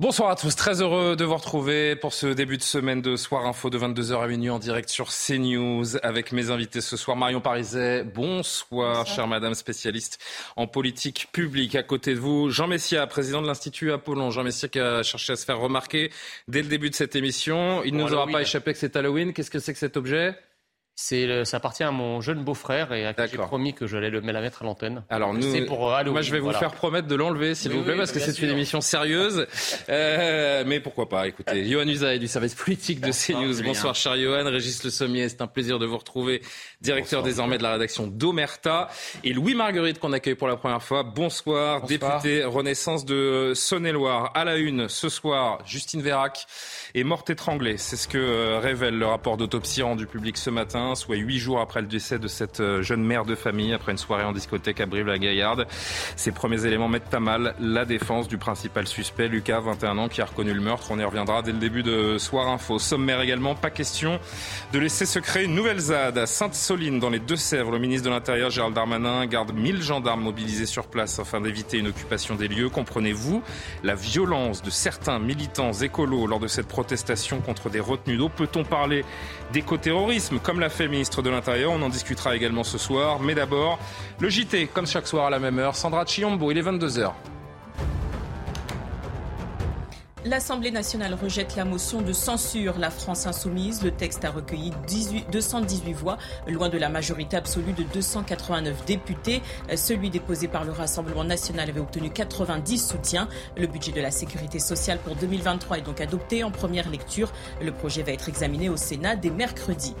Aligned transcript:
Bonsoir 0.00 0.30
à 0.30 0.36
tous, 0.36 0.54
très 0.54 0.80
heureux 0.80 1.16
de 1.16 1.24
vous 1.24 1.34
retrouver 1.34 1.96
pour 1.96 2.12
ce 2.12 2.28
début 2.28 2.56
de 2.56 2.62
semaine 2.62 3.02
de 3.02 3.16
Soir 3.16 3.46
Info 3.46 3.68
de 3.68 3.76
22h 3.80 4.22
à 4.22 4.28
minuit 4.28 4.48
en 4.48 4.60
direct 4.60 4.88
sur 4.90 5.08
CNews 5.08 5.96
avec 6.04 6.30
mes 6.30 6.50
invités 6.50 6.80
ce 6.80 6.96
soir. 6.96 7.16
Marion 7.16 7.40
Pariset, 7.40 8.04
bonsoir, 8.04 9.08
chère 9.08 9.26
madame 9.26 9.54
spécialiste 9.54 10.20
en 10.54 10.68
politique 10.68 11.30
publique. 11.32 11.74
À 11.74 11.82
côté 11.82 12.14
de 12.14 12.20
vous, 12.20 12.48
Jean 12.48 12.68
Messia, 12.68 13.04
président 13.08 13.42
de 13.42 13.48
l'Institut 13.48 13.90
Apollon. 13.90 14.30
Jean 14.30 14.44
Messia 14.44 14.68
qui 14.68 14.78
a 14.78 15.02
cherché 15.02 15.32
à 15.32 15.36
se 15.36 15.44
faire 15.44 15.58
remarquer 15.58 16.12
dès 16.46 16.62
le 16.62 16.68
début 16.68 16.90
de 16.90 16.94
cette 16.94 17.16
émission. 17.16 17.82
Il 17.82 17.96
ne 17.96 18.04
nous 18.04 18.14
aura 18.14 18.28
pas 18.28 18.42
échappé 18.42 18.74
que 18.74 18.78
c'est 18.78 18.94
Halloween. 18.94 19.32
Qu'est-ce 19.32 19.50
que 19.50 19.58
c'est 19.58 19.72
que 19.72 19.80
cet 19.80 19.96
objet? 19.96 20.36
C'est, 21.00 21.44
ça 21.44 21.58
appartient 21.58 21.84
à 21.84 21.92
mon 21.92 22.20
jeune 22.20 22.42
beau-frère 22.42 22.92
et 22.92 23.06
à 23.06 23.14
qui 23.14 23.22
j'ai 23.30 23.38
promis 23.38 23.72
que 23.72 23.86
j'allais 23.86 24.10
le, 24.10 24.18
la 24.18 24.40
mettre 24.40 24.62
à 24.62 24.64
l'antenne. 24.64 25.04
Alors 25.08 25.32
nous, 25.32 25.42
c'est 25.42 25.60
pour 25.60 25.88
euh, 25.88 25.94
Halloween, 25.94 26.12
moi 26.12 26.22
je 26.22 26.32
vais 26.32 26.40
vous 26.40 26.46
voilà. 26.46 26.58
faire 26.58 26.72
promettre 26.72 27.06
de 27.06 27.14
l'enlever 27.14 27.54
s'il 27.54 27.70
Oui, 27.70 27.78
vous 27.78 27.84
plaît 27.84 27.92
oui, 27.92 27.98
parce 27.98 28.10
que 28.10 28.18
c'est 28.18 28.36
une 28.42 28.50
émission 28.50 28.80
sérieuse. 28.80 29.46
Euh, 29.90 30.64
mais 30.66 30.80
pourquoi 30.80 31.08
pas 31.08 31.28
Écoutez, 31.28 31.64
Johan 31.66 31.86
Usaï 31.86 32.18
du 32.18 32.26
service 32.26 32.54
politique 32.54 33.00
de 33.00 33.10
CNews. 33.10 33.54
Julien. 33.54 33.68
Bonsoir 33.68 33.94
cher 33.94 34.16
Johan, 34.18 34.44
Régis 34.44 34.82
Le 34.84 34.90
Sommier, 34.90 35.28
c'est 35.28 35.40
un 35.40 35.46
plaisir 35.46 35.78
de 35.78 35.86
vous 35.86 35.96
retrouver, 35.96 36.42
directeur 36.80 37.22
désormais 37.22 37.58
de 37.58 37.62
la 37.62 37.72
rédaction 37.72 38.06
d'Omerta 38.06 38.88
et 39.24 39.32
Louis 39.32 39.54
Marguerite 39.54 39.98
qu'on 39.98 40.12
accueille 40.12 40.34
pour 40.34 40.48
la 40.48 40.56
première 40.56 40.82
fois. 40.82 41.04
Bonsoir, 41.04 41.82
député 41.86 42.44
Renaissance 42.44 43.04
de 43.04 43.52
Saône-et-Loire. 43.54 44.32
À 44.34 44.44
la 44.44 44.56
une 44.56 44.88
ce 44.88 45.08
soir, 45.08 45.60
Justine 45.64 46.02
Vérac 46.02 46.46
est 46.94 47.04
morte 47.04 47.30
étranglée. 47.30 47.78
C'est 47.78 47.96
ce 47.96 48.08
que 48.08 48.18
euh, 48.18 48.58
révèle 48.58 48.98
le 48.98 49.06
rapport 49.06 49.36
d'autopsie 49.36 49.82
rendu 49.82 50.06
public 50.06 50.36
ce 50.36 50.50
matin, 50.50 50.87
soit 50.94 51.16
huit 51.16 51.38
jours 51.38 51.60
après 51.60 51.80
le 51.80 51.86
décès 51.86 52.18
de 52.18 52.28
cette 52.28 52.60
euh, 52.60 52.82
jeune 52.82 53.02
mère 53.02 53.24
de 53.24 53.34
famille 53.34 53.72
après 53.72 53.92
une 53.92 53.98
soirée 53.98 54.24
en 54.24 54.32
discothèque 54.32 54.80
à 54.80 54.86
Brive-la-Gaillarde. 54.86 55.66
Ces 56.16 56.32
premiers 56.32 56.66
éléments 56.66 56.88
mettent 56.88 57.12
à 57.12 57.20
mal 57.20 57.54
la 57.60 57.84
défense 57.84 58.28
du 58.28 58.38
principal 58.38 58.86
suspect, 58.86 59.28
Lucas, 59.28 59.60
21 59.60 59.98
ans, 59.98 60.08
qui 60.08 60.20
a 60.20 60.24
reconnu 60.24 60.52
le 60.52 60.60
meurtre. 60.60 60.88
On 60.90 60.98
y 60.98 61.04
reviendra 61.04 61.42
dès 61.42 61.52
le 61.52 61.58
début 61.58 61.82
de 61.82 62.18
Soir 62.18 62.48
Info. 62.48 62.78
Sommaire 62.78 63.20
également, 63.20 63.54
pas 63.54 63.70
question 63.70 64.18
de 64.72 64.78
laisser 64.78 65.06
se 65.06 65.18
créer 65.18 65.44
une 65.44 65.54
nouvelle 65.54 65.78
ZAD 65.78 66.18
à 66.18 66.26
Sainte-Soline, 66.26 66.98
dans 66.98 67.10
les 67.10 67.18
Deux-Sèvres. 67.18 67.70
Le 67.70 67.78
ministre 67.78 68.08
de 68.08 68.14
l'Intérieur, 68.14 68.50
Gérald 68.50 68.74
Darmanin, 68.74 69.26
garde 69.26 69.52
1000 69.52 69.82
gendarmes 69.82 70.22
mobilisés 70.22 70.66
sur 70.66 70.86
place 70.86 71.18
afin 71.18 71.40
d'éviter 71.40 71.78
une 71.78 71.88
occupation 71.88 72.34
des 72.34 72.48
lieux. 72.48 72.68
Comprenez-vous 72.68 73.42
la 73.82 73.94
violence 73.94 74.62
de 74.62 74.70
certains 74.70 75.18
militants 75.18 75.72
écolos 75.72 76.26
lors 76.26 76.40
de 76.40 76.46
cette 76.46 76.68
protestation 76.68 77.40
contre 77.40 77.70
des 77.70 77.80
retenues 77.80 78.16
d'eau? 78.16 78.28
Peut-on 78.28 78.64
parler 78.64 79.04
d'écoterrorisme, 79.52 80.38
comme 80.38 80.60
l'a 80.60 80.68
ministre 80.86 81.22
de 81.22 81.30
l'Intérieur 81.30 81.72
On 81.72 81.82
en 81.82 81.88
discutera 81.88 82.36
également 82.36 82.62
ce 82.62 82.78
soir. 82.78 83.18
Mais 83.20 83.34
d'abord, 83.34 83.78
le 84.20 84.28
JT, 84.28 84.68
comme 84.68 84.86
chaque 84.86 85.08
soir 85.08 85.26
à 85.26 85.30
la 85.30 85.38
même 85.38 85.58
heure. 85.58 85.74
Sandra 85.74 86.04
Chiombo, 86.04 86.50
il 86.52 86.58
est 86.58 86.62
22h. 86.62 87.12
L'Assemblée 90.24 90.72
nationale 90.72 91.14
rejette 91.14 91.54
la 91.54 91.64
motion 91.64 92.02
de 92.02 92.12
censure 92.12 92.76
La 92.78 92.90
France 92.90 93.26
insoumise. 93.26 93.82
Le 93.82 93.92
texte 93.92 94.24
a 94.26 94.30
recueilli 94.30 94.72
18 94.86 95.30
218 95.30 95.92
voix, 95.94 96.18
loin 96.48 96.68
de 96.68 96.76
la 96.76 96.88
majorité 96.88 97.36
absolue 97.36 97.72
de 97.72 97.84
289 97.84 98.84
députés. 98.84 99.40
Celui 99.74 100.10
déposé 100.10 100.48
par 100.48 100.64
le 100.64 100.72
Rassemblement 100.72 101.22
national 101.22 101.70
avait 101.70 101.80
obtenu 101.80 102.10
90 102.10 102.78
soutiens. 102.78 103.28
Le 103.56 103.68
budget 103.68 103.92
de 103.92 104.00
la 104.00 104.10
sécurité 104.10 104.58
sociale 104.58 104.98
pour 104.98 105.14
2023 105.14 105.78
est 105.78 105.82
donc 105.82 106.00
adopté 106.00 106.42
en 106.42 106.50
première 106.50 106.90
lecture. 106.90 107.32
Le 107.62 107.70
projet 107.70 108.02
va 108.02 108.10
être 108.12 108.28
examiné 108.28 108.68
au 108.68 108.76
Sénat 108.76 109.14
dès 109.14 109.30
mercredi. 109.30 109.94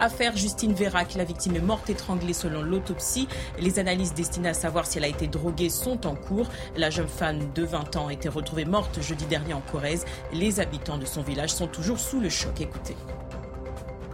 Affaire 0.00 0.36
Justine 0.36 0.72
Vérac, 0.72 1.14
la 1.16 1.24
victime 1.24 1.56
est 1.56 1.60
morte 1.60 1.90
étranglée 1.90 2.32
selon 2.32 2.62
l'autopsie. 2.62 3.26
Les 3.58 3.80
analyses 3.80 4.14
destinées 4.14 4.50
à 4.50 4.54
savoir 4.54 4.86
si 4.86 4.98
elle 4.98 5.04
a 5.04 5.08
été 5.08 5.26
droguée 5.26 5.70
sont 5.70 6.06
en 6.06 6.14
cours. 6.14 6.48
La 6.76 6.88
jeune 6.90 7.08
femme 7.08 7.40
de 7.54 7.64
20 7.64 7.96
ans 7.96 8.06
a 8.06 8.12
été 8.12 8.28
retrouvée 8.28 8.64
morte 8.64 9.00
jeudi 9.02 9.26
dernier 9.26 9.54
en 9.54 9.62
Corrèze. 9.72 10.04
Les 10.32 10.60
habitants 10.60 10.98
de 10.98 11.04
son 11.04 11.22
village 11.22 11.50
sont 11.50 11.66
toujours 11.66 11.98
sous 11.98 12.20
le 12.20 12.28
choc. 12.28 12.60
Écoutez. 12.60 12.96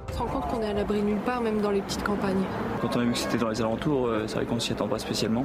On 0.09 0.13
se 0.17 0.19
rend 0.23 0.27
compte 0.29 0.49
qu'on 0.49 0.63
est 0.63 0.69
à 0.69 0.73
l'abri 0.73 1.03
nulle 1.03 1.19
part, 1.19 1.41
même 1.43 1.61
dans 1.61 1.73
les 1.73 1.83
petites 1.83 2.05
campagnes. 2.05 2.45
Quand 2.81 2.97
on 2.97 3.01
a 3.01 3.05
vu 3.05 3.13
que 3.13 3.19
c'était 3.19 3.39
dans 3.39 3.49
les 3.49 3.61
alentours, 3.61 4.07
euh, 4.07 4.25
c'est 4.27 4.37
vrai 4.37 4.47
qu'on 4.47 4.61
s'y 4.61 4.73
attend 4.73 4.87
pas 4.89 4.99
spécialement. 5.01 5.45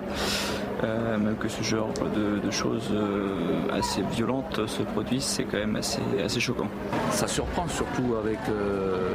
Euh, 0.83 1.17
même 1.17 1.35
que 1.35 1.49
ce 1.49 1.61
genre 1.63 1.89
de, 2.15 2.39
de 2.39 2.51
choses 2.51 2.89
euh, 2.93 3.67
assez 3.73 4.01
violentes 4.13 4.65
se 4.67 4.83
produisent, 4.83 5.23
c'est 5.23 5.43
quand 5.43 5.57
même 5.57 5.75
assez, 5.75 6.01
assez 6.23 6.39
choquant. 6.39 6.67
Ça 7.11 7.27
surprend 7.27 7.67
surtout 7.67 8.15
avec 8.17 8.37
euh, 8.47 9.09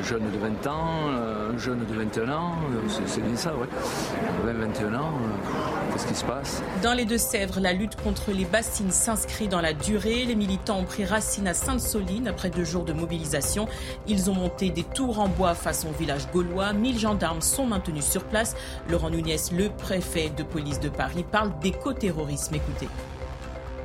une 0.00 0.06
jeune 0.06 0.30
de 0.30 0.38
20 0.38 0.66
ans, 0.66 0.88
un 1.54 1.58
jeune 1.58 1.84
de 1.84 1.94
21 1.94 2.30
ans, 2.32 2.52
euh, 2.72 2.80
c'est- 2.88 3.06
c'est 3.06 3.20
bien 3.20 3.36
ça, 3.36 3.54
ouais. 3.54 3.66
20-21 4.44 4.94
ans, 4.94 5.12
euh, 5.12 5.92
qu'est-ce 5.92 6.06
qui 6.06 6.14
se 6.14 6.24
passe? 6.24 6.62
Dans 6.82 6.94
les 6.94 7.04
Deux-Sèvres, 7.04 7.60
la 7.60 7.72
lutte 7.74 7.96
contre 8.02 8.30
les 8.32 8.46
bassines 8.46 8.90
s'inscrit 8.92 9.46
dans 9.48 9.60
la 9.60 9.74
durée. 9.74 10.24
Les 10.24 10.36
militants 10.36 10.78
ont 10.78 10.84
pris 10.84 11.04
racine 11.04 11.46
à 11.48 11.54
Sainte-Soline 11.54 12.28
après 12.28 12.48
deux 12.48 12.64
jours 12.64 12.84
de 12.84 12.94
mobilisation. 12.94 13.68
Ils 14.08 14.30
ont 14.30 14.34
monté 14.34 14.70
des 14.70 14.84
tours 14.84 15.20
en 15.20 15.28
bois 15.28 15.54
face 15.54 15.84
au 15.84 15.92
village 15.98 16.30
gaulois. 16.32 16.72
1000 16.72 16.98
gendarmes 16.98 17.42
sont 17.42 17.66
maintenus 17.66 18.04
sur 18.06 18.24
place. 18.24 18.56
Laurent 18.88 19.10
Nunez, 19.10 19.36
le 19.52 19.68
préfet 19.68 20.30
de 20.34 20.42
police 20.42 20.80
de 20.80 20.88
Paris, 20.88 21.24
parle 21.30 21.50
d'écoterrorisme. 21.60 22.54
Écoutez. 22.54 22.88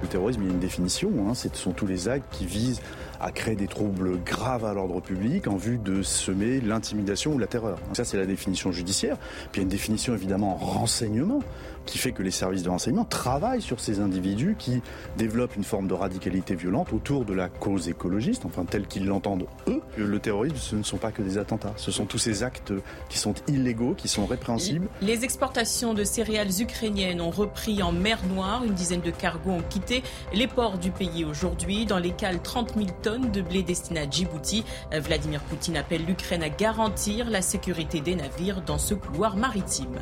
Le 0.02 0.08
terrorisme, 0.08 0.42
il 0.44 0.48
y 0.48 0.50
a 0.50 0.54
une 0.54 0.60
définition. 0.60 1.10
Hein, 1.28 1.34
ce 1.34 1.48
sont 1.54 1.72
tous 1.72 1.88
les 1.88 2.08
actes 2.08 2.26
qui 2.32 2.46
visent 2.46 2.82
à 3.20 3.32
créer 3.32 3.56
des 3.56 3.68
troubles 3.68 4.20
graves 4.24 4.66
à 4.66 4.74
l'ordre 4.74 5.02
public 5.02 5.48
en 5.48 5.56
vue 5.56 5.78
de 5.78 6.02
semer 6.02 6.62
l'intimidation 6.62 7.34
ou 7.34 7.40
la 7.40 7.48
terreur. 7.48 7.78
Ça, 7.94 8.04
c'est 8.04 8.18
la 8.18 8.26
définition 8.26 8.72
judiciaire. 8.72 9.18
Puis 9.52 9.56
il 9.56 9.58
y 9.58 9.60
a 9.62 9.64
une 9.64 9.70
définition 9.70 10.14
évidemment 10.14 10.54
en 10.54 10.58
renseignement 10.58 11.40
qui 11.86 11.98
fait 11.98 12.12
que 12.12 12.24
les 12.24 12.32
services 12.32 12.64
de 12.64 12.70
renseignement 12.70 13.06
travaillent 13.06 13.62
sur 13.62 13.80
ces 13.80 14.00
individus 14.00 14.56
qui 14.58 14.82
développent 15.18 15.56
une 15.56 15.64
forme 15.64 15.88
de 15.88 15.94
radicalité 15.94 16.56
violente 16.56 16.92
autour 16.94 17.26
de 17.26 17.34
la 17.34 17.48
cause 17.48 17.90
écologiste, 17.90 18.46
enfin 18.46 18.66
telle 18.66 18.88
qu'ils 18.88 19.06
l'entendent 19.06 19.46
eux. 19.68 19.82
Le 19.98 20.20
terrorisme, 20.20 20.58
ce 20.58 20.76
ne 20.76 20.84
sont 20.84 20.98
pas 20.98 21.12
que 21.12 21.22
des 21.22 21.38
attentats, 21.38 21.74
ce 21.78 21.92
sont 21.92 22.06
tous 22.06 22.18
ces 22.18 22.44
actes 22.44 22.74
qui 23.10 23.18
sont 23.18 23.36
illégaux, 23.48 23.94
qui 23.94 24.08
sont 24.08 24.26
répréhensibles. 24.26 24.88
Les 25.02 25.24
exportations 25.24 25.94
de 25.94 26.04
céréales 26.04 26.60
ukrainiennes 26.60 27.22
ont 27.22 27.30
repris 27.30 27.82
en 27.84 27.92
mer 27.92 28.20
Noire. 28.34 28.64
Une 28.64 28.74
dizaine 28.74 29.02
de 29.02 29.12
cargos 29.12 29.52
ont 29.52 29.64
quitté 29.70 30.04
les 30.34 30.48
ports 30.48 30.78
du 30.78 30.92
pays 30.92 31.24
aujourd'hui. 31.24 31.86
Dans 31.86 32.00
les 32.00 32.12
cales, 32.12 32.42
30 32.42 32.74
000 32.76 32.88
de 33.06 33.42
blé 33.42 33.64
destiné 33.64 34.02
à 34.02 34.10
Djibouti. 34.10 34.64
Vladimir 34.92 35.42
Poutine 35.42 35.78
appelle 35.78 36.06
l'Ukraine 36.06 36.44
à 36.44 36.50
garantir 36.50 37.30
la 37.30 37.42
sécurité 37.42 38.02
des 38.02 38.16
navires 38.16 38.62
dans 38.62 38.78
ce 38.78 38.94
couloir 38.96 39.38
maritime. 39.38 40.00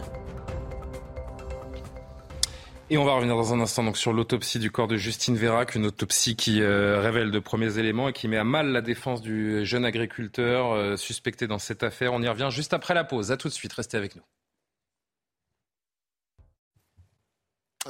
Et 2.90 2.98
on 2.98 3.06
va 3.06 3.14
revenir 3.14 3.36
dans 3.36 3.54
un 3.54 3.60
instant 3.60 3.84
donc 3.84 3.98
sur 3.98 4.14
l'autopsie 4.14 4.60
du 4.60 4.70
corps 4.70 4.88
de 4.88 4.98
Justine 4.98 5.36
Vérac, 5.36 5.76
une 5.76 5.86
autopsie 5.86 6.36
qui 6.36 6.62
euh, 6.62 7.02
révèle 7.02 7.32
de 7.32 7.40
premiers 7.40 7.78
éléments 7.80 8.10
et 8.10 8.14
qui 8.14 8.28
met 8.28 8.38
à 8.38 8.44
mal 8.44 8.68
la 8.68 8.82
défense 8.82 9.22
du 9.22 9.66
jeune 9.66 9.84
agriculteur 9.84 10.74
euh, 10.74 10.96
suspecté 10.96 11.48
dans 11.48 11.60
cette 11.60 11.84
affaire. 11.84 12.14
On 12.14 12.22
y 12.22 12.28
revient 12.28 12.50
juste 12.52 12.74
après 12.74 12.94
la 12.94 13.04
pause. 13.04 13.32
À 13.32 13.38
tout 13.38 13.48
de 13.48 13.54
suite, 13.54 13.74
restez 13.74 13.98
avec 13.98 14.16
nous. 14.16 14.22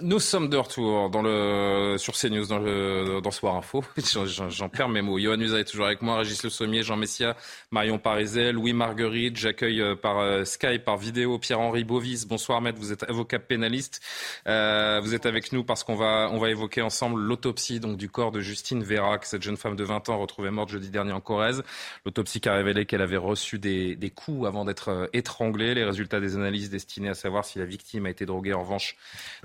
Nous 0.01 0.19
sommes 0.19 0.49
de 0.49 0.57
retour 0.57 1.11
dans 1.11 1.21
le, 1.21 1.97
sur 1.99 2.15
CNews 2.15 2.47
dans, 2.47 2.57
le, 2.57 3.21
dans 3.21 3.29
Soir 3.29 3.55
Info. 3.55 3.83
J'en- 4.25 4.67
perds 4.67 4.89
mes 4.89 5.03
mots. 5.03 5.19
Johan 5.19 5.39
Usa 5.39 5.59
est 5.59 5.65
toujours 5.65 5.85
avec 5.85 6.01
moi, 6.01 6.17
Régis 6.17 6.41
Le 6.41 6.49
Sommier, 6.49 6.81
Jean 6.81 6.97
Messia, 6.97 7.35
Marion 7.69 7.99
Parizel, 7.99 8.55
Louis 8.55 8.73
Marguerite. 8.73 9.37
J'accueille 9.37 9.81
euh, 9.81 9.95
par 9.95 10.17
euh, 10.17 10.45
Skype, 10.45 10.83
par 10.83 10.97
vidéo, 10.97 11.37
Pierre-Henri 11.37 11.83
Bovis. 11.83 12.25
Bonsoir 12.25 12.59
maître, 12.59 12.79
vous 12.79 12.91
êtes 12.91 13.03
avocat 13.07 13.37
pénaliste. 13.37 14.01
Euh, 14.47 14.99
vous 14.99 15.13
êtes 15.13 15.27
avec 15.27 15.51
nous 15.51 15.63
parce 15.63 15.83
qu'on 15.83 15.93
va, 15.93 16.27
on 16.31 16.39
va 16.39 16.49
évoquer 16.49 16.81
ensemble 16.81 17.21
l'autopsie 17.21 17.79
donc, 17.79 17.95
du 17.97 18.09
corps 18.09 18.31
de 18.31 18.39
Justine 18.39 18.81
Vérac, 18.83 19.25
cette 19.25 19.43
jeune 19.43 19.57
femme 19.57 19.75
de 19.75 19.83
20 19.83 20.09
ans 20.09 20.17
retrouvée 20.17 20.49
morte 20.49 20.69
jeudi 20.69 20.89
dernier 20.89 21.11
en 21.11 21.21
Corrèze. 21.21 21.61
L'autopsie 22.03 22.41
qui 22.41 22.49
a 22.49 22.55
révélé 22.55 22.87
qu'elle 22.87 23.03
avait 23.03 23.15
reçu 23.15 23.59
des, 23.59 23.95
des 23.95 24.09
coups 24.09 24.47
avant 24.47 24.65
d'être 24.65 24.89
euh, 24.89 25.05
étranglée. 25.13 25.75
Les 25.75 25.83
résultats 25.83 26.19
des 26.19 26.35
analyses 26.35 26.71
destinées 26.71 27.09
à 27.09 27.13
savoir 27.13 27.45
si 27.45 27.59
la 27.59 27.65
victime 27.65 28.07
a 28.07 28.09
été 28.09 28.25
droguée, 28.25 28.53
en 28.55 28.63
revanche, 28.63 28.95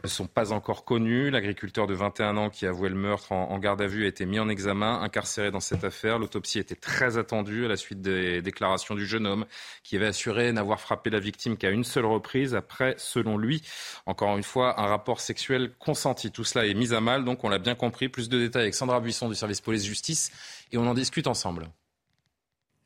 ne 0.02 0.08
sont 0.08 0.26
pas 0.26 0.37
pas 0.38 0.52
encore 0.52 0.84
connu. 0.84 1.30
L'agriculteur 1.30 1.88
de 1.88 1.94
21 1.94 2.36
ans 2.36 2.48
qui 2.48 2.64
a 2.64 2.68
avoué 2.68 2.88
le 2.88 2.94
meurtre 2.94 3.32
en, 3.32 3.58
garde 3.58 3.82
à 3.82 3.88
vue 3.88 4.04
a 4.04 4.06
été 4.06 4.24
mis 4.24 4.38
en 4.38 4.48
examen, 4.48 5.00
incarcéré 5.00 5.50
dans 5.50 5.58
cette 5.58 5.82
affaire. 5.82 6.20
L'autopsie 6.20 6.60
était 6.60 6.76
très 6.76 7.18
attendue 7.18 7.64
à 7.64 7.68
la 7.68 7.76
suite 7.76 8.00
des 8.00 8.40
déclarations 8.40 8.94
du 8.94 9.04
jeune 9.04 9.26
homme 9.26 9.46
qui 9.82 9.96
avait 9.96 10.06
assuré 10.06 10.52
n'avoir 10.52 10.78
frappé 10.78 11.10
la 11.10 11.18
victime 11.18 11.56
qu'à 11.56 11.70
une 11.70 11.82
seule 11.82 12.06
reprise 12.06 12.54
après, 12.54 12.94
selon 12.98 13.36
lui, 13.36 13.64
encore 14.06 14.36
une 14.36 14.44
fois, 14.44 14.80
un 14.80 14.86
rapport 14.86 15.20
sexuel 15.20 15.72
consenti. 15.80 16.30
Tout 16.30 16.44
cela 16.44 16.66
est 16.66 16.74
mis 16.74 16.94
à 16.94 17.00
mal, 17.00 17.24
donc 17.24 17.42
on 17.42 17.48
l'a 17.48 17.58
bien 17.58 17.74
compris. 17.74 18.08
Plus 18.08 18.28
de 18.28 18.38
détails 18.38 18.62
avec 18.62 18.74
Sandra 18.76 19.00
Buisson 19.00 19.28
du 19.28 19.34
service 19.34 19.60
police-justice 19.60 20.30
et 20.70 20.78
on 20.78 20.86
en 20.86 20.94
discute 20.94 21.26
ensemble. 21.26 21.68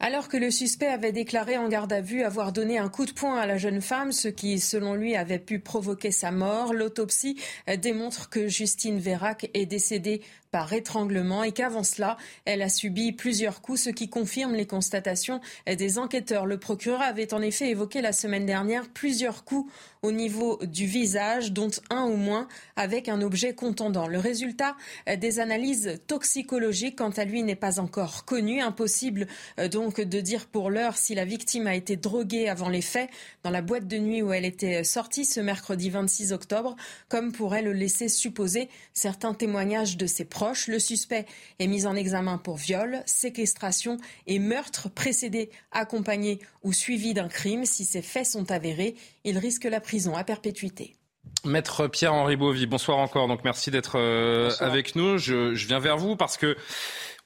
Alors 0.05 0.27
que 0.27 0.37
le 0.37 0.51
suspect 0.51 0.89
avait 0.89 1.13
déclaré 1.13 1.57
en 1.57 1.69
garde 1.69 1.93
à 1.93 2.01
vue 2.01 2.25
avoir 2.25 2.51
donné 2.51 2.77
un 2.77 2.89
coup 2.89 3.07
de 3.07 3.13
poing 3.13 3.39
à 3.39 3.47
la 3.47 3.57
jeune 3.57 3.81
femme, 3.81 4.11
ce 4.11 4.27
qui, 4.27 4.59
selon 4.59 4.95
lui, 4.95 5.15
avait 5.15 5.39
pu 5.39 5.61
provoquer 5.61 6.11
sa 6.11 6.33
mort, 6.33 6.75
l'autopsie 6.75 7.41
démontre 7.81 8.29
que 8.29 8.49
Justine 8.49 8.99
Vérac 8.99 9.49
est 9.55 9.65
décédée 9.65 10.23
par 10.53 10.73
étranglement 10.75 11.43
et 11.43 11.53
qu'avant 11.53 11.83
cela, 11.83 12.19
elle 12.45 12.63
a 12.63 12.69
subi 12.69 13.13
plusieurs 13.13 13.63
coups, 13.63 13.85
ce 13.85 13.91
qui 13.91 14.11
confirme 14.11 14.55
les 14.55 14.67
constatations 14.67 15.41
des 15.67 15.99
enquêteurs. 15.99 16.47
Le 16.47 16.59
procureur 16.59 17.01
avait 17.01 17.33
en 17.33 17.41
effet 17.41 17.71
évoqué 17.71 18.03
la 18.03 18.13
semaine 18.13 18.45
dernière 18.45 18.89
plusieurs 18.91 19.45
coups 19.45 19.73
au 20.03 20.13
niveau 20.13 20.59
du 20.63 20.85
visage, 20.85 21.53
dont 21.53 21.71
un 21.89 22.05
ou 22.05 22.17
moins 22.17 22.49
avec 22.77 23.09
un 23.09 23.23
objet 23.23 23.55
contendant. 23.55 24.07
Le 24.07 24.19
résultat 24.19 24.77
des 25.17 25.41
analyses 25.41 26.01
toxicologiques, 26.07 26.97
quant 26.97 27.11
à 27.11 27.25
lui, 27.25 27.43
n'est 27.43 27.57
pas 27.57 27.81
encore 27.81 28.27
connu. 28.27 28.61
Impossible 28.61 29.29
euh, 29.59 29.69
donc 29.93 30.09
de 30.09 30.21
dire 30.21 30.47
pour 30.47 30.71
l'heure 30.71 30.97
si 30.97 31.15
la 31.15 31.27
victime 31.27 31.67
a 31.67 31.75
été 31.75 31.97
droguée 31.97 32.49
avant 32.49 32.71
les 32.71 32.81
faits 32.81 33.11
dans 33.43 33.51
la 33.51 33.61
boîte 33.61 33.87
de 33.87 33.99
nuit 33.99 34.23
où 34.23 34.33
elle 34.33 34.47
était 34.47 34.85
sortie 34.85 35.27
ce 35.27 35.39
mercredi 35.39 35.91
26 35.91 36.33
octobre, 36.33 36.77
comme 37.11 37.31
pourrait 37.31 37.61
le 37.61 37.75
laisser 37.75 38.09
supposer 38.09 38.71
certains 38.95 39.35
témoignages 39.35 39.99
de 39.99 40.07
ses 40.07 40.25
proches. 40.25 40.67
Le 40.69 40.79
suspect 40.79 41.27
est 41.59 41.67
mis 41.67 41.85
en 41.85 41.95
examen 41.95 42.39
pour 42.39 42.57
viol, 42.57 43.03
séquestration 43.05 43.99
et 44.27 44.39
meurtre 44.39 44.89
précédé, 44.89 45.51
accompagné 45.73 46.39
ou 46.63 46.73
suivi 46.73 47.13
d'un 47.13 47.29
crime. 47.29 47.67
Si 47.67 47.85
ces 47.85 48.03
faits 48.03 48.27
sont 48.27 48.51
avérés, 48.51 48.95
il 49.25 49.37
risque 49.37 49.65
la 49.65 49.81
prison 49.81 50.17
à 50.17 50.25
perpétuité. 50.25 50.97
Maître 51.45 51.89
Pierre-Henri 51.89 52.37
Bovy, 52.37 52.67
bonsoir 52.67 52.99
encore. 52.99 53.27
Donc 53.27 53.41
merci 53.45 53.71
d'être 53.71 53.99
euh, 53.99 54.51
avec 54.61 54.95
nous. 54.95 55.19
Je, 55.19 55.53
viens 55.55 55.81
vers 55.81 55.97
vous 55.97 56.17
parce 56.17 56.37
que 56.37 56.57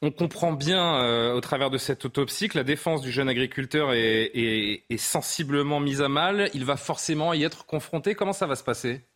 on 0.02 0.10
comprend 0.10 0.52
bien 0.52 1.02
euh, 1.02 1.34
au 1.34 1.40
travers 1.40 1.70
de 1.70 1.78
cette 1.78 2.04
autopsie 2.04 2.48
que 2.48 2.58
la 2.58 2.64
défense 2.64 3.00
du 3.00 3.10
jeune 3.10 3.28
agriculteur 3.28 3.92
est 3.94 4.96
sensiblement 4.98 5.80
mise 5.80 6.02
à 6.02 6.08
mal. 6.08 6.50
Il 6.54 6.64
va 6.64 6.76
forcément 6.76 7.32
y 7.32 7.44
être 7.44 7.66
confronté. 7.66 8.14
Comment 8.14 8.32
ça 8.34 8.46
va 8.46 8.56
se 8.56 8.64
passer? 8.64 9.06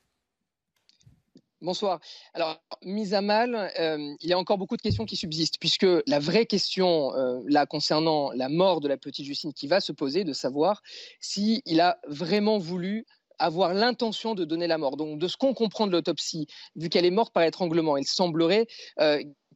Bonsoir. 1.62 2.00
Alors, 2.32 2.58
mise 2.82 3.12
à 3.12 3.20
mal, 3.20 3.70
euh, 3.78 4.14
il 4.22 4.30
y 4.30 4.32
a 4.32 4.38
encore 4.38 4.56
beaucoup 4.56 4.78
de 4.78 4.82
questions 4.82 5.04
qui 5.04 5.16
subsistent, 5.16 5.58
puisque 5.60 5.86
la 6.06 6.18
vraie 6.18 6.46
question, 6.46 7.14
euh, 7.14 7.64
concernant 7.68 8.32
la 8.32 8.48
mort 8.48 8.80
de 8.80 8.88
la 8.88 8.96
petite 8.96 9.26
Justine, 9.26 9.52
qui 9.52 9.66
va 9.66 9.80
se 9.80 9.92
poser, 9.92 10.24
de 10.24 10.32
savoir 10.32 10.80
s'il 11.20 11.80
a 11.82 11.98
vraiment 12.08 12.56
voulu 12.56 13.04
avoir 13.38 13.74
l'intention 13.74 14.34
de 14.34 14.46
donner 14.46 14.68
la 14.68 14.78
mort. 14.78 14.96
Donc, 14.96 15.18
de 15.18 15.28
ce 15.28 15.36
qu'on 15.36 15.52
comprend 15.52 15.86
de 15.86 15.92
l'autopsie, 15.92 16.46
vu 16.76 16.88
qu'elle 16.88 17.04
est 17.04 17.10
morte 17.10 17.34
par 17.34 17.42
étranglement, 17.42 17.98
il 17.98 18.06
semblerait 18.06 18.66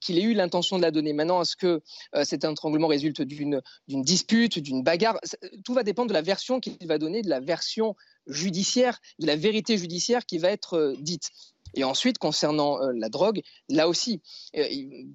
qu'il 0.05 0.19
ait 0.19 0.23
eu 0.23 0.35
l'intention 0.35 0.77
de 0.77 0.83
la 0.83 0.91
donner. 0.91 1.13
Maintenant, 1.13 1.43
est-ce 1.43 1.57
que 1.57 1.81
cet 2.25 2.45
étranglement 2.45 2.89
résulte 2.89 3.23
d'une 3.23 3.63
dispute, 3.89 4.59
d'une 4.59 4.83
bagarre? 4.83 5.19
Tout 5.65 5.75
va 5.75 5.83
dépendre 5.83 6.09
de 6.09 6.15
la 6.15 6.23
version 6.23 6.61
qu'il 6.61 6.87
va 6.87 6.99
donner, 6.99 7.23
de 7.23 7.29
la 7.29 7.41
version 7.41 7.97
judiciaire, 8.27 9.01
de 9.19 9.27
la 9.27 9.37
vérité 9.37 9.77
judiciaire 9.79 10.27
qui 10.27 10.39
va 10.39 10.51
être 10.51 10.95
dite. 10.99 11.31
Et 11.77 11.85
ensuite, 11.85 12.19
concernant 12.19 12.81
euh, 12.81 12.93
la 12.95 13.09
drogue, 13.09 13.43
là 13.69 13.89
aussi, 13.89 14.21
euh, 14.57 14.65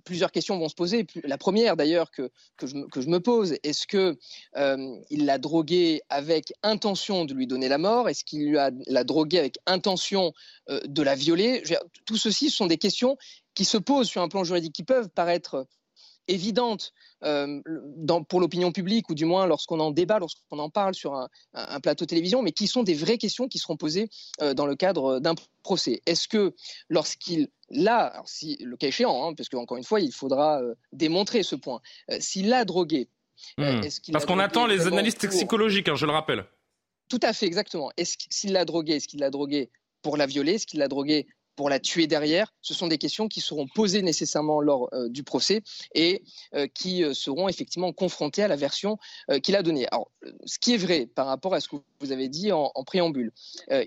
plusieurs 0.04 0.32
questions 0.32 0.58
vont 0.58 0.70
se 0.70 0.76
poser. 0.76 1.06
La 1.24 1.38
première, 1.38 1.78
d'ailleurs, 1.78 2.12
que, 2.12 2.30
que, 2.58 2.68
je, 2.68 3.08
me 3.08 3.20
pose, 3.20 3.56
est-ce 3.64 3.88
qu'il 3.88 4.18
euh, 4.58 4.96
l'a 5.12 5.38
drogué 5.38 6.02
avec 6.10 6.54
intention 6.64 7.26
de 7.26 7.34
lui 7.34 7.48
donner 7.48 7.70
la 7.70 7.78
mort? 7.78 8.10
Est-ce 8.10 8.24
qu'il 8.24 8.52
l'a 8.52 9.04
drogué 9.04 9.40
avec 9.40 9.58
intention 9.66 10.34
de 10.68 11.02
la 11.02 11.16
violer? 11.16 11.64
Tout 12.06 12.18
ceci 12.18 12.50
sont 12.50 12.68
des 12.68 12.78
questions 12.78 13.18
qui 13.60 13.66
se 13.66 13.78
posent 13.78 14.08
sur 14.08 14.22
un 14.22 14.30
plan 14.30 14.46
juridique, 14.46 14.72
qui 14.72 14.86
peuvent 14.86 15.10
paraître 15.10 15.68
évidentes 16.30 16.94
euh, 17.26 17.60
pour 18.30 18.40
l'opinion 18.40 18.72
publique, 18.72 19.10
ou 19.10 19.16
du 19.16 19.26
moins 19.26 19.48
lorsqu'on 19.48 19.82
en 19.82 19.92
débat, 19.92 20.18
lorsqu'on 20.18 20.60
en 20.60 20.70
parle 20.70 20.94
sur 20.94 21.14
un, 21.14 21.80
plateau 21.82 22.06
télévision, 22.06 22.42
mais 22.42 22.54
qui 22.54 22.68
sont 22.68 22.84
des 22.84 22.94
vraies 22.94 23.18
questions 23.18 23.50
qui 23.50 23.60
seront 23.60 23.76
posées 23.76 24.10
euh, 24.42 24.54
dans 24.54 24.66
le 24.66 24.78
cadre 24.78 25.20
d'un 25.20 25.36
procès. 25.62 26.02
Est-ce 26.06 26.30
que 26.30 26.56
lorsqu'il 26.88 27.50
l'a, 27.70 28.24
si, 28.26 28.56
le 28.62 28.78
cas 28.78 28.88
échéant, 28.88 29.28
hein, 29.28 29.34
parce 29.36 29.50
qu'encore 29.50 29.76
une 29.76 29.84
fois, 29.84 30.00
il 30.00 30.14
faudra 30.14 30.62
euh, 30.62 30.74
démontrer 30.94 31.44
ce 31.44 31.58
point, 31.58 31.82
s'il 32.22 32.48
l'a 32.48 32.64
drogué, 32.64 33.10
hmm. 33.58 33.82
Parce 34.14 34.26
qu'on 34.26 34.40
attend 34.40 34.68
les 34.68 34.88
analyses 34.88 35.18
toxicologiques, 35.18 35.90
hein, 35.90 35.96
je 35.96 36.06
le 36.06 36.14
rappelle. 36.14 36.46
Tout 37.10 37.20
à 37.24 37.34
fait, 37.34 37.46
exactement. 37.46 37.92
Est-ce 37.98 38.16
s'il 38.30 38.54
l'a 38.54 38.64
drogué, 38.64 38.94
est-ce 38.94 39.10
qu'il 39.10 39.20
l'a 39.20 39.32
drogué 39.32 39.70
pour 40.02 40.16
la 40.16 40.28
violer, 40.28 40.54
est-ce 40.54 40.66
qu'il 40.66 40.80
l'a 40.80 40.88
drogué 40.88 41.28
pour 41.60 41.70
la 41.70 41.82
tuer 41.82 42.08
derrière 42.08 42.54
Ce 42.62 42.74
sont 42.74 42.88
des 42.88 42.98
questions 42.98 43.28
qui 43.28 43.42
seront 43.42 43.68
posées 43.68 44.02
nécessairement 44.02 44.62
lors 44.62 44.88
euh, 44.94 45.10
du 45.10 45.24
procès 45.24 45.62
et 45.94 46.24
euh, 46.56 46.68
qui 46.74 47.04
euh, 47.04 47.14
seront 47.14 47.50
effectivement 47.50 47.92
confrontées 47.92 48.44
à 48.44 48.48
la 48.48 48.56
version 48.56 48.98
qu'il 49.44 49.58
a 49.58 49.62
donnée. 49.62 49.86
Alors, 49.92 50.10
ce 50.46 50.58
qui 50.58 50.74
est 50.74 50.78
vrai 50.78 51.06
par 51.06 51.26
rapport 51.26 51.54
à 51.54 51.60
ce 51.60 51.68
que 51.68 51.76
vous 52.00 52.14
avez 52.14 52.30
dit 52.30 52.54
en, 52.54 52.72
préambule, 52.86 53.34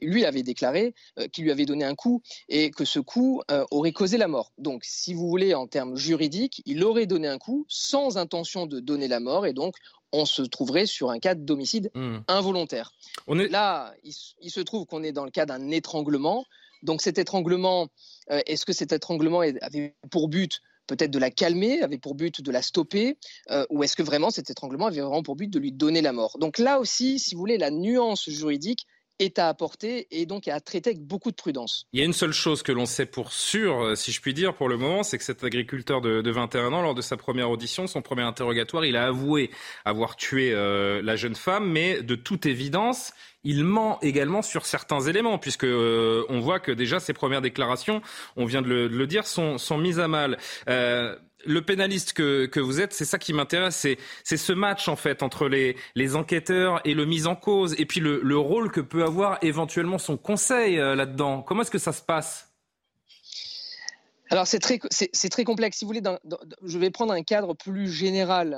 lui 0.02 0.26
avait 0.26 0.42
déclaré 0.42 0.94
qu'il 1.32 1.44
lui 1.44 1.50
avait 1.50 1.64
donné 1.64 1.84
un 1.84 1.94
coup 1.94 2.22
et 2.50 2.70
que 2.70 2.84
ce 2.84 3.00
coup 3.00 3.42
aurait 3.70 3.92
causé 3.92 4.18
la 4.18 4.28
mort. 4.28 4.52
Donc, 4.58 4.84
si 4.84 5.14
vous 5.14 5.28
voulez, 5.28 5.54
en 5.54 5.66
termes 5.66 5.96
juridiques, 5.96 6.62
il 6.66 6.84
aurait 6.84 7.06
donné 7.06 7.28
un 7.28 7.38
coup 7.38 7.64
sans 7.68 8.18
intention 8.18 8.66
de 8.66 8.80
donner 8.80 9.08
la 9.08 9.20
mort 9.20 9.46
et 9.46 9.54
donc 9.54 9.76
on 10.12 10.26
se 10.26 10.42
trouverait 10.42 10.86
sur 10.86 11.10
un 11.10 11.18
cas 11.18 11.34
d'homicide 11.34 11.90
hmm. 11.94 12.18
involontaire. 12.28 12.92
Là, 13.28 13.94
il, 14.04 14.50
se 14.50 14.60
trouve 14.60 14.84
qu'on 14.84 15.02
est 15.02 15.12
dans 15.12 15.24
le 15.24 15.30
cas 15.30 15.46
d'un 15.46 15.70
étranglement. 15.70 16.44
Donc 16.82 17.02
cet 17.02 17.18
étranglement, 17.18 17.88
euh, 18.30 18.40
est-ce 18.46 18.66
que 18.66 18.72
cet 18.72 18.92
étranglement 18.92 19.40
avait 19.40 19.94
pour 20.10 20.28
but 20.28 20.60
peut-être 20.86 21.10
de 21.10 21.18
la 21.18 21.30
calmer, 21.30 21.82
avait 21.82 21.98
pour 21.98 22.14
but 22.14 22.40
de 22.40 22.50
la 22.50 22.60
stopper, 22.60 23.16
euh, 23.50 23.64
ou 23.70 23.84
est-ce 23.84 23.96
que 23.96 24.02
vraiment 24.02 24.30
cet 24.30 24.50
étranglement 24.50 24.86
avait 24.86 25.00
vraiment 25.00 25.22
pour 25.22 25.36
but 25.36 25.48
de 25.48 25.58
lui 25.58 25.72
donner 25.72 26.02
la 26.02 26.12
mort? 26.12 26.36
Donc 26.38 26.58
là 26.58 26.80
aussi, 26.80 27.18
si 27.18 27.34
vous 27.34 27.40
voulez, 27.40 27.58
la 27.58 27.70
nuance 27.70 28.28
juridique 28.28 28.86
est 29.18 29.38
à 29.38 29.48
apporter 29.48 30.08
et 30.10 30.26
donc 30.26 30.48
à 30.48 30.58
traiter 30.60 30.90
avec 30.90 31.02
beaucoup 31.02 31.30
de 31.30 31.36
prudence. 31.36 31.86
Il 31.92 32.00
y 32.00 32.02
a 32.02 32.06
une 32.06 32.12
seule 32.12 32.32
chose 32.32 32.62
que 32.62 32.72
l'on 32.72 32.86
sait 32.86 33.06
pour 33.06 33.32
sûr, 33.32 33.80
euh, 33.80 33.94
si 33.94 34.10
je 34.10 34.20
puis 34.20 34.34
dire, 34.34 34.54
pour 34.54 34.68
le 34.68 34.76
moment, 34.76 35.04
c'est 35.04 35.18
que 35.18 35.24
cet 35.24 35.44
agriculteur 35.44 36.00
de, 36.00 36.30
21 36.30 36.72
ans, 36.72 36.82
lors 36.82 36.94
de 36.94 37.02
sa 37.02 37.16
première 37.16 37.48
audition, 37.48 37.86
son 37.86 38.02
premier 38.02 38.22
interrogatoire, 38.22 38.84
il 38.84 38.96
a 38.96 39.06
avoué 39.06 39.50
avoir 39.84 40.16
tué 40.16 40.52
la 40.52 41.14
jeune 41.14 41.36
femme, 41.36 41.70
mais 41.70 42.02
de 42.02 42.14
toute 42.16 42.46
évidence, 42.46 43.12
il 43.44 43.64
ment 43.64 43.98
également 44.02 44.42
sur 44.42 44.66
certains 44.66 45.00
éléments, 45.00 45.38
puisque 45.38 45.64
euh, 45.64 46.24
on 46.28 46.40
voit 46.40 46.60
que 46.60 46.72
déjà 46.72 47.00
ses 47.00 47.12
premières 47.12 47.42
déclarations, 47.42 48.02
on 48.36 48.44
vient 48.44 48.62
de 48.62 48.68
le, 48.68 49.06
dire, 49.06 49.26
sont, 49.26 49.58
mises 49.78 49.98
à 49.98 50.08
mal. 50.08 50.38
Euh, 50.68 51.16
le 51.44 51.62
pénaliste 51.62 52.12
que, 52.12 52.60
vous 52.60 52.80
êtes, 52.80 52.92
c'est 52.92 53.04
ça 53.04 53.18
qui 53.18 53.32
m'intéresse, 53.32 53.86
c'est 54.22 54.36
ce 54.36 54.52
match 54.52 54.88
en 54.88 54.96
fait 54.96 55.22
entre 55.22 55.48
les, 55.48 56.16
enquêteurs 56.16 56.80
et 56.84 56.94
le 56.94 57.04
mis 57.04 57.26
en 57.26 57.34
cause, 57.34 57.74
et 57.78 57.86
puis 57.86 58.00
le, 58.00 58.36
rôle 58.36 58.70
que 58.70 58.80
peut 58.80 59.02
avoir 59.02 59.38
éventuellement 59.42 59.98
son 59.98 60.16
conseil 60.16 60.78
euh, 60.78 60.94
là-dedans. 60.94 61.42
Comment 61.42 61.62
est-ce 61.62 61.70
que 61.70 61.78
ça 61.78 61.92
se 61.92 62.02
passe? 62.02 62.48
Alors 64.30 64.46
c'est 64.46 64.60
très, 64.60 64.78
très 64.78 65.44
complexe. 65.44 65.76
Si 65.78 65.84
vous 65.84 65.88
voulez, 65.88 66.02
je 66.64 66.78
vais 66.78 66.90
prendre 66.90 67.12
un 67.12 67.22
cadre 67.22 67.54
plus 67.54 67.88
général 67.88 68.56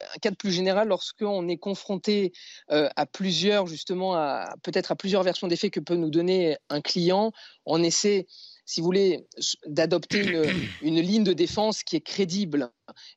un 0.00 0.18
cadre 0.20 0.36
plus 0.36 0.52
général, 0.52 0.88
lorsqu'on 0.88 1.48
est 1.48 1.56
confronté 1.56 2.32
euh, 2.70 2.88
à 2.96 3.06
plusieurs, 3.06 3.66
justement, 3.66 4.14
à, 4.14 4.54
peut-être 4.62 4.92
à 4.92 4.96
plusieurs 4.96 5.22
versions 5.22 5.48
des 5.48 5.56
faits 5.56 5.72
que 5.72 5.80
peut 5.80 5.96
nous 5.96 6.10
donner 6.10 6.56
un 6.68 6.80
client, 6.80 7.32
on 7.66 7.82
essaie 7.82 8.26
si 8.68 8.80
vous 8.80 8.84
voulez, 8.84 9.26
d'adopter 9.66 10.20
une, 10.82 11.00
ligne 11.00 11.24
de 11.24 11.32
défense 11.32 11.82
qui 11.82 11.96
est 11.96 12.02
crédible 12.02 12.70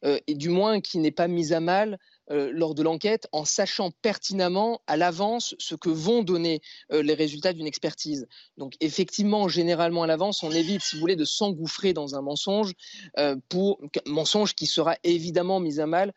euh, 0.06 0.18
et 0.26 0.34
du 0.34 0.48
moins 0.48 0.80
qui 0.80 0.98
n'est 0.98 1.12
pas 1.12 1.28
mise 1.28 1.52
à 1.52 1.60
mal 1.60 2.00
euh, 2.32 2.50
lors 2.54 2.76
de 2.76 2.84
l'enquête 2.84 3.28
en 3.34 3.44
sachant 3.44 3.92
pertinemment 4.02 4.82
à 4.88 4.96
l'avance 4.96 5.54
ce 5.60 5.76
que 5.76 5.90
vont 5.90 6.24
donner 6.24 6.62
euh, 6.92 7.04
les 7.04 7.14
résultats 7.14 7.52
d'une 7.52 7.68
expertise. 7.68 8.28
Donc 8.58 8.74
effectivement, 8.80 9.50
généralement 9.50 10.04
à 10.04 10.08
l'avance, 10.08 10.42
on 10.44 10.52
évite, 10.52 10.82
si 10.82 10.96
vous 10.96 11.02
voulez, 11.02 11.18
de 11.18 11.26
s'engouffrer 11.26 11.94
dans 11.94 12.16
un 12.16 12.22
mensonge, 12.22 12.72
euh, 13.18 13.36
pour 13.50 13.82
mensonge 14.06 14.56
qui 14.56 14.66
sera 14.66 14.96
évidemment 15.04 15.60
mis 15.60 15.80
à 15.80 15.88
mal 15.88 16.14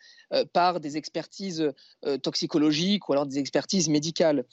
par 0.53 0.81
des 0.81 0.97
expertises 0.97 1.73
toxicologiques 2.23 3.09
ou 3.09 3.13
alors 3.13 3.25
des 3.25 3.39
expertises 3.39 3.89
médicales. 3.89 4.45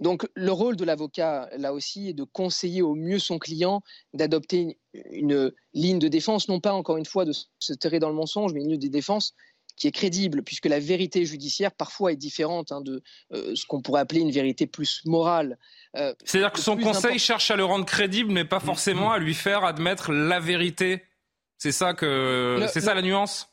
Donc 0.00 0.26
le 0.34 0.50
rôle 0.50 0.76
de 0.76 0.84
l'avocat, 0.84 1.50
là 1.58 1.74
aussi, 1.74 2.08
est 2.08 2.14
de 2.14 2.24
conseiller 2.24 2.80
au 2.80 2.94
mieux 2.94 3.18
son 3.18 3.38
client, 3.38 3.82
d'adopter 4.14 4.78
une, 5.10 5.30
une, 5.30 5.52
ligne 5.74 5.98
de 5.98 6.08
défense, 6.08 6.48
non 6.48 6.58
pas 6.58 6.72
encore 6.72 6.96
une 6.96 7.04
fois 7.04 7.26
de 7.26 7.32
se 7.58 7.74
terrer 7.74 7.98
dans 7.98 8.08
le 8.08 8.14
mensonge, 8.14 8.54
mais 8.54 8.62
une 8.62 8.70
ligne 8.70 8.80
de 8.80 8.88
défense 8.88 9.34
qui 9.76 9.86
est 9.86 9.92
crédible, 9.92 10.42
puisque 10.42 10.66
la 10.66 10.80
vérité 10.80 11.24
judiciaire 11.26 11.72
parfois 11.72 12.12
est 12.12 12.16
différente 12.16 12.72
hein, 12.72 12.80
de 12.80 13.02
ce 13.30 13.66
qu'on 13.66 13.82
pourrait 13.82 14.00
appeler 14.00 14.20
une 14.20 14.30
vérité 14.30 14.66
plus 14.66 15.02
morale. 15.04 15.58
C'est-à-dire 16.24 16.52
que 16.52 16.60
son 16.60 16.76
conseil 16.76 17.18
cherche 17.18 17.50
à 17.50 17.56
le 17.56 17.64
rendre 17.64 17.84
crédible, 17.84 18.32
mais 18.32 18.44
pas 18.44 18.60
forcément 18.60 19.12
à 19.12 19.18
lui 19.18 19.34
faire 19.34 19.64
admettre 19.64 20.12
la 20.12 20.40
vérité. 20.40 21.04
C'est 21.58 21.72
ça 21.72 21.94
que, 21.94 22.66
c'est 22.72 22.80
ça 22.80 22.94
la 22.94 23.02
nuance? 23.02 23.48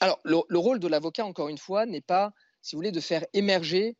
Alors, 0.00 0.20
le, 0.24 0.58
rôle 0.58 0.80
de 0.80 0.88
l'avocat, 0.88 1.24
encore 1.24 1.48
une 1.48 1.58
fois, 1.58 1.86
n'est 1.86 2.00
pas, 2.00 2.32
si 2.62 2.74
vous 2.74 2.78
voulez, 2.78 2.92
de 2.92 3.00
faire 3.00 3.24
émerger 3.32 3.96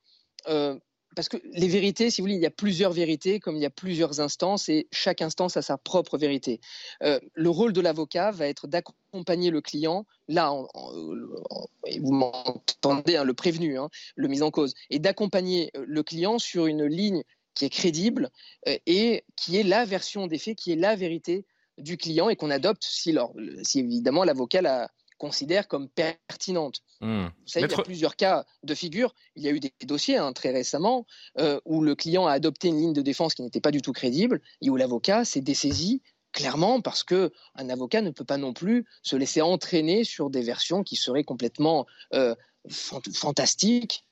parce 1.15 1.29
que 1.29 1.37
les 1.53 1.69
vérités, 1.69 2.11
si 2.11 2.21
vous 2.21 2.25
voulez, 2.25 2.35
il 2.35 2.43
y 2.43 2.47
a 2.47 2.51
plusieurs 2.51 2.93
vérités, 2.93 3.41
comme 3.41 3.57
il 3.57 3.63
y 3.63 3.67
a 3.67 3.71
plusieurs 3.71 4.21
instances, 4.21 4.69
et 4.69 4.89
chaque 4.93 5.23
instance 5.23 5.57
a 5.57 5.63
sa 5.63 5.79
propre 5.79 6.19
vérité. 6.19 6.61
Euh, 7.03 7.21
le 7.35 7.51
rôle 7.51 7.73
de 7.73 7.81
l'avocat 7.81 8.31
va 8.31 8.47
être 8.47 8.67
d'accompagner 8.67 9.51
le 9.51 9.61
client, 9.61 10.07
là, 10.29 10.53
vous 10.53 12.13
m'entendez, 12.13 13.17
hein, 13.17 13.25
le 13.25 13.35
prévenu, 13.35 13.79
hein, 13.79 13.89
le 14.17 14.29
mis 14.29 14.43
en 14.43 14.51
cause, 14.51 14.75
et 14.91 14.99
d'accompagner 14.99 15.71
euh, 15.77 15.85
le 15.87 16.03
client 16.03 16.39
sur 16.39 16.67
une 16.67 16.85
ligne 16.85 17.23
qui 17.55 17.65
est 17.65 17.71
crédible 17.71 18.31
euh, 18.69 18.77
et 18.87 19.25
qui 19.37 19.57
est 19.57 19.63
la 19.63 19.85
version 19.85 20.27
des 20.27 20.39
faits, 20.39 20.57
qui 20.57 20.73
est 20.73 20.77
la 20.77 20.97
vérité 20.97 21.47
du 21.79 21.97
client 21.97 22.29
et 22.29 22.37
qu'on 22.37 22.51
adopte 22.51 22.85
si, 22.85 23.17
si 23.63 23.81
évidemment 23.81 24.25
l'avocat 24.25 24.63
la 24.63 24.91
considère 25.19 25.69
comme 25.69 25.89
pertinente. 25.89 26.81
Hmm. 27.01 27.27
Vous 27.27 27.33
savez, 27.47 27.67
il 27.67 27.71
y 27.71 27.81
a 27.81 27.83
plusieurs 27.83 28.17
cas 28.17 28.45
de 28.63 28.75
figure. 28.75 29.15
Il 29.37 29.43
y 29.43 29.49
a 29.49 29.51
eu 29.51 29.61
des 29.61 29.73
dossiers 29.85 30.17
hein, 30.17 30.33
très 30.33 30.51
récemment 30.51 31.07
euh, 31.39 31.61
où 31.65 31.83
le 31.83 31.95
client 31.95 32.27
a 32.27 32.33
adopté 32.33 32.69
une 32.69 32.79
ligne 32.79 32.93
de 32.93 33.03
défense 33.03 33.35
qui 33.35 33.43
n'était 33.43 33.61
pas 33.61 33.71
du 33.71 33.83
tout 33.83 33.93
crédible 33.93 34.41
et 34.63 34.71
où 34.71 34.77
l'avocat 34.77 35.25
s'est 35.25 35.41
dessaisi 35.41 36.03
clairement 36.33 36.81
parce 36.81 37.05
que 37.05 37.33
un 37.55 37.71
avocat 37.71 38.03
ne 38.03 38.11
peut 38.11 38.25
pas 38.25 38.39
non 38.39 38.53
plus 38.53 38.87
se 39.03 39.17
laisser 39.17 39.41
entraîner 39.41 40.05
sur 40.05 40.31
des 40.31 40.43
versions 40.43 40.83
qui 40.83 40.97
seraient 40.97 41.25
complètement 41.25 41.87
euh, 42.13 42.35
fantastiques 42.69 44.05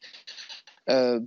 euh, 0.88 1.20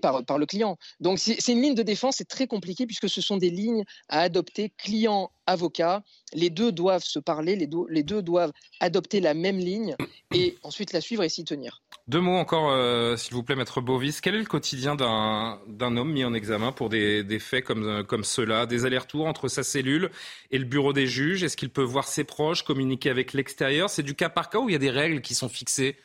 par, 0.00 0.24
par 0.24 0.38
le 0.38 0.46
client. 0.46 0.76
Donc 1.00 1.18
c'est 1.18 1.52
une 1.52 1.62
ligne 1.62 1.74
de 1.74 1.82
défense, 1.82 2.16
c'est 2.16 2.28
très 2.28 2.46
compliqué 2.46 2.86
puisque 2.86 3.08
ce 3.08 3.20
sont 3.20 3.36
des 3.36 3.50
lignes 3.50 3.84
à 4.08 4.20
adopter 4.20 4.72
client-avocat. 4.78 6.02
Les 6.32 6.50
deux 6.50 6.72
doivent 6.72 7.04
se 7.04 7.18
parler, 7.18 7.56
les 7.56 7.66
deux, 7.66 7.84
les 7.88 8.02
deux 8.02 8.22
doivent 8.22 8.52
adopter 8.80 9.20
la 9.20 9.34
même 9.34 9.58
ligne 9.58 9.96
et 10.34 10.56
ensuite 10.62 10.92
la 10.92 11.00
suivre 11.00 11.22
et 11.22 11.28
s'y 11.28 11.44
tenir. 11.44 11.82
Deux 12.06 12.20
mots 12.20 12.36
encore, 12.36 12.70
euh, 12.70 13.16
s'il 13.16 13.34
vous 13.34 13.42
plaît, 13.42 13.56
Maître 13.56 13.82
Bovis. 13.82 14.22
Quel 14.22 14.34
est 14.34 14.38
le 14.38 14.46
quotidien 14.46 14.96
d'un 14.96 15.96
homme 15.96 16.12
mis 16.12 16.24
en 16.24 16.32
examen 16.32 16.72
pour 16.72 16.88
des, 16.88 17.22
des 17.22 17.38
faits 17.38 17.64
comme, 17.64 18.04
comme 18.04 18.24
cela? 18.24 18.64
Des 18.64 18.86
allers-retours 18.86 19.26
entre 19.26 19.48
sa 19.48 19.62
cellule 19.62 20.10
et 20.50 20.58
le 20.58 20.64
bureau 20.64 20.94
des 20.94 21.06
juges? 21.06 21.44
Est-ce 21.44 21.56
qu'il 21.56 21.68
peut 21.68 21.82
voir 21.82 22.08
ses 22.08 22.24
proches, 22.24 22.62
communiquer 22.62 23.10
avec 23.10 23.34
l'extérieur? 23.34 23.90
C'est 23.90 24.02
du 24.02 24.14
cas 24.14 24.30
par 24.30 24.48
cas 24.48 24.58
ou 24.58 24.70
il 24.70 24.72
y 24.72 24.76
a 24.76 24.78
des 24.78 24.90
règles 24.90 25.20
qui 25.20 25.34
sont 25.34 25.50
fixées? 25.50 25.96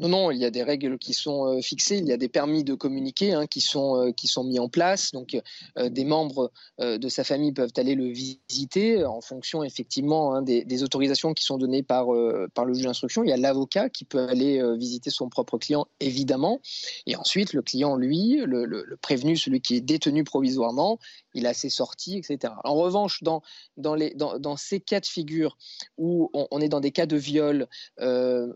Non, 0.00 0.08
non, 0.08 0.30
il 0.32 0.38
y 0.38 0.44
a 0.44 0.50
des 0.50 0.62
règles 0.64 0.98
qui 0.98 1.14
sont 1.14 1.46
euh, 1.46 1.60
fixées, 1.60 1.98
il 1.98 2.06
y 2.06 2.12
a 2.12 2.16
des 2.16 2.28
permis 2.28 2.64
de 2.64 2.74
communiquer 2.74 3.32
hein, 3.32 3.46
qui, 3.46 3.60
sont, 3.60 3.96
euh, 3.96 4.10
qui 4.10 4.26
sont 4.26 4.42
mis 4.42 4.58
en 4.58 4.68
place. 4.68 5.12
Donc, 5.12 5.40
euh, 5.78 5.88
des 5.88 6.04
membres 6.04 6.50
de 6.80 7.08
sa 7.08 7.22
famille 7.24 7.52
peuvent 7.52 7.72
aller 7.76 7.94
le 7.94 8.08
visiter 8.08 9.04
en 9.04 9.20
fonction 9.20 9.62
effectivement 9.62 10.34
hein, 10.34 10.42
des, 10.42 10.82
autorisations 10.82 11.32
qui 11.32 11.44
sont 11.44 11.56
données 11.56 11.82
par, 11.82 12.06
par 12.54 12.64
le 12.64 12.74
juge 12.74 12.84
d'instruction. 12.84 13.22
Il 13.22 13.30
y 13.30 13.32
a 13.32 13.36
l'avocat 13.36 13.88
qui 13.88 14.04
peut 14.04 14.26
aller 14.28 14.60
visiter 14.76 15.10
son 15.10 15.28
propre 15.28 15.58
client, 15.58 15.86
évidemment. 16.00 16.60
Et 17.06 17.16
ensuite, 17.16 17.52
le 17.52 17.62
client, 17.62 17.96
lui, 17.96 18.40
le 18.44 18.96
prévenu, 19.00 19.36
celui 19.36 19.60
qui 19.60 19.76
est 19.76 19.80
détenu 19.80 20.24
provisoirement, 20.24 20.98
il 21.34 21.46
a 21.46 21.54
ses 21.54 21.68
sorties, 21.68 22.16
etc. 22.18 22.54
En 22.64 22.74
revanche, 22.74 23.22
dans, 23.22 23.42
dans, 23.76 23.94
les, 23.94 24.14
dans, 24.14 24.38
dans 24.38 24.56
ces 24.56 24.80
cas 24.80 25.00
de 25.00 25.06
figure 25.06 25.56
où 25.98 26.30
on, 26.32 26.60
est 26.60 26.68
dans 26.68 26.80
des 26.80 26.92
cas 26.92 27.06
de 27.06 27.16
viol, 27.16 27.68
euh, 28.00 28.52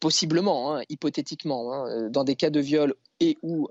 possiblement, 0.00 0.74
hein, 0.74 0.82
hypothétiquement, 0.88 1.72
hein, 1.72 2.08
dans 2.10 2.24
des 2.24 2.36
cas 2.36 2.50
de 2.50 2.60
viol 2.60 2.94
et 3.20 3.38
où 3.42 3.68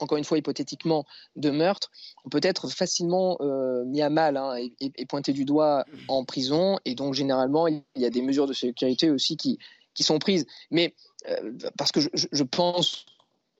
encore 0.00 0.18
une 0.18 0.24
fois 0.24 0.38
hypothétiquement, 0.38 1.04
de 1.36 1.50
meurtre, 1.50 1.90
on 2.24 2.28
peut 2.28 2.40
être 2.42 2.68
facilement 2.68 3.38
euh, 3.40 3.84
mis 3.84 4.02
à 4.02 4.10
mal 4.10 4.36
hein, 4.36 4.56
et, 4.80 5.06
pointé 5.06 5.32
du 5.32 5.44
doigt 5.44 5.84
en 6.08 6.24
prison. 6.24 6.78
Et 6.84 6.94
donc, 6.94 7.14
généralement, 7.14 7.68
il 7.68 7.82
y 7.96 8.04
a 8.04 8.10
des 8.10 8.22
mesures 8.22 8.46
de 8.46 8.52
sécurité 8.52 9.10
aussi 9.10 9.36
qui, 9.36 9.58
qui 9.94 10.02
sont 10.02 10.18
prises. 10.18 10.46
Mais 10.70 10.94
euh, 11.28 11.52
parce 11.78 11.92
que 11.92 12.00
je, 12.00 12.42
pense 12.42 13.06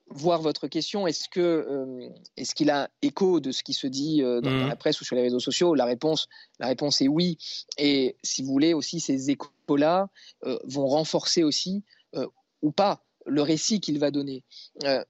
voir 0.07 0.41
votre 0.41 0.67
question. 0.67 1.07
Est-ce 1.07 1.27
que 1.29 1.39
euh, 1.39 2.09
est-ce 2.37 2.53
qu'il 2.55 2.69
a 2.69 2.89
écho 3.01 3.39
de 3.39 3.51
ce 3.51 3.63
qui 3.63 3.73
se 3.73 3.87
dit 3.87 4.21
euh, 4.21 4.41
dans, 4.41 4.51
mmh. 4.51 4.67
la 4.67 4.75
presse 4.75 5.01
ou 5.01 5.05
sur 5.05 5.15
les 5.15 5.21
réseaux 5.21 5.39
sociaux? 5.39 5.75
La 5.75 5.85
réponse, 5.85 6.27
la 6.59 6.67
réponse 6.67 7.01
est 7.01 7.07
oui. 7.07 7.37
Et 7.77 8.15
si 8.23 8.43
vous 8.43 8.51
voulez 8.51 8.73
aussi, 8.73 8.99
ces 8.99 9.31
échos-là 9.31 10.09
euh, 10.45 10.59
vont 10.65 10.87
renforcer 10.87 11.43
aussi 11.43 11.83
ou 12.61 12.71
pas 12.71 13.04
le 13.25 13.41
récit 13.41 13.79
qu'il 13.79 13.99
va 13.99 14.11
donner. 14.11 14.43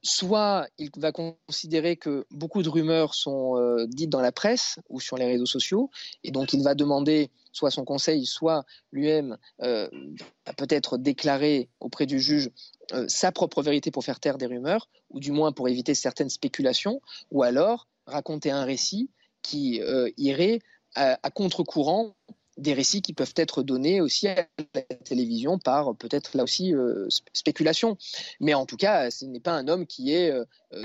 soit 0.02 0.68
il 0.78 0.90
va 0.98 1.12
considérer 1.12 1.98
que 1.98 2.26
beaucoup 2.32 2.64
de 2.64 2.70
rumeurs 2.70 3.14
sont 3.14 3.86
dites 3.88 4.10
dans 4.10 4.22
la 4.22 4.32
presse 4.32 4.80
ou 4.90 5.00
sur 5.00 5.18
les 5.18 5.26
réseaux 5.26 5.46
sociaux, 5.46 5.90
et 6.24 6.32
donc 6.32 6.54
il 6.54 6.64
va 6.64 6.76
demander 6.76 7.30
soit 7.52 7.72
son 7.72 7.86
conseil, 7.86 8.26
soit 8.26 8.66
lui-même 8.92 9.38
peut-être 10.58 10.98
déclarer 10.98 11.70
auprès 11.80 12.06
du 12.06 12.20
juge 12.20 12.50
euh, 12.94 13.06
sa 13.08 13.32
propre 13.32 13.64
vérité 13.64 13.90
pour 13.90 14.04
faire 14.04 14.20
taire 14.20 14.38
des 14.38 14.46
rumeurs, 14.46 14.90
ou 15.10 15.20
du 15.20 15.32
moins 15.32 15.52
pour 15.52 15.68
éviter 15.68 15.96
certaines 15.96 16.30
spéculations, 16.30 17.02
ou 17.32 17.44
alors 17.44 17.88
raconter 18.06 18.52
un 18.52 18.64
récit 18.64 19.10
qui 19.42 19.82
euh, 19.82 20.10
irait 20.18 20.60
à, 20.94 21.18
contre-courant 21.30 22.16
des 22.58 22.74
récits 22.74 23.02
qui 23.02 23.14
peuvent 23.14 23.34
être 23.36 23.64
donnés 23.64 24.02
aussi 24.02 24.28
à 24.28 24.48
la 24.74 24.82
télévision 25.04 25.60
par 25.60 25.96
peut-être 25.96 26.36
là 26.36 26.44
aussi 26.44 26.74
euh, 26.74 27.08
spéculation. 27.34 27.98
Mais 28.40 28.54
en 28.54 28.66
tout 28.66 28.78
cas, 28.78 29.12
ce 29.12 29.26
n'est 29.26 29.40
pas 29.40 29.54
un 29.54 29.68
homme 29.68 29.86
qui 29.86 30.14
est, 30.14 30.34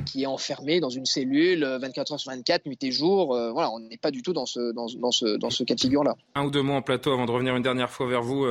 qui 0.06 0.22
est 0.22 0.26
enfermé 0.26 0.80
dans 0.80 0.88
une 0.88 1.06
cellule 1.06 1.64
24 1.64 2.12
heures 2.12 2.20
sur 2.20 2.30
24, 2.30 2.66
nuit 2.66 2.82
et 2.82 2.92
jour. 2.92 3.28
voilà, 3.52 3.70
on 3.70 3.80
n'est 3.80 3.96
pas 3.96 4.10
du 4.10 4.22
tout 4.22 4.32
dans 4.32 4.46
ce, 4.46 4.72
dans 4.72 4.88
ce, 4.88 5.36
dans 5.36 5.50
ce 5.50 5.64
cas 5.64 5.74
de 5.74 5.80
figure-là. 5.80 6.16
Un 6.34 6.44
ou 6.44 6.50
deux 6.50 6.62
mots 6.62 6.74
en 6.74 6.82
plateau 6.82 7.12
avant 7.12 7.26
de 7.26 7.30
revenir 7.30 7.56
une 7.56 7.62
dernière 7.62 7.90
fois 7.90 8.06
vers 8.08 8.22
vous, 8.22 8.46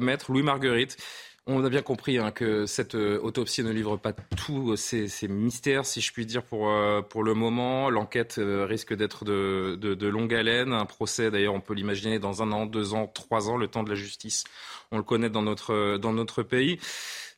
maître 0.00 0.32
Louis 0.32 0.42
Marguerite. 0.42 0.96
On 1.46 1.62
a 1.62 1.68
bien 1.68 1.82
compris 1.82 2.16
hein, 2.16 2.30
que 2.30 2.64
cette 2.64 2.94
euh, 2.94 3.20
autopsie 3.20 3.62
ne 3.62 3.70
livre 3.70 3.98
pas 3.98 4.14
tous 4.14 4.76
ces, 4.76 5.10
mystères, 5.28 5.84
si 5.84 6.00
je 6.00 6.10
puis 6.10 6.24
dire, 6.24 6.42
pour, 6.42 6.70
euh, 6.70 7.02
le 7.22 7.34
moment. 7.34 7.90
L'enquête 7.90 8.36
euh, 8.38 8.64
risque 8.64 8.94
d'être 8.94 9.26
de, 9.26 10.06
longue 10.06 10.32
haleine. 10.32 10.72
Un 10.72 10.86
procès, 10.86 11.30
d'ailleurs, 11.30 11.52
on 11.52 11.60
peut 11.60 11.74
l'imaginer 11.74 12.18
dans 12.18 12.42
un 12.42 12.50
an, 12.50 12.64
deux 12.64 12.94
ans, 12.94 13.06
trois 13.06 13.50
ans, 13.50 13.58
le 13.58 13.68
temps 13.68 13.82
de 13.82 13.90
la 13.90 13.94
justice. 13.94 14.44
On 14.90 14.96
le 14.96 15.02
connaît 15.02 15.28
dans 15.28 15.42
notre, 15.42 15.98
dans 15.98 16.14
notre 16.14 16.42
pays. 16.42 16.78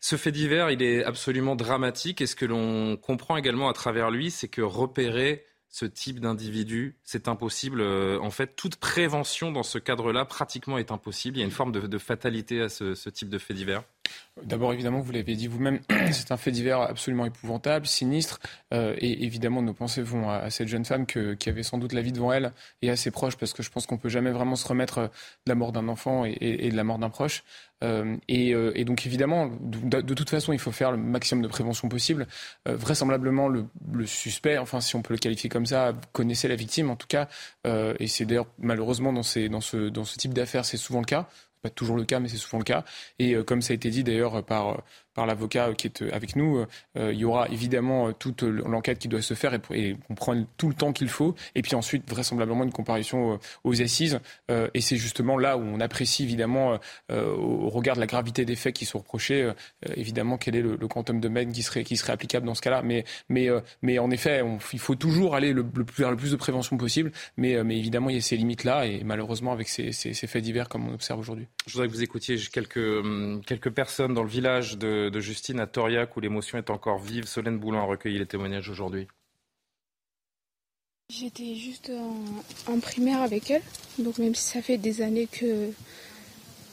Ce 0.01 0.15
fait 0.15 0.31
divers, 0.31 0.71
il 0.71 0.83
est 0.83 1.03
absolument 1.03 1.57
dramatique. 1.57 2.21
Et 2.21 2.27
ce 2.27 2.37
que 2.37 2.47
l'on 2.47 2.97
comprend 2.97 3.37
également 3.37 3.69
à 3.69 3.73
travers 3.73 4.13
lui, 4.13 4.31
c'est 4.31 4.49
que 4.49 4.63
repérer 4.63 5.45
ce 5.69 5.85
type 5.85 6.21
d'individu, 6.21 6.97
c'est 7.03 7.27
impossible. 7.27 7.83
En 7.83 8.31
fait, 8.31 8.55
toute 8.55 8.77
prévention 8.77 9.51
dans 9.51 9.65
ce 9.65 9.79
cadre-là, 9.79 10.25
pratiquement, 10.25 10.79
est 10.79 10.93
impossible. 10.93 11.39
Il 11.39 11.41
y 11.41 11.43
a 11.43 11.45
une 11.45 11.51
forme 11.51 11.73
de, 11.73 11.99
fatalité 11.99 12.61
à 12.61 12.69
ce, 12.69 12.95
ce 12.95 13.11
type 13.11 13.29
de 13.29 13.39
fait 13.39 13.53
divers. 13.53 13.83
D'abord, 14.43 14.75
évidemment, 14.75 15.01
vous 15.01 15.13
l'avez 15.13 15.35
dit 15.35 15.47
vous-même, 15.47 15.81
c'est 16.13 16.31
un 16.31 16.37
fait 16.37 16.51
divers 16.51 16.81
absolument 16.83 17.25
épouvantable, 17.25 17.87
sinistre. 17.87 18.39
Euh, 18.75 18.95
et 18.99 19.25
évidemment, 19.25 19.63
nos 19.63 19.73
pensées 19.73 20.03
vont 20.03 20.29
à, 20.29 20.51
cette 20.51 20.69
jeune 20.69 20.85
femme 20.85 21.07
qui 21.07 21.49
avait 21.49 21.63
sans 21.63 21.79
doute 21.79 21.95
la 21.95 22.03
vie 22.03 22.13
devant 22.13 22.33
elle 22.33 22.53
et 22.83 22.91
à 22.91 22.97
ses 22.97 23.11
proches, 23.11 23.37
parce 23.37 23.55
que 23.55 23.63
je 23.63 23.71
pense 23.71 23.87
qu'on 23.87 23.97
peut 23.97 24.11
jamais 24.11 24.31
vraiment 24.31 24.57
se 24.57 24.69
remettre 24.69 25.01
de 25.01 25.09
la 25.47 25.55
mort 25.55 25.73
d'un 25.73 25.89
enfant 25.89 26.27
et, 26.27 26.69
de 26.71 26.77
la 26.77 26.85
mort 26.85 26.99
d'un 26.99 27.09
proche. 27.09 27.45
Euh, 27.83 28.17
euh, 28.31 28.73
et, 28.75 28.85
donc, 28.85 29.07
évidemment, 29.07 29.51
de, 29.61 30.15
toute 30.15 30.29
façon, 30.29 30.53
il 30.53 30.59
faut 30.59 30.73
faire 30.73 30.91
le 30.91 30.99
maximum 30.99 31.43
de 31.43 31.49
prévention 31.49 31.89
possible. 31.89 32.27
vraisemblablement, 32.67 33.49
le, 33.49 33.67
suspect, 34.05 34.59
enfin, 34.59 34.83
si 34.83 34.97
on 34.97 35.03
peut 35.03 35.15
le 35.15 35.19
qualifier 35.19 35.49
comme 35.49 35.67
ça, 35.67 35.95
connaissait 36.13 36.49
la 36.49 36.57
victime, 36.57 36.91
en 36.91 36.97
tout 36.97 37.09
cas. 37.09 37.29
et 37.65 38.07
c'est 38.07 38.27
d'ailleurs, 38.27 38.49
malheureusement, 38.59 39.15
dans, 39.15 39.23
ces, 39.23 39.49
dans, 39.49 39.63
ce, 39.63 39.89
dans 39.89 40.05
ce 40.05 40.19
type 40.19 40.35
d'affaires, 40.35 40.67
c'est 40.67 40.77
souvent 40.77 41.01
le 41.01 41.07
cas 41.07 41.27
pas 41.67 41.71
toujours 41.71 41.97
le 41.97 42.05
cas, 42.05 42.21
mais 42.21 42.29
c'est 42.29 42.37
souvent 42.37 42.59
le 42.59 42.65
cas. 42.65 42.85
Et 43.19 43.35
euh, 43.35 43.43
comme 43.43 43.63
ça 43.63 43.73
a 43.73 43.75
été 43.75 43.91
dit 43.91 44.05
d'ailleurs 44.05 44.45
par 44.45 44.83
par 45.17 45.27
l'avocat 45.27 45.73
qui 45.77 45.89
est 45.89 46.03
euh, 46.03 46.11
avec 46.13 46.37
nous. 46.37 46.65
Euh, 46.97 47.13
il 47.13 47.19
y 47.19 47.25
aura 47.25 47.49
évidemment 47.49 48.09
euh, 48.09 48.13
toute 48.13 48.43
l'enquête 48.43 48.99
qui 48.99 49.09
doit 49.09 49.23
se 49.23 49.35
faire 49.35 49.59
et, 49.73 49.97
on 50.11 50.15
prend 50.15 50.37
tout 50.59 50.69
le 50.69 50.75
temps 50.75 50.93
qu'il 50.93 51.09
faut. 51.09 51.35
Et 51.55 51.63
puis 51.63 51.75
ensuite, 51.75 52.09
vraisemblablement, 52.09 52.65
une 52.65 52.73
comparution 52.73 53.41
aux 53.65 53.81
assises. 53.81 54.21
et 54.51 54.81
c'est 54.81 54.97
justement 54.97 55.39
là 55.39 55.57
où 55.57 55.63
on 55.63 55.81
apprécie 55.81 56.25
évidemment, 56.25 56.79
au 57.11 57.71
regard 57.71 57.95
de 57.95 58.01
la 58.01 58.07
gravité 58.07 58.45
des 58.45 58.57
faits 58.57 58.75
qui 58.75 58.85
sont 58.85 58.99
reprochés, 58.99 59.51
évidemment 59.95 60.37
quel 60.37 60.57
est 60.57 60.61
le, 60.61 60.77
quantum 60.89 61.21
de 61.21 61.29
qui 61.53 61.63
serait, 61.63 62.13
applicable 62.13 62.47
dans 62.47 62.55
ce 62.55 62.61
cas-là. 62.61 62.83
Mais, 62.83 63.05
mais, 63.31 63.49
mais 63.81 63.99
en 63.99 64.11
effet, 64.11 64.43
il 64.73 64.79
faut 64.79 64.95
toujours 64.95 65.35
aller 65.35 65.53
le, 65.53 65.65
le, 65.75 65.87
vers 65.97 66.11
le 66.11 66.17
plus 66.17 66.33
de 66.33 66.37
prévention 66.37 66.77
possible. 66.77 67.11
Mais, 67.37 67.63
mais 67.65 67.79
évidemment, 67.79 68.11
il 68.11 68.17
y 68.17 68.19
a 68.19 68.23
ces 68.23 68.37
limites-là. 68.37 68.87
Et 68.87 69.03
malheureusement, 69.05 69.53
avec 69.53 69.69
ces, 69.69 69.93
ces, 69.93 70.13
ces 70.13 70.27
faits 70.27 70.43
divers 70.43 70.69
comme 70.69 70.89
on 70.89 70.95
observe 70.95 71.19
aujourd'hui. 71.19 71.47
Je 71.67 71.73
voudrais 71.73 71.89
que 71.89 71.93
vous 71.93 72.03
écoutiez 72.03 72.37
quelques, 72.53 72.77
hum, 72.77 73.41
quelques 73.47 73.71
personnes 73.71 74.15
dans 74.15 74.23
le 74.23 74.29
village 74.29 74.77
de 74.79 75.06
de, 75.11 75.21
Justine 75.21 75.61
à 75.61 75.67
Toriac 75.67 76.17
où 76.17 76.21
l'émotion 76.21 76.59
est 76.59 76.71
encore 76.71 76.99
vive. 76.99 77.27
Solène 77.27 77.59
Boulin 77.59 77.81
a 77.81 77.85
recueilli 77.85 78.19
les 78.19 78.27
témoignages 78.27 78.69
aujourd'hui. 78.69 79.09
J'étais 81.09 81.55
juste 81.55 81.93
en, 82.67 82.81
primaire 82.81 83.21
avec 83.23 83.51
elle, 83.51 83.63
donc 83.99 84.19
même 84.19 84.35
si 84.35 84.43
ça 84.43 84.61
fait 84.61 84.77
des 84.77 85.03
années 85.03 85.29
que 85.29 85.71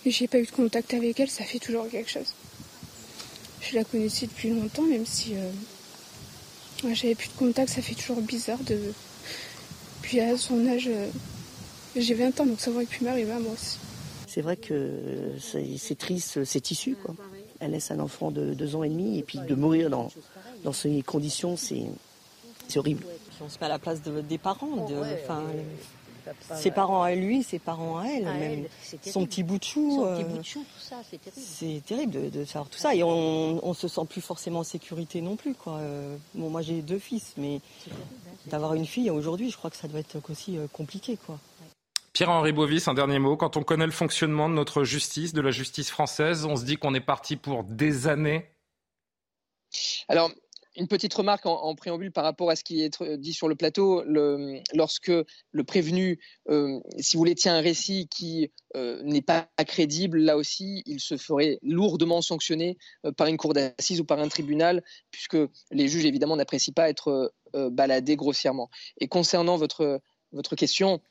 j'ai 0.06 0.28
pas 0.28 0.40
eu 0.40 0.46
de 0.46 0.52
contact 0.52 0.94
avec 0.94 1.20
elle, 1.20 1.30
ça 1.30 1.44
fait 1.44 1.60
toujours 1.60 1.88
quelque 1.88 2.10
chose. 2.10 2.34
Je 3.62 3.76
la 3.76 3.84
connaissais 3.84 4.26
depuis 4.26 4.50
longtemps, 4.50 4.84
même 4.84 5.06
si 5.06 5.36
euh, 5.36 5.52
j'avais 6.94 7.16
plus 7.16 7.30
de 7.30 7.38
contact, 7.38 7.70
ça 7.70 7.82
fait 7.82 7.94
toujours 7.94 8.22
bizarre 8.22 8.60
de. 8.64 8.78
Puis 10.02 10.20
à 10.20 10.36
son 10.36 10.68
âge, 10.68 10.88
euh, 10.88 11.08
j'ai 11.96 12.16
20 12.16 12.40
ans, 12.40 12.46
donc 12.46 12.60
ça 12.60 12.72
aurait 12.72 12.86
pu 12.86 13.04
m'arriver 13.04 13.32
à 13.32 13.40
moi 13.40 13.54
aussi. 13.54 13.78
C'est 14.28 14.42
vrai 14.42 14.58
que 14.58 14.90
c'est 15.38 15.98
triste, 15.98 16.44
c'est 16.44 16.72
issu, 16.72 16.96
quoi. 16.96 17.16
Elle 17.64 17.72
laisse 17.72 17.92
un 17.92 18.00
enfant 18.00 18.30
de 18.30 18.54
deux 18.54 18.76
ans 18.76 18.84
et 18.84 18.90
demi, 18.90 19.18
et 19.18 19.24
puis 19.24 19.40
de 19.40 19.56
mourir 19.56 19.90
dans, 19.90 20.10
dans 20.64 20.74
ces 20.74 21.02
conditions, 21.02 21.56
c'est 21.56 21.88
horrible. 22.76 23.06
On 23.42 23.50
se 23.50 23.58
met 23.60 23.66
à 23.66 23.70
la 23.70 23.80
place 23.80 24.02
des 24.02 24.38
parents. 24.38 24.88
De, 24.88 24.96
ses 26.56 26.72
parents 26.72 27.04
à 27.04 27.16
lui, 27.16 27.44
ses 27.44 27.60
parents 27.60 27.98
à 27.98 28.06
elle, 28.06 28.26
même 28.26 28.66
son 29.06 29.26
petit 29.26 29.44
bout 29.44 29.58
de 29.58 29.64
chou. 29.64 30.06
Euh, 30.06 30.24
c'est 31.36 31.84
terrible. 31.86 32.32
de, 32.32 32.46
savoir 32.46 32.70
tout 32.70 32.80
ça. 32.80 32.96
Et 32.96 33.04
on, 33.04 33.62
ne 33.62 33.74
se 33.74 33.88
sent 33.88 34.06
plus 34.10 34.22
forcément 34.22 34.60
en 34.60 34.64
sécurité 34.64 35.22
non 35.22 35.36
plus. 35.36 35.54
Quoi. 35.54 35.74
Euh, 35.78 36.16
bon, 36.34 36.50
moi 36.50 36.62
j'ai 36.62 36.82
deux 36.82 37.00
fils, 37.00 37.34
mais 37.38 37.60
d'avoir 38.48 38.74
une 38.74 38.86
fille 38.86 39.10
aujourd'hui, 39.10 39.50
je 39.50 39.58
crois 39.58 39.70
que 39.70 39.78
ça 39.78 39.88
doit 39.88 40.00
être 40.00 40.18
aussi 40.30 40.58
euh, 40.58 40.68
compliqué. 40.72 41.18
Quoi. 41.18 41.40
Pierre-Henri 42.14 42.52
Bovis, 42.52 42.88
un 42.88 42.94
dernier 42.94 43.20
mot. 43.20 43.36
Quand 43.36 43.58
on 43.58 43.64
connaît 43.64 43.86
le 43.88 43.92
fonctionnement 43.92 44.48
de 44.48 44.54
notre 44.54 44.84
justice, 44.84 45.34
de 45.34 45.42
la 45.42 45.52
justice 45.52 45.90
française, 45.90 46.46
on 46.46 46.56
se 46.56 46.64
dit 46.64 46.78
qu'on 46.78 46.94
est 46.94 47.02
parti 47.02 47.36
pour 47.36 47.64
des 47.64 48.08
années 48.08 48.50
alors, 50.08 50.32
une 50.76 50.88
petite 50.88 51.14
remarque 51.14 51.46
en, 51.46 51.76
préambule 51.76 52.12
par 52.12 52.24
rapport 52.24 52.50
à 52.50 52.56
ce 52.56 52.64
qui 52.64 52.84
est 52.84 53.04
dit 53.18 53.34
sur 53.34 53.48
le 53.48 53.56
plateau. 53.56 54.04
lorsque 54.74 55.12
le 55.52 55.64
prévenu, 55.64 56.20
euh, 56.50 56.80
si 57.00 57.16
vous 57.16 57.20
voulez, 57.20 57.36
tient 57.36 57.56
un 57.56 57.62
récit 57.62 58.08
qui 58.08 58.52
euh, 58.76 59.02
n'est 59.04 59.22
pas 59.22 59.48
crédible, 59.68 60.18
là 60.18 60.36
aussi, 60.36 60.82
il 60.86 61.00
se 61.00 61.18
ferait 61.18 61.60
lourdement 61.62 62.22
sanctionner 62.22 62.78
euh, 63.06 63.12
par 63.12 63.28
une 63.28 63.38
cour 63.38 63.54
d'assises 63.54 64.00
ou 64.00 64.06
par 64.06 64.20
un 64.20 64.28
tribunal, 64.28 64.84
puisque 65.12 65.38
les 65.72 65.88
juges, 65.88 66.06
évidemment, 66.06 66.36
n'apprécient 66.36 66.74
pas 66.74 66.90
être 66.90 67.34
baladés 67.54 68.16
grossièrement. 68.16 68.70
Et 69.00 69.08
concernant 69.08 69.58
votre, 69.58 70.02
votre 70.32 70.56
question, 70.56 71.02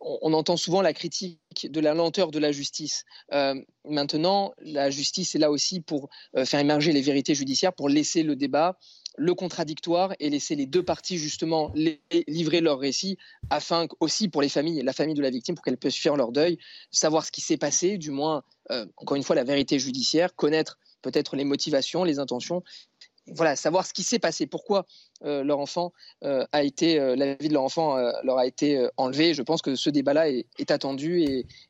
on, 0.00 0.32
entend 0.32 0.56
souvent 0.56 0.82
la 0.82 0.92
critique 0.92 1.40
de 1.64 1.80
la 1.80 1.94
lenteur 1.94 2.30
de 2.30 2.38
la 2.38 2.52
justice. 2.52 3.04
Euh, 3.32 3.54
maintenant, 3.84 4.52
la 4.60 4.90
justice 4.90 5.34
est 5.34 5.38
là 5.38 5.50
aussi 5.50 5.80
pour 5.80 6.08
euh, 6.36 6.44
faire 6.44 6.60
émerger 6.60 6.92
les 6.92 7.00
vérités 7.00 7.34
judiciaires, 7.34 7.72
pour 7.72 7.88
laisser 7.88 8.22
le 8.22 8.36
débat, 8.36 8.78
le 9.16 9.34
contradictoire 9.34 10.14
et 10.20 10.30
laisser 10.30 10.54
les 10.54 10.66
deux 10.66 10.84
parties 10.84 11.18
justement 11.18 11.72
livrer 12.28 12.60
leur 12.60 12.78
récit, 12.78 13.18
afin 13.50 13.86
aussi 14.00 14.28
pour 14.28 14.42
les 14.42 14.48
familles, 14.48 14.82
la 14.82 14.92
famille 14.92 15.14
de 15.14 15.22
la 15.22 15.30
victime, 15.30 15.54
pour 15.56 15.64
qu'elles 15.64 15.76
puissent 15.76 15.96
faire 15.96 16.16
leur 16.16 16.30
deuil, 16.30 16.58
savoir 16.90 17.24
ce 17.24 17.32
qui 17.32 17.40
s'est 17.40 17.56
passé, 17.56 17.98
du 17.98 18.10
moins, 18.10 18.44
euh, 18.70 18.86
encore 18.96 19.16
une 19.16 19.24
fois, 19.24 19.34
la 19.34 19.44
vérité 19.44 19.78
judiciaire, 19.78 20.34
connaître 20.36 20.78
peut-être 21.02 21.36
les 21.36 21.44
motivations, 21.44 22.04
les 22.04 22.18
intentions, 22.18 22.62
voilà, 23.34 23.56
savoir 23.56 23.86
ce 23.86 23.92
qui 23.92 24.02
s'est 24.02 24.18
passé, 24.18 24.46
pourquoi 24.46 24.86
euh, 25.24 25.42
leur 25.42 25.58
enfant 25.58 25.92
euh, 26.24 26.46
a 26.52 26.62
été, 26.62 26.98
euh, 26.98 27.16
la 27.16 27.34
vie 27.34 27.48
de 27.48 27.54
leur 27.54 27.62
enfant 27.62 27.96
leur 28.22 28.38
a 28.38 28.46
été 28.46 28.86
enlevée. 28.96 29.34
Je 29.34 29.42
pense 29.42 29.62
que 29.62 29.74
ce 29.74 29.90
débat-là 29.90 30.28
est, 30.28 30.70
attendu 30.70 31.22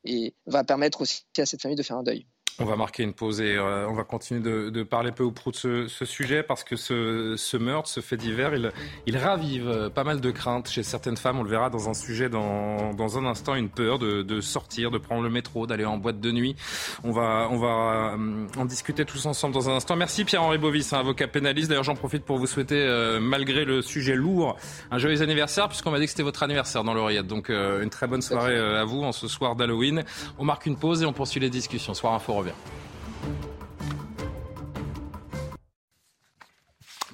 et, 0.05 0.35
va 0.47 0.65
permettre 0.65 1.03
aussi 1.03 1.23
à 1.39 1.47
cette 1.47 1.63
famille 1.63 1.77
de 1.77 1.83
faire 1.83 1.97
un 1.97 2.03
deuil. 2.03 2.27
On 2.61 2.65
va 2.65 2.75
marquer 2.75 3.05
une 3.05 3.13
pause 3.13 3.41
et 3.41 3.55
euh, 3.55 3.87
on 3.89 3.95
va 3.95 4.03
continuer 4.03 4.41
de, 4.41 4.83
parler 4.83 5.13
peu 5.13 5.23
ou 5.23 5.31
prou 5.31 5.53
de 5.53 5.57
ce, 5.57 6.05
sujet 6.05 6.43
parce 6.43 6.65
que 6.65 6.75
ce, 6.75 7.57
meurtre, 7.57 7.89
ce 7.89 8.01
fait 8.01 8.17
divers, 8.17 8.53
il, 8.53 8.73
il, 9.07 9.17
ravive 9.17 9.69
euh, 9.69 9.91
pas 9.91 10.03
mal 10.03 10.21
de 10.21 10.31
craintes 10.33 10.69
chez 10.69 10.83
certaines 10.83 11.17
femmes. 11.17 11.39
On 11.39 11.45
le 11.45 11.51
verra 11.51 11.71
dans 11.71 11.89
un 11.89 11.95
sujet 11.95 12.29
dans, 12.29 13.19
un 13.19 13.27
instant, 13.27 13.55
une 13.55 13.69
peur 13.69 14.01
de, 14.01 14.41
sortir, 14.41 14.91
de 14.91 14.99
prendre 14.99 15.23
le 15.23 15.31
métro, 15.31 15.69
d'aller 15.69 15.85
en 15.85 15.99
boîte 15.99 16.21
de 16.21 16.33
nuit. 16.33 16.57
On 17.05 17.13
va, 17.13 17.47
on 17.49 17.59
va 17.59 18.15
euh, 18.17 18.47
en 18.57 18.65
discuter 18.65 19.05
tous 19.05 19.27
ensemble 19.27 19.55
dans 19.55 19.71
un 19.71 19.75
instant. 19.75 19.95
Merci 19.95 20.25
Pierre-Henri 20.25 20.59
Bovis, 20.59 20.93
un 20.93 20.99
avocat 20.99 21.29
pénaliste. 21.29 21.69
D'ailleurs, 21.69 21.85
j'en 21.85 21.95
profite 21.95 22.25
pour 22.25 22.39
vous 22.39 22.49
souhaiter, 22.49 23.19
malgré 23.21 23.65
le 23.65 23.83
sujet 23.83 24.17
lourd, 24.17 24.57
un 24.91 24.99
joyeux 24.99 25.23
anniversaire 25.23 25.69
puisqu'on 25.69 25.93
m'a 25.93 26.01
dit 26.01 26.07
que 26.07 26.11
c'était 26.11 26.23
votre 26.25 26.43
anniversaire 26.43 26.83
dans 26.83 26.95
l'oreillette. 26.95 27.29
Donc, 27.29 27.51
une 27.51 27.91
très 27.91 28.09
bonne 28.09 28.23
soirée 28.23 28.59
à 28.59 28.85
vous 28.85 29.03
en 29.05 29.13
ce 29.13 29.29
soir 29.29 29.55
d'Halloween. 29.55 30.03
On 30.39 30.45
marque 30.45 30.67
une 30.67 30.77
pause 30.77 31.03
et 31.03 31.07
on 31.07 31.13
poursuit 31.13 31.39
les 31.39 31.51
discussions. 31.51 31.95
Soir 31.95 32.15
Info 32.15 32.35
revient. 32.35 32.48
здоров'я. 32.49 32.88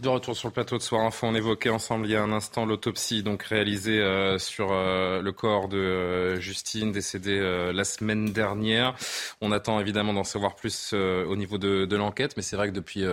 De 0.02 0.08
retour 0.08 0.34
sur 0.34 0.48
le 0.48 0.52
plateau 0.52 0.76
de 0.76 0.82
Soir 0.82 1.02
Info, 1.02 1.24
on 1.24 1.36
évoquait 1.36 1.70
ensemble 1.70 2.06
il 2.06 2.10
y 2.10 2.16
a 2.16 2.22
un 2.22 2.32
instant 2.32 2.66
l'autopsie 2.66 3.22
donc 3.22 3.44
réalisée 3.44 4.00
euh, 4.00 4.40
sur 4.40 4.72
euh, 4.72 5.22
le 5.22 5.30
corps 5.30 5.68
de 5.68 5.76
euh, 5.76 6.40
Justine 6.40 6.90
décédée 6.90 7.40
la 7.72 7.84
semaine 7.84 8.32
dernière. 8.32 8.96
On 9.40 9.52
attend 9.52 9.78
évidemment 9.78 10.12
d'en 10.12 10.24
savoir 10.24 10.56
plus 10.56 10.94
au 10.94 11.36
niveau 11.36 11.58
de, 11.58 11.84
de 11.84 11.96
l'enquête, 11.96 12.36
mais 12.36 12.42
c'est 12.42 12.56
vrai 12.56 12.68
que 12.68 12.72
depuis 12.72 13.04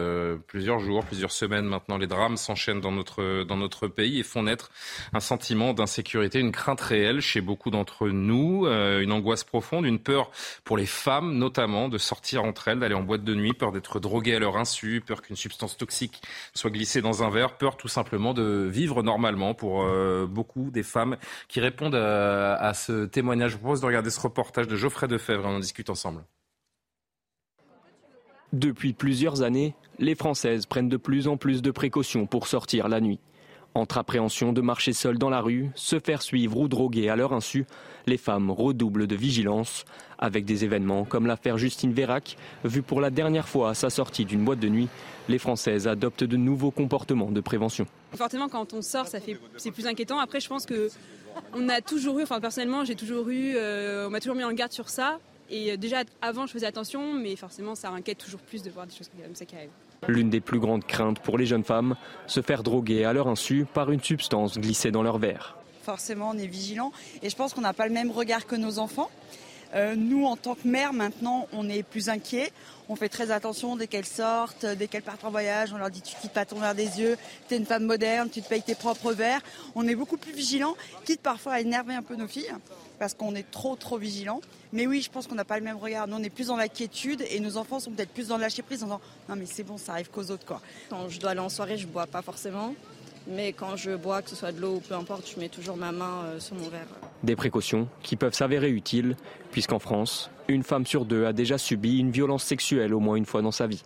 plusieurs 0.48 0.80
jours, 0.80 1.06
plusieurs 1.06 1.32
semaines 1.32 1.66
maintenant, 1.66 1.98
les 1.98 2.08
drames 2.08 2.36
s'enchaînent 2.36 2.82
dans 2.82 2.92
notre 2.92 3.44
dans 3.44 3.58
notre 3.58 3.88
pays 3.88 4.20
et 4.20 4.24
font 4.24 4.44
naître 4.44 4.72
un 5.14 5.20
sentiment 5.20 5.74
d'insécurité, 5.74 6.40
une 6.40 6.52
crainte 6.52 6.82
réelle 6.82 7.22
chez 7.22 7.42
beaucoup 7.42 7.70
d'entre 7.70 8.10
nous, 8.10 8.66
une 8.66 9.12
angoisse 9.12 9.44
profonde, 9.44 9.86
une 9.86 10.00
peur 10.00 10.32
pour 10.64 10.78
les 10.78 10.88
femmes 10.88 11.38
notamment 11.38 11.90
de 11.90 11.98
sortir 11.98 12.44
entre 12.44 12.70
elles, 12.70 12.80
d'aller 12.80 12.96
en 12.96 13.04
boîte 13.04 13.24
de 13.24 13.36
nuit, 13.36 13.54
peur 13.54 13.72
d'être 13.72 14.00
droguées 14.00 14.36
à 14.36 14.40
leur 14.40 14.58
insu, 14.58 15.04
peur 15.06 15.22
qu'une 15.22 15.36
substance 15.36 15.78
toxique 15.78 16.22
soit 16.54 16.71
glisser 16.72 17.02
dans 17.02 17.24
un 17.24 17.30
verre, 17.30 17.58
peur 17.58 17.78
tout 17.78 17.88
simplement 17.88 18.34
de 18.34 18.68
vivre 18.70 19.04
normalement 19.04 19.54
pour 19.54 19.84
euh, 19.84 20.26
beaucoup 20.26 20.72
des 20.72 20.84
femmes 20.84 21.18
qui 21.48 21.60
répondent 21.60 21.96
à, 21.96 22.74
ce 22.74 23.06
témoignage. 23.06 23.52
Je 23.52 23.56
vous 23.56 23.64
propose 23.64 23.82
de 23.82 23.86
regarder 23.86 24.10
ce 24.10 24.20
reportage 24.20 24.68
de 24.68 24.76
Geoffrey 24.76 25.08
Defebvre 25.08 25.46
et 25.46 25.50
on 25.50 25.56
en 25.56 25.60
discute 25.60 25.90
ensemble. 25.90 26.24
Depuis 28.54 28.94
plusieurs 28.94 29.44
années, 29.44 29.76
les 30.00 30.16
Françaises 30.16 30.66
prennent 30.66 30.90
de 30.90 30.98
plus 30.98 31.28
en 31.28 31.38
plus 31.38 31.62
de 31.62 31.72
précautions 31.72 32.26
pour 32.26 32.48
sortir 32.48 32.90
la 32.90 33.00
nuit. 33.00 33.20
Entre 33.74 33.98
appréhension 33.98 34.52
de 34.52 34.60
marcher 34.60 34.92
seule 34.92 35.18
dans 35.18 35.30
la 35.30 35.40
rue, 35.40 35.70
se 35.76 36.00
faire 36.00 36.22
suivre 36.22 36.58
ou 36.58 36.68
droguer 36.68 37.08
à 37.08 37.16
leur 37.16 37.32
insu, 37.32 37.66
les 38.06 38.18
femmes 38.18 38.52
redoublent 38.52 39.08
de 39.08 39.16
vigilance, 39.16 39.86
avec 40.22 40.46
des 40.46 40.64
événements 40.64 41.04
comme 41.04 41.26
l'affaire 41.26 41.58
Justine 41.58 41.92
Vérac, 41.92 42.38
vue 42.64 42.84
pour 42.84 43.02
la 43.02 43.10
dernière 43.10 43.48
fois 43.48 43.72
à 43.72 43.74
sa 43.74 43.90
sortie 43.90 44.24
d'une 44.26 44.46
boîte 44.46 44.60
de 44.60 44.70
nuit. 44.70 44.88
Les 45.28 45.40
Françaises 45.40 45.88
adoptent 45.88 46.24
de 46.24 46.38
nouveaux 46.38 46.72
comportements 46.72 47.32
de 47.32 47.42
prévention. 47.42 47.88
Fortement, 48.16 48.48
quand 48.50 48.74
on 48.74 48.82
sort, 48.82 49.08
ça 49.08 49.20
fait, 49.20 49.38
c'est 49.58 49.72
plus 49.72 49.88
inquiétant. 49.88 50.20
Après, 50.20 50.40
je 50.40 50.48
pense 50.48 50.66
que 50.66 50.90
on 51.54 51.70
a 51.70 51.82
toujours 51.82 52.20
eu, 52.20 52.24
enfin 52.24 52.40
personnellement, 52.40 52.86
j'ai 52.86 52.96
toujours 52.96 53.30
eu, 53.30 53.54
euh, 53.56 54.08
on 54.08 54.10
m'a 54.10 54.20
toujours 54.20 54.36
mis 54.36 54.44
en 54.44 54.52
garde 54.54 54.72
sur 54.72 54.90
ça. 54.90 55.20
Et 55.50 55.72
euh, 55.72 55.78
déjà, 55.78 56.04
avant, 56.22 56.46
je 56.46 56.54
faisais 56.54 56.66
attention, 56.66 57.14
mais 57.14 57.36
forcément, 57.36 57.76
ça 57.76 57.90
inquiète 57.90 58.18
toujours 58.18 58.40
plus 58.42 58.64
de 58.64 58.70
voir 58.70 58.88
des 58.88 58.96
choses 58.96 59.10
comme 59.10 59.36
ça 59.36 59.46
qui 59.46 59.56
arrivent. 59.56 59.70
L'une 60.08 60.30
des 60.30 60.42
plus 60.42 60.60
grandes 60.60 60.86
craintes 60.86 61.20
pour 61.20 61.38
les 61.38 61.46
jeunes 61.46 61.64
femmes, 61.64 61.96
se 62.26 62.42
faire 62.42 62.64
droguer 62.64 63.06
à 63.06 63.14
leur 63.14 63.28
insu 63.28 63.66
par 63.72 63.92
une 63.92 64.02
substance 64.02 64.58
glissée 64.58 64.92
dans 64.92 65.04
leur 65.04 65.20
verre. 65.20 65.58
Forcément, 65.84 66.32
on 66.34 66.38
est 66.38 66.48
vigilant 66.48 66.92
et 67.22 67.30
je 67.30 67.36
pense 67.36 67.54
qu'on 67.54 67.62
n'a 67.62 67.74
pas 67.74 67.88
le 67.88 67.94
même 67.94 68.12
regard 68.12 68.46
que 68.46 68.56
nos 68.56 68.80
enfants. 68.80 69.10
Euh, 69.74 69.96
nous, 69.96 70.26
en 70.26 70.36
tant 70.36 70.56
que 70.56 70.68
mère, 70.68 70.94
maintenant, 70.94 71.48
on 71.54 71.70
est 71.70 71.84
plus 71.84 72.10
inquiets. 72.10 72.52
On 72.90 72.96
fait 72.96 73.10
très 73.10 73.32
attention 73.32 73.78
dès 73.78 73.88
qu'elles 73.88 74.06
sortent, 74.06 74.66
dès 74.66 74.88
qu'elles 74.88 75.02
partent 75.02 75.24
en 75.24 75.32
voyage. 75.32 75.72
On 75.74 75.78
leur 75.78 75.90
dit 75.90 76.02
tu 76.02 76.16
quittes 76.18 76.34
pas 76.34 76.46
ton 76.46 76.60
verre 76.60 76.76
des 76.76 77.00
yeux, 77.00 77.18
tu 77.48 77.56
es 77.56 77.58
une 77.58 77.66
femme 77.66 77.86
moderne, 77.86 78.30
tu 78.30 78.42
te 78.42 78.50
payes 78.50 78.62
tes 78.62 78.76
propres 78.76 79.14
verres. 79.14 79.42
On 79.76 79.88
est 79.88 79.96
beaucoup 79.96 80.18
plus 80.18 80.34
vigilants, 80.34 80.76
quitte 81.06 81.22
parfois 81.22 81.54
à 81.54 81.60
énerver 81.62 81.94
un 81.94 82.02
peu 82.02 82.16
nos 82.16 82.28
filles 82.28 82.54
parce 83.00 83.14
qu'on 83.14 83.34
est 83.34 83.50
trop 83.50 83.76
trop 83.78 83.98
vigilants. 83.98 84.42
Mais 84.74 84.88
oui, 84.88 85.02
je 85.02 85.10
pense 85.10 85.26
qu'on 85.26 85.36
n'a 85.36 85.46
pas 85.46 85.58
le 85.58 85.64
même 85.64 85.78
regard. 85.78 86.08
Nous, 86.08 86.18
on 86.18 86.24
est 86.24 86.30
plus 86.30 86.48
dans 86.48 86.58
l'inquiétude 86.58 87.24
et 87.30 87.40
nos 87.40 87.56
enfants 87.56 87.80
sont 87.80 87.92
peut-être 87.92 88.12
plus 88.12 88.28
dans 88.28 88.36
le 88.36 88.42
lâcher 88.42 88.62
prise 88.62 88.84
en 88.84 88.88
disant 88.88 89.02
non 89.30 89.36
mais 89.38 89.46
c'est 89.46 89.64
bon, 89.64 89.78
ça 89.78 89.94
arrive 89.94 90.10
qu'aux 90.10 90.30
autres 90.30 90.46
quoi. 90.46 90.62
Quand 90.90 91.08
je 91.08 91.20
dois 91.20 91.32
aller 91.32 91.40
en 91.40 91.50
soirée, 91.50 91.78
je 91.78 91.88
bois 91.88 92.08
pas 92.08 92.22
forcément. 92.22 92.76
Mais 93.28 93.54
quand 93.54 93.76
je 93.76 93.96
bois, 93.96 94.22
que 94.22 94.30
ce 94.30 94.36
soit 94.36 94.52
de 94.52 94.60
l'eau 94.60 94.76
ou 94.76 94.80
peu 94.80 94.96
importe, 94.96 95.30
je 95.34 95.40
mets 95.40 95.50
toujours 95.50 95.78
ma 95.78 95.92
main 95.92 96.24
euh, 96.26 96.40
sur 96.40 96.56
mon 96.56 96.70
verre. 96.70 96.88
Des 97.24 97.36
précautions 97.36 97.88
qui 98.02 98.16
peuvent 98.16 98.34
s'avérer 98.34 98.70
utiles, 98.70 99.16
puisqu'en 99.52 99.80
France, 99.80 100.32
une 100.48 100.64
femme 100.64 100.86
sur 100.86 101.06
deux 101.06 101.26
a 101.26 101.34
déjà 101.34 101.58
subi 101.58 102.00
une 102.00 102.12
violence 102.12 102.44
sexuelle 102.44 102.94
au 102.94 103.00
moins 103.00 103.16
une 103.16 103.26
fois 103.26 103.42
dans 103.42 103.52
sa 103.52 103.68
vie. 103.68 103.84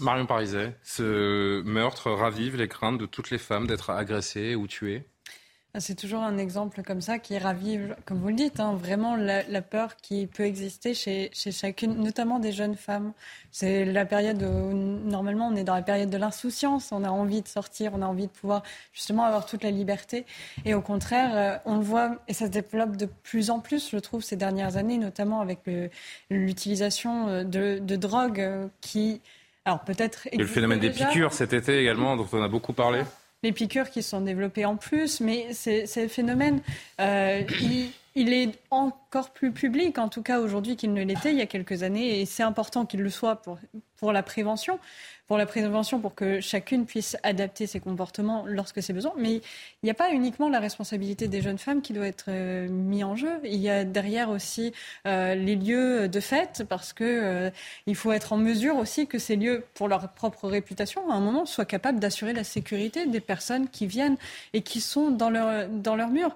Marion 0.00 0.24
Pariset, 0.24 0.76
ce 0.82 1.60
meurtre 1.62 2.10
ravive 2.10 2.56
les 2.56 2.68
craintes 2.68 2.98
de 2.98 3.06
toutes 3.06 3.30
les 3.30 3.38
femmes 3.38 3.66
d'être 3.66 3.90
agressées 3.90 4.54
ou 4.54 4.66
tuées? 4.66 5.04
C'est 5.78 5.94
toujours 5.94 6.22
un 6.22 6.36
exemple 6.36 6.82
comme 6.82 7.00
ça 7.00 7.20
qui 7.20 7.38
ravive, 7.38 7.94
comme 8.04 8.18
vous 8.18 8.28
le 8.28 8.34
dites, 8.34 8.58
hein, 8.58 8.74
vraiment 8.74 9.14
la, 9.14 9.62
peur 9.62 9.96
qui 9.96 10.26
peut 10.26 10.42
exister 10.42 10.94
chez, 10.94 11.30
chez, 11.32 11.52
chacune, 11.52 11.94
notamment 11.94 12.40
des 12.40 12.50
jeunes 12.50 12.74
femmes. 12.74 13.12
C'est 13.52 13.84
la 13.84 14.04
période 14.04 14.42
où, 14.42 14.72
normalement, 14.72 15.46
on 15.46 15.54
est 15.54 15.62
dans 15.62 15.76
la 15.76 15.82
période 15.82 16.10
de 16.10 16.16
l'insouciance. 16.16 16.90
On 16.90 17.04
a 17.04 17.10
envie 17.10 17.42
de 17.42 17.46
sortir, 17.46 17.92
on 17.94 18.02
a 18.02 18.06
envie 18.06 18.26
de 18.26 18.32
pouvoir 18.32 18.64
justement 18.92 19.24
avoir 19.24 19.46
toute 19.46 19.62
la 19.62 19.70
liberté. 19.70 20.26
Et 20.64 20.74
au 20.74 20.80
contraire, 20.80 21.30
euh, 21.34 21.58
on 21.64 21.76
le 21.76 21.84
voit, 21.84 22.16
et 22.26 22.34
ça 22.34 22.46
se 22.46 22.50
développe 22.50 22.96
de 22.96 23.06
plus 23.06 23.50
en 23.50 23.60
plus, 23.60 23.90
je 23.90 23.98
trouve, 23.98 24.22
ces 24.22 24.36
dernières 24.36 24.76
années, 24.76 24.98
notamment 24.98 25.40
avec 25.40 25.60
l'utilisation 26.30 27.28
euh, 27.28 27.44
de, 27.44 27.78
de 27.78 27.96
drogues 27.96 28.40
euh, 28.40 28.66
qui. 28.80 29.20
Alors 29.64 29.80
peut-être. 29.84 30.26
Et 30.32 30.38
le 30.38 30.46
phénomène 30.46 30.80
des 30.80 30.90
piqûres 30.90 31.32
cet 31.32 31.52
été 31.52 31.78
également, 31.78 32.16
dont 32.16 32.26
on 32.32 32.42
a 32.42 32.48
beaucoup 32.48 32.72
parlé 32.72 33.02
les 33.42 33.52
piqûres 33.52 33.90
qui 33.90 34.02
sont 34.02 34.20
développées 34.20 34.64
en 34.64 34.76
plus, 34.76 35.20
mais 35.20 35.52
ces, 35.52 35.86
phénomènes, 36.08 36.60
euh, 37.00 37.42
il 37.60 37.90
est 38.16 38.58
encore 38.70 39.30
plus 39.30 39.52
public, 39.52 39.98
en 39.98 40.08
tout 40.08 40.22
cas 40.22 40.40
aujourd'hui, 40.40 40.76
qu'il 40.76 40.92
ne 40.92 41.02
l'était 41.02 41.30
il 41.30 41.38
y 41.38 41.42
a 41.42 41.46
quelques 41.46 41.82
années. 41.82 42.20
Et 42.20 42.26
c'est 42.26 42.42
important 42.42 42.86
qu'il 42.86 43.00
le 43.00 43.10
soit 43.10 43.36
pour, 43.36 43.58
pour 43.96 44.12
la 44.12 44.22
prévention, 44.22 44.78
pour 45.28 45.38
la 45.38 45.46
prévention, 45.46 46.00
pour 46.00 46.16
que 46.16 46.40
chacune 46.40 46.86
puisse 46.86 47.16
adapter 47.22 47.68
ses 47.68 47.78
comportements 47.78 48.44
lorsque 48.46 48.82
c'est 48.82 48.92
besoin. 48.92 49.12
Mais 49.16 49.34
il 49.34 49.42
n'y 49.84 49.90
a 49.90 49.94
pas 49.94 50.10
uniquement 50.10 50.48
la 50.48 50.58
responsabilité 50.58 51.28
des 51.28 51.40
jeunes 51.40 51.58
femmes 51.58 51.82
qui 51.82 51.92
doit 51.92 52.06
être 52.06 52.26
euh, 52.28 52.68
mise 52.68 53.04
en 53.04 53.14
jeu. 53.14 53.38
Il 53.44 53.60
y 53.60 53.70
a 53.70 53.84
derrière 53.84 54.30
aussi 54.30 54.72
euh, 55.06 55.36
les 55.36 55.54
lieux 55.54 56.08
de 56.08 56.20
fête, 56.20 56.64
parce 56.68 56.92
que 56.92 57.04
euh, 57.04 57.50
il 57.86 57.94
faut 57.94 58.10
être 58.10 58.32
en 58.32 58.38
mesure 58.38 58.76
aussi 58.76 59.06
que 59.06 59.20
ces 59.20 59.36
lieux, 59.36 59.64
pour 59.74 59.86
leur 59.86 60.08
propre 60.12 60.48
réputation, 60.48 61.08
à 61.10 61.14
un 61.14 61.20
moment, 61.20 61.46
soient 61.46 61.64
capables 61.64 62.00
d'assurer 62.00 62.32
la 62.32 62.44
sécurité 62.44 63.06
des 63.06 63.20
personnes 63.20 63.68
qui 63.68 63.86
viennent 63.86 64.16
et 64.52 64.62
qui 64.62 64.80
sont 64.80 65.10
dans 65.10 65.30
leur, 65.30 65.68
dans 65.68 65.94
leur 65.94 66.08
mur. 66.08 66.34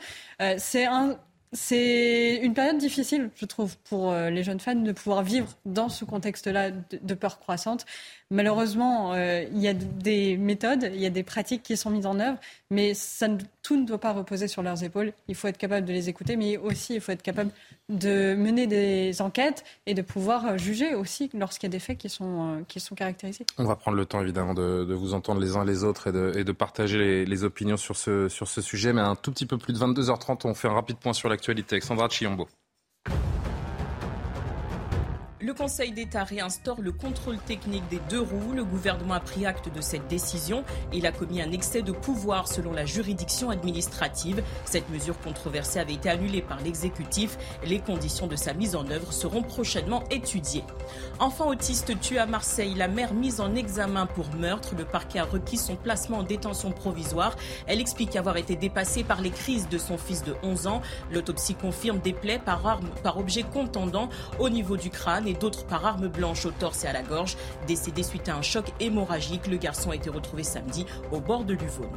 c'est 0.58 0.84
un 0.84 1.18
c'est 1.54 2.40
une 2.42 2.52
période 2.52 2.78
difficile, 2.78 3.30
je 3.36 3.46
trouve, 3.46 3.76
pour 3.84 4.10
euh, 4.10 4.28
les 4.28 4.42
jeunes 4.42 4.58
femmes 4.58 4.82
de 4.82 4.90
pouvoir 4.90 5.22
vivre 5.22 5.48
dans 5.64 5.88
ce 5.88 6.04
contexte-là 6.04 6.72
de, 6.72 7.14
peur 7.14 7.38
croissante. 7.38 7.86
Malheureusement, 8.30 9.14
euh, 9.14 9.44
il 9.52 9.60
y 9.60 9.68
a 9.68 9.72
des 9.72 10.36
méthodes, 10.36 10.90
il 10.92 11.00
y 11.00 11.06
a 11.06 11.10
des 11.10 11.22
pratiques 11.22 11.62
qui 11.62 11.76
sont 11.76 11.90
mises 11.90 12.06
en 12.06 12.18
œuvre, 12.18 12.38
mais 12.74 12.92
tout 13.62 13.76
ne 13.76 13.86
doit 13.86 13.98
pas 13.98 14.12
reposer 14.12 14.48
sur 14.48 14.62
leurs 14.62 14.82
épaules. 14.84 15.12
Il 15.28 15.34
faut 15.34 15.48
être 15.48 15.56
capable 15.56 15.86
de 15.86 15.92
les 15.92 16.08
écouter, 16.08 16.36
mais 16.36 16.56
aussi 16.58 16.94
il 16.94 17.00
faut 17.00 17.12
être 17.12 17.22
capable 17.22 17.50
de 17.88 18.34
mener 18.34 18.66
des 18.66 19.22
enquêtes 19.22 19.64
et 19.86 19.94
de 19.94 20.02
pouvoir 20.02 20.58
juger 20.58 20.94
aussi 20.94 21.30
lorsqu'il 21.34 21.68
y 21.68 21.70
a 21.70 21.72
des 21.72 21.78
faits 21.78 21.98
qui 21.98 22.08
sont, 22.08 22.58
euh, 22.58 22.62
qui 22.68 22.80
sont 22.80 22.94
caractérisés. 22.94 23.46
On 23.58 23.64
va 23.64 23.76
prendre 23.76 23.96
le 23.96 24.06
temps 24.06 24.20
évidemment 24.20 24.54
de, 24.54 24.92
vous 24.92 25.14
entendre 25.14 25.40
les 25.40 25.56
uns 25.56 25.64
les 25.64 25.84
autres 25.84 26.08
et 26.08 26.44
de, 26.44 26.52
partager 26.52 27.24
les, 27.24 27.44
opinions 27.44 27.76
sur 27.76 27.96
ce, 27.96 28.28
sur 28.28 28.48
ce 28.48 28.60
sujet, 28.60 28.92
mais 28.92 29.00
un 29.00 29.16
tout 29.16 29.32
petit 29.32 29.46
peu 29.46 29.58
plus 29.58 29.72
de 29.72 29.78
22h30, 29.78 30.46
on 30.46 30.54
fait 30.54 30.68
un 30.68 30.74
rapide 30.74 30.96
point 30.96 31.12
sur 31.12 31.28
l'actualité. 31.28 31.76
Alexandra 31.76 32.08
Chiombo. 32.08 32.48
Le 35.44 35.52
Conseil 35.52 35.92
d'État 35.92 36.24
réinstaure 36.24 36.80
le 36.80 36.90
contrôle 36.90 37.36
technique 37.36 37.86
des 37.90 38.00
deux 38.08 38.22
roues. 38.22 38.54
Le 38.54 38.64
gouvernement 38.64 39.12
a 39.12 39.20
pris 39.20 39.44
acte 39.44 39.68
de 39.70 39.82
cette 39.82 40.08
décision. 40.08 40.64
Il 40.90 41.04
a 41.04 41.12
commis 41.12 41.42
un 41.42 41.52
excès 41.52 41.82
de 41.82 41.92
pouvoir 41.92 42.48
selon 42.48 42.72
la 42.72 42.86
juridiction 42.86 43.50
administrative. 43.50 44.42
Cette 44.64 44.88
mesure 44.88 45.20
controversée 45.20 45.80
avait 45.80 45.92
été 45.92 46.08
annulée 46.08 46.40
par 46.40 46.62
l'exécutif. 46.62 47.36
Les 47.66 47.78
conditions 47.78 48.26
de 48.26 48.36
sa 48.36 48.54
mise 48.54 48.74
en 48.74 48.88
œuvre 48.88 49.12
seront 49.12 49.42
prochainement 49.42 50.02
étudiées. 50.10 50.64
Enfant 51.18 51.48
autiste 51.48 52.00
tué 52.00 52.16
à 52.16 52.24
Marseille, 52.24 52.72
la 52.74 52.88
mère 52.88 53.12
mise 53.12 53.42
en 53.42 53.54
examen 53.54 54.06
pour 54.06 54.34
meurtre. 54.36 54.74
Le 54.78 54.86
parquet 54.86 55.18
a 55.18 55.24
requis 55.24 55.58
son 55.58 55.76
placement 55.76 56.20
en 56.20 56.22
détention 56.22 56.72
provisoire. 56.72 57.36
Elle 57.66 57.82
explique 57.82 58.16
avoir 58.16 58.38
été 58.38 58.56
dépassée 58.56 59.04
par 59.04 59.20
les 59.20 59.30
crises 59.30 59.68
de 59.68 59.76
son 59.76 59.98
fils 59.98 60.24
de 60.24 60.36
11 60.42 60.68
ans. 60.68 60.80
L'autopsie 61.12 61.54
confirme 61.54 61.98
des 61.98 62.14
plaies 62.14 62.40
par, 62.42 62.66
arme, 62.66 62.88
par 63.02 63.18
objet 63.18 63.42
contendant 63.42 64.08
au 64.38 64.48
niveau 64.48 64.78
du 64.78 64.88
crâne 64.88 65.33
d'autres 65.34 65.66
par 65.66 65.84
arme 65.84 66.08
blanche 66.08 66.46
au 66.46 66.50
torse 66.50 66.84
et 66.84 66.88
à 66.88 66.92
la 66.92 67.02
gorge. 67.02 67.36
Décédé 67.66 68.02
suite 68.02 68.28
à 68.28 68.36
un 68.36 68.42
choc 68.42 68.66
hémorragique, 68.80 69.46
le 69.46 69.56
garçon 69.56 69.90
a 69.90 69.96
été 69.96 70.10
retrouvé 70.10 70.42
samedi 70.42 70.86
au 71.12 71.20
bord 71.20 71.44
de 71.44 71.54
l'Uvonne. 71.54 71.88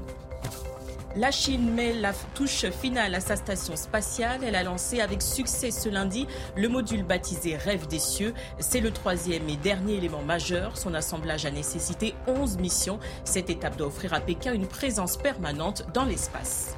La 1.15 1.31
Chine 1.31 1.73
met 1.73 1.93
la 1.93 2.13
touche 2.35 2.69
finale 2.69 3.15
à 3.15 3.19
sa 3.19 3.35
station 3.35 3.75
spatiale. 3.75 4.41
Elle 4.43 4.53
a 4.53 4.61
lancé 4.61 5.01
avec 5.01 5.23
succès 5.23 5.71
ce 5.71 5.89
lundi 5.89 6.27
le 6.55 6.69
module 6.69 7.03
baptisé 7.03 7.55
Rêve 7.55 7.87
des 7.87 7.97
cieux. 7.97 8.35
C'est 8.59 8.81
le 8.81 8.91
troisième 8.91 9.49
et 9.49 9.55
dernier 9.55 9.95
élément 9.95 10.21
majeur. 10.21 10.77
Son 10.77 10.93
assemblage 10.93 11.47
a 11.47 11.49
nécessité 11.49 12.13
11 12.27 12.59
missions. 12.59 12.99
Cette 13.23 13.49
étape 13.49 13.77
doit 13.77 13.87
offrir 13.87 14.13
à 14.13 14.19
Pékin 14.19 14.53
une 14.53 14.67
présence 14.67 15.17
permanente 15.17 15.87
dans 15.91 16.05
l'espace. 16.05 16.75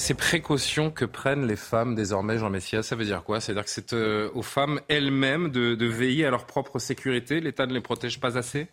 Ces 0.00 0.14
précautions 0.14 0.90
que 0.90 1.04
prennent 1.04 1.46
les 1.46 1.56
femmes 1.56 1.94
désormais, 1.94 2.38
Jean 2.38 2.48
Messia, 2.48 2.82
ça 2.82 2.96
veut 2.96 3.04
dire 3.04 3.22
quoi? 3.22 3.38
C'est-à-dire 3.38 3.64
que 3.64 3.70
c'est 3.70 3.92
euh, 3.92 4.30
aux 4.32 4.40
femmes 4.40 4.80
elles-mêmes 4.88 5.50
de, 5.50 5.84
veiller 5.84 6.24
à 6.24 6.30
leur 6.30 6.46
propre 6.46 6.78
sécurité? 6.78 7.38
L'État 7.38 7.66
ne 7.66 7.74
les 7.74 7.82
protège 7.82 8.18
pas 8.18 8.38
assez? 8.38 8.68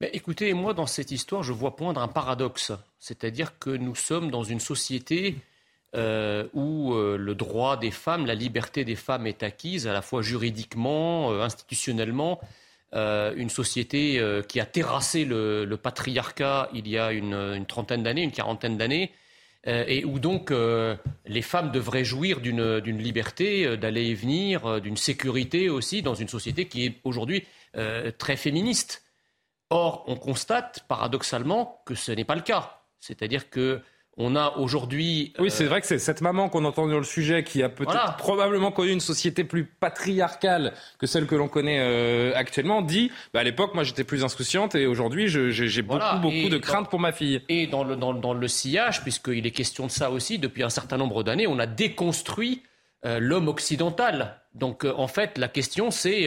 Mais 0.00 0.08
écoutez, 0.14 0.54
moi, 0.54 0.72
dans 0.72 0.86
cette 0.86 1.10
histoire, 1.10 1.42
je 1.42 1.52
vois 1.52 1.76
poindre 1.76 2.00
un 2.00 2.08
paradoxe. 2.08 2.72
C'est-à-dire 2.98 3.58
que 3.58 3.68
nous 3.68 3.94
sommes 3.94 4.30
dans 4.30 4.44
une 4.44 4.58
société 4.58 5.36
euh, 5.94 6.48
où 6.54 6.94
euh, 6.94 7.18
le 7.18 7.34
droit 7.34 7.76
des 7.76 7.90
femmes, 7.90 8.24
la 8.24 8.34
liberté 8.34 8.86
des 8.86 8.96
femmes 8.96 9.26
est 9.26 9.42
acquise, 9.42 9.86
à 9.86 9.92
la 9.92 10.00
fois 10.00 10.22
juridiquement, 10.22 11.32
institutionnellement. 11.42 12.40
une 12.94 13.50
société 13.50 14.22
qui 14.48 14.58
a 14.58 14.64
terrassé 14.64 15.26
le, 15.26 15.76
patriarcat 15.76 16.70
il 16.72 16.88
y 16.88 16.96
a 16.96 17.12
une 17.12 17.66
trentaine 17.66 18.02
d'années, 18.02 18.22
une 18.22 18.32
quarantaine 18.32 18.78
d'années, 18.78 19.12
et 19.66 20.04
où 20.04 20.18
donc 20.18 20.50
euh, 20.50 20.96
les 21.26 21.42
femmes 21.42 21.72
devraient 21.72 22.04
jouir 22.04 22.40
d'une 22.40 22.98
liberté 22.98 23.66
euh, 23.66 23.76
d'aller 23.76 24.06
et 24.06 24.14
venir, 24.14 24.80
d'une 24.80 24.96
sécurité 24.96 25.68
aussi 25.68 26.02
dans 26.02 26.14
une 26.14 26.28
société 26.28 26.66
qui 26.66 26.86
est 26.86 26.94
aujourd'hui 27.04 27.44
très 28.16 28.36
féministe. 28.36 29.04
Or, 29.68 30.04
on 30.06 30.16
constate 30.16 30.86
paradoxalement 30.88 31.82
que 31.84 31.94
ce 31.94 32.10
n'est 32.10 32.24
pas 32.24 32.36
le 32.36 32.40
cas. 32.40 32.80
C'est-à-dire 33.00 33.50
que 33.50 33.82
on 34.18 34.34
a 34.34 34.54
aujourd'hui. 34.56 35.34
Oui, 35.38 35.50
c'est 35.50 35.64
euh, 35.64 35.68
vrai 35.68 35.80
que 35.80 35.86
c'est 35.86 35.98
cette 35.98 36.22
maman 36.22 36.48
qu'on 36.48 36.64
entend 36.64 36.86
dans 36.86 36.96
le 36.96 37.04
sujet 37.04 37.44
qui 37.44 37.62
a 37.62 37.68
peut-être 37.68 38.16
probablement 38.16 38.72
connu 38.72 38.92
une 38.92 39.00
société 39.00 39.44
plus 39.44 39.64
patriarcale 39.64 40.72
que 40.98 41.06
celle 41.06 41.26
que 41.26 41.34
l'on 41.34 41.48
connaît 41.48 41.80
euh, 41.80 42.32
actuellement, 42.34 42.80
dit 42.80 43.12
bah, 43.34 43.40
à 43.40 43.44
l'époque, 43.44 43.74
moi 43.74 43.84
j'étais 43.84 44.04
plus 44.04 44.24
insouciante 44.24 44.74
et 44.74 44.86
aujourd'hui 44.86 45.28
j'ai 45.28 45.82
beaucoup, 45.82 46.18
beaucoup 46.20 46.48
de 46.48 46.58
craintes 46.58 46.88
pour 46.88 47.00
ma 47.00 47.12
fille. 47.12 47.42
Et 47.48 47.66
dans 47.66 47.84
le, 47.84 47.96
dans, 47.96 48.14
dans 48.14 48.32
le 48.32 48.48
sillage, 48.48 49.02
puisqu'il 49.02 49.46
est 49.46 49.50
question 49.50 49.86
de 49.86 49.90
ça 49.90 50.10
aussi, 50.10 50.38
depuis 50.38 50.62
un 50.62 50.70
certain 50.70 50.96
nombre 50.96 51.22
d'années, 51.22 51.46
on 51.46 51.58
a 51.58 51.66
déconstruit 51.66 52.62
euh, 53.04 53.18
l'homme 53.20 53.48
occidental. 53.48 54.40
Donc 54.54 54.86
en 54.86 55.08
fait, 55.08 55.36
la 55.36 55.48
question 55.48 55.90
c'est 55.90 56.26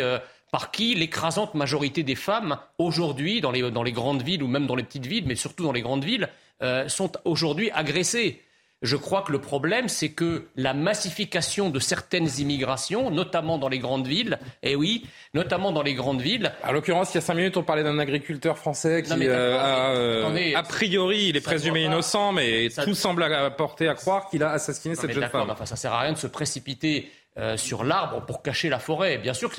par 0.52 0.72
qui 0.72 0.96
l'écrasante 0.96 1.54
majorité 1.56 2.04
des 2.04 2.16
femmes 2.16 2.58
aujourd'hui 2.78 3.42
dans 3.42 3.52
les, 3.52 3.70
dans 3.72 3.84
les 3.84 3.92
grandes 3.92 4.24
villes 4.24 4.44
ou 4.44 4.48
même 4.48 4.68
dans 4.68 4.76
les 4.76 4.84
petites 4.84 5.06
villes, 5.06 5.26
mais 5.28 5.36
surtout 5.36 5.64
dans 5.64 5.72
les 5.72 5.82
grandes 5.82 6.04
villes, 6.04 6.30
euh, 6.62 6.88
sont 6.90 7.12
aujourd'hui 7.26 7.72
agressés. 7.72 8.42
Je 8.82 8.96
crois 8.96 9.24
que 9.24 9.34
le 9.34 9.42
problème, 9.42 9.90
c'est 9.90 10.10
que 10.10 10.46
la 10.56 10.74
massification 10.74 11.70
de 11.70 11.80
certaines 11.80 12.30
immigrations, 12.40 13.12
notamment 13.12 13.58
dans 13.58 13.68
les 13.68 13.80
grandes 13.80 14.08
villes, 14.08 14.40
et 14.64 14.72
eh 14.72 14.76
oui, 14.78 15.06
notamment 15.34 15.74
dans 15.74 15.82
les 15.82 15.94
grandes 15.94 16.22
villes. 16.22 16.54
À 16.64 16.72
l'occurrence, 16.72 17.14
il 17.14 17.16
y 17.16 17.18
a 17.18 17.22
cinq 17.22 17.34
minutes, 17.34 17.58
on 17.58 17.64
parlait 17.64 17.84
d'un 17.84 18.00
agriculteur 18.00 18.58
français 18.58 19.04
qui, 19.04 19.12
euh, 19.28 19.60
a, 19.60 19.92
euh, 19.92 20.54
a 20.56 20.64
priori, 20.64 21.28
il 21.28 21.36
est 21.36 21.42
présumé 21.42 21.84
innocent, 21.84 22.32
mais 22.32 22.70
tout 22.70 22.96
semble 22.96 23.24
apporter 23.24 23.90
à 23.90 23.96
croire 23.96 24.30
qu'il 24.30 24.44
a 24.44 24.52
assassiné 24.52 24.96
cette 24.96 25.12
jeune 25.12 25.28
femme. 25.28 25.50
Enfin, 25.50 25.66
ça 25.66 25.76
sert 25.76 25.92
à 25.92 26.00
rien 26.00 26.14
de 26.14 26.18
se 26.18 26.28
précipiter 26.28 27.12
sur 27.56 27.84
l'arbre 27.84 28.26
pour 28.26 28.42
cacher 28.42 28.70
la 28.70 28.80
forêt. 28.80 29.18
Bien 29.18 29.34
sûr 29.34 29.52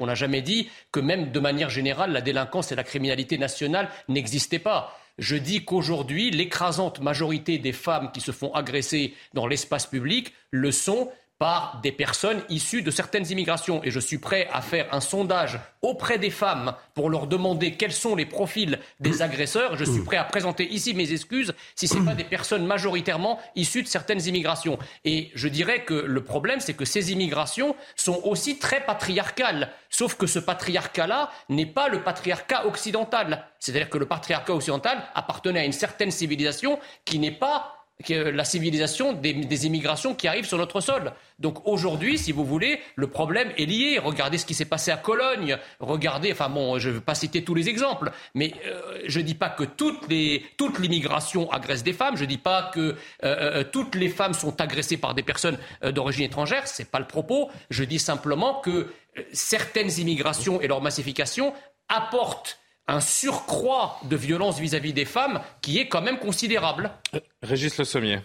on 0.00 0.06
n'a 0.06 0.14
jamais 0.14 0.42
dit 0.42 0.68
que 0.92 1.00
même 1.00 1.30
de 1.30 1.40
manière 1.40 1.70
générale, 1.70 2.12
la 2.12 2.20
délinquance 2.20 2.72
et 2.72 2.76
la 2.76 2.84
criminalité 2.84 3.38
nationale 3.38 3.88
n'existaient 4.08 4.58
pas. 4.58 4.96
Je 5.18 5.36
dis 5.36 5.64
qu'aujourd'hui, 5.64 6.30
l'écrasante 6.30 7.00
majorité 7.00 7.58
des 7.58 7.72
femmes 7.72 8.10
qui 8.12 8.20
se 8.20 8.32
font 8.32 8.52
agresser 8.52 9.14
dans 9.32 9.46
l'espace 9.46 9.86
public 9.86 10.34
le 10.50 10.72
sont 10.72 11.10
par 11.38 11.80
des 11.82 11.92
personnes 11.92 12.42
issues 12.48 12.82
de 12.82 12.90
certaines 12.90 13.30
immigrations. 13.30 13.82
Et 13.82 13.90
je 13.90 14.00
suis 14.00 14.18
prêt 14.18 14.48
à 14.52 14.60
faire 14.60 14.86
un 14.92 15.00
sondage 15.00 15.58
auprès 15.82 16.18
des 16.18 16.30
femmes 16.30 16.74
pour 16.94 17.10
leur 17.10 17.26
demander 17.26 17.74
quels 17.74 17.92
sont 17.92 18.14
les 18.14 18.24
profils 18.24 18.78
des 19.00 19.20
agresseurs. 19.20 19.76
Je 19.76 19.84
suis 19.84 20.02
prêt 20.02 20.16
à 20.16 20.24
présenter 20.24 20.66
ici 20.72 20.94
mes 20.94 21.12
excuses 21.12 21.52
si 21.74 21.88
ce 21.88 21.96
n'est 21.96 22.04
pas 22.04 22.14
des 22.14 22.24
personnes 22.24 22.64
majoritairement 22.64 23.40
issues 23.56 23.82
de 23.82 23.88
certaines 23.88 24.24
immigrations. 24.26 24.78
Et 25.04 25.30
je 25.34 25.48
dirais 25.48 25.84
que 25.84 25.94
le 25.94 26.22
problème, 26.22 26.60
c'est 26.60 26.74
que 26.74 26.84
ces 26.84 27.12
immigrations 27.12 27.74
sont 27.96 28.20
aussi 28.24 28.58
très 28.58 28.84
patriarcales. 28.84 29.72
Sauf 29.90 30.14
que 30.14 30.26
ce 30.26 30.38
patriarcat-là 30.38 31.30
n'est 31.48 31.66
pas 31.66 31.88
le 31.88 32.02
patriarcat 32.02 32.66
occidental. 32.66 33.46
C'est-à-dire 33.58 33.90
que 33.90 33.98
le 33.98 34.06
patriarcat 34.06 34.54
occidental 34.54 35.02
appartenait 35.14 35.60
à 35.60 35.64
une 35.64 35.72
certaine 35.72 36.10
civilisation 36.10 36.78
qui 37.04 37.18
n'est 37.18 37.30
pas 37.30 37.83
la 38.08 38.44
civilisation 38.44 39.12
des, 39.12 39.66
immigrations 39.66 40.14
qui 40.14 40.26
arrivent 40.26 40.46
sur 40.46 40.58
notre 40.58 40.80
sol. 40.80 41.12
Donc 41.38 41.66
aujourd'hui, 41.66 42.18
si 42.18 42.32
vous 42.32 42.44
voulez, 42.44 42.80
le 42.96 43.06
problème 43.06 43.50
est 43.56 43.66
lié. 43.66 43.98
Regardez 44.02 44.36
ce 44.36 44.46
qui 44.46 44.54
s'est 44.54 44.64
passé 44.64 44.90
à 44.90 44.96
Cologne. 44.96 45.56
Regardez, 45.78 46.32
enfin 46.32 46.48
bon, 46.48 46.78
je 46.78 46.88
ne 46.90 46.94
vais 46.94 47.00
pas 47.00 47.14
citer 47.14 47.44
tous 47.44 47.54
les 47.54 47.68
exemples, 47.68 48.10
mais 48.34 48.52
euh, 48.66 49.00
je 49.06 49.20
ne 49.20 49.24
dis 49.24 49.34
pas 49.34 49.48
que 49.48 49.64
toute, 49.64 50.08
l'immigration 50.78 51.50
agresse 51.52 51.84
des 51.84 51.92
femmes. 51.92 52.16
Je 52.16 52.24
ne 52.24 52.28
dis 52.28 52.38
pas 52.38 52.70
que 52.74 52.80
euh, 52.80 52.94
euh, 53.22 53.64
toutes 53.64 53.94
les 53.94 54.08
femmes 54.08 54.34
sont 54.34 54.60
agressées 54.60 54.96
par 54.96 55.14
des 55.14 55.22
personnes 55.22 55.58
d'origine 55.82 56.24
étrangère. 56.24 56.66
Ce 56.66 56.82
n'est 56.82 56.88
pas 56.88 56.98
le 56.98 57.06
propos. 57.06 57.50
Je 57.70 57.84
dis 57.84 57.98
simplement 57.98 58.60
que 58.60 58.88
certaines 59.32 59.90
immigrations 59.98 60.60
et 60.60 60.66
leur 60.66 60.82
massification 60.82 61.54
apportent 61.88 62.58
un 62.86 63.00
surcroît 63.00 63.98
de 64.04 64.16
violence 64.16 64.58
vis-à-vis 64.58 64.92
des 64.92 65.04
femmes 65.04 65.40
qui 65.62 65.78
est 65.78 65.88
quand 65.88 66.02
même 66.02 66.18
considérable. 66.18 66.90
Régis 67.42 67.76
Le 67.78 67.84
Sommier. 67.84 68.20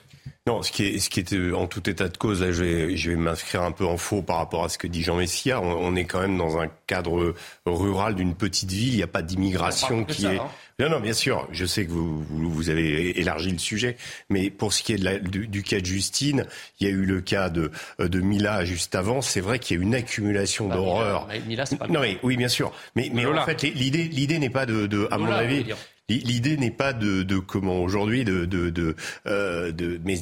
Non, 0.48 0.64
ce 0.64 0.72
qui 0.72 0.86
est, 0.86 1.00
ce 1.00 1.10
qui 1.10 1.20
est 1.20 1.34
euh, 1.34 1.56
en 1.56 1.68
tout 1.68 1.88
état 1.90 2.08
de 2.08 2.18
cause, 2.18 2.42
là, 2.42 2.52
je 2.52 2.64
vais, 2.64 2.98
je 2.98 3.12
vais 3.12 3.18
m'inscrire 3.18 3.62
un 3.62 3.72
peu 3.72 3.86
en 3.86 3.98
faux 3.98 4.22
par 4.22 4.38
rapport 4.38 4.64
à 4.64 4.70
ce 4.70 4.78
que 4.78 4.88
dit 4.88 5.04
Jean 5.04 5.16
Messia. 5.16 5.62
On, 5.62 5.96
est 5.96 6.06
quand 6.06 6.22
même 6.22 6.38
dans 6.38 6.58
un 6.58 6.68
cadre 6.88 7.36
rural 7.66 8.16
d'une 8.16 8.36
petite 8.36 8.72
ville. 8.72 8.94
Il 8.94 8.98
n'y 8.98 9.04
a 9.04 9.08
pas 9.08 9.22
d'immigration 9.22 10.06
qui 10.06 10.26
est. 10.26 10.40
Hein. 10.40 10.48
Non, 10.80 10.90
non, 10.90 11.00
bien 11.00 11.14
sûr. 11.14 11.48
Je 11.52 11.66
sais 11.66 11.86
que 11.86 11.92
vous, 11.92 12.24
vous, 12.24 12.70
avez 12.70 13.20
élargi 13.20 13.52
le 13.52 13.58
sujet, 13.58 13.98
mais 14.30 14.50
pour 14.50 14.72
ce 14.72 14.82
qui 14.82 14.94
est 14.94 14.98
de 14.98 15.04
la, 15.04 15.20
du, 15.20 15.64
cas 15.64 15.80
de 15.80 15.86
Justine, 15.86 16.46
il 16.80 16.88
y 16.88 16.90
a 16.90 16.94
eu 16.94 17.06
le 17.06 17.22
cas 17.22 17.50
de, 17.50 17.72
de 18.00 18.22
Mila 18.22 18.64
juste 18.64 18.96
avant. 18.96 19.22
C'est 19.22 19.42
vrai 19.42 19.60
qu'il 19.60 19.78
y 19.78 19.80
a 19.80 19.84
une 19.84 19.96
accumulation 19.96 20.68
bah, 20.68 20.76
d'horreur. 20.76 21.28
Mila, 21.48 21.66
c'est 21.66 21.78
pas. 21.78 21.88
Non, 21.88 22.00
mais 22.00 22.18
oui, 22.24 22.38
bien 22.38 22.48
sûr. 22.48 22.72
Mais, 22.96 23.12
mais 23.14 23.26
en 23.26 23.46
fait, 23.46 23.62
l'idée, 23.64 24.04
l'idée 24.04 24.40
n'est 24.40 24.50
pas 24.50 24.66
de, 24.66 24.88
de 24.88 25.08
à 25.12 25.18
mon 25.18 25.32
avis. 25.32 25.66
L'idée 26.08 26.58
n'est 26.58 26.72
pas 26.72 26.94
de, 26.94 27.22
de 27.22 27.38
comment 27.38 27.84
aujourd'hui 27.84 28.24
de 28.24 28.46
de 28.46 28.72
de, 28.72 28.96
euh, 29.28 29.72
de 29.72 30.00
mais 30.04 30.18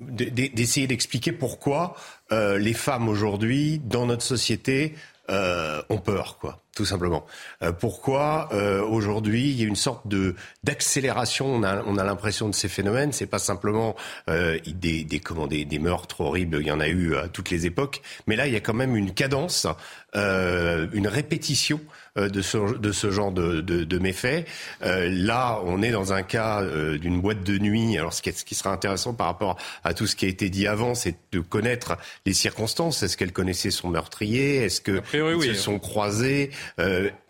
d'essayer 0.00 0.86
d'expliquer 0.86 1.32
pourquoi 1.32 1.94
euh, 2.32 2.58
les 2.58 2.72
femmes 2.72 3.08
aujourd'hui 3.08 3.80
dans 3.84 4.06
notre 4.06 4.22
société 4.22 4.94
euh, 5.30 5.82
ont 5.88 5.98
peur, 5.98 6.38
quoi, 6.38 6.62
tout 6.74 6.84
simplement. 6.84 7.26
Euh, 7.62 7.72
pourquoi 7.72 8.48
euh, 8.52 8.82
aujourd'hui 8.82 9.50
il 9.50 9.60
y 9.60 9.64
a 9.64 9.66
une 9.66 9.76
sorte 9.76 10.06
de 10.06 10.34
d'accélération 10.62 11.46
On 11.46 11.62
a, 11.62 11.82
on 11.84 11.98
a 11.98 12.04
l'impression 12.04 12.48
de 12.48 12.54
ces 12.54 12.68
phénomènes. 12.68 13.12
C'est 13.12 13.26
pas 13.26 13.38
simplement 13.38 13.96
euh, 14.30 14.58
des, 14.66 15.04
des, 15.04 15.20
comment, 15.20 15.46
des, 15.46 15.64
des, 15.64 15.78
meurtres 15.78 16.20
horribles. 16.20 16.58
Il 16.60 16.66
y 16.66 16.70
en 16.70 16.80
a 16.80 16.88
eu 16.88 17.16
à 17.16 17.28
toutes 17.28 17.50
les 17.50 17.66
époques, 17.66 18.02
mais 18.26 18.36
là 18.36 18.46
il 18.46 18.52
y 18.52 18.56
a 18.56 18.60
quand 18.60 18.74
même 18.74 18.96
une 18.96 19.12
cadence, 19.14 19.66
une 20.14 21.08
répétition 21.08 21.80
euh, 21.80 21.95
de 22.16 22.42
ce, 22.42 22.76
de 22.78 22.92
ce 22.92 23.10
genre 23.10 23.32
de, 23.32 23.60
de, 23.60 23.84
de 23.84 23.98
méfaits. 23.98 24.46
Euh, 24.82 25.08
là, 25.10 25.60
on 25.64 25.82
est 25.82 25.90
dans 25.90 26.12
un 26.12 26.22
cas 26.22 26.62
euh, 26.62 26.98
d'une 26.98 27.20
boîte 27.20 27.42
de 27.42 27.58
nuit. 27.58 27.98
Alors, 27.98 28.12
ce 28.12 28.22
qui, 28.22 28.32
ce 28.32 28.44
qui 28.44 28.54
sera 28.54 28.70
intéressant 28.72 29.14
par 29.14 29.26
rapport 29.26 29.56
à 29.84 29.94
tout 29.94 30.06
ce 30.06 30.16
qui 30.16 30.24
a 30.24 30.28
été 30.28 30.48
dit 30.48 30.66
avant, 30.66 30.94
c'est 30.94 31.16
de 31.32 31.40
connaître 31.40 31.96
les 32.24 32.32
circonstances. 32.32 33.02
Est-ce 33.02 33.16
qu'elle 33.16 33.32
connaissait 33.32 33.70
son 33.70 33.88
meurtrier? 33.88 34.56
Est-ce 34.64 34.80
que 34.80 35.02
se 35.42 35.54
sont 35.54 35.78
croisés? 35.78 36.50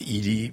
Il 0.00 0.28
y, 0.28 0.52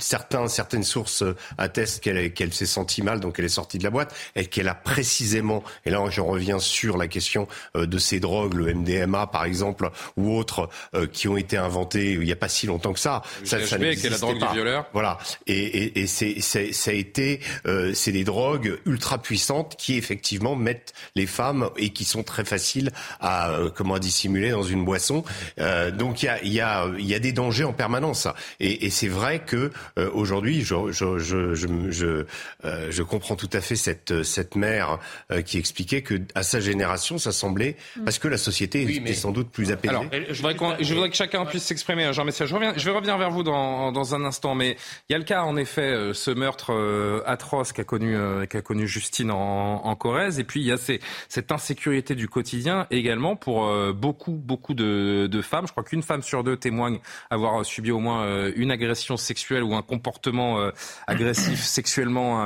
certains, 0.00 0.48
Certaines 0.48 0.84
sources 0.84 1.24
attestent 1.56 2.00
qu'elle 2.02 2.32
qu'elle 2.32 2.52
s'est 2.52 2.66
sentie 2.66 3.02
mal, 3.02 3.20
donc 3.20 3.38
elle 3.38 3.44
est 3.44 3.48
sortie 3.48 3.78
de 3.78 3.84
la 3.84 3.90
boîte, 3.90 4.14
et 4.34 4.46
qu'elle 4.46 4.68
a 4.68 4.74
précisément, 4.74 5.62
et 5.84 5.90
là 5.90 6.04
j'en 6.10 6.26
reviens 6.26 6.58
sur 6.58 6.96
la 6.96 7.06
question 7.06 7.46
de 7.74 7.98
ces 7.98 8.18
drogues, 8.18 8.54
le 8.54 8.74
MDMA 8.74 9.26
par 9.28 9.44
exemple, 9.44 9.90
ou 10.16 10.36
autres, 10.36 10.68
qui 11.12 11.28
ont 11.28 11.36
été 11.36 11.56
inventées 11.56 12.12
il 12.12 12.20
n'y 12.20 12.32
a 12.32 12.36
pas 12.36 12.48
si 12.48 12.66
longtemps 12.66 12.92
que 12.92 13.00
ça. 13.00 13.22
ça 13.44 13.58
ça 13.68 13.78
qui 13.78 14.06
est 14.06 14.10
la 14.10 14.18
drogue 14.18 14.38
du 14.38 14.52
violeur. 14.52 14.86
Voilà. 14.92 15.18
Et, 15.46 15.58
et, 15.58 16.00
et 16.00 16.06
c'est, 16.06 16.40
ça 16.40 16.90
a 16.90 16.94
été, 16.94 17.40
euh, 17.66 17.92
c'est 17.94 18.12
des 18.12 18.24
drogues 18.24 18.78
ultra 18.86 19.18
puissantes 19.18 19.76
qui 19.76 19.96
effectivement 19.96 20.56
mettent 20.56 20.92
les 21.14 21.26
femmes 21.26 21.70
et 21.76 21.90
qui 21.90 22.04
sont 22.04 22.22
très 22.22 22.44
faciles 22.44 22.90
à 23.20 23.50
euh, 23.50 23.70
comment 23.74 23.98
dissimuler 23.98 24.50
dans 24.50 24.62
une 24.62 24.84
boisson. 24.84 25.24
Euh, 25.58 25.90
donc 25.90 26.22
il 26.22 26.26
y 26.26 26.28
a, 26.28 26.44
y, 26.44 26.60
a, 26.60 26.86
y 26.98 27.14
a 27.14 27.18
des 27.18 27.32
dangers 27.32 27.64
en 27.64 27.72
permanence. 27.72 28.28
Et, 28.60 28.86
et 28.86 28.90
c'est 28.90 29.08
vrai 29.08 29.40
que 29.40 29.70
euh, 29.98 30.10
aujourd'hui, 30.12 30.62
je, 30.62 30.74
je, 30.90 31.18
je, 31.18 31.54
je, 31.54 32.26
euh, 32.64 32.88
je, 32.90 33.02
comprends 33.02 33.36
tout 33.36 33.50
à 33.52 33.60
fait 33.60 33.76
cette, 33.76 34.22
cette 34.22 34.54
mère 34.54 34.98
qui 35.46 35.58
expliquait 35.58 36.02
que 36.02 36.20
à 36.34 36.42
sa 36.42 36.60
génération, 36.60 37.18
ça 37.18 37.32
semblait 37.32 37.76
mm. 37.96 38.04
parce 38.04 38.18
que 38.18 38.28
la 38.28 38.38
société 38.38 38.82
était 38.82 39.14
sans 39.14 39.32
doute 39.32 39.50
plus 39.50 39.70
apaisée. 39.72 39.94
Alors, 39.94 40.04
je 40.12 40.42
voudrais, 40.42 40.56
je 40.80 40.94
voudrais 40.94 41.10
que 41.10 41.16
chacun 41.16 41.44
puisse 41.46 41.64
s'exprimer. 41.64 42.04
Hein, 42.04 42.12
Jean 42.12 42.24
Messia, 42.24 42.46
je 42.46 42.54
reviens, 42.54 42.74
je 42.76 42.84
vais 42.84 42.94
revenir 42.94 43.16
vers 43.18 43.30
vous 43.30 43.42
dans 43.42 43.57
dans, 43.92 44.14
un 44.14 44.24
instant. 44.24 44.54
Mais 44.54 44.76
il 45.08 45.12
y 45.12 45.14
a 45.14 45.18
le 45.18 45.24
cas, 45.24 45.42
en 45.42 45.56
effet, 45.56 45.82
euh, 45.82 46.14
ce 46.14 46.30
meurtre 46.30 46.72
euh, 46.72 47.22
atroce 47.26 47.72
qu'a 47.72 47.84
connu, 47.84 48.16
euh, 48.16 48.46
qu'a 48.46 48.62
connu 48.62 48.86
Justine 48.86 49.30
en, 49.30 49.84
en, 49.84 49.96
Corrèze. 49.96 50.38
Et 50.38 50.44
puis, 50.44 50.60
il 50.60 50.66
y 50.66 50.72
a 50.72 50.76
ces, 50.76 51.00
cette 51.28 51.52
insécurité 51.52 52.14
du 52.14 52.28
quotidien 52.28 52.86
également 52.90 53.36
pour 53.36 53.68
beaucoup, 53.92 54.32
beaucoup 54.32 54.74
de, 54.74 55.28
de, 55.30 55.42
femmes. 55.42 55.66
Je 55.66 55.72
crois 55.72 55.84
qu'une 55.84 56.02
femme 56.02 56.22
sur 56.22 56.44
deux 56.44 56.56
témoigne 56.56 56.98
avoir 57.30 57.64
subi 57.64 57.90
au 57.90 57.98
moins 57.98 58.48
une 58.54 58.70
agression 58.70 59.16
sexuelle 59.16 59.62
ou 59.62 59.74
un 59.74 59.82
comportement 59.82 60.70
agressif 61.06 61.62
sexuellement 61.62 62.40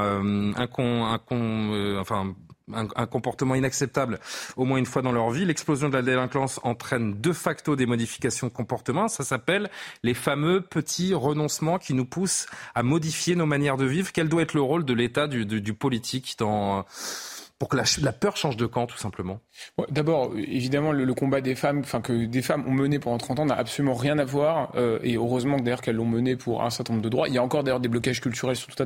incon, 0.56 1.18
enfin, 2.00 2.34
un, 2.74 3.06
comportement 3.06 3.54
inacceptable 3.54 4.20
au 4.56 4.64
moins 4.64 4.78
une 4.78 4.86
fois 4.86 5.02
dans 5.02 5.12
leur 5.12 5.30
vie. 5.30 5.44
L'explosion 5.44 5.88
de 5.88 5.94
la 5.94 6.02
délinquance 6.02 6.60
entraîne 6.62 7.20
de 7.20 7.32
facto 7.32 7.76
des 7.76 7.86
modifications 7.86 8.46
de 8.46 8.52
comportement. 8.52 9.08
Ça 9.08 9.24
s'appelle 9.24 9.70
les 10.02 10.14
fameux 10.14 10.60
petits 10.60 11.14
renoncements 11.14 11.78
qui 11.78 11.94
nous 11.94 12.04
poussent 12.04 12.46
à 12.74 12.82
modifier 12.82 13.36
nos 13.36 13.46
manières 13.46 13.76
de 13.76 13.86
vivre. 13.86 14.12
Quel 14.12 14.28
doit 14.28 14.42
être 14.42 14.54
le 14.54 14.62
rôle 14.62 14.84
de 14.84 14.92
l'État, 14.92 15.26
du, 15.26 15.44
du, 15.44 15.74
politique 15.74 16.36
dans 16.38 16.84
pour 17.62 17.68
que 17.68 17.76
la, 17.76 18.12
peur 18.12 18.36
change 18.36 18.56
de 18.56 18.66
camp, 18.66 18.86
tout 18.86 18.98
simplement 18.98 19.38
D'abord, 19.88 20.32
évidemment, 20.36 20.90
le, 20.90 21.14
combat 21.14 21.40
des 21.40 21.54
femmes, 21.54 21.78
enfin 21.78 22.00
que 22.00 22.24
des 22.24 22.42
femmes 22.42 22.64
ont 22.66 22.72
mené 22.72 22.98
pendant 22.98 23.18
30 23.18 23.38
ans, 23.38 23.46
n'a 23.46 23.54
absolument 23.54 23.94
rien 23.94 24.18
à 24.18 24.24
voir. 24.24 24.72
Euh, 24.74 24.98
et 25.04 25.14
heureusement 25.14 25.58
d'ailleurs 25.58 25.80
qu'elles 25.80 25.94
l'ont 25.94 26.04
mené 26.04 26.34
pour 26.34 26.64
un 26.64 26.70
certain 26.70 26.94
nombre 26.94 27.04
de 27.04 27.08
droits. 27.08 27.28
Il 27.28 27.34
y 27.34 27.38
a 27.38 27.42
encore 27.42 27.62
d'ailleurs 27.62 27.78
des 27.78 27.86
blocages 27.86 28.20
culturels 28.20 28.56
sur 28.56 28.66
tout 28.74 28.84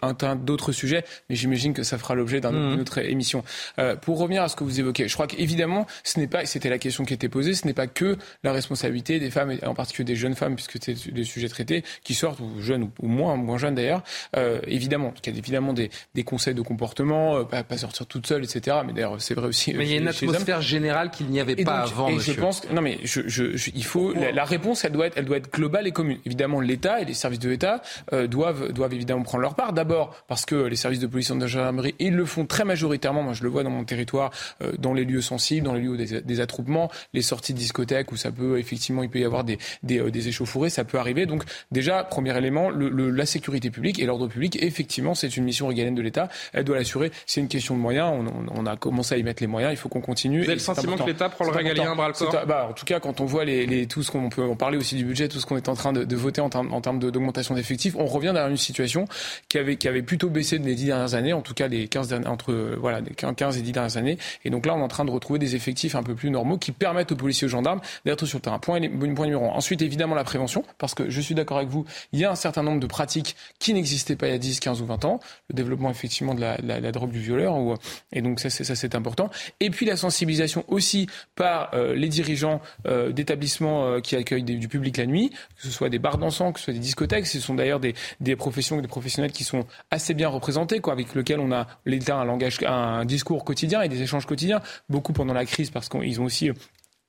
un 0.00 0.14
tas 0.14 0.34
d'autres 0.36 0.72
sujets, 0.72 1.04
mais 1.28 1.36
j'imagine 1.36 1.74
que 1.74 1.82
ça 1.82 1.98
fera 1.98 2.14
l'objet 2.14 2.40
d'une 2.40 2.76
mmh. 2.76 2.80
autre 2.80 2.96
émission. 2.96 3.44
Euh, 3.78 3.94
pour 3.94 4.18
revenir 4.18 4.42
à 4.42 4.48
ce 4.48 4.56
que 4.56 4.64
vous 4.64 4.80
évoquez, 4.80 5.06
je 5.06 5.12
crois 5.12 5.26
qu'évidemment, 5.26 5.86
ce 6.02 6.18
n'est 6.18 6.26
pas, 6.26 6.46
c'était 6.46 6.70
la 6.70 6.78
question 6.78 7.04
qui 7.04 7.12
était 7.12 7.28
posée, 7.28 7.52
ce 7.52 7.66
n'est 7.66 7.74
pas 7.74 7.88
que 7.88 8.16
la 8.42 8.52
responsabilité 8.52 9.18
des 9.18 9.30
femmes, 9.30 9.50
et 9.50 9.66
en 9.66 9.74
particulier 9.74 10.06
des 10.06 10.16
jeunes 10.16 10.34
femmes, 10.34 10.54
puisque 10.54 10.82
c'est 10.82 11.12
des 11.12 11.24
sujets 11.24 11.50
traités, 11.50 11.84
qui 12.02 12.14
sortent, 12.14 12.40
ou 12.40 12.62
jeunes 12.62 12.90
ou, 13.02 13.06
moins, 13.06 13.36
moins 13.36 13.58
jeunes 13.58 13.74
d'ailleurs. 13.74 14.02
Euh, 14.34 14.60
évidemment, 14.66 15.12
il 15.22 15.30
y 15.30 15.34
a 15.34 15.38
évidemment 15.38 15.74
des, 15.74 15.90
des 16.14 16.24
conseils 16.24 16.54
de 16.54 16.62
comportement, 16.62 17.36
euh, 17.36 17.44
pas, 17.44 17.62
pas 17.62 17.76
sortir 17.76 18.06
toute 18.14 18.28
seule, 18.28 18.44
etc. 18.44 18.76
Mais 18.86 18.92
d'ailleurs, 18.92 19.20
c'est 19.20 19.34
vrai 19.34 19.48
aussi. 19.48 19.74
Mais 19.74 19.86
il 19.86 19.90
y 19.90 19.94
a 19.94 19.96
une 19.96 20.06
atmosphère 20.06 20.60
générale 20.60 21.10
qu'il 21.10 21.26
n'y 21.26 21.40
avait 21.40 21.56
pas 21.56 21.80
avant. 21.80 22.08
Et 22.08 22.20
je 22.20 22.32
pense, 22.32 22.62
non 22.70 22.80
mais 22.80 23.00
je, 23.02 23.22
je, 23.26 23.70
il 23.74 23.84
faut 23.84 24.12
la, 24.12 24.44
réponse, 24.44 24.84
elle 24.84 24.92
doit 24.92 25.08
être, 25.08 25.14
elle 25.16 25.24
doit 25.24 25.38
être 25.38 25.52
globale 25.52 25.88
et 25.88 25.90
commune. 25.90 26.18
Évidemment, 26.24 26.60
l'État 26.60 27.00
et 27.00 27.04
les 27.04 27.14
services 27.14 27.40
de 27.40 27.48
l'État 27.48 27.82
euh, 28.12 28.28
doivent, 28.28 28.72
doivent 28.72 28.94
évidemment 28.94 29.24
prendre 29.24 29.42
leur 29.42 29.56
part. 29.56 29.72
D'abord 29.72 30.14
parce 30.28 30.46
que 30.46 30.54
les 30.54 30.76
services 30.76 31.00
de 31.00 31.08
police 31.08 31.30
et 31.30 31.34
de 31.34 31.44
gendarmerie, 31.44 31.96
ils 31.98 32.14
le 32.14 32.24
font 32.24 32.46
très 32.46 32.64
majoritairement. 32.64 33.24
Moi, 33.24 33.32
je 33.32 33.42
le 33.42 33.48
vois 33.48 33.64
dans 33.64 33.70
mon 33.70 33.82
territoire, 33.82 34.30
euh, 34.62 34.72
dans 34.78 34.94
les 34.94 35.04
lieux 35.04 35.20
sensibles, 35.20 35.66
dans 35.66 35.74
les 35.74 35.80
lieux 35.80 35.96
des, 35.96 36.20
des, 36.20 36.40
attroupements, 36.40 36.92
les 37.14 37.22
sorties 37.22 37.52
de 37.52 37.58
discothèques 37.58 38.12
où 38.12 38.16
ça 38.16 38.30
peut 38.30 38.60
effectivement, 38.60 39.02
il 39.02 39.10
peut 39.10 39.18
y 39.18 39.24
avoir 39.24 39.42
des, 39.42 39.58
des, 39.82 39.98
euh, 39.98 40.12
des 40.12 40.28
échauffourées, 40.28 40.70
ça 40.70 40.84
peut 40.84 40.98
arriver. 40.98 41.26
Donc 41.26 41.42
déjà, 41.72 42.04
premier 42.04 42.36
élément, 42.38 42.70
le, 42.70 42.88
le, 42.88 43.10
la 43.10 43.26
sécurité 43.26 43.70
publique 43.70 43.98
et 43.98 44.06
l'ordre 44.06 44.28
public. 44.28 44.56
Effectivement, 44.62 45.16
c'est 45.16 45.36
une 45.36 45.42
mission 45.42 45.66
régalienne 45.66 45.96
de 45.96 46.02
l'État. 46.02 46.28
Elle 46.52 46.62
doit 46.62 46.76
l'assurer. 46.76 47.10
C'est 47.26 47.40
une 47.40 47.48
question 47.48 47.74
de 47.74 47.80
moyens. 47.80 48.03
On, 48.08 48.26
on, 48.26 48.46
on, 48.54 48.66
a 48.66 48.76
commencé 48.76 49.14
à 49.14 49.18
y 49.18 49.22
mettre 49.22 49.42
les 49.42 49.46
moyens, 49.46 49.72
il 49.72 49.76
faut 49.76 49.88
qu'on 49.88 50.00
continue. 50.00 50.38
Vous 50.38 50.44
avez 50.44 50.54
le 50.54 50.60
sentiment 50.60 50.96
que 50.96 51.04
l'État 51.04 51.28
prend 51.28 51.44
le 51.44 51.50
régalien 51.50 51.94
bras 51.94 52.08
le 52.08 52.14
corps 52.14 52.46
bah, 52.46 52.68
En 52.70 52.72
tout 52.72 52.84
cas, 52.84 53.00
quand 53.00 53.20
on 53.20 53.24
voit 53.24 53.44
les, 53.44 53.66
les 53.66 53.86
tout 53.86 54.02
ce 54.02 54.10
qu'on 54.10 54.28
peut 54.28 54.42
en 54.42 54.56
parler 54.56 54.76
aussi 54.76 54.96
du 54.96 55.04
budget, 55.04 55.28
tout 55.28 55.40
ce 55.40 55.46
qu'on 55.46 55.56
est 55.56 55.68
en 55.68 55.74
train 55.74 55.92
de, 55.92 56.04
de 56.04 56.16
voter 56.16 56.40
en, 56.40 56.48
termes, 56.48 56.72
en 56.72 56.80
termes 56.80 56.98
d'augmentation 56.98 57.54
d'effectifs, 57.54 57.94
on 57.96 58.06
revient 58.06 58.32
dans 58.34 58.48
une 58.48 58.56
situation 58.56 59.06
qui 59.48 59.58
avait, 59.58 59.76
qui 59.76 59.88
avait 59.88 60.02
plutôt 60.02 60.28
baissé 60.28 60.58
les 60.58 60.74
dix 60.74 60.86
dernières 60.86 61.14
années, 61.14 61.32
en 61.32 61.42
tout 61.42 61.54
cas 61.54 61.68
les 61.68 61.88
15, 61.88 62.20
entre, 62.26 62.76
voilà, 62.78 63.00
les 63.00 63.14
15 63.14 63.58
et 63.58 63.62
10 63.62 63.72
dernières 63.72 63.96
années. 63.96 64.18
Et 64.44 64.50
donc 64.50 64.66
là, 64.66 64.74
on 64.74 64.80
est 64.80 64.82
en 64.82 64.88
train 64.88 65.04
de 65.04 65.10
retrouver 65.10 65.38
des 65.38 65.54
effectifs 65.56 65.94
un 65.94 66.02
peu 66.02 66.14
plus 66.14 66.30
normaux 66.30 66.58
qui 66.58 66.72
permettent 66.72 67.12
aux 67.12 67.16
policiers 67.16 67.46
et 67.46 67.48
aux 67.48 67.50
gendarmes 67.50 67.80
d'être 68.04 68.26
sur 68.26 68.38
le 68.38 68.42
terrain. 68.42 68.58
Point, 68.58 68.80
point 69.14 69.26
numéro 69.26 69.46
un. 69.46 69.54
Ensuite, 69.54 69.82
évidemment, 69.82 70.14
la 70.14 70.24
prévention, 70.24 70.64
parce 70.78 70.94
que 70.94 71.10
je 71.10 71.20
suis 71.20 71.34
d'accord 71.34 71.58
avec 71.58 71.68
vous, 71.68 71.84
il 72.12 72.20
y 72.20 72.24
a 72.24 72.30
un 72.30 72.36
certain 72.36 72.62
nombre 72.62 72.80
de 72.80 72.86
pratiques 72.86 73.36
qui 73.58 73.74
n'existaient 73.74 74.16
pas 74.16 74.28
il 74.28 74.32
y 74.32 74.34
a 74.34 74.38
10, 74.38 74.60
15 74.60 74.82
ou 74.82 74.86
20 74.86 75.04
ans. 75.04 75.20
Le 75.50 75.54
développement 75.54 75.90
effectivement 75.90 76.34
de 76.34 76.40
la, 76.40 76.56
la, 76.62 76.80
la 76.80 76.92
drogue 76.92 77.10
du 77.10 77.20
violeur, 77.20 77.56
ou, 77.56 77.74
et 78.12 78.22
donc 78.22 78.40
ça 78.40 78.50
c'est 78.50 78.94
important. 78.94 79.30
Et 79.60 79.70
puis 79.70 79.86
la 79.86 79.96
sensibilisation 79.96 80.64
aussi 80.68 81.08
par 81.34 81.70
euh, 81.74 81.94
les 81.94 82.08
dirigeants 82.08 82.60
euh, 82.86 83.12
d'établissements 83.12 83.86
euh, 83.86 84.00
qui 84.00 84.16
accueillent 84.16 84.42
du 84.42 84.68
public 84.68 84.96
la 84.96 85.06
nuit, 85.06 85.30
que 85.30 85.62
ce 85.62 85.70
soit 85.70 85.88
des 85.88 85.98
bars 85.98 86.18
dansants, 86.18 86.52
que 86.52 86.58
ce 86.58 86.66
soit 86.66 86.74
des 86.74 86.78
discothèques. 86.80 87.26
Ce 87.26 87.40
sont 87.40 87.54
d'ailleurs 87.54 87.80
des, 87.80 87.94
des 88.20 88.36
professions, 88.36 88.80
des 88.80 88.88
professionnels 88.88 89.32
qui 89.32 89.44
sont 89.44 89.66
assez 89.90 90.14
bien 90.14 90.28
représentés, 90.28 90.80
quoi, 90.80 90.92
avec 90.92 91.14
lesquels 91.14 91.40
on 91.40 91.52
a 91.52 91.66
l'État 91.86 92.16
un 92.16 92.24
langage, 92.24 92.58
un 92.66 93.04
discours 93.04 93.44
quotidien 93.44 93.82
et 93.82 93.88
des 93.88 94.02
échanges 94.02 94.26
quotidiens. 94.26 94.60
Beaucoup 94.88 95.12
pendant 95.12 95.34
la 95.34 95.44
crise 95.44 95.70
parce 95.70 95.88
qu'ils 95.88 96.20
ont 96.20 96.24
aussi 96.24 96.50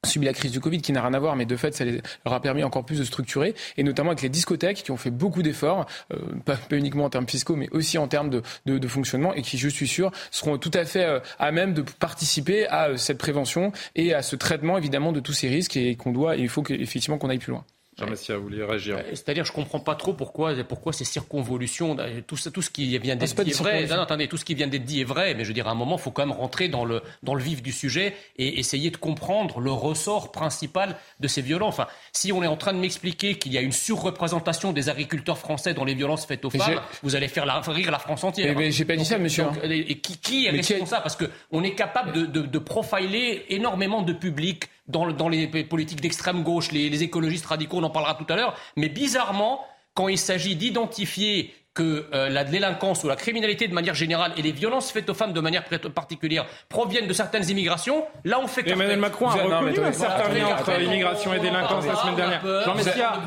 subi 0.06 0.26
la 0.26 0.34
crise 0.34 0.52
du 0.52 0.60
Covid 0.60 0.82
qui 0.82 0.91
n'a 0.91 1.02
rien 1.02 1.13
à 1.13 1.20
voir, 1.20 1.36
mais 1.36 1.46
de 1.46 1.56
fait, 1.56 1.76
ça 1.76 1.86
leur 1.86 2.34
a 2.34 2.41
permis 2.41 2.63
encore 2.63 2.86
plus 2.86 3.00
de 3.00 3.04
structurer, 3.04 3.56
et 3.78 3.84
notamment 3.84 4.12
avec 4.12 4.22
les 4.22 4.30
discothèques 4.30 4.84
qui 4.84 4.91
ont 4.91 4.98
fait 4.98 5.12
beaucoup 5.12 5.44
d'efforts, 5.44 5.86
euh, 6.13 6.18
pas, 6.46 6.58
uniquement 6.72 7.06
en 7.06 7.10
termes 7.10 7.28
fiscaux, 7.28 7.56
mais 7.56 7.70
aussi 7.72 7.98
en 7.98 8.08
termes 8.08 8.30
de, 8.30 8.41
de, 8.65 8.78
de, 8.78 8.88
fonctionnement, 8.88 9.34
et 9.34 9.41
qui, 9.41 9.58
je 9.58 9.70
suis 9.70 9.88
sûr, 9.88 10.12
seront 10.32 10.58
tout 10.58 10.72
à 10.74 10.86
fait 10.86 11.06
euh, 11.06 11.20
à 11.39 11.52
même 11.52 11.74
de 11.74 11.82
participer 11.82 12.68
à 12.68 12.89
euh, 12.89 12.98
cette 12.98 13.18
prévention 13.18 13.72
et 13.96 14.13
à 14.13 14.22
ce 14.22 14.36
traitement, 14.36 14.78
évidemment, 14.78 15.12
de 15.12 15.20
tous 15.20 15.34
ces 15.34 15.50
risques, 15.50 15.78
et 15.78 15.96
qu'on 15.96 16.12
doit, 16.12 16.38
et 16.38 16.41
il 16.41 16.50
faut 16.50 16.63
effectivement 16.70 17.18
qu'on 17.18 17.30
aille 17.30 17.39
plus 17.39 17.52
loin. 17.52 17.65
Jean-Messia, 17.98 18.36
vous 18.38 18.44
voulez 18.44 18.64
réagir 18.64 18.98
C'est-à-dire, 19.10 19.46
je 19.46 19.52
ne 19.52 19.56
comprends 19.56 19.80
pas 19.80 19.96
trop 19.96 20.14
pourquoi, 20.14 20.54
pourquoi 20.68 20.92
ces 20.92 21.06
circonvolutions, 21.06 21.96
tout, 22.28 22.36
tout 22.36 22.62
ce 22.62 22.70
qui 22.70 22.98
vient 23.00 23.16
d'être 23.16 23.44
dit 23.44 23.52
est 23.52 23.58
vrai. 23.58 23.86
Non, 23.88 24.02
attendez, 24.02 24.28
tout 24.28 24.38
ce 24.38 24.44
qui 24.46 24.54
vient 24.54 24.68
d'être 24.68 24.84
dit 24.84 25.02
est 25.02 25.06
vrai, 25.06 25.34
mais 25.34 25.44
je 25.44 25.50
veux 25.50 25.54
dire, 25.54 25.68
à 25.68 25.72
un 25.72 25.76
moment, 25.76 25.96
il 25.98 26.02
faut 26.02 26.12
quand 26.12 26.26
même 26.26 26.36
rentrer 26.36 26.68
dans 26.68 26.84
le, 26.84 27.02
dans 27.24 27.36
le 27.36 27.42
vif 27.42 27.62
du 27.62 27.72
sujet 27.72 28.14
et 28.38 28.60
essayer 28.60 28.90
de 28.92 28.98
comprendre 28.98 29.60
le 29.62 29.72
ressort 29.72 30.32
principal 30.32 30.98
de 31.20 31.28
ces 31.28 31.42
violences. 31.42 31.76
Enfin, 31.76 31.88
si 32.12 32.32
on 32.34 32.44
est 32.44 32.48
en 32.48 32.58
train 32.58 32.74
de 32.74 32.80
m'expliquer 32.80 33.36
qu'il 33.36 33.54
y 33.54 33.58
a 33.58 33.62
une 33.62 33.72
surreprésentation 33.72 34.74
des 34.74 34.90
agriculteurs 34.90 35.38
français 35.38 35.74
dans 35.74 35.86
les 35.86 35.94
violences 35.96 36.26
faites 36.26 36.44
aux 36.44 36.50
femmes, 36.50 36.82
vous 37.02 37.16
allez 37.16 37.28
faire 37.28 37.46
rire 37.68 37.92
la 37.92 38.00
France 38.00 38.24
entière. 38.24 38.56
Mais, 38.58 38.72
j'ai 38.72 38.86
pas 38.86 38.96
dit 38.96 39.06
ça, 39.06 39.18
monsieur. 39.18 39.46
et 39.64 40.00
qui, 40.00 40.18
qui 40.18 40.46
est 40.48 40.52
responsable? 40.52 41.04
Parce 41.04 41.18
qu'on 41.18 41.64
est 41.64 41.76
capable 41.76 42.12
de, 42.12 42.26
de, 42.26 42.42
de 42.42 42.60
profiler 42.60 43.46
énormément 43.50 44.02
de 44.02 44.14
publics 44.14 44.66
dans, 44.88 45.12
dans 45.12 45.30
les 45.30 45.48
politiques 45.63 46.02
d'extrême 46.02 46.43
gauche, 46.43 46.71
les, 46.71 46.89
les 46.89 47.04
écologistes 47.04 47.45
radicaux, 47.45 47.78
on 47.78 47.84
en 47.84 47.89
parlera 47.89 48.15
tout 48.15 48.32
à 48.32 48.36
l'heure. 48.36 48.56
Mais 48.76 48.89
bizarrement, 48.89 49.65
quand 49.93 50.08
il 50.08 50.17
s'agit 50.17 50.56
d'identifier 50.56 51.54
que 51.74 52.08
euh, 52.13 52.30
la 52.30 52.45
délinquance 52.45 53.04
ou 53.04 53.08
la 53.10 53.17
criminalité 53.17 53.67
de 53.67 53.74
manière 53.74 53.95
générale 53.95 54.32
et 54.38 54.41
les 54.41 54.54
violences 54.54 54.91
faites 54.91 55.10
aux 55.10 55.13
femmes 55.13 55.34
de 55.34 55.41
manière 55.41 55.65
particulière 55.93 56.45
proviennent 56.69 57.08
de 57.08 57.13
certaines 57.13 57.50
immigrations, 57.50 58.06
là 58.24 58.39
on 58.41 58.48
fait 58.48 58.67
Emmanuel 58.67 59.00
Macron 59.00 59.28
a 59.28 59.34
reconnu 59.34 59.80
un 59.80 59.91
certain 59.91 60.30
lien 60.30 60.48
entre 60.48 60.82
immigration 60.82 61.34
et 61.34 61.39
délinquance 61.39 61.86
la 61.86 61.95
semaine 61.95 62.15
dernière. 62.15 62.41
Jean 62.63 62.76
Messia, 62.76 63.19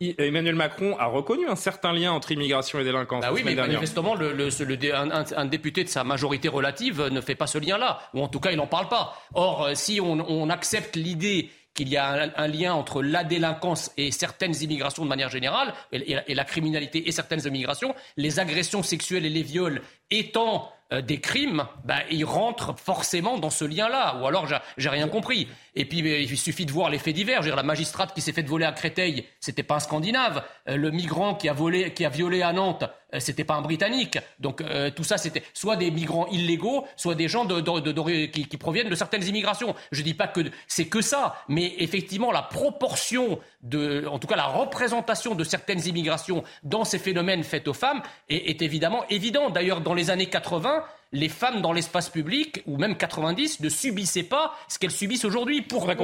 Emmanuel 0.00 0.54
Macron 0.54 0.96
a 0.98 1.06
reconnu 1.06 1.48
un 1.48 1.56
certain 1.56 1.92
lien 1.92 2.12
entre 2.12 2.32
immigration 2.32 2.78
et 2.78 2.84
délinquance. 2.84 3.22
Bah 3.22 3.30
oui, 3.32 3.42
mais 3.44 3.54
dernière. 3.54 3.74
manifestement, 3.76 4.14
le, 4.14 4.32
le, 4.32 4.48
le, 4.48 4.94
un, 4.94 5.24
un, 5.36 5.44
député 5.46 5.84
de 5.84 5.88
sa 5.88 6.04
majorité 6.04 6.48
relative 6.48 7.08
ne 7.10 7.20
fait 7.22 7.34
pas 7.34 7.46
ce 7.46 7.56
lien-là, 7.56 8.00
ou 8.12 8.22
en 8.22 8.28
tout 8.28 8.40
cas, 8.40 8.50
il 8.50 8.58
n'en 8.58 8.66
parle 8.66 8.88
pas. 8.88 9.18
Or, 9.34 9.64
euh, 9.64 9.74
si 9.74 10.00
on, 10.00 10.18
on 10.28 10.50
accepte 10.50 10.96
l'idée 10.96 11.50
qu'il 11.72 11.88
y 11.88 11.96
a 11.96 12.24
un, 12.24 12.30
un, 12.36 12.46
lien 12.46 12.74
entre 12.74 13.02
la 13.02 13.24
délinquance 13.24 13.90
et 13.96 14.10
certaines 14.10 14.54
immigrations 14.62 15.04
de 15.04 15.08
manière 15.08 15.30
générale, 15.30 15.72
et, 15.92 16.12
et, 16.12 16.18
et 16.28 16.34
la 16.34 16.44
criminalité 16.44 17.08
et 17.08 17.12
certaines 17.12 17.46
immigrations, 17.46 17.94
les 18.18 18.38
agressions 18.38 18.82
sexuelles 18.82 19.24
et 19.24 19.30
les 19.30 19.42
viols 19.42 19.80
étant 20.10 20.72
euh, 20.92 21.00
des 21.02 21.20
crimes, 21.20 21.64
bah, 21.84 21.96
ils 22.12 22.24
rentrent 22.24 22.78
forcément 22.78 23.38
dans 23.38 23.50
ce 23.50 23.64
lien-là. 23.64 24.20
Ou 24.20 24.26
alors, 24.26 24.46
j'ai 24.76 24.88
rien 24.88 25.08
compris. 25.08 25.48
Et 25.78 25.84
puis, 25.84 25.98
il 25.98 26.38
suffit 26.38 26.64
de 26.64 26.72
voir 26.72 26.88
les 26.88 26.98
faits 26.98 27.14
divers. 27.14 27.42
Je 27.42 27.48
veux 27.48 27.50
dire, 27.50 27.56
la 27.56 27.62
magistrate 27.62 28.14
qui 28.14 28.22
s'est 28.22 28.32
fait 28.32 28.42
voler 28.42 28.64
à 28.64 28.72
Créteil, 28.72 29.26
c'était 29.40 29.62
pas 29.62 29.76
un 29.76 29.80
Scandinave. 29.80 30.42
Euh, 30.68 30.76
le 30.76 30.90
migrant 30.90 31.34
qui 31.34 31.50
a, 31.50 31.52
volé, 31.52 31.92
qui 31.92 32.06
a 32.06 32.08
violé 32.08 32.40
à 32.40 32.54
Nantes, 32.54 32.84
euh, 33.14 33.20
c'était 33.20 33.44
pas 33.44 33.54
un 33.54 33.60
Britannique. 33.60 34.18
Donc, 34.40 34.62
euh, 34.62 34.90
tout 34.90 35.04
ça, 35.04 35.18
c'était 35.18 35.42
soit 35.52 35.76
des 35.76 35.90
migrants 35.90 36.26
illégaux, 36.28 36.86
soit 36.96 37.14
des 37.14 37.28
gens 37.28 37.44
de, 37.44 37.60
de, 37.60 37.92
de, 37.92 38.26
qui, 38.26 38.48
qui, 38.48 38.56
proviennent 38.56 38.88
de 38.88 38.94
certaines 38.94 39.24
immigrations. 39.24 39.74
Je 39.92 40.00
dis 40.02 40.14
pas 40.14 40.28
que 40.28 40.40
c'est 40.66 40.86
que 40.86 41.02
ça, 41.02 41.44
mais 41.46 41.74
effectivement, 41.78 42.32
la 42.32 42.42
proportion 42.42 43.38
de, 43.62 44.06
en 44.06 44.18
tout 44.18 44.26
cas, 44.26 44.36
la 44.36 44.46
représentation 44.46 45.34
de 45.34 45.44
certaines 45.44 45.86
immigrations 45.86 46.42
dans 46.62 46.84
ces 46.84 46.98
phénomènes 46.98 47.44
faits 47.44 47.68
aux 47.68 47.74
femmes 47.74 48.00
est, 48.30 48.48
est 48.48 48.62
évidemment 48.62 49.04
évidente. 49.10 49.52
D'ailleurs, 49.52 49.82
dans 49.82 49.94
les 49.94 50.08
années 50.08 50.30
80, 50.30 50.84
les 51.12 51.28
femmes 51.28 51.62
dans 51.62 51.72
l'espace 51.72 52.08
public, 52.08 52.62
ou 52.66 52.76
même 52.76 52.96
90, 52.96 53.60
ne 53.60 53.68
subissaient 53.68 54.22
pas 54.22 54.54
ce 54.68 54.78
qu'elles 54.78 54.90
subissent 54.90 55.24
aujourd'hui. 55.24 55.62
Pourquoi 55.62 55.94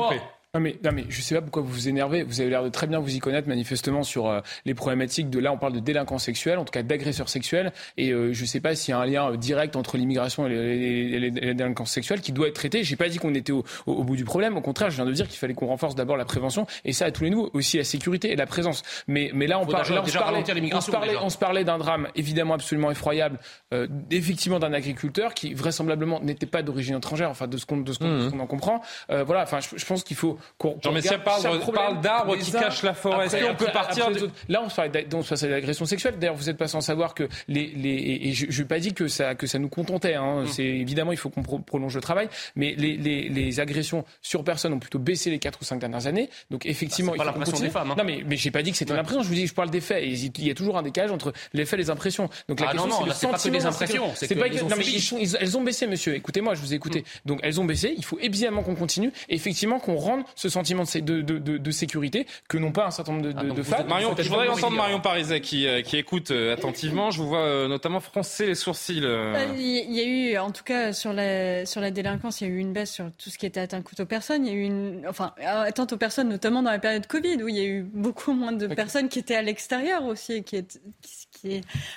non 0.55 0.61
mais, 0.61 0.77
non 0.85 0.91
mais 0.93 1.07
je 1.09 1.23
sais 1.23 1.35
pas 1.35 1.41
pourquoi 1.41 1.62
vous 1.62 1.73
vous 1.73 1.88
énervez. 1.88 2.25
Vous 2.25 2.43
avez 2.43 2.51
l'air 2.51 2.62
de 2.62 2.69
très 2.69 2.87
bien 2.87 2.99
vous 2.99 3.17
y 3.17 3.21
connaître 3.21 3.49
manifestement 3.49 4.03
sur 4.03 4.29
euh, 4.29 4.41
les 4.67 4.75
problématiques 4.75 5.31
de 5.31 5.38
là 5.38 5.51
on 5.51 5.57
parle 5.57 5.73
de 5.73 5.81
délinquance 5.81 6.25
sexuelle, 6.25 6.59
en 6.59 6.67
tout 6.67 6.73
cas 6.73 6.83
d'agresseurs 6.83 7.31
sexuels. 7.31 7.73
Et 7.97 8.11
euh, 8.11 8.35
je 8.35 8.45
sais 8.45 8.61
pas 8.61 8.75
s'il 8.75 8.93
y 8.93 8.95
a 8.95 9.01
un 9.01 9.07
lien 9.07 9.31
euh, 9.31 9.38
direct 9.38 9.77
entre 9.77 9.97
l'immigration 9.97 10.47
et 10.47 10.51
les, 10.51 11.31
délinquances 11.31 11.93
sexuelles 11.93 12.21
qui 12.21 12.33
doit 12.33 12.49
être 12.49 12.55
traité. 12.55 12.85
J'ai 12.85 12.97
pas 12.97 13.09
dit 13.09 13.17
qu'on 13.17 13.35
était 13.35 13.51
au, 13.53 13.65
au, 13.87 13.93
au, 13.95 14.05
bout 14.05 14.15
du 14.15 14.27
problème. 14.27 14.59
Au 14.59 14.61
contraire, 14.61 14.91
je 14.91 14.97
viens 14.97 15.07
de 15.07 15.12
dire 15.12 15.27
qu'il 15.27 15.38
fallait 15.38 15.55
qu'on 15.55 15.69
renforce 15.69 15.95
d'abord 15.95 16.19
la 16.19 16.27
prévention 16.27 16.67
et 16.85 16.93
ça 16.93 17.07
à 17.07 17.11
tous 17.12 17.25
les 17.25 17.31
niveaux, 17.31 17.49
aussi 17.55 17.79
la 17.79 17.85
sécurité 17.85 18.31
et 18.31 18.37
la 18.37 18.45
présence. 18.45 18.83
Mais, 19.09 19.31
mais 19.33 19.47
là 19.47 19.59
on, 19.59 19.65
parle, 19.65 19.88
là, 19.88 20.03
on, 20.03 20.07
se 20.07 20.19
parlait, 20.19 20.45
on, 20.75 20.81
se 20.83 20.91
parlait, 20.91 21.17
on 21.17 21.31
se 21.31 21.38
parlait 21.38 21.65
d'un 21.65 21.79
drame 21.79 22.09
évidemment 22.15 22.53
absolument 22.53 22.91
effroyable, 22.91 23.38
euh, 23.73 23.88
effectivement 24.11 24.59
d'un 24.59 24.75
agriculteur 24.75 25.33
qui 25.33 25.55
vraisemblablement 25.55 26.21
n'était 26.21 26.45
pas 26.45 26.61
d'origine 26.61 26.97
étrangère, 26.97 27.31
enfin 27.31 27.47
de 27.47 27.57
ce 27.57 27.65
qu'on 27.65 27.83
qu 27.83 28.05
mmh. 28.05 28.38
en 28.38 28.47
comprend. 28.47 28.83
voilà, 29.09 29.45
enfin 29.45 29.61
je, 29.61 29.79
je 29.79 29.87
pense 29.87 30.05
qu'il 30.05 30.17
faut 30.17 30.38
qu'on 30.59 30.78
parle, 30.78 31.72
parle 31.74 32.00
d'arbres 32.00 32.37
qui 32.37 32.52
cachent 32.52 32.83
la 32.83 32.94
forêt. 32.94 33.26
Est-ce 33.26 33.44
qu'on 33.44 33.55
peut 33.55 33.72
partir 33.72 34.11
de... 34.11 34.31
Là, 34.48 34.62
on 34.64 34.68
se 34.68 34.76
parle 34.76 34.90
d'agression 34.90 35.85
sexuelle. 35.85 36.18
D'ailleurs, 36.18 36.37
vous 36.37 36.44
n'êtes 36.44 36.57
pas 36.57 36.68
sans 36.68 36.81
savoir 36.81 37.14
que 37.14 37.28
les, 37.48 37.66
les 37.76 38.20
et 38.22 38.33
je 38.33 38.61
n'ai 38.61 38.68
pas 38.68 38.78
dit 38.78 38.94
que 38.94 39.09
ça 39.09 39.35
que 39.35 39.46
ça 39.46 39.59
nous 39.59 39.68
contentait. 39.68 40.14
Hein. 40.14 40.42
Mm. 40.42 40.46
C'est 40.48 40.64
évidemment, 40.64 41.12
il 41.12 41.18
faut 41.18 41.31
qu'on 41.31 41.42
prolonge 41.42 41.94
le 41.94 42.00
travail, 42.00 42.28
mais 42.57 42.74
les, 42.76 42.96
les, 42.96 43.28
les, 43.28 43.61
agressions 43.61 44.05
sur 44.22 44.44
personnes 44.44 44.72
ont 44.72 44.78
plutôt 44.78 44.98
baissé 44.98 45.31
les 45.31 45.38
4 45.38 45.61
ou 45.61 45.64
5 45.64 45.78
dernières 45.78 46.07
années. 46.07 46.28
Donc 46.50 46.66
effectivement, 46.66 47.12
bah, 47.12 47.18
il 47.18 47.20
faut 47.20 47.26
l'impression 47.26 47.61
des 47.61 47.70
femmes. 47.70 47.90
Hein. 47.90 47.94
Non, 47.98 48.05
mais 48.05 48.22
mais 48.26 48.37
j'ai 48.37 48.50
pas 48.50 48.62
dit 48.62 48.70
que 48.72 48.76
c'était 48.76 48.94
l'impression. 48.94 49.22
Je 49.22 49.28
vous 49.28 49.35
dis, 49.35 49.46
je 49.46 49.55
parle 49.55 49.70
des 49.70 49.81
faits. 49.81 50.02
il 50.05 50.46
y 50.46 50.50
a 50.50 50.55
toujours 50.55 50.78
un 50.78 50.83
décalage 50.83 51.11
entre 51.11 51.33
les 51.52 51.64
faits 51.64 51.78
et 51.78 51.83
les 51.83 51.90
impressions. 51.90 52.28
Donc 52.48 52.61
la 52.61 52.68
ah 52.68 52.72
question, 52.72 52.90
c'est 53.12 53.28
pas 53.28 53.38
que 53.38 53.48
les 53.48 53.66
impressions. 53.66 54.11
C'est 54.14 54.35
pas 54.35 54.48
non, 54.48 54.76
mais 54.76 54.85
ils 54.87 55.37
elles 55.40 55.57
ont 55.57 55.62
baissé, 55.62 55.87
monsieur. 55.87 56.14
Écoutez-moi, 56.14 56.55
je 56.55 56.61
vous 56.61 56.72
ai 56.72 56.76
écouté. 56.76 57.00
Mm. 57.00 57.28
Donc 57.28 57.40
elles 57.42 57.61
ont 57.61 57.64
baissé. 57.64 57.94
Il 57.96 58.05
faut 58.05 58.18
évidemment 58.20 58.62
qu'on 58.62 58.74
continue. 58.74 59.12
Effectivement, 59.28 59.78
qu'on 59.78 59.96
rende 59.96 60.22
ce 60.35 60.49
sentiment 60.49 60.85
de, 60.85 61.01
de, 61.01 61.38
de, 61.38 61.59
de 61.59 61.71
sécurité 61.71 62.27
que 62.49 62.59
n'ont 62.59 62.73
pas 62.73 62.87
un 62.87 62.90
certain 62.90 63.12
nombre 63.12 63.27
de, 63.27 63.35
ah, 63.37 63.45
de 63.45 63.62
femmes. 63.62 63.87
Marion, 63.88 64.14
je 64.18 64.29
voudrais 64.29 64.49
entendre 64.49 64.77
Marion 64.77 65.01
Pariset 65.01 65.40
qui, 65.40 65.66
euh, 65.66 65.83
qui 65.83 65.97
écoute 65.97 66.31
euh, 66.31 66.53
attentivement. 66.53 67.11
Je 67.11 67.18
vous 67.18 67.29
vois 67.29 67.40
euh, 67.40 67.68
notamment 67.68 68.01
froncer 68.01 68.47
les 68.47 68.55
sourcils. 68.55 69.03
Il 69.03 69.92
y 69.92 70.01
a 70.01 70.05
eu, 70.05 70.38
en 70.38 70.51
tout 70.51 70.64
cas, 70.64 70.92
sur 70.92 71.12
la, 71.12 71.66
sur 71.66 71.81
la 71.81 71.90
délinquance, 71.90 72.40
il 72.40 72.49
y 72.49 72.51
a 72.51 72.53
eu 72.53 72.59
une 72.59 72.73
baisse 72.73 72.92
sur 72.92 73.11
tout 73.12 73.31
ce 73.31 73.38
qui 73.38 73.47
était 73.47 73.61
atteinte 73.61 73.85
aux 73.99 74.07
personnes. 74.07 74.47
Il 74.47 74.53
y 74.53 74.57
a 74.57 74.59
eu 74.59 74.64
une, 74.64 75.07
enfin, 75.09 75.33
atteinte 75.45 75.92
aux 75.92 75.97
personnes, 75.97 76.29
notamment 76.29 76.62
dans 76.62 76.71
la 76.71 76.79
période 76.79 77.07
Covid, 77.07 77.42
où 77.42 77.49
il 77.49 77.57
y 77.57 77.61
a 77.61 77.64
eu 77.64 77.83
beaucoup 77.83 78.33
moins 78.33 78.53
de 78.53 78.66
personnes 78.66 79.09
qui 79.09 79.18
étaient 79.18 79.35
à 79.35 79.42
l'extérieur 79.42 80.05
aussi, 80.05 80.42
qui, 80.42 80.57
est, 80.57 80.81
qui 81.03 81.32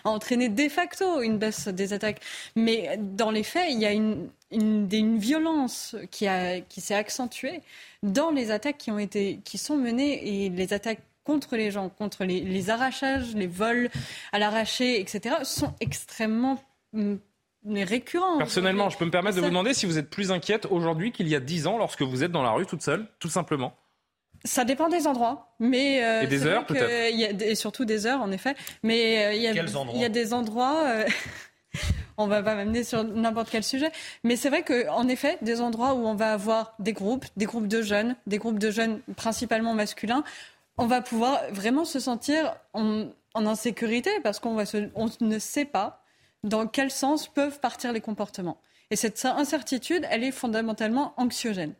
a 0.03 0.10
entraîné 0.10 0.49
de 0.49 0.69
facto 0.69 1.21
une 1.21 1.38
baisse 1.38 1.67
des 1.67 1.93
attaques. 1.93 2.21
Mais 2.55 2.97
dans 2.99 3.31
les 3.31 3.43
faits, 3.43 3.67
il 3.69 3.79
y 3.79 3.86
a 3.86 3.91
une, 3.91 4.29
une, 4.51 4.88
une 4.91 5.17
violence 5.17 5.95
qui, 6.12 6.27
a, 6.27 6.62
qui 6.62 6.81
s'est 6.81 6.95
accentuée 6.95 7.62
dans 8.03 8.31
les 8.31 8.51
attaques 8.51 8.77
qui 8.77 8.91
ont 8.91 8.99
été, 8.99 9.39
qui 9.43 9.58
sont 9.58 9.77
menées 9.77 10.45
et 10.45 10.49
les 10.49 10.73
attaques 10.73 11.01
contre 11.23 11.55
les 11.55 11.71
gens, 11.71 11.89
contre 11.89 12.23
les, 12.23 12.41
les 12.41 12.69
arrachages, 12.69 13.36
les 13.36 13.47
vols 13.47 13.89
à 14.31 14.39
l'arraché, 14.39 15.01
etc., 15.01 15.38
sont 15.43 15.73
extrêmement 15.79 16.63
mm, 16.93 17.15
récurrents. 17.65 18.38
Personnellement, 18.38 18.89
je 18.89 18.97
peux 18.97 19.05
me 19.05 19.12
permettre 19.12 19.36
de 19.38 19.41
vous 19.41 19.49
demander 19.49 19.73
si 19.73 19.88
vous 19.88 19.97
êtes 19.97 20.10
plus 20.10 20.31
inquiète 20.31 20.67
aujourd'hui 20.69 21.12
qu'il 21.12 21.27
y 21.27 21.36
a 21.36 21.39
dix 21.39 21.67
ans 21.67 21.77
lorsque 21.77 22.03
vous 22.03 22.23
êtes 22.23 22.31
dans 22.31 22.43
la 22.43 22.51
rue 22.51 22.65
toute 22.65 22.84
seule, 22.84 23.08
tout 23.19 23.29
simplement. 23.29 23.75
Ça 24.45 24.63
dépend 24.63 24.89
des 24.89 25.08
endroits, 25.08 25.55
mais 25.60 26.03
euh, 26.03 26.21
et 26.21 26.27
des 26.27 26.45
heures 26.45 26.65
peut-être. 26.65 27.41
Et 27.41 27.55
surtout 27.55 27.84
des 27.84 28.05
heures 28.05 28.21
en 28.21 28.31
effet, 28.31 28.55
mais 28.84 29.25
euh, 29.25 29.34
il 29.34 29.41
y, 29.41 29.47
a, 29.47 29.51
il 29.51 29.99
y 29.99 30.05
a 30.05 30.10
des 30.10 30.34
endroits. 30.34 30.84
Euh, 30.86 31.05
on 32.17 32.27
va 32.27 32.43
pas 32.43 32.55
m'amener 32.55 32.84
sur 32.84 33.03
n'importe 33.03 33.49
quel 33.49 33.63
sujet. 33.63 33.91
Mais 34.23 34.36
c'est 34.36 34.49
vrai 34.49 34.63
qu'en 34.63 35.08
effet, 35.08 35.38
des 35.41 35.62
endroits 35.62 35.95
où 35.95 36.05
on 36.05 36.13
va 36.13 36.31
avoir 36.31 36.75
des 36.79 36.93
groupes, 36.93 37.25
des 37.38 37.45
groupes 37.45 37.67
de 37.67 37.81
jeunes, 37.81 38.15
des 38.27 38.38
groupes 38.38 38.60
de 38.60 38.69
jeunes 38.69 39.01
principalement 39.17 39.73
masculins, 39.73 40.23
on 40.77 40.86
va 40.86 41.01
pouvoir 41.01 41.41
vraiment 41.51 41.84
se 41.84 41.99
sentir 41.99 42.55
en, 42.73 43.08
insécurité 43.34 44.12
parce 44.23 44.39
qu'on 44.39 44.58
on 44.95 45.10
ne 45.21 45.39
sait 45.39 45.65
pas 45.65 46.03
dans 46.43 46.67
quel 46.67 46.91
sens 46.91 47.27
peuvent 47.27 47.60
partir 47.60 47.91
les 47.91 47.99
comportements. 47.99 48.62
Et 48.91 48.95
cette 48.95 49.25
incertitude, 49.25 50.05
elle 50.10 50.23
est 50.23 50.31
fondamentalement 50.31 51.13
anxiogène. 51.17 51.73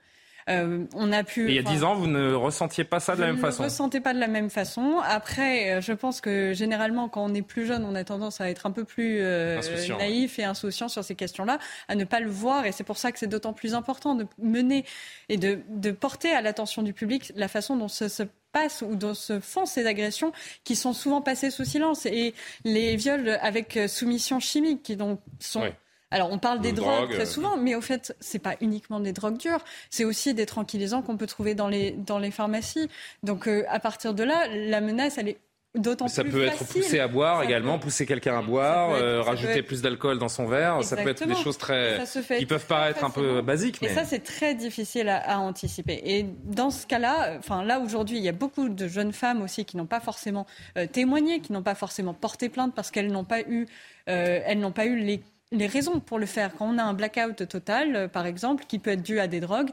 Euh, 0.47 0.86
on 0.93 1.12
a 1.12 1.23
pu. 1.23 1.47
il 1.47 1.55
y 1.55 1.60
a 1.60 1.63
dix 1.63 1.84
ans, 1.84 1.95
vous 1.95 2.05
ne 2.05 2.34
ressentiez 2.34 2.84
pas 2.84 2.99
ça 2.99 3.15
de 3.15 3.21
la 3.21 3.27
même 3.27 3.39
façon. 3.39 3.58
Je 3.58 3.63
ne 3.63 3.69
ressentez 3.69 3.99
pas 3.99 4.13
de 4.13 4.19
la 4.19 4.27
même 4.27 4.51
façon. 4.51 4.99
Après, 5.03 5.71
euh, 5.71 5.81
je 5.81 5.91
pense 5.91 6.21
que 6.21 6.53
généralement, 6.53 7.10
quand 7.10 7.25
on 7.25 7.34
est 7.34 7.41
plus 7.41 7.65
jeune, 7.65 7.84
on 7.84 7.95
a 7.95 8.03
tendance 8.03 8.41
à 8.41 8.49
être 8.49 8.67
un 8.67 8.71
peu 8.71 8.84
plus 8.84 9.21
euh, 9.21 9.60
naïf 9.97 10.38
et 10.38 10.43
insouciant 10.43 10.88
sur 10.88 11.03
ces 11.03 11.15
questions-là, 11.15 11.58
à 11.88 11.95
ne 11.95 12.03
pas 12.03 12.19
le 12.19 12.29
voir. 12.29 12.67
Et 12.67 12.71
c'est 12.71 12.84
pour 12.84 12.97
ça 12.97 13.12
que 13.12 13.17
c'est 13.17 13.27
d'autant 13.27 13.53
plus 13.53 13.73
important 13.73 14.13
de 14.13 14.27
mener 14.38 14.86
et 15.29 15.38
de, 15.38 15.60
de 15.69 15.91
porter 15.91 16.31
à 16.31 16.41
l'attention 16.41 16.84
du 16.84 16.93
public 16.93 17.31
la 17.36 17.47
façon 17.47 17.75
dont 17.75 17.88
ce 17.88 18.08
se 18.08 18.23
passe 18.51 18.84
ou 18.88 18.95
dont 18.95 19.15
se 19.15 19.39
font 19.39 19.65
ces 19.65 19.88
agressions 19.88 20.31
qui 20.63 20.75
sont 20.75 20.93
souvent 20.93 21.21
passées 21.21 21.49
sous 21.49 21.65
silence 21.65 22.05
et 22.05 22.34
les 22.63 22.95
viols 22.95 23.38
avec 23.41 23.77
soumission 23.88 24.39
chimique 24.39 24.84
qui 24.84 24.95
donc 24.95 25.19
sont 25.39 25.63
alors, 26.12 26.32
on 26.32 26.38
parle 26.38 26.62
des 26.62 26.72
drogues 26.72 27.10
très 27.10 27.24
euh, 27.24 27.26
souvent, 27.26 27.58
mais 27.58 27.76
au 27.76 27.82
fait, 27.82 28.15
c'est 28.20 28.39
pas 28.39 28.56
uniquement 28.62 29.00
des 29.00 29.12
drogues 29.12 29.38
dures, 29.38 29.63
c'est 29.89 30.06
aussi 30.06 30.34
des 30.34 30.46
tranquillisants 30.46 31.02
qu'on 31.02 31.18
peut 31.18 31.28
trouver 31.28 31.56
dans 31.56 31.68
les, 31.68 31.91
dans 31.91 32.20
les 32.20 32.32
pharmacies. 32.32 32.89
Donc, 33.24 33.48
euh, 33.48 33.63
à 33.70 33.80
partir 33.80 34.13
de 34.13 34.24
là, 34.24 34.48
la 34.48 34.82
menace, 34.82 35.18
elle 35.18 35.30
est 35.30 35.38
D'autant 35.78 36.08
ça 36.08 36.24
peut 36.24 36.46
être 36.46 36.63
poussé 36.63 37.02
à 37.02 37.10
boire 37.10 37.44
également, 37.44 37.78
pousser 37.78 38.06
quelqu'un 38.06 38.39
à 38.39 38.41
boire, 38.41 38.91
euh, 38.91 39.22
rajouter 39.22 39.62
plus 39.62 39.82
d'alcool 39.82 40.20
dans 40.20 40.30
son 40.30 40.46
verre. 40.46 40.82
Ça 40.86 40.96
peut 40.96 41.10
être 41.10 41.28
des 41.28 41.36
choses 41.36 41.58
très 41.58 42.02
qui 42.38 42.46
peuvent 42.46 42.65
paraître 42.65 43.04
un 43.04 43.10
peu 43.10 43.41
basiques. 43.41 43.82
Mais... 43.82 43.89
Et 43.89 43.94
ça, 43.94 44.06
c'est 44.06 44.24
très 44.24 44.56
difficile 44.56 45.10
à, 45.10 45.18
à, 45.18 45.38
anticiper. 45.39 46.02
Et 46.06 46.28
dans 46.46 46.70
ce 46.70 46.88
cas-là, 46.88 47.36
enfin 47.39 47.62
là 47.62 47.82
aujourd'hui, 47.82 48.15
il 48.15 48.24
y 48.24 48.30
a 48.30 48.32
beaucoup 48.32 48.70
de 48.70 48.88
jeunes 48.88 49.12
femmes 49.12 49.41
aussi 49.41 49.65
qui 49.65 49.76
n'ont 49.76 49.86
pas 49.86 50.00
forcément 50.00 50.46
témoigné, 50.94 51.41
qui 51.41 51.52
n'ont 51.52 51.62
pas 51.62 51.76
forcément 51.76 52.13
porté 52.13 52.48
plainte 52.48 52.74
parce 52.74 52.89
qu'elles 52.89 53.12
n'ont 53.12 53.26
pas 53.26 53.41
eu, 53.41 53.68
elles 54.06 54.60
n'ont 54.60 54.72
pas 54.72 54.86
eu 54.86 54.96
les 54.96 55.22
les 55.56 55.68
raisons 55.68 56.00
pour 56.00 56.20
le 56.20 56.26
faire. 56.26 56.56
Quand 56.56 56.68
on 56.68 56.78
a 56.78 56.84
un 56.84 56.94
blackout 56.94 57.48
total, 57.48 57.96
euh, 57.96 58.08
par 58.08 58.26
exemple, 58.26 58.65
qui 58.68 58.80
peut 58.80 58.91
être 58.91 59.04
dû 59.04 59.20
à 59.20 59.28
des 59.28 59.39
drogues, 59.39 59.72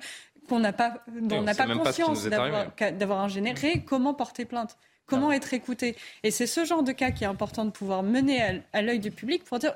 qu'on 0.48 0.58
n'a 0.58 0.72
pas, 0.72 1.04
dont 1.20 1.38
on 1.38 1.42
n'a 1.42 1.54
pas 1.54 1.66
conscience 1.66 2.26
d'avoir 2.26 3.20
ingénéré, 3.20 3.84
comment 3.86 4.14
porter 4.14 4.44
plainte 4.44 4.76
Comment 5.06 5.30
ah. 5.30 5.36
être 5.36 5.52
écouté 5.52 5.96
Et 6.22 6.30
c'est 6.30 6.46
ce 6.46 6.64
genre 6.64 6.82
de 6.82 6.92
cas 6.92 7.10
qui 7.10 7.24
est 7.24 7.26
important 7.26 7.64
de 7.64 7.70
pouvoir 7.70 8.02
mener 8.02 8.62
à, 8.72 8.82
l'œil 8.82 8.98
du 8.98 9.10
public 9.10 9.44
pour 9.44 9.58
dire 9.58 9.74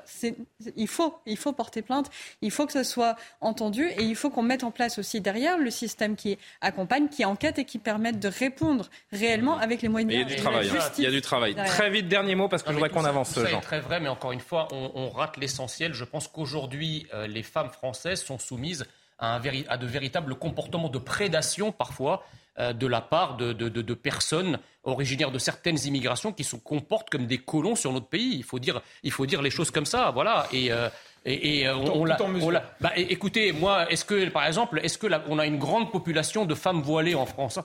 il 0.75 0.87
faut, 0.87 1.15
il 1.25 1.37
faut 1.37 1.53
porter 1.53 1.81
plainte, 1.81 2.09
il 2.41 2.51
faut 2.51 2.65
que 2.65 2.73
ce 2.73 2.83
soit 2.83 3.15
entendu 3.41 3.87
et 3.87 4.03
il 4.03 4.15
faut 4.15 4.29
qu'on 4.29 4.41
mette 4.41 4.63
en 4.63 4.71
place 4.71 4.97
aussi 4.99 5.21
derrière 5.21 5.57
le 5.57 5.69
système 5.69 6.15
qui 6.15 6.37
accompagne, 6.61 7.09
qui 7.09 7.25
enquête 7.25 7.59
et 7.59 7.65
qui 7.65 7.77
permette 7.77 8.19
de 8.19 8.27
répondre 8.27 8.89
réellement 9.11 9.57
avec 9.57 9.81
les 9.81 9.89
moyens. 9.89 10.11
Il 10.13 10.19
y 10.19 10.21
a 10.21 10.25
du 10.25 10.35
travail. 10.35 10.69
Hein. 10.69 10.91
Il 10.97 11.03
y 11.03 11.07
a 11.07 11.11
du 11.11 11.21
travail. 11.21 11.55
Très 11.55 11.89
vite, 11.89 12.07
dernier 12.07 12.35
mot 12.35 12.47
parce 12.47 12.63
que 12.63 12.69
je 12.69 12.73
voudrais 12.73 12.89
qu'on 12.89 13.05
avance. 13.05 13.31
Ça 13.31 13.49
est 13.49 13.61
très 13.61 13.79
vrai, 13.79 13.99
mais 13.99 14.09
encore 14.09 14.31
une 14.31 14.39
fois, 14.39 14.67
on, 14.71 15.09
rate 15.09 15.37
l'essentiel. 15.37 15.93
Je 15.93 16.03
pense 16.03 16.27
qu'aujourd'hui, 16.27 17.07
euh, 17.13 17.27
les 17.27 17.43
femmes 17.43 17.69
françaises 17.69 18.23
sont 18.23 18.37
soumises 18.37 18.85
à, 19.19 19.39
de 19.39 19.85
véritables 19.85 20.35
comportements 20.35 20.89
de 20.89 20.99
prédation 20.99 21.71
parfois 21.71 22.23
euh, 22.59 22.73
de 22.73 22.87
la 22.87 23.01
part 23.01 23.37
de, 23.37 23.93
personnes 23.93 24.59
originaires 24.83 25.31
de 25.31 25.39
certaines 25.39 25.77
immigrations 25.85 26.31
qui 26.33 26.43
se 26.43 26.55
comportent 26.55 27.09
comme 27.09 27.27
des 27.27 27.37
colons 27.37 27.75
sur 27.75 27.91
notre 27.93 28.07
pays. 28.07 28.35
Il 28.35 28.43
faut 28.43 28.59
dire, 28.59 28.81
il 29.03 29.11
faut 29.11 29.25
dire 29.25 29.41
les 29.41 29.49
choses 29.49 29.69
comme 29.69 29.85
ça, 29.85 30.11
voilà. 30.11 30.47
Et, 30.51 30.71
euh, 30.71 30.89
et, 31.27 31.67
euh, 31.67 31.75
on, 31.75 32.05
l'a. 32.05 32.17
Bah, 32.79 32.93
écoutez, 32.95 33.51
moi, 33.51 33.91
est-ce 33.91 34.05
que, 34.05 34.29
par 34.29 34.45
exemple, 34.45 34.79
est-ce 34.81 34.97
que 34.97 35.07
on 35.27 35.39
a 35.39 35.45
une 35.45 35.57
grande 35.57 35.91
population 35.91 36.45
de 36.45 36.55
femmes 36.55 36.81
voilées 36.81 37.15
en 37.15 37.25
France? 37.25 37.59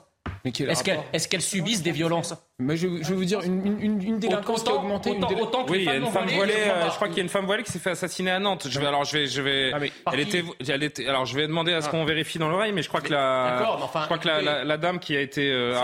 Est-ce 0.45 1.27
qu'elles 1.29 1.41
subissent 1.41 1.83
des 1.83 1.91
violences? 1.91 2.33
Mais 2.59 2.75
je, 2.75 2.87
vais 2.87 3.15
vous 3.15 3.23
dire, 3.23 3.41
une, 3.41 3.79
une, 3.79 4.19
délinquance 4.19 4.63
qui 4.63 4.69
a 4.69 4.75
augmenté. 4.75 5.11
Autant, 5.41 5.65
oui, 5.69 5.79
il 5.79 5.83
y 5.85 5.89
a 5.89 5.95
une 5.95 6.07
femme 6.07 6.27
voilée, 6.27 6.53
euh, 6.53 6.89
je 6.89 6.95
crois 6.95 7.07
qu'il 7.07 7.17
y 7.17 7.19
a 7.21 7.23
une 7.23 7.29
femme 7.29 7.45
voilée 7.45 7.63
qui 7.63 7.71
s'est 7.71 7.79
fait 7.79 7.91
assassiner 7.91 8.31
à 8.31 8.39
Nantes. 8.39 8.67
Je 8.69 8.79
vais, 8.79 8.85
alors, 8.85 9.05
je 9.05 9.17
vais, 9.17 9.27
je 9.27 9.41
vais, 9.41 9.71
ah, 9.73 10.11
elle, 10.11 10.19
était, 10.19 10.43
elle 10.67 10.83
était, 10.83 11.07
alors, 11.07 11.25
je 11.25 11.35
vais 11.35 11.47
demander 11.47 11.73
à 11.73 11.81
ce 11.81 11.87
ah. 11.87 11.91
qu'on 11.91 12.03
vérifie 12.03 12.39
dans 12.39 12.49
l'oreille, 12.49 12.73
mais 12.73 12.81
je 12.81 12.89
crois 12.89 13.01
que 13.01 13.11
la, 13.11 13.77
enfin, 13.81 14.01
je 14.01 14.05
crois 14.05 14.17
que 14.17 14.27
la, 14.27 14.63
la, 14.63 14.77
dame 14.77 14.99
qui 14.99 15.15
a 15.15 15.21
été 15.21 15.49
euh, 15.49 15.77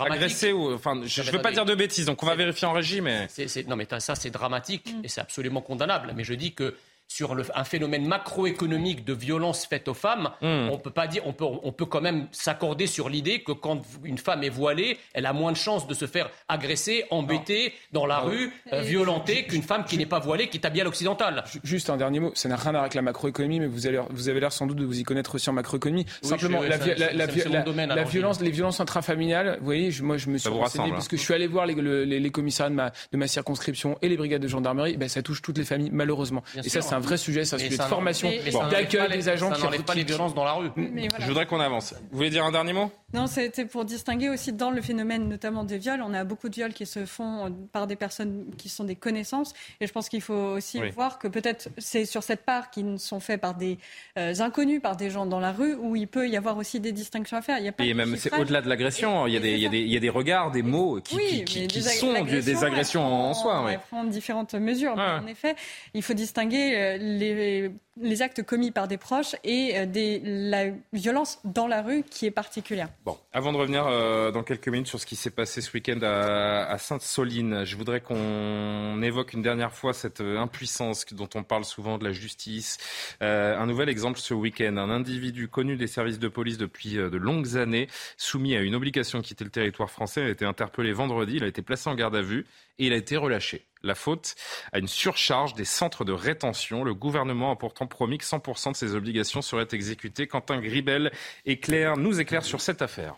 agressée, 0.00 0.52
ou, 0.52 0.72
enfin, 0.72 1.00
je, 1.04 1.22
ne 1.22 1.30
veux 1.30 1.42
pas 1.42 1.52
dire 1.52 1.66
de 1.66 1.74
bêtises, 1.74 2.06
donc 2.06 2.22
on 2.22 2.26
va 2.26 2.34
vérifier 2.34 2.66
en 2.66 2.72
régie, 2.72 3.02
mais. 3.02 3.28
non, 3.68 3.76
mais 3.76 3.86
ça, 3.98 4.14
c'est 4.14 4.30
dramatique 4.30 4.94
et 5.04 5.08
c'est 5.08 5.20
absolument 5.20 5.60
condamnable. 5.60 6.12
Mais 6.16 6.24
je 6.24 6.34
dis 6.34 6.54
que 6.54 6.74
sur 7.10 7.36
un 7.56 7.64
phénomène 7.64 8.06
macroéconomique 8.06 9.04
de 9.04 9.12
violence 9.12 9.66
faite 9.66 9.88
aux 9.88 9.94
femmes, 9.94 10.30
hmm. 10.42 10.70
on 10.70 10.78
peut 10.78 10.92
pas 10.92 11.08
dire, 11.08 11.22
on 11.26 11.32
peut, 11.32 11.44
on 11.44 11.72
peut 11.72 11.84
quand 11.84 12.00
même 12.00 12.28
s'accorder 12.30 12.86
sur 12.86 13.08
l'idée 13.08 13.42
que 13.42 13.50
quand 13.50 13.82
une 14.04 14.16
femme 14.16 14.44
est 14.44 14.48
voilée, 14.48 14.96
elle 15.12 15.26
a 15.26 15.32
moins 15.32 15.50
de 15.50 15.56
chances 15.56 15.88
de 15.88 15.94
se 15.94 16.06
faire 16.06 16.30
agresser, 16.48 17.04
embêter 17.10 17.74
dans 17.92 18.06
la 18.06 18.20
rue, 18.20 18.52
euh, 18.72 18.82
violenter 18.82 19.44
qu'une 19.44 19.64
femme 19.64 19.84
qui 19.84 19.98
n'est 19.98 20.06
pas 20.06 20.20
voilée, 20.20 20.48
qui 20.48 20.58
est 20.58 20.64
habillée 20.64 20.82
à 20.82 20.84
l'occidental. 20.84 21.42
Juste 21.64 21.90
un 21.90 21.96
dernier 21.96 22.20
mot, 22.20 22.30
ça 22.34 22.48
n'a 22.48 22.54
rien 22.54 22.68
à 22.68 22.72
voir 22.72 22.82
avec 22.82 22.94
la 22.94 23.02
macroéconomie, 23.02 23.58
mais 23.58 23.66
vous 23.66 23.88
avez, 23.88 24.00
vous 24.10 24.28
avez 24.28 24.38
l'air 24.38 24.52
sans 24.52 24.68
doute 24.68 24.78
de 24.78 24.84
vous 24.84 25.00
y 25.00 25.02
connaître 25.02 25.34
aussi 25.34 25.50
en 25.50 25.54
macroéconomie. 25.54 26.06
Simplement, 26.22 26.60
la, 26.62 28.04
violence, 28.04 28.40
les 28.40 28.50
violences 28.52 28.78
intrafamiliales, 28.78 29.56
vous 29.58 29.64
voyez, 29.64 29.90
moi 30.00 30.16
je 30.16 30.28
me 30.28 30.38
suis 30.38 30.48
renseigné 30.48 30.92
parce 30.92 31.08
que 31.08 31.16
je 31.16 31.22
suis 31.22 31.34
allé 31.34 31.48
voir 31.48 31.66
les, 31.66 31.74
les, 32.06 32.30
commissariats 32.30 32.70
de 32.70 32.76
ma, 32.76 32.92
de 33.10 33.16
ma 33.16 33.26
circonscription 33.26 33.98
et 34.00 34.08
les 34.08 34.16
brigades 34.16 34.42
de 34.42 34.48
gendarmerie, 34.48 34.96
ben, 34.96 35.08
ça 35.08 35.22
touche 35.22 35.42
toutes 35.42 35.58
les 35.58 35.64
familles 35.64 35.90
malheureusement. 35.92 36.44
et 36.54 36.68
ça, 36.68 36.80
c'est 36.80 36.99
un 37.00 37.02
vrai 37.02 37.16
sujet, 37.16 37.44
c'est 37.44 37.56
un 37.56 37.58
sujet 37.58 37.76
de 37.76 37.82
formation, 37.82 38.30
d'accueil 38.70 39.10
des 39.10 39.28
agents 39.28 39.50
qui 39.50 39.62
n'enlève 39.62 39.82
pas 39.82 39.94
les 39.94 40.04
violences 40.04 40.34
dans 40.34 40.44
la 40.44 40.52
rue. 40.52 40.70
Je 40.76 41.26
voudrais 41.26 41.46
qu'on 41.46 41.60
avance. 41.60 41.94
Vous 42.10 42.18
voulez 42.18 42.30
dire 42.30 42.44
un 42.44 42.52
dernier 42.52 42.72
mot? 42.72 42.90
Non, 43.12 43.26
c'était 43.26 43.64
pour 43.64 43.84
distinguer 43.84 44.28
aussi 44.28 44.52
dans 44.52 44.70
le 44.70 44.80
phénomène 44.80 45.28
notamment 45.28 45.64
des 45.64 45.78
viols. 45.78 46.00
On 46.02 46.14
a 46.14 46.22
beaucoup 46.22 46.48
de 46.48 46.54
viols 46.54 46.72
qui 46.72 46.86
se 46.86 47.06
font 47.06 47.52
par 47.72 47.88
des 47.88 47.96
personnes 47.96 48.46
qui 48.56 48.68
sont 48.68 48.84
des 48.84 48.94
connaissances. 48.94 49.52
Et 49.80 49.86
je 49.86 49.92
pense 49.92 50.08
qu'il 50.08 50.20
faut 50.20 50.54
aussi 50.54 50.80
voir 50.94 51.18
que 51.18 51.26
peut-être 51.26 51.70
c'est 51.78 52.04
sur 52.04 52.22
cette 52.22 52.44
part 52.44 52.70
qui 52.70 52.84
sont 52.98 53.18
faits 53.18 53.40
par 53.40 53.54
des 53.54 53.78
euh, 54.16 54.34
inconnus, 54.38 54.80
par 54.80 54.96
des 54.96 55.10
gens 55.10 55.26
dans 55.26 55.40
la 55.40 55.50
rue, 55.50 55.74
où 55.74 55.96
il 55.96 56.06
peut 56.06 56.28
y 56.28 56.36
avoir 56.36 56.56
aussi 56.56 56.78
des 56.78 56.92
distinctions 56.92 57.36
à 57.36 57.42
faire. 57.42 57.58
Il 57.58 57.64
y 57.64 57.68
a 57.68 57.72
pas 57.72 57.84
et 57.84 57.94
même 57.94 58.16
c'est 58.16 58.32
au-delà 58.38 58.62
de 58.62 58.68
l'agression. 58.68 59.26
Il 59.26 59.34
y, 59.34 59.36
a 59.36 59.40
des, 59.40 59.54
il, 59.54 59.60
y 59.60 59.66
a 59.66 59.70
des, 59.70 59.80
il 59.80 59.90
y 59.90 59.96
a 59.96 60.00
des 60.00 60.08
regards, 60.08 60.52
des 60.52 60.62
mots 60.62 61.00
qui, 61.00 61.44
qui, 61.44 61.66
qui, 61.66 61.82
sont 61.82 62.24
des 62.24 62.64
agressions 62.64 63.04
en, 63.04 63.34
soi. 63.34 63.64
On 63.66 63.78
prend 63.78 64.04
différentes 64.04 64.54
mesures. 64.54 64.94
Mais 64.96 65.02
en 65.02 65.26
effet, 65.26 65.56
il 65.94 66.02
faut 66.02 66.14
distinguer 66.14 66.76
euh, 66.76 66.89
les 66.98 67.70
les 68.00 68.22
actes 68.22 68.42
commis 68.42 68.70
par 68.70 68.88
des 68.88 68.96
proches 68.96 69.36
et 69.44 69.72
euh, 69.76 70.20
la 70.24 70.72
violence 70.92 71.40
dans 71.44 71.66
la 71.66 71.82
rue 71.82 72.02
qui 72.02 72.26
est 72.26 72.30
particulière. 72.30 72.88
Bon, 73.04 73.18
avant 73.32 73.52
de 73.52 73.58
revenir 73.58 73.86
euh, 73.86 74.30
dans 74.30 74.42
quelques 74.42 74.68
minutes 74.68 74.86
sur 74.86 75.00
ce 75.00 75.06
qui 75.06 75.16
s'est 75.16 75.30
passé 75.30 75.60
ce 75.60 75.72
week-end 75.72 76.00
à, 76.02 76.76
Sainte-Soline, 76.78 77.64
je 77.64 77.76
voudrais 77.76 78.00
qu'on 78.00 79.00
évoque 79.02 79.32
une 79.32 79.42
dernière 79.42 79.72
fois 79.72 79.92
cette 79.92 80.20
euh, 80.20 80.38
impuissance 80.38 81.06
dont 81.12 81.28
on 81.34 81.42
parle 81.42 81.64
souvent 81.64 81.98
de 81.98 82.04
la 82.04 82.12
justice. 82.12 82.78
un 83.20 83.66
nouvel 83.66 83.88
exemple 83.88 84.18
ce 84.18 84.34
week-end, 84.34 84.76
un 84.76 84.90
individu 84.90 85.48
connu 85.48 85.76
des 85.76 85.86
services 85.86 86.18
de 86.18 86.28
police 86.28 86.58
depuis 86.58 86.94
de 86.94 87.16
longues 87.16 87.56
années, 87.56 87.88
soumis 88.16 88.56
à 88.56 88.60
une 88.60 88.74
obligation 88.74 89.18
de 89.18 89.24
quitter 89.24 89.44
le 89.44 89.50
territoire 89.50 89.90
français, 89.90 90.22
a 90.22 90.28
été 90.28 90.44
interpellé 90.44 90.92
vendredi, 90.92 91.34
il 91.36 91.44
a 91.44 91.46
été 91.46 91.62
placé 91.62 91.88
en 91.88 91.94
garde 91.94 92.16
à 92.16 92.22
vue 92.22 92.46
et 92.78 92.86
il 92.86 92.92
a 92.92 92.96
été 92.96 93.16
relâché. 93.16 93.66
La 93.82 93.94
faute 93.94 94.34
à 94.72 94.78
une 94.78 94.88
surcharge 94.88 95.54
des 95.54 95.64
centres 95.64 96.04
de 96.04 96.12
rétention. 96.12 96.84
Le 96.84 96.92
gouvernement 96.92 97.50
a 97.50 97.56
pourtant 97.56 97.86
promis 97.90 98.16
que 98.16 98.24
100% 98.24 98.72
de 98.72 98.76
ses 98.76 98.94
obligations 98.94 99.42
seraient 99.42 99.68
exécutées. 99.72 100.26
Quentin 100.26 100.60
Gribel 100.60 101.12
éclaire, 101.44 101.98
nous 101.98 102.20
éclaire 102.20 102.44
sur 102.44 102.62
cette 102.62 102.80
affaire. 102.80 103.16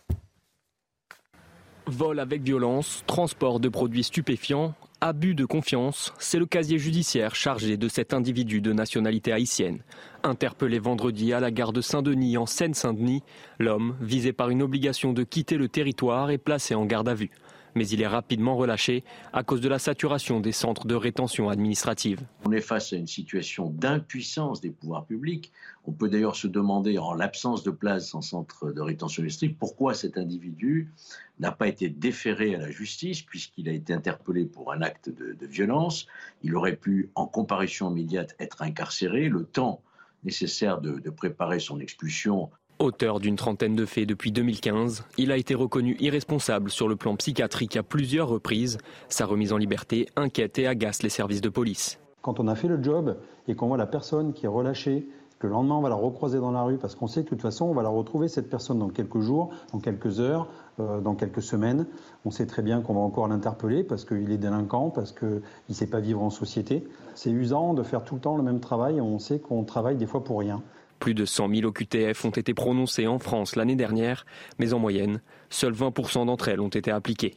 Vol 1.87 2.19
avec 2.19 2.43
violence, 2.43 3.05
transport 3.07 3.61
de 3.61 3.69
produits 3.69 4.05
stupéfiants, 4.05 4.75
abus 5.01 5.35
de 5.35 5.45
confiance, 5.45 6.13
c'est 6.19 6.39
le 6.39 6.47
casier 6.47 6.79
judiciaire 6.79 7.35
chargé 7.35 7.77
de 7.77 7.89
cet 7.89 8.15
individu 8.15 8.61
de 8.61 8.73
nationalité 8.73 9.33
haïtienne. 9.33 9.83
Interpellé 10.23 10.79
vendredi 10.79 11.33
à 11.33 11.41
la 11.41 11.51
gare 11.51 11.73
de 11.73 11.81
Saint-Denis 11.81 12.37
en 12.37 12.47
Seine-Saint-Denis, 12.47 13.23
l'homme, 13.59 13.97
visé 14.01 14.33
par 14.33 14.51
une 14.51 14.63
obligation 14.63 15.13
de 15.13 15.25
quitter 15.25 15.57
le 15.57 15.69
territoire, 15.69 16.31
est 16.31 16.39
placé 16.39 16.77
en 16.77 16.85
garde 16.87 17.09
à 17.09 17.15
vue 17.15 17.31
mais 17.75 17.87
il 17.89 18.03
est 18.03 18.07
rapidement 18.07 18.57
relâché 18.57 19.05
à 19.33 19.43
cause 19.43 19.61
de 19.61 19.69
la 19.69 19.79
saturation 19.79 20.41
des 20.41 20.53
centres 20.53 20.87
de 20.87 20.95
rétention 20.95 21.49
administrative. 21.49 22.21
On 22.45 22.53
est 22.53 22.61
face 22.61 22.93
à 22.93 22.97
une 22.97 23.07
situation 23.07 23.71
d'impuissance 23.71 24.61
des 24.61 24.71
pouvoirs 24.71 25.07
publics. 25.07 25.53
On 25.87 25.93
peut 25.93 26.09
d'ailleurs 26.09 26.37
se 26.37 26.47
demander, 26.47 26.99
en 26.99 27.15
l'absence 27.15 27.63
de 27.63 27.71
place 27.71 28.15
en 28.15 28.21
centre 28.21 28.73
de 28.73 28.81
rétention 28.81 29.23
administrative, 29.23 29.57
pourquoi 29.59 29.95
cet 29.95 30.19
individu 30.19 30.93
n'a 31.41 31.53
pas 31.53 31.69
été 31.69 31.89
déféré 31.89 32.55
à 32.55 32.59
la 32.59 32.71
justice 32.71 33.23
puisqu'il 33.23 33.69
a 33.69 33.73
été 33.73 33.93
interpellé 33.93 34.45
pour 34.45 34.73
un 34.73 34.83
acte 34.83 35.09
de, 35.11 35.37
violence. 35.47 36.07
Il 36.43 36.55
aurait 36.57 36.77
pu, 36.77 37.11
en 37.15 37.27
comparution 37.27 37.91
immédiate, 37.91 38.35
être 38.39 38.63
incarcéré. 38.63 39.29
Le 39.29 39.45
temps 39.45 39.83
nécessaire 40.25 40.81
de, 40.81 41.01
de 41.01 41.11
préparer 41.11 41.59
son 41.59 41.81
expulsion 41.81 42.49
Auteur 42.83 43.21
d'une 43.21 43.37
trentaine 43.37 43.77
de 43.77 43.87
faits 43.87 44.09
depuis 44.09 44.33
2015, 44.33 45.05
il 45.17 45.31
a 45.31 45.37
été 45.37 45.55
reconnu 45.55 45.97
irresponsable 46.01 46.69
sur 46.69 46.89
le 46.89 46.97
plan 46.97 47.15
psychiatrique 47.15 47.77
à 47.77 47.85
plusieurs 47.85 48.27
reprises. 48.27 48.79
Sa 49.09 49.25
remise 49.25 49.53
en 49.53 49.57
liberté 49.57 50.09
inquiète 50.17 50.59
et 50.59 50.67
agace 50.67 51.05
les 51.05 51.09
services 51.09 51.41
de 51.41 51.49
police. 51.49 52.01
Quand 52.23 52.41
on 52.41 52.49
a 52.49 52.57
fait 52.57 52.67
le 52.67 52.83
job 52.83 53.17
et 53.47 53.55
qu'on 53.55 53.69
voit 53.69 53.77
la 53.77 53.87
personne 53.87 54.33
qui 54.33 54.47
est 54.47 54.49
relâchée, 54.49 55.07
le 55.39 55.49
lendemain 55.49 55.77
on 55.77 55.81
va 55.81 55.91
la 55.91 55.95
recroiser 55.95 56.41
dans 56.41 56.51
la 56.51 56.63
rue 56.63 56.77
parce 56.77 56.97
qu'on 56.97 57.07
sait 57.07 57.23
de 57.23 57.29
toute 57.29 57.41
façon 57.41 57.67
on 57.67 57.73
va 57.73 57.83
la 57.85 57.89
retrouver 57.89 58.27
cette 58.27 58.51
personne 58.51 58.81
dans 58.81 58.89
quelques 58.89 59.21
jours, 59.21 59.51
dans 59.73 59.79
quelques 59.79 60.19
heures, 60.19 60.49
euh, 60.81 61.01
dans 61.01 61.15
quelques 61.15 61.43
semaines. 61.43 61.87
On 62.25 62.33
sait 62.33 62.47
très 62.47 62.63
bien 62.63 62.81
qu'on 62.81 62.95
va 62.95 63.01
encore 63.01 63.29
l'interpeller 63.29 63.85
parce 63.85 64.05
qu'il 64.05 64.33
est 64.33 64.39
délinquant, 64.39 64.91
parce 64.91 65.13
qu'il 65.13 65.43
ne 65.69 65.75
sait 65.75 65.87
pas 65.87 66.01
vivre 66.01 66.21
en 66.21 66.31
société. 66.31 66.83
C'est 67.15 67.31
usant 67.31 67.75
de 67.75 67.85
faire 67.85 68.03
tout 68.03 68.17
le 68.17 68.21
temps 68.21 68.37
le 68.37 68.43
même 68.43 68.59
travail. 68.59 69.01
On 69.01 69.21
sait 69.21 69.39
qu'on 69.39 69.63
travaille 69.63 69.95
des 69.95 70.07
fois 70.07 70.25
pour 70.25 70.41
rien. 70.41 70.63
Plus 71.03 71.15
de 71.15 71.25
100 71.25 71.53
000 71.53 71.67
OQTF 71.67 72.25
ont 72.25 72.31
été 72.31 72.55
prononcés 72.55 73.09
en 73.09 73.19
France 73.19 73.57
l'année 73.57 73.75
dernière, 73.75 74.25
mais 74.61 74.73
en 74.73 74.79
moyenne, 74.79 75.21
seuls 75.51 75.73
20% 75.73 76.27
d'entre 76.27 76.47
elles 76.47 76.61
ont 76.61 76.69
été 76.69 76.93
appliquées. 76.93 77.35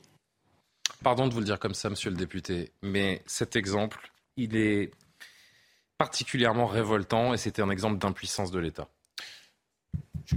Pardon 1.03 1.27
de 1.27 1.33
vous 1.33 1.39
le 1.39 1.45
dire 1.45 1.57
comme 1.57 1.73
ça, 1.73 1.89
monsieur 1.89 2.11
le 2.11 2.15
député, 2.15 2.73
mais 2.83 3.23
cet 3.25 3.55
exemple, 3.55 4.11
il 4.37 4.55
est 4.55 4.91
particulièrement 5.97 6.67
révoltant 6.67 7.33
et 7.33 7.37
c'était 7.37 7.63
un 7.63 7.71
exemple 7.71 7.97
d'impuissance 7.97 8.51
de 8.51 8.59
l'État 8.59 8.87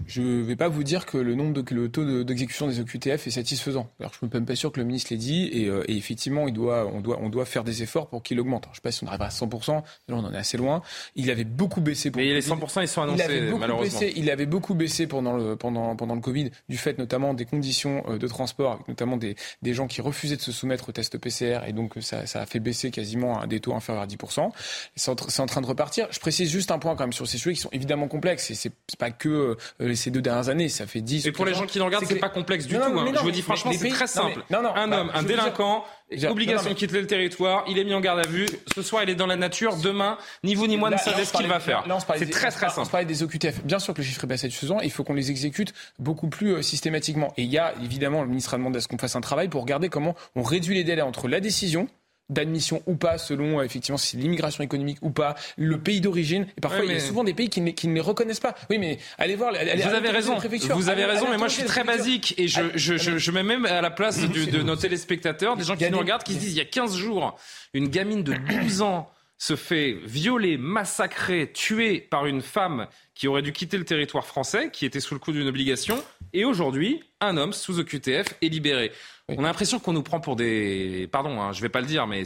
je 0.07 0.23
ne 0.23 0.43
vais 0.43 0.57
pas 0.57 0.69
vous 0.69 0.83
dire 0.83 1.07
que 1.07 1.19
le 1.19 1.35
nombre 1.35 1.53
de, 1.53 1.75
le 1.75 1.89
taux 1.89 2.25
d'exécution 2.25 2.67
des 2.67 2.81
OQTF 2.81 3.27
est 3.27 3.31
satisfaisant. 3.31 3.91
Alors, 4.01 4.13
je 4.13 4.25
ne 4.25 4.29
suis 4.29 4.39
même 4.39 4.47
pas 4.47 4.57
sûr 4.57 4.73
que 4.73 4.81
le 4.81 4.87
ministre 4.87 5.13
l'ait 5.13 5.19
dit. 5.19 5.49
Et, 5.53 5.67
euh, 5.67 5.85
et, 5.89 5.97
effectivement, 5.97 6.47
il 6.49 6.55
doit, 6.55 6.87
on, 6.87 7.01
doit, 7.01 7.19
on 7.21 7.29
doit 7.29 7.45
faire 7.45 7.65
des 7.65 7.83
efforts 7.83 8.09
pour 8.09 8.23
qu'il 8.23 8.39
augmente. 8.41 8.65
je 8.67 8.71
ne 8.71 8.75
sais 8.77 8.81
pas 8.83 8.93
si 8.93 9.05
on 9.05 9.07
arrive 9.07 9.23
à 9.23 9.29
100%. 9.29 9.73
Là, 9.73 9.83
on 10.09 10.19
en 10.19 10.33
est 10.33 10.37
assez 10.37 10.57
loin. 10.57 10.83
Il 11.15 11.31
avait 11.31 11.45
beaucoup 11.45 11.81
baissé. 11.81 12.11
Pour 12.11 12.21
Mais 12.21 12.33
les 12.33 12.43
100%, 12.43 12.83
ils 12.83 12.89
sont 12.89 13.03
annoncés, 13.03 13.25
il 13.25 13.31
avait 13.31 13.53
malheureusement. 13.53 14.01
Baissé, 14.01 14.13
il 14.17 14.31
avait 14.31 14.47
beaucoup 14.47 14.75
baissé 14.75 15.07
pendant 15.07 15.37
le, 15.37 15.57
pendant, 15.57 15.97
pendant 15.97 16.15
le 16.15 16.21
Covid, 16.21 16.51
du 16.69 16.77
fait 16.77 16.99
notamment 16.99 17.35
des 17.35 17.45
conditions 17.45 18.05
euh, 18.09 18.19
de 18.19 18.27
transport, 18.27 18.73
avec 18.73 18.89
notamment 18.89 19.17
des, 19.17 19.37
des 19.63 19.75
gens 19.75 19.87
qui 19.87 20.01
refusaient 20.01 20.37
de 20.37 20.43
se 20.43 20.53
soumettre 20.53 20.89
au 20.89 20.93
test 20.93 21.17
PCR. 21.19 21.61
Et 21.67 21.73
donc, 21.73 21.95
ça, 22.01 22.27
ça 22.27 22.43
a 22.43 22.47
fait 22.47 22.61
baisser 22.61 22.91
quasiment 22.91 23.41
à 23.41 23.47
des 23.47 23.61
taux 23.61 23.75
inférieurs 23.75 24.03
à 24.03 24.07
10%. 24.07 24.51
C'est 24.97 25.11
en, 25.11 25.13
en, 25.13 25.47
train 25.47 25.61
de 25.61 25.67
repartir. 25.67 26.09
Je 26.11 26.21
précise 26.21 26.51
juste 26.51 26.71
un 26.71 26.79
point 26.79 26.95
quand 26.97 27.05
même 27.05 27.13
sur 27.13 27.27
ces 27.27 27.39
sujets 27.39 27.55
qui 27.55 27.61
sont 27.61 27.71
évidemment 27.73 28.09
complexes. 28.09 28.51
Et 28.51 28.55
c'est 28.55 28.73
pas 28.99 29.11
que 29.11 29.29
euh, 29.29 29.57
ces 29.95 30.11
deux 30.11 30.21
dernières 30.21 30.49
années, 30.49 30.69
ça 30.69 30.87
fait 30.87 31.01
10. 31.01 31.27
Et 31.27 31.33
pour 31.33 31.45
les 31.45 31.55
gens 31.55 31.67
qui 31.67 31.81
regardent, 31.81 32.05
c'est 32.07 32.17
pas 32.17 32.29
complexe 32.29 32.67
du 32.67 32.75
tout. 32.75 32.83
Hein. 32.83 33.13
je 33.15 33.21
vous 33.21 33.31
dis 33.31 33.43
franchement, 33.43 33.73
c'est 33.73 33.89
très 33.89 34.07
simple. 34.07 34.43
un 34.51 34.63
bah, 34.63 35.01
homme, 35.01 35.11
un 35.15 35.23
délinquant, 35.23 35.85
obligation 36.29 36.71
de 36.71 36.75
quitter 36.75 37.01
le 37.01 37.07
territoire, 37.07 37.65
il 37.69 37.79
est 37.79 37.85
mis 37.85 37.95
en 37.95 38.01
garde 38.01 38.21
à 38.21 38.29
vue. 38.29 38.47
Ce 38.75 38.83
soir, 38.83 39.03
il 39.03 39.11
est 39.11 39.15
dans 39.15 39.27
la 39.27 39.37
nature. 39.37 39.77
Demain, 39.77 40.19
ni 40.43 40.55
vous 40.55 40.67
ni 40.67 40.77
moi 40.77 40.91
ne 40.91 40.97
savez 40.97 41.25
ce 41.25 41.33
qu'il 41.33 41.47
va 41.47 41.61
faire. 41.61 41.85
C'est 42.17 42.31
très 42.31 42.51
très 42.51 42.69
simple. 42.69 42.87
On 42.89 42.91
parlait 42.91 43.07
des 43.07 43.23
OQTF. 43.23 43.65
Bien 43.65 43.79
sûr 43.79 43.95
que 43.95 44.01
le 44.01 44.07
chiffre 44.07 44.25
est 44.25 44.29
pas 44.29 44.37
satisfaisant. 44.37 44.81
Il 44.81 44.91
faut 44.91 45.05
qu'on 45.05 45.15
les 45.15 45.31
exécute 45.31 45.73
beaucoup 45.99 46.29
plus 46.29 46.55
euh, 46.55 46.63
systématiquement. 46.63 47.33
Et 47.37 47.43
il 47.43 47.51
y 47.51 47.59
a 47.59 47.75
évidemment, 47.83 48.23
le 48.23 48.29
ministre 48.29 48.55
a 48.55 48.57
demandé 48.57 48.79
à 48.79 48.81
ce 48.81 48.89
qu'on 48.89 48.99
fasse 48.99 49.17
un 49.17 49.21
travail 49.21 49.49
pour 49.49 49.63
regarder 49.63 49.89
comment 49.89 50.15
on 50.35 50.43
réduit 50.43 50.75
les 50.75 50.85
délais 50.85 51.03
entre 51.03 51.29
la 51.29 51.41
décision 51.41 51.89
d'admission 52.29 52.83
ou 52.87 52.97
pas, 52.97 53.19
selon 53.19 53.59
euh, 53.59 53.63
effectivement 53.63 53.97
si 53.97 54.09
c'est 54.09 54.17
l'immigration 54.19 54.63
économique 54.63 54.99
ou 55.03 55.11
pas, 55.11 55.35
le 55.57 55.79
pays 55.79 56.01
d'origine. 56.01 56.47
Et 56.57 56.61
parfois, 56.61 56.85
il 56.85 56.93
y 56.93 56.95
a 56.95 57.01
souvent 57.01 57.25
des 57.25 57.35
pays 57.35 57.49
qui 57.49 57.61
ne, 57.61 57.71
qui 57.71 57.89
ne 57.89 57.95
les 57.95 58.01
reconnaissent 58.01 58.41
pas. 58.41 58.55
Oui, 58.71 58.79
mais 58.79 58.99
allez 59.19 59.37
voir. 59.37 59.55
Allez, 59.55 59.83
vous 59.83 59.89
avez 59.89 60.11
raison. 60.11 60.37
Vous 60.37 60.89
avez 60.89 61.05
raison, 61.05 61.27
mais 61.31 61.39
moi 61.39 61.49
je 61.49 61.55
suis 61.55 61.65
très 61.65 61.85
basique 61.85 62.35
et 62.39 62.49
je, 62.49 62.63
je, 62.75 62.97
je, 62.97 63.19
je, 63.19 63.31
mets 63.31 63.43
même 63.43 63.67
à 63.67 63.81
la 63.81 63.91
place 63.91 64.21
de, 64.21 64.63
nos 64.63 64.77
téléspectateurs 64.77 65.57
des 65.57 65.65
gens 65.65 65.77
qui 65.77 65.91
nous 65.91 65.99
regardent 65.99 66.23
qui 66.23 66.35
se 66.35 66.39
disent 66.39 66.53
il 66.53 66.59
y 66.59 66.61
a 66.61 66.65
15 66.65 66.97
jours, 66.97 67.37
une 67.75 67.89
gamine 67.89 68.23
de 68.23 68.35
12 68.35 68.83
ans 68.83 69.11
se 69.39 69.55
fait 69.55 69.97
violer, 70.05 70.59
massacrer, 70.59 71.51
tuer 71.53 72.01
par 72.01 72.27
une 72.27 72.43
femme 72.43 72.89
qui 73.15 73.29
aurait 73.29 73.43
dû 73.43 73.53
quitter 73.53 73.79
le 73.79 73.85
territoire 73.85 74.27
français, 74.27 74.71
qui 74.73 74.85
était 74.85 75.01
sous 75.01 75.15
le 75.15 75.21
coup 75.21 75.33
d'une 75.33 75.47
obligation, 75.47 76.03
et 76.33 76.45
aujourd'hui, 76.45 77.05
un 77.21 77.37
homme 77.37 77.53
sous 77.53 77.79
OQTF 77.79 78.35
est 78.43 78.49
libéré. 78.49 78.93
On 79.31 79.45
a 79.45 79.49
l'impression 79.49 79.79
qu'on 79.79 79.93
nous 79.93 80.03
prend 80.03 80.21
pour 80.21 80.37
des. 80.37 81.09
Pardon, 81.13 81.41
hein, 81.41 81.53
je 81.53 81.61
vais 81.61 81.69
pas 81.69 81.81
le 81.81 81.87
dire, 81.87 82.07
mais 82.07 82.25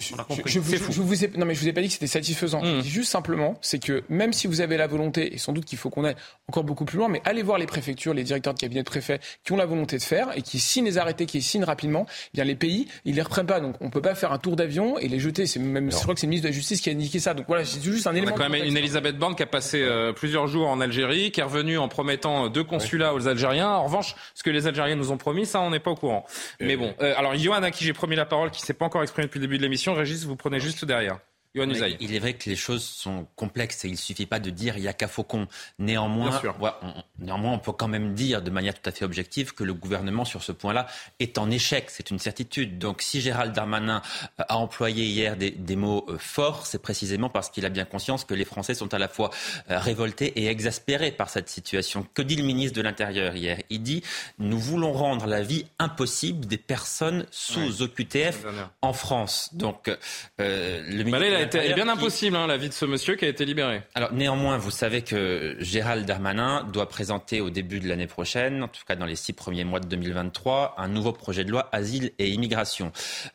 je, 0.00 0.60
je, 0.60 0.60
je, 0.60 1.00
vous 1.00 1.24
ai, 1.24 1.30
non 1.36 1.46
mais 1.46 1.54
je 1.54 1.60
vous 1.60 1.68
ai 1.68 1.72
pas 1.72 1.80
dit 1.80 1.88
que 1.88 1.94
c'était 1.94 2.06
satisfaisant. 2.06 2.62
Mmh. 2.62 2.76
Je 2.78 2.80
dis 2.82 2.90
juste 2.90 3.10
simplement, 3.10 3.58
c'est 3.60 3.82
que 3.82 4.04
même 4.08 4.32
si 4.32 4.46
vous 4.46 4.60
avez 4.60 4.76
la 4.76 4.86
volonté, 4.86 5.34
et 5.34 5.38
sans 5.38 5.52
doute 5.52 5.64
qu'il 5.64 5.78
faut 5.78 5.90
qu'on 5.90 6.04
aille 6.04 6.16
encore 6.48 6.64
beaucoup 6.64 6.84
plus 6.84 6.98
loin, 6.98 7.08
mais 7.08 7.20
allez 7.24 7.42
voir 7.42 7.58
les 7.58 7.66
préfectures, 7.66 8.14
les 8.14 8.24
directeurs 8.24 8.54
de 8.54 8.58
cabinet 8.58 8.82
de 8.82 8.88
préfets 8.88 9.20
qui 9.44 9.52
ont 9.52 9.56
la 9.56 9.66
volonté 9.66 9.98
de 9.98 10.02
faire 10.02 10.36
et 10.36 10.42
qui 10.42 10.58
signent 10.58 10.84
les 10.84 10.98
arrêtés, 10.98 11.26
qui 11.26 11.42
signent 11.42 11.64
rapidement. 11.64 12.06
Eh 12.08 12.30
bien 12.34 12.44
les 12.44 12.54
pays, 12.54 12.88
ils 13.04 13.14
les 13.14 13.22
reprennent 13.22 13.46
pas. 13.46 13.60
Donc 13.60 13.76
on 13.80 13.90
peut 13.90 14.02
pas 14.02 14.14
faire 14.14 14.32
un 14.32 14.38
tour 14.38 14.56
d'avion 14.56 14.98
et 14.98 15.08
les 15.08 15.18
jeter. 15.18 15.46
C'est 15.46 15.60
même, 15.60 15.90
je 15.90 15.96
crois 15.96 16.14
que 16.14 16.20
c'est 16.20 16.26
le 16.26 16.30
ministre 16.30 16.48
de 16.48 16.52
la 16.52 16.56
Justice 16.56 16.80
qui 16.80 16.90
a 16.90 16.92
indiqué 16.92 17.18
ça. 17.18 17.34
Donc 17.34 17.46
voilà, 17.48 17.64
c'est 17.64 17.82
juste 17.82 18.06
un 18.06 18.14
élément. 18.14 18.32
On 18.32 18.34
a 18.34 18.44
quand 18.44 18.50
même 18.50 18.64
une 18.64 18.76
Elisabeth 18.76 19.18
Borne 19.18 19.34
qui 19.34 19.42
a 19.42 19.46
passé 19.46 19.82
euh, 19.82 20.12
plusieurs 20.12 20.46
jours 20.46 20.68
en 20.68 20.80
Algérie, 20.80 21.30
qui 21.30 21.40
est 21.40 21.44
revenue 21.44 21.78
en 21.78 21.88
promettant 21.88 22.48
deux 22.48 22.64
consulats 22.64 23.14
aux 23.14 23.28
Algériens. 23.28 23.70
En 23.70 23.84
revanche, 23.84 24.14
ce 24.34 24.42
que 24.42 24.50
les 24.50 24.66
Algériens 24.66 24.96
nous 24.96 25.12
ont 25.12 25.16
promis, 25.16 25.46
ça 25.46 25.60
on 25.60 25.70
n'est 25.70 25.80
pas 25.80 25.90
au 25.90 25.96
courant. 25.96 26.24
Mais 26.60 26.76
bon, 26.76 26.94
euh, 27.00 27.14
alors 27.16 27.36
Johan 27.36 27.62
à 27.62 27.70
qui 27.70 27.84
j'ai 27.84 27.92
promis 27.92 28.16
la 28.16 28.26
parole, 28.26 28.50
qui 28.50 28.62
s'est 28.62 28.74
pas 28.74 28.84
encore 28.84 29.02
exprimé 29.02 29.26
depuis 29.26 29.38
le 29.38 29.46
début 29.46 29.58
de 29.58 29.62
l'émission, 29.62 29.87
Régis, 29.94 30.24
vous 30.24 30.36
prenez 30.36 30.60
juste 30.60 30.84
derrière. 30.84 31.20
Il 31.54 32.14
est 32.14 32.18
vrai 32.18 32.34
que 32.34 32.48
les 32.50 32.56
choses 32.56 32.84
sont 32.84 33.26
complexes 33.34 33.84
et 33.84 33.88
il 33.88 33.96
suffit 33.96 34.26
pas 34.26 34.38
de 34.38 34.50
dire 34.50 34.76
il 34.76 34.82
y 34.82 34.88
a 34.88 34.92
qu'à 34.92 35.08
Faucon. 35.08 35.48
Néanmoins, 35.78 36.40
on, 36.60 36.94
néanmoins, 37.18 37.52
on 37.52 37.58
peut 37.58 37.72
quand 37.72 37.88
même 37.88 38.14
dire 38.14 38.42
de 38.42 38.50
manière 38.50 38.74
tout 38.74 38.88
à 38.88 38.92
fait 38.92 39.04
objective 39.04 39.54
que 39.54 39.64
le 39.64 39.72
gouvernement 39.72 40.24
sur 40.24 40.42
ce 40.42 40.52
point-là 40.52 40.86
est 41.20 41.38
en 41.38 41.50
échec. 41.50 41.86
C'est 41.88 42.10
une 42.10 42.18
certitude. 42.18 42.78
Donc, 42.78 43.00
si 43.00 43.20
Gérald 43.20 43.54
Darmanin 43.54 44.02
euh, 44.38 44.44
a 44.48 44.58
employé 44.58 45.04
hier 45.04 45.36
des, 45.36 45.76
mots 45.76 46.04
euh, 46.08 46.18
forts, 46.18 46.66
c'est 46.66 46.82
précisément 46.82 47.30
parce 47.30 47.48
qu'il 47.48 47.64
a 47.64 47.70
bien 47.70 47.84
conscience 47.84 48.24
que 48.24 48.34
les 48.34 48.44
Français 48.44 48.74
sont 48.74 48.92
à 48.92 48.98
la 48.98 49.08
fois 49.08 49.30
euh, 49.70 49.78
révoltés 49.78 50.38
et 50.40 50.48
exaspérés 50.48 51.12
par 51.12 51.30
cette 51.30 51.48
situation. 51.48 52.06
Que 52.14 52.22
dit 52.22 52.36
le 52.36 52.44
ministre 52.44 52.76
de 52.76 52.82
l'Intérieur 52.82 53.34
hier? 53.34 53.58
Il 53.70 53.82
dit 53.82 54.02
nous 54.38 54.58
voulons 54.58 54.92
rendre 54.92 55.26
la 55.26 55.42
vie 55.42 55.66
impossible 55.78 56.46
des 56.46 56.58
personnes 56.58 57.26
sous 57.30 57.82
OQTF 57.82 58.44
en 58.82 58.92
France. 58.92 59.50
Donc, 59.54 59.90
le 60.38 61.02
ministre 61.02 61.37
elle 61.40 61.70
est 61.70 61.74
bien 61.74 61.88
impossible, 61.88 62.36
hein, 62.36 62.46
la 62.46 62.56
vie 62.56 62.68
de 62.68 62.74
ce 62.74 62.84
monsieur 62.84 63.16
qui 63.16 63.24
a 63.24 63.28
été 63.28 63.44
libéré. 63.44 63.82
Alors 63.94 64.12
néanmoins, 64.12 64.58
vous 64.58 64.70
savez 64.70 65.02
que 65.02 65.56
Gérald 65.60 66.06
Darmanin 66.06 66.64
doit 66.64 66.88
présenter 66.88 67.40
au 67.40 67.50
début 67.50 67.80
de 67.80 67.88
l'année 67.88 68.06
prochaine, 68.06 68.62
en 68.62 68.68
tout 68.68 68.82
cas 68.86 68.96
dans 68.96 69.06
les 69.06 69.16
six 69.16 69.32
premiers 69.32 69.64
mois 69.64 69.80
de 69.80 69.86
2023, 69.86 70.74
un 70.78 70.88
nouveau 70.88 71.12
projet 71.12 71.44
de 71.44 71.50
loi 71.50 71.68
asile 71.72 72.12
et 72.18 72.28
immigration. 72.30 72.92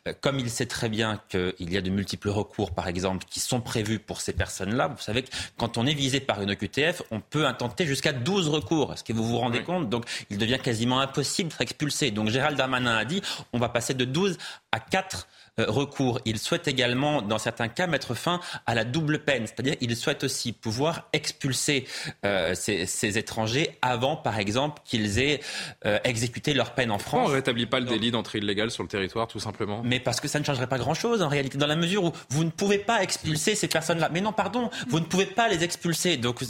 Euh, 0.08 0.12
comme 0.20 0.38
il 0.38 0.50
sait 0.50 0.66
très 0.66 0.88
bien 0.88 1.20
qu'il 1.28 1.72
y 1.72 1.76
a 1.76 1.80
de 1.80 1.90
multiples 1.90 2.28
recours, 2.28 2.72
par 2.72 2.88
exemple, 2.88 3.24
qui 3.28 3.40
sont 3.40 3.60
prévus 3.60 3.98
pour 3.98 4.20
ces 4.20 4.32
personnes-là, 4.32 4.88
vous 4.88 5.02
savez 5.02 5.22
que 5.22 5.30
quand 5.56 5.78
on 5.78 5.86
est 5.86 5.94
visé 5.94 6.20
par 6.20 6.42
une 6.42 6.50
OQTF, 6.50 7.02
on 7.10 7.20
peut 7.20 7.46
intenter 7.46 7.86
jusqu'à 7.86 8.12
12 8.12 8.48
recours. 8.48 8.92
Est-ce 8.92 9.04
que 9.04 9.12
vous 9.12 9.24
vous 9.24 9.38
rendez 9.38 9.62
compte? 9.62 9.88
Donc 9.88 10.04
il 10.30 10.38
devient 10.38 10.58
quasiment 10.62 11.00
impossible 11.00 11.50
d'être 11.50 11.60
expulsé. 11.60 12.10
Donc 12.10 12.28
Gérald 12.28 12.56
Darmanin 12.56 12.96
a 12.96 13.04
dit 13.04 13.22
on 13.52 13.58
va 13.58 13.68
passer 13.68 13.94
de 13.94 14.04
12 14.04 14.38
à 14.72 14.80
4 14.80 15.26
euh, 15.26 15.43
recours. 15.58 16.20
Il 16.24 16.38
souhaite 16.38 16.68
également, 16.68 17.22
dans 17.22 17.38
certains 17.38 17.68
cas, 17.68 17.86
mettre 17.86 18.14
fin 18.14 18.40
à 18.66 18.74
la 18.74 18.84
double 18.84 19.20
peine. 19.20 19.46
C'est-à-dire, 19.46 19.76
il 19.80 19.96
souhaite 19.96 20.24
aussi 20.24 20.52
pouvoir 20.52 21.08
expulser 21.12 21.86
euh, 22.24 22.54
ces, 22.54 23.18
étrangers 23.18 23.78
avant, 23.82 24.16
par 24.16 24.38
exemple, 24.38 24.82
qu'ils 24.84 25.18
aient 25.18 25.40
euh, 25.86 25.98
exécuté 26.04 26.54
leur 26.54 26.74
peine 26.74 26.90
en 26.90 26.98
France. 26.98 27.12
Pourquoi 27.12 27.26
on 27.26 27.28
ne 27.30 27.34
rétablit 27.34 27.66
pas 27.66 27.80
le 27.80 27.86
délit 27.86 28.10
d'entrée 28.10 28.38
illégale 28.38 28.70
sur 28.70 28.82
le 28.82 28.88
territoire, 28.88 29.28
tout 29.28 29.40
simplement? 29.40 29.82
Mais 29.84 30.00
parce 30.00 30.20
que 30.20 30.28
ça 30.28 30.40
ne 30.40 30.44
changerait 30.44 30.66
pas 30.66 30.78
grand-chose, 30.78 31.22
en 31.22 31.28
réalité, 31.28 31.58
dans 31.58 31.66
la 31.66 31.76
mesure 31.76 32.04
où 32.04 32.12
vous 32.30 32.44
ne 32.44 32.50
pouvez 32.50 32.78
pas 32.78 33.02
expulser 33.02 33.54
ces 33.54 33.68
personnes-là. 33.68 34.08
Mais 34.12 34.20
non, 34.20 34.32
pardon, 34.32 34.70
vous 34.88 35.00
ne 35.00 35.04
pouvez 35.04 35.26
pas 35.26 35.48
les 35.48 35.62
expulser. 35.62 36.16
Donc, 36.16 36.40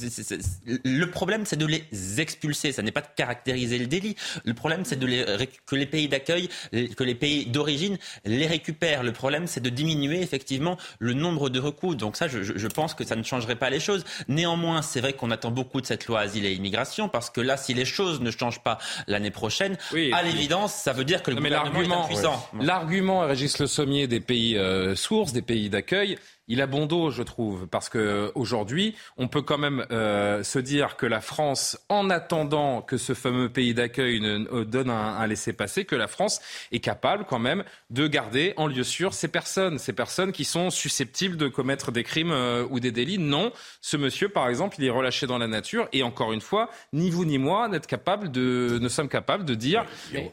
le 0.66 1.04
problème, 1.06 1.44
c'est 1.44 1.56
de 1.56 1.66
les 1.66 1.84
expulser. 2.20 2.72
Ça 2.72 2.82
n'est 2.82 2.92
pas 2.92 3.02
de 3.02 3.08
caractériser 3.14 3.78
le 3.78 3.86
délit. 3.86 4.16
Le 4.44 4.54
problème, 4.54 4.84
c'est 4.84 4.98
de 4.98 5.06
les, 5.06 5.24
que 5.66 5.76
les 5.76 5.86
pays 5.86 6.08
d'accueil, 6.08 6.48
que 6.72 7.04
les 7.04 7.14
pays 7.14 7.46
d'origine 7.46 7.98
les 8.24 8.46
récupèrent. 8.46 8.93
Le 9.02 9.12
problème, 9.12 9.46
c'est 9.46 9.60
de 9.60 9.70
diminuer 9.70 10.22
effectivement 10.22 10.76
le 10.98 11.14
nombre 11.14 11.48
de 11.48 11.60
recours. 11.60 11.94
Donc 11.94 12.16
ça, 12.16 12.28
je, 12.28 12.66
pense 12.68 12.94
que 12.94 13.04
ça 13.04 13.16
ne 13.16 13.22
changerait 13.22 13.56
pas 13.56 13.70
les 13.70 13.80
choses. 13.80 14.04
Néanmoins, 14.28 14.82
c'est 14.82 15.00
vrai 15.00 15.12
qu'on 15.12 15.30
attend 15.30 15.50
beaucoup 15.50 15.80
de 15.80 15.86
cette 15.86 16.06
loi 16.06 16.20
asile 16.20 16.46
et 16.46 16.52
immigration 16.52 17.08
parce 17.08 17.30
que 17.30 17.40
là, 17.40 17.56
si 17.56 17.74
les 17.74 17.84
choses 17.84 18.20
ne 18.20 18.30
changent 18.30 18.62
pas 18.62 18.78
l'année 19.06 19.30
prochaine, 19.30 19.76
à 20.12 20.22
l'évidence, 20.22 20.74
ça 20.74 20.92
veut 20.92 21.04
dire 21.04 21.22
que 21.22 21.30
le 21.30 21.36
gouvernement 21.36 21.80
est 21.80 22.04
impuissant. 22.04 22.48
L'argument, 22.60 23.20
Régis 23.20 23.58
Le 23.58 23.66
Sommier, 23.66 24.06
des 24.06 24.20
pays 24.20 24.56
euh, 24.56 24.94
sources, 24.94 25.32
des 25.32 25.42
pays 25.42 25.68
d'accueil, 25.70 26.18
il 26.46 26.60
a 26.60 26.66
bon 26.66 26.86
dos, 26.86 27.10
je 27.10 27.22
trouve, 27.22 27.66
parce 27.66 27.88
que 27.88 28.30
aujourd'hui, 28.34 28.94
on 29.16 29.28
peut 29.28 29.42
quand 29.42 29.58
même 29.58 29.86
euh, 29.90 30.42
se 30.42 30.58
dire 30.58 30.96
que 30.96 31.06
la 31.06 31.20
France, 31.20 31.78
en 31.88 32.10
attendant 32.10 32.82
que 32.82 32.98
ce 32.98 33.14
fameux 33.14 33.48
pays 33.48 33.72
d'accueil 33.72 34.20
euh, 34.22 34.64
donne 34.64 34.90
un, 34.90 35.16
un 35.16 35.26
laissez-passer, 35.26 35.84
que 35.84 35.96
la 35.96 36.06
France 36.06 36.40
est 36.70 36.80
capable 36.80 37.24
quand 37.24 37.38
même 37.38 37.64
de 37.90 38.06
garder 38.06 38.52
en 38.56 38.66
lieu 38.66 38.84
sûr 38.84 39.14
ces 39.14 39.28
personnes, 39.28 39.78
ces 39.78 39.94
personnes 39.94 40.32
qui 40.32 40.44
sont 40.44 40.68
susceptibles 40.70 41.36
de 41.36 41.48
commettre 41.48 41.92
des 41.92 42.04
crimes 42.04 42.32
euh, 42.32 42.66
ou 42.68 42.78
des 42.78 42.92
délits. 42.92 43.18
Non, 43.18 43.52
ce 43.80 43.96
monsieur, 43.96 44.28
par 44.28 44.48
exemple, 44.48 44.76
il 44.78 44.84
est 44.84 44.90
relâché 44.90 45.26
dans 45.26 45.38
la 45.38 45.46
nature, 45.46 45.88
et 45.92 46.02
encore 46.02 46.32
une 46.32 46.42
fois, 46.42 46.68
ni 46.92 47.10
vous 47.10 47.24
ni 47.24 47.38
moi 47.38 47.68
n'êtes 47.68 47.86
capable 47.86 48.30
de, 48.30 48.78
ne 48.80 48.88
sommes 48.88 49.08
capables 49.08 49.46
de 49.46 49.54
dire 49.54 49.86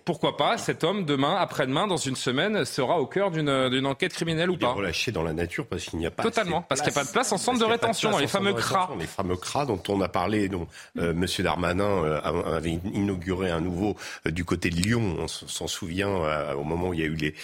pourquoi 0.04 0.36
pas 0.36 0.58
cet 0.58 0.84
homme 0.84 1.06
demain, 1.06 1.38
après-demain, 1.38 1.88
dans 1.88 1.98
une 1.98 2.16
semaine, 2.18 2.66
sera 2.66 3.00
au 3.00 3.06
cœur 3.06 3.32
d'une 3.32 3.86
enquête 3.86 4.14
criminelle 4.14 4.50
ou 4.50 4.58
pas. 4.58 4.74
relâché 4.74 5.12
dans 5.12 5.24
la 5.24 5.34
nature 5.34 5.68
parce 5.68 5.86
qu'il 5.86 6.01
Totalement, 6.10 6.62
parce 6.62 6.82
qu'il 6.82 6.92
n'y 6.92 6.98
a 6.98 7.02
pas 7.02 7.08
de 7.08 7.12
place 7.12 7.32
en 7.32 7.38
centre 7.38 7.60
de 7.60 7.66
rétention, 7.66 8.18
les 8.18 8.28
fameux 8.28 8.54
CRA. 8.54 8.90
Les 9.00 9.08
fameux 9.08 9.36
CRA 9.36 9.66
dont 9.66 9.82
on 9.90 10.02
a 10.02 10.08
parlé, 10.08 10.50
dont 10.50 10.68
euh, 10.98 11.12
M. 11.12 11.26
Darmanin 11.40 11.84
euh, 11.84 12.56
avait 12.56 12.80
inauguré 12.94 13.52
un 13.52 13.62
nouveau 13.62 13.96
euh, 14.26 14.32
du 14.32 14.46
côté 14.46 14.70
de 14.70 14.76
Lyon. 14.76 15.18
On 15.20 15.28
s'en 15.28 15.68
souvient 15.68 16.10
au 16.56 16.64
moment 16.64 16.90
où 16.90 16.94
il 16.94 17.00
y 17.00 17.04
a 17.04 17.08
eu 17.08 17.16
les, 17.16 17.36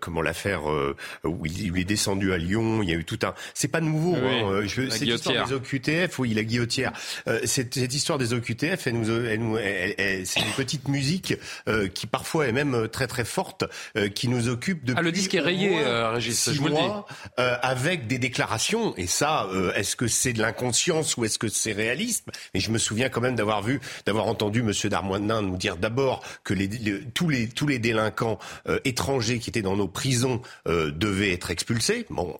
comment 0.00 0.22
l'affaire 0.22 0.62
où 1.24 1.46
il, 1.46 1.78
est 1.78 1.84
descendu 1.84 2.32
à 2.32 2.38
Lyon. 2.38 2.82
Il 2.82 2.90
y 2.90 2.92
a 2.92 2.96
eu 2.96 3.04
tout 3.04 3.18
un. 3.22 3.34
C'est 3.54 3.68
pas 3.68 3.80
nouveau. 3.80 4.14
hein, 4.14 4.66
c'est 4.90 5.04
l'histoire 5.04 5.46
des 5.46 5.54
OQTF. 5.54 6.18
Oui, 6.18 6.34
la 6.34 6.44
guillotière. 6.44 6.92
cette, 7.44 7.74
cette, 7.74 7.94
histoire 7.94 8.18
des 8.18 8.32
OQTF, 8.32 8.86
elle 8.86 8.94
nous, 8.94 9.10
elle 9.10 9.40
nous, 9.40 9.56
c'est 10.24 10.40
une 10.40 10.52
petite 10.56 10.88
musique 10.88 11.34
qui 11.94 12.06
parfois 12.06 12.46
est 12.46 12.52
même 12.52 12.88
très 12.88 13.06
très 13.06 13.24
forte, 13.24 13.64
qui 14.14 14.28
nous 14.28 14.48
occupe 14.48 14.84
depuis. 14.84 14.98
Ah, 14.98 15.02
le 15.02 15.12
disque 15.12 15.34
est 15.34 15.40
rayé, 15.40 15.82
Régis. 15.84 16.50
Je 16.52 16.60
vous 16.60 16.68
le 16.68 16.74
dis. 16.74 16.80
avec 17.36 17.85
des 17.94 18.18
déclarations, 18.18 18.94
et 18.96 19.06
ça, 19.06 19.46
euh, 19.52 19.72
est-ce 19.74 19.94
que 19.94 20.08
c'est 20.08 20.32
de 20.32 20.40
l'inconscience 20.42 21.16
ou 21.16 21.24
est-ce 21.24 21.38
que 21.38 21.48
c'est 21.48 21.72
réaliste? 21.72 22.26
Mais 22.52 22.60
je 22.60 22.70
me 22.70 22.78
souviens 22.78 23.08
quand 23.08 23.20
même 23.20 23.36
d'avoir 23.36 23.62
vu, 23.62 23.80
d'avoir 24.04 24.26
entendu 24.26 24.60
M. 24.60 24.72
Darmanin 24.90 25.42
nous 25.42 25.56
dire 25.56 25.76
d'abord 25.76 26.22
que 26.42 26.52
les, 26.52 26.68
tous, 27.14 27.28
les, 27.28 27.48
tous 27.48 27.66
les 27.66 27.78
délinquants 27.78 28.38
euh, 28.68 28.80
étrangers 28.84 29.38
qui 29.38 29.50
étaient 29.50 29.62
dans 29.62 29.76
nos 29.76 29.88
prisons 29.88 30.42
euh, 30.66 30.90
devaient 30.90 31.32
être 31.32 31.50
expulsés. 31.50 32.06
Bon, 32.10 32.38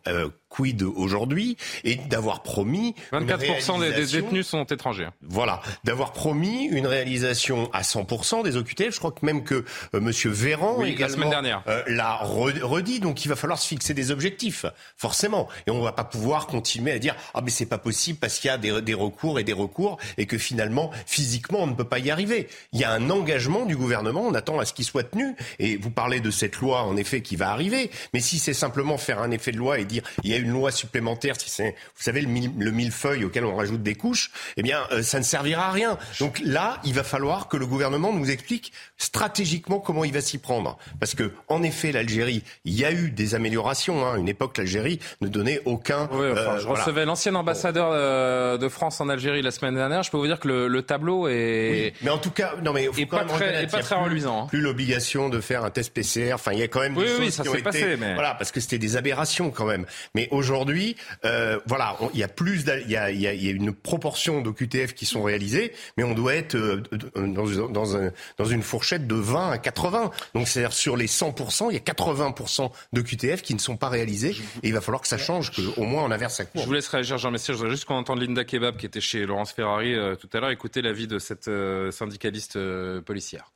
quid 0.49 0.83
aujourd'hui 0.83 1.57
et 1.85 1.97
d'avoir 1.97 2.43
promis 2.43 2.95
24% 3.13 3.81
des 3.81 4.07
détenus 4.07 4.47
sont 4.47 4.65
étrangers. 4.65 5.09
Voilà, 5.23 5.61
d'avoir 5.85 6.13
promis 6.13 6.67
une 6.67 6.87
réalisation 6.87 7.71
à 7.73 7.83
100% 7.83 8.45
des 8.45 8.57
OQTF. 8.57 8.95
Je 8.95 8.99
crois 8.99 9.13
que 9.13 9.25
même 9.25 9.45
que 9.45 9.65
euh, 9.95 10.01
Monsieur 10.01 10.31
Véran 10.31 10.83
également, 10.85 11.07
la 11.07 11.09
semaine 11.09 11.31
dernière 11.31 11.63
euh, 11.69 11.83
l'a 11.87 12.17
redit. 12.17 13.01
Donc 13.01 13.25
il 13.25 13.29
va 13.29 13.37
falloir 13.37 13.59
se 13.59 13.67
fixer 13.67 13.95
des 13.95 14.11
objectifs, 14.11 14.67
forcément. 14.97 15.49
Et 15.67 15.71
on 15.71 15.81
va 15.81 15.93
pas 15.93 16.05
pouvoir 16.05 16.47
continuer 16.47 16.93
à 16.93 16.99
dire 16.99 17.17
ah 17.35 17.41
mais 17.43 17.51
c'est 17.51 17.67
pas 17.67 17.79
possible 17.79 18.19
parce 18.19 18.39
qu'il 18.39 18.49
y 18.49 18.53
a 18.53 18.59
des, 18.59 18.81
des, 18.83 18.95
recours 18.95 19.39
et 19.39 19.45
des 19.45 19.53
recours 19.53 19.99
et 20.17 20.27
que 20.27 20.39
finalement 20.39 20.91
physiquement 21.07 21.61
on 21.61 21.67
ne 21.67 21.75
peut 21.75 21.85
pas 21.85 21.99
y 21.99 22.11
arriver. 22.11 22.49
Il 22.73 22.81
y 22.81 22.85
a 22.85 22.93
un 22.93 23.11
engagement 23.11 23.67
du 23.67 23.77
gouvernement. 23.77 24.23
On 24.23 24.35
attend 24.35 24.59
à 24.59 24.65
ce 24.65 24.73
qu'il 24.73 24.85
soit 24.85 25.05
tenu. 25.05 25.35
Et 25.59 25.77
vous 25.77 25.91
parlez 25.91 26.21
de 26.21 26.31
cette 26.31 26.57
loi 26.57 26.83
en 26.83 26.97
effet 26.97 27.21
qui 27.21 27.37
va 27.37 27.51
arriver. 27.51 27.91
Mais 28.15 28.21
si 28.21 28.39
c'est 28.39 28.55
simplement 28.55 28.99
faire 28.99 29.21
un 29.21 29.31
effet 29.31 29.53
de 29.53 29.59
loi 29.59 29.79
et 29.79 29.85
dire 29.85 30.03
il 30.23 30.31
y 30.31 30.35
a 30.35 30.36
a 30.37 30.41
une 30.41 30.53
loi 30.53 30.71
supplémentaire, 30.71 31.41
si 31.41 31.51
c'est, 31.51 31.71
vous 31.71 32.03
savez, 32.03 32.21
le, 32.21 32.29
le 32.59 32.71
millefeuille 32.71 33.25
auquel 33.25 33.45
on 33.45 33.57
rajoute 33.57 33.83
des 33.83 33.95
couches, 33.95 34.31
eh 34.57 34.63
bien, 34.63 34.81
euh, 34.93 35.03
ça 35.03 35.19
ne 35.19 35.25
servira 35.25 35.69
à 35.69 35.73
rien. 35.73 35.99
Donc 36.21 36.41
là, 36.45 36.81
il 36.85 36.95
va 36.95 37.05
falloir 37.05 37.49
que 37.49 37.57
le 37.57 37.67
gouvernement 37.67 38.13
nous 38.13 38.31
explique 38.31 38.73
stratégiquement 38.99 39.79
comment 39.79 40.05
il 40.05 40.13
va 40.13 40.21
s'y 40.21 40.39
prendre. 40.39 40.79
Parce 41.01 41.15
que, 41.15 41.33
en 41.49 41.63
effet, 41.63 41.93
l'Algérie, 41.93 42.43
il 42.65 42.75
y 42.75 42.85
a 42.85 42.93
eu 42.93 43.11
des 43.11 43.35
améliorations. 43.35 44.07
Hein. 44.07 44.17
Une 44.17 44.29
époque, 44.29 44.59
l'Algérie 44.59 45.01
ne 45.21 45.29
donnait 45.29 45.61
aucun. 45.65 46.09
Oui, 46.13 46.27
euh, 46.27 46.59
je 46.59 46.67
recevais 46.67 47.05
l'ancien 47.05 47.35
ambassadeur 47.35 47.91
euh, 47.93 48.59
de 48.59 48.69
France 48.69 49.01
en 49.01 49.09
Algérie 49.09 49.43
la 49.43 49.51
semaine 49.51 49.75
dernière. 49.75 50.03
Je 50.03 50.11
peux 50.11 50.17
vous 50.17 50.27
dire 50.27 50.41
que 50.41 50.49
le, 50.49 50.83
tableau 50.83 51.29
est. 51.29 51.95
mais 52.03 52.11
en 52.11 52.19
tout 52.19 52.31
cas, 52.31 52.55
non, 52.63 52.73
mais 52.73 52.87
faut 52.87 53.07
pas, 53.07 53.25
très, 53.25 53.67
pas 53.67 53.81
très 53.81 53.97
reluisant. 53.97 54.45
Hein. 54.45 54.47
Plus, 54.49 54.61
l'obligation 54.61 55.29
de 55.29 55.41
faire 55.41 55.65
un 55.65 55.71
test 55.71 55.93
PCR. 55.93 56.33
Enfin, 56.35 56.53
il 56.53 56.59
y 56.59 56.63
a 56.63 56.69
quand 56.69 56.81
même 56.81 56.95
des 56.95 57.07
choses 57.07 57.31
ça 57.31 57.43
qui 57.43 57.49
ont 57.49 57.55
été. 57.55 57.63
Passé, 57.63 57.97
mais... 57.99 58.15
Voilà, 58.15 58.35
parce 58.35 58.53
que 58.53 58.61
c'était 58.61 58.79
des 58.79 58.97
aberrations 58.97 59.51
quand 59.51 59.65
même. 59.65 59.87
Mais 60.15 60.26
aujourd'hui, 60.31 60.97
euh, 61.25 61.59
voilà, 61.67 61.97
il 62.15 62.21
y 62.21 62.23
a 62.23 62.29
plus, 62.29 62.63
il 62.63 62.91
y 62.91 62.97
a, 62.97 63.11
y, 63.11 63.27
a, 63.27 63.35
y 63.35 63.49
a, 63.49 63.51
une 63.51 63.73
proportion 63.73 64.41
d'OQTF 64.41 64.95
qui 64.95 65.07
sont 65.07 65.23
réalisés, 65.23 65.73
mais 65.97 66.05
on 66.05 66.15
doit 66.15 66.35
être 66.35 66.55
euh, 66.55 66.83
dans, 67.17 67.69
dans, 67.69 67.97
un, 67.97 68.13
dans 68.39 68.45
une 68.45 68.63
fourchette 68.63 69.07
de 69.07 69.15
20 69.15 69.51
à 69.51 69.59
80. 69.59 70.11
Donc 70.35 70.49
c'est-à-dire 70.49 70.73
sur 70.73 70.97
les 70.97 71.07
100%, 71.07 71.69
il 71.71 71.75
y 71.75 71.77
a 71.77 71.81
80% 71.81 72.71
d'OQTF 72.93 73.43
qui 73.43 73.55
ne 73.55 73.61
sont 73.61 73.77
pas 73.77 73.89
réalisés. 73.89 74.37
Et 74.63 74.69
il 74.69 74.73
va 74.73 74.81
falloir 74.81 75.03
que 75.03 75.09
ça 75.09 75.19
change, 75.19 75.53
qu'au 75.53 75.85
moins 75.85 76.05
on 76.05 76.11
inverse 76.11 76.37
sa 76.37 76.45
courbe. 76.45 76.63
Je 76.63 76.67
vous 76.67 76.75
laisse 76.75 76.89
réagir, 76.89 77.19
Jean 77.19 77.31
Messier. 77.31 77.55
Je 77.55 77.59
voudrais 77.59 77.73
juste 77.73 77.85
qu'on 77.85 77.95
entende 77.95 78.21
Linda 78.21 78.45
Kebab 78.45 78.77
qui 78.77 78.87
était 78.87 79.01
chez 79.01 79.27
Laurence 79.27 79.53
Ferrari 79.53 79.95
euh, 79.95 80.15
tout 80.17 80.29
à 80.33 80.41
l'heure. 80.41 80.51
Écoutez 80.51 80.83
l'avis 80.83 81.07
de 81.07 81.19
cette 81.19 81.51
syndicaliste 81.91 82.59
policière. 83.05 83.56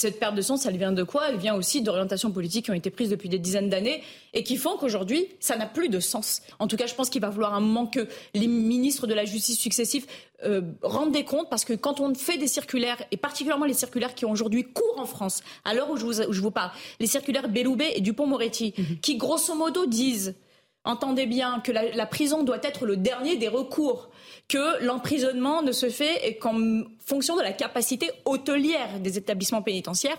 Cette 0.00 0.18
perte 0.18 0.34
de 0.34 0.40
sens, 0.40 0.64
elle 0.64 0.78
vient 0.78 0.92
de 0.92 1.02
quoi? 1.02 1.28
Elle 1.28 1.36
vient 1.36 1.54
aussi 1.54 1.82
d'orientations 1.82 2.30
politiques 2.30 2.64
qui 2.64 2.70
ont 2.70 2.74
été 2.74 2.88
prises 2.88 3.10
depuis 3.10 3.28
des 3.28 3.38
dizaines 3.38 3.68
d'années 3.68 4.02
et 4.32 4.42
qui 4.42 4.56
font 4.56 4.78
qu'aujourd'hui, 4.78 5.28
ça 5.40 5.58
n'a 5.58 5.66
plus 5.66 5.90
de 5.90 6.00
sens. 6.00 6.40
En 6.58 6.68
tout 6.68 6.78
cas, 6.78 6.86
je 6.86 6.94
pense 6.94 7.10
qu'il 7.10 7.20
va 7.20 7.30
falloir 7.30 7.52
un 7.52 7.60
moment 7.60 7.86
que 7.86 8.08
les 8.32 8.46
ministres 8.46 9.06
de 9.06 9.12
la 9.12 9.26
justice 9.26 9.58
successifs 9.58 10.06
euh, 10.42 10.62
rendent 10.82 11.12
des 11.12 11.24
comptes 11.24 11.50
parce 11.50 11.66
que 11.66 11.74
quand 11.74 12.00
on 12.00 12.14
fait 12.14 12.38
des 12.38 12.48
circulaires, 12.48 12.96
et 13.10 13.18
particulièrement 13.18 13.66
les 13.66 13.74
circulaires 13.74 14.14
qui 14.14 14.24
ont 14.24 14.30
aujourd'hui 14.30 14.64
cours 14.64 14.98
en 14.98 15.04
France, 15.04 15.42
à 15.66 15.74
l'heure 15.74 15.90
où, 15.90 15.98
je 15.98 16.40
vous 16.40 16.50
parle, 16.50 16.70
les 16.98 17.06
circulaires 17.06 17.50
Belloubet 17.50 17.92
et 17.94 18.00
Dupont-Moretti, 18.00 18.72
mhm. 18.78 19.00
qui 19.02 19.18
grosso 19.18 19.54
modo 19.54 19.84
disent 19.84 20.34
Entendez 20.90 21.26
bien 21.26 21.60
que 21.60 21.70
la, 21.70 22.06
prison 22.06 22.42
doit 22.42 22.58
être 22.64 22.84
le 22.84 22.96
dernier 22.96 23.36
des 23.36 23.46
recours, 23.46 24.10
que 24.48 24.84
l'emprisonnement 24.84 25.62
ne 25.62 25.70
se 25.70 25.88
fait 25.88 26.36
qu'en 26.40 26.82
fonction 26.98 27.36
de 27.36 27.42
la 27.42 27.52
capacité 27.52 28.10
hôtelière 28.24 28.98
des 28.98 29.16
établissements 29.16 29.62
pénitentiaires. 29.62 30.18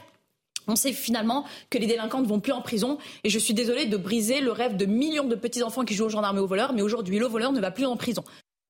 On 0.69 0.77
sait 0.77 0.93
finalement 0.93 1.43
que 1.69 1.77
les 1.77 1.87
délinquants 1.87 2.21
ne 2.21 2.25
vont 2.25 2.39
plus 2.39 2.53
en 2.53 2.61
prison. 2.61 2.99
Et 3.25 3.29
je 3.29 3.37
suis 3.37 3.53
désolée 3.53 3.85
de 3.85 3.97
briser 3.97 4.39
le 4.39 4.53
rêve 4.53 4.77
de 4.77 4.85
millions 4.85 5.25
de 5.25 5.35
petits-enfants 5.35 5.83
qui 5.83 5.93
jouent 5.93 6.05
aux 6.05 6.09
gendarmes 6.09 6.37
et 6.37 6.39
aux 6.39 6.47
voleurs. 6.47 6.71
Mais 6.71 6.81
aujourd'hui, 6.81 7.19
le 7.19 7.25
voleur 7.25 7.51
ne 7.51 7.59
va 7.59 7.71
plus 7.71 7.85
en 7.85 7.97
prison. 7.97 8.23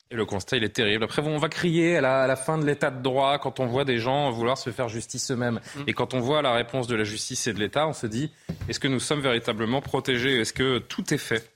Et 0.09 0.15
le 0.15 0.25
constat, 0.25 0.57
il 0.57 0.63
est 0.63 0.69
terrible. 0.69 1.03
Après, 1.03 1.21
on 1.21 1.37
va 1.37 1.49
crier 1.49 1.97
à 1.97 2.01
la, 2.01 2.35
fin 2.35 2.57
de 2.57 2.65
l'état 2.65 2.89
de 2.89 3.03
droit 3.03 3.37
quand 3.37 3.59
on 3.59 3.67
voit 3.67 3.85
des 3.85 3.99
gens 3.99 4.31
vouloir 4.31 4.57
se 4.57 4.71
faire 4.71 4.89
justice 4.89 5.29
eux-mêmes. 5.29 5.61
Mm. 5.75 5.81
Et 5.85 5.93
quand 5.93 6.15
on 6.15 6.19
voit 6.19 6.41
la 6.41 6.53
réponse 6.53 6.87
de 6.87 6.95
la 6.95 7.03
justice 7.03 7.45
et 7.45 7.53
de 7.53 7.59
l'État, 7.59 7.87
on 7.87 7.93
se 7.93 8.07
dit, 8.07 8.31
est-ce 8.67 8.79
que 8.79 8.87
nous 8.87 8.99
sommes 8.99 9.21
véritablement 9.21 9.81
protégés? 9.81 10.39
Est-ce 10.39 10.53
que 10.53 10.79
tout 10.79 11.13
est 11.13 11.19
fait? 11.19 11.51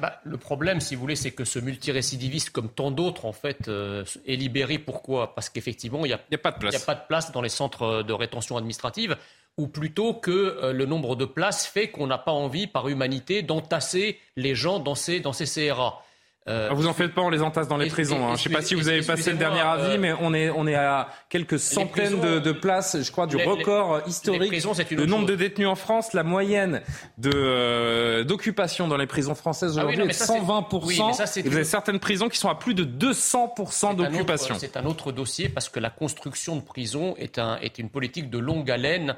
Bah, 0.00 0.20
le 0.24 0.36
problème, 0.36 0.80
si 0.80 0.94
vous 0.94 1.00
voulez, 1.00 1.16
c'est 1.16 1.30
que 1.30 1.44
ce 1.44 1.58
multirécidiviste, 1.58 2.50
comme 2.50 2.68
tant 2.68 2.90
d'autres, 2.90 3.24
en 3.24 3.32
fait, 3.32 3.68
euh, 3.68 4.04
est 4.26 4.36
libéré. 4.36 4.78
Pourquoi? 4.78 5.34
Parce 5.34 5.48
qu'effectivement, 5.48 6.04
il 6.04 6.08
n'y 6.08 6.14
a, 6.14 6.20
a, 6.32 6.38
pas 6.38 6.52
de 6.52 6.58
place. 6.58 6.82
a 6.82 6.86
pas 6.86 6.94
de 6.94 7.06
place 7.06 7.32
dans 7.32 7.42
les 7.42 7.48
centres 7.48 8.02
de 8.02 8.12
rétention 8.12 8.56
administrative, 8.56 9.16
ou 9.56 9.66
plutôt 9.66 10.14
que 10.14 10.30
euh, 10.30 10.72
le 10.72 10.86
nombre 10.86 11.16
de 11.16 11.24
places 11.24 11.66
fait 11.66 11.88
qu'on 11.88 12.06
n'a 12.06 12.18
pas 12.18 12.32
envie, 12.32 12.66
par 12.66 12.88
humanité, 12.88 13.42
d'entasser 13.42 14.18
les 14.36 14.54
gens 14.54 14.78
dans 14.78 14.94
ces, 14.94 15.20
dans 15.20 15.32
ces 15.32 15.46
CRA. 15.46 16.02
Euh, 16.48 16.70
vous 16.72 16.86
en 16.86 16.94
faites 16.94 17.12
pas, 17.12 17.20
on 17.20 17.28
les 17.28 17.42
entasse 17.42 17.68
dans 17.68 17.76
les 17.76 17.88
prisons. 17.88 18.24
Hein. 18.24 18.28
Je 18.28 18.32
ne 18.32 18.36
sais 18.38 18.50
pas 18.50 18.62
si 18.62 18.74
vous 18.74 18.88
avez 18.88 19.02
passé 19.02 19.30
le 19.30 19.36
dernier 19.36 19.60
avis, 19.60 19.96
euh, 19.96 19.98
mais 19.98 20.12
on 20.20 20.32
est, 20.32 20.50
on 20.50 20.66
est 20.66 20.74
à 20.74 21.08
quelques 21.28 21.58
centaines 21.58 22.20
de, 22.20 22.52
places, 22.52 22.96
je 23.02 23.12
crois, 23.12 23.26
du 23.26 23.36
record 23.36 24.00
historique. 24.06 24.52
le 24.90 25.06
nombre 25.06 25.26
de 25.26 25.34
détenus 25.34 25.68
en 25.68 25.74
France, 25.74 26.14
la 26.14 26.22
moyenne 26.22 26.82
de 27.18 27.30
euh, 27.34 28.24
d'occupation 28.24 28.88
dans 28.88 28.96
les 28.96 29.06
prisons 29.06 29.34
françaises 29.34 29.78
ah 29.78 29.84
aujourd'hui 29.84 30.04
est 30.04 30.08
de 30.08 30.12
120%. 30.12 31.38
et 31.38 31.48
vous 31.48 31.54
avez 31.54 31.64
certaines 31.64 32.00
prisons 32.00 32.28
qui 32.28 32.38
sont 32.38 32.48
à 32.48 32.54
plus 32.54 32.74
de 32.74 32.84
200% 32.84 33.96
d'occupation. 33.96 34.56
C'est 34.58 34.76
un 34.76 34.86
autre 34.86 35.12
dossier 35.12 35.48
parce 35.48 35.68
que 35.68 35.80
la 35.80 35.90
construction 35.90 36.56
de 36.56 36.62
prisons 36.62 37.14
est, 37.18 37.38
un, 37.38 37.58
est 37.58 37.78
une 37.78 37.90
politique 37.90 38.30
de 38.30 38.38
longue 38.38 38.70
haleine 38.70 39.16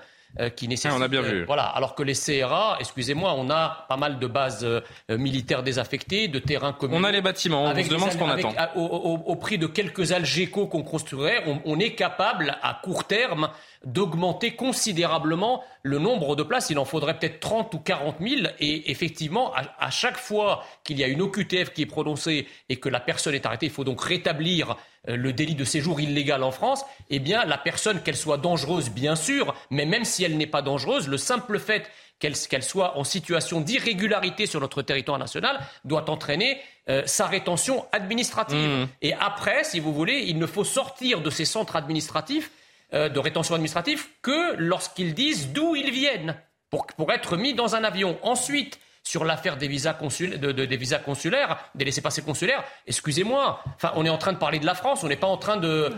qui 0.56 0.68
nécessite. 0.68 0.92
Ah, 0.94 0.98
on 0.98 1.02
a 1.02 1.08
bien 1.08 1.22
vu. 1.22 1.44
voilà. 1.44 1.64
Alors 1.64 1.94
que 1.94 2.02
les 2.02 2.14
CRA, 2.14 2.76
excusez-moi, 2.80 3.34
on 3.36 3.50
a 3.50 3.86
pas 3.88 3.96
mal 3.96 4.18
de 4.18 4.26
bases 4.26 4.64
euh, 4.64 4.80
militaires 5.10 5.62
désaffectées, 5.62 6.28
de 6.28 6.38
terrains 6.38 6.72
communaux. 6.72 7.00
On 7.00 7.04
a 7.04 7.10
les 7.10 7.20
bâtiments. 7.20 7.64
On 7.64 7.82
se 7.82 7.88
demande 7.88 8.12
ce 8.12 8.16
qu'on 8.16 8.28
attend. 8.28 8.54
Au, 8.76 9.36
prix 9.36 9.58
de 9.58 9.66
quelques 9.66 10.12
algécos 10.12 10.66
qu'on 10.66 10.82
construirait, 10.82 11.42
on, 11.64 11.78
est 11.78 11.94
capable 11.94 12.56
à 12.62 12.78
court 12.82 13.04
terme 13.04 13.48
d'augmenter 13.84 14.56
considérablement 14.56 15.64
le 15.82 15.98
nombre 15.98 16.36
de 16.36 16.42
places. 16.42 16.70
Il 16.70 16.78
en 16.78 16.84
faudrait 16.84 17.18
peut-être 17.18 17.40
30 17.40 17.72
ou 17.74 17.78
40 17.78 18.16
000. 18.20 18.42
Et 18.58 18.90
effectivement, 18.90 19.52
à, 19.54 19.90
chaque 19.90 20.18
fois 20.18 20.64
qu'il 20.84 20.98
y 20.98 21.04
a 21.04 21.06
une 21.06 21.22
OQTF 21.22 21.72
qui 21.72 21.82
est 21.82 21.86
prononcée 21.86 22.46
et 22.68 22.76
que 22.76 22.88
la 22.88 23.00
personne 23.00 23.34
est 23.34 23.46
arrêtée, 23.46 23.66
il 23.66 23.72
faut 23.72 23.84
donc 23.84 24.02
rétablir 24.02 24.76
euh, 25.08 25.16
le 25.16 25.32
délit 25.32 25.54
de 25.54 25.64
séjour 25.64 26.00
illégal 26.00 26.42
en 26.42 26.50
France. 26.50 26.84
Eh 27.08 27.18
bien, 27.18 27.44
la 27.46 27.56
personne, 27.56 28.02
qu'elle 28.02 28.16
soit 28.16 28.36
dangereuse, 28.36 28.90
bien 28.90 29.16
sûr, 29.16 29.54
mais 29.70 29.86
même 29.86 30.04
si 30.04 30.24
elle 30.24 30.36
n'est 30.36 30.46
pas 30.46 30.62
dangereuse, 30.62 31.08
le 31.08 31.16
simple 31.16 31.58
fait 31.58 31.90
qu'elle 32.18 32.62
soit 32.62 32.98
en 32.98 33.04
situation 33.04 33.62
d'irrégularité 33.62 34.44
sur 34.44 34.60
notre 34.60 34.82
territoire 34.82 35.18
national 35.18 35.58
doit 35.86 36.10
entraîner 36.10 36.60
euh, 36.90 37.02
sa 37.06 37.26
rétention 37.26 37.86
administrative. 37.92 38.58
Mmh. 38.58 38.88
Et 39.00 39.14
après, 39.14 39.64
si 39.64 39.80
vous 39.80 39.94
voulez, 39.94 40.24
il 40.26 40.38
ne 40.38 40.44
faut 40.44 40.64
sortir 40.64 41.22
de 41.22 41.30
ces 41.30 41.46
centres 41.46 41.76
administratifs 41.76 42.50
de 42.92 43.18
rétention 43.18 43.54
administrative 43.54 44.06
que 44.22 44.56
lorsqu'ils 44.56 45.14
disent 45.14 45.52
d'où 45.52 45.76
ils 45.76 45.90
viennent 45.90 46.34
pour, 46.70 46.86
pour 46.86 47.12
être 47.12 47.36
mis 47.36 47.54
dans 47.54 47.74
un 47.74 47.84
avion. 47.84 48.18
Ensuite, 48.22 48.78
sur 49.02 49.24
l'affaire 49.24 49.56
des 49.56 49.68
visas, 49.68 49.96
des 50.38 50.76
visas 50.76 50.98
consulaires, 50.98 51.58
des 51.74 51.84
laissés-passer 51.84 52.22
consulaires, 52.22 52.62
excusez-moi, 52.86 53.62
on 53.94 54.04
est 54.04 54.10
en 54.10 54.18
train 54.18 54.32
de 54.32 54.38
parler 54.38 54.58
de 54.58 54.66
la 54.66 54.74
France, 54.74 55.02
on 55.02 55.08
n'est 55.08 55.16
pas 55.16 55.26
en 55.26 55.36
train 55.36 55.56
de, 55.56 55.90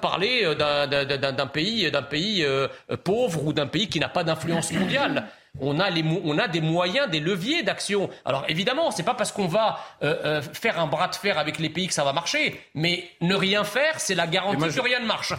parler 0.00 0.42
euh, 0.44 0.54
d'un 0.54 1.46
pays, 1.46 1.90
pays 2.08 2.44
euh, 2.44 2.68
pauvre 3.02 3.44
ou 3.44 3.52
d'un 3.52 3.66
pays 3.66 3.88
qui 3.88 4.00
n'a 4.00 4.08
pas 4.08 4.24
d'influence 4.24 4.72
mondiale 4.72 5.26
on 5.60 5.78
a, 5.78 5.90
les, 5.90 6.04
on 6.24 6.38
a 6.38 6.48
des 6.48 6.60
moyens, 6.60 7.08
des 7.10 7.20
leviers 7.20 7.62
d'action. 7.62 8.10
Alors 8.24 8.44
évidemment, 8.48 8.90
c'est 8.90 9.02
pas 9.02 9.14
parce 9.14 9.32
qu'on 9.32 9.46
va 9.46 9.78
euh, 10.02 10.16
euh, 10.24 10.42
faire 10.42 10.80
un 10.80 10.86
bras 10.86 11.08
de 11.08 11.14
fer 11.14 11.38
avec 11.38 11.58
les 11.58 11.68
pays 11.68 11.86
que 11.86 11.94
ça 11.94 12.04
va 12.04 12.12
marcher, 12.12 12.60
mais 12.74 13.04
ne 13.20 13.34
rien 13.34 13.64
faire, 13.64 14.00
c'est 14.00 14.14
la 14.14 14.26
garantie 14.26 14.74
que 14.74 14.80
rien 14.80 15.00
ne 15.00 15.06
marche. 15.06 15.32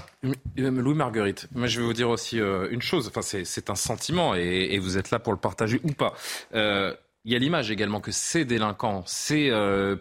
Louis 0.58 0.96
Marguerite, 0.96 1.48
moi 1.54 1.68
je 1.68 1.80
vais 1.80 1.86
vous 1.86 1.94
dire 1.94 2.10
aussi 2.10 2.40
euh, 2.40 2.70
une 2.72 2.82
chose, 2.82 3.08
enfin 3.08 3.22
c'est 3.22 3.70
un 3.70 3.76
sentiment 3.76 4.36
et, 4.36 4.80
vous 4.80 4.98
êtes 4.98 5.12
là 5.12 5.20
pour 5.20 5.34
le 5.34 5.40
partager 5.40 5.80
ou 5.84 5.92
pas. 5.92 6.14
il 6.54 7.32
y 7.32 7.36
a 7.36 7.40
l'image 7.40 7.72
également 7.72 8.00
que 8.00 8.12
ces 8.12 8.46
délinquants, 8.46 9.04
ces 9.06 9.52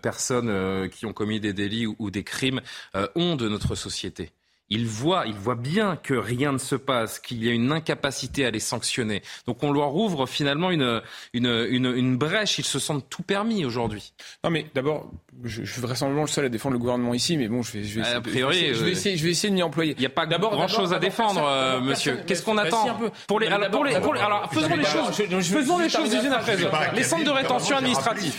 personnes 0.03 0.89
qui 0.91 1.07
ont 1.07 1.13
commis 1.13 1.41
des 1.41 1.53
délits 1.53 1.87
ou 1.87 2.11
des 2.11 2.25
crimes 2.25 2.61
ont 3.15 3.37
de 3.37 3.49
notre 3.49 3.75
société 3.75 4.33
il 4.71 4.87
voit, 4.87 5.27
il 5.27 5.35
voit 5.35 5.55
bien 5.55 5.97
que 5.97 6.15
rien 6.15 6.53
ne 6.53 6.59
se 6.59 6.75
passe, 6.75 7.19
qu'il 7.19 7.45
y 7.45 7.49
a 7.49 7.53
une 7.53 7.73
incapacité 7.73 8.47
à 8.47 8.51
les 8.51 8.61
sanctionner. 8.61 9.23
Donc 9.47 9.63
on 9.63 9.73
leur 9.73 9.95
ouvre 9.95 10.27
finalement 10.27 10.71
une, 10.71 11.03
une, 11.33 11.47
une, 11.47 12.17
brèche. 12.17 12.59
Ils 12.59 12.65
se 12.65 12.79
sentent 12.79 13.09
tout 13.09 13.23
permis 13.23 13.65
aujourd'hui. 13.65 14.15
Non, 14.43 14.51
mais 14.51 14.67
d'abord, 14.75 15.11
je, 15.43 15.65
je, 15.65 15.73
suis 15.73 15.81
vraisemblablement 15.81 16.23
le 16.23 16.29
seul 16.29 16.45
à 16.45 16.49
défendre 16.49 16.75
le 16.75 16.79
gouvernement 16.79 17.15
ici, 17.15 17.37
mais 17.37 17.49
bon, 17.49 17.63
je 17.63 17.73
vais, 17.73 17.85
je 17.85 18.01
vais, 18.01 18.07
a 18.07 18.21
priori, 18.21 18.75
je 18.75 18.85
vais, 18.85 18.93
essayer, 18.93 19.17
je 19.17 19.25
vais 19.25 19.31
essayer 19.31 19.51
de 19.51 19.55
m'y 19.55 19.63
employer. 19.63 19.95
Il 19.97 20.01
n'y 20.01 20.07
a 20.07 20.11
pas 20.11 20.27
grand 20.27 20.69
chose 20.69 20.93
à 20.93 20.99
défendre, 20.99 21.45
euh, 21.47 21.81
monsieur. 21.81 22.21
Qu'est-ce 22.27 22.43
qu'on 22.43 22.59
attend 22.59 22.99
pour 23.27 23.41
les, 23.41 23.49
alors, 23.49 23.71
pour 23.71 23.85
les, 23.85 23.95
alors, 23.95 24.51
faisons 24.53 24.77
les 24.77 24.85
choses, 24.85 25.11
faisons 25.43 25.79
les 25.79 25.89
choses 25.89 26.11
d'une 26.11 26.33
après 26.33 26.57
Les 26.95 27.03
centres 27.03 27.25
de 27.25 27.31
rétention 27.31 27.77
administrative, 27.77 28.35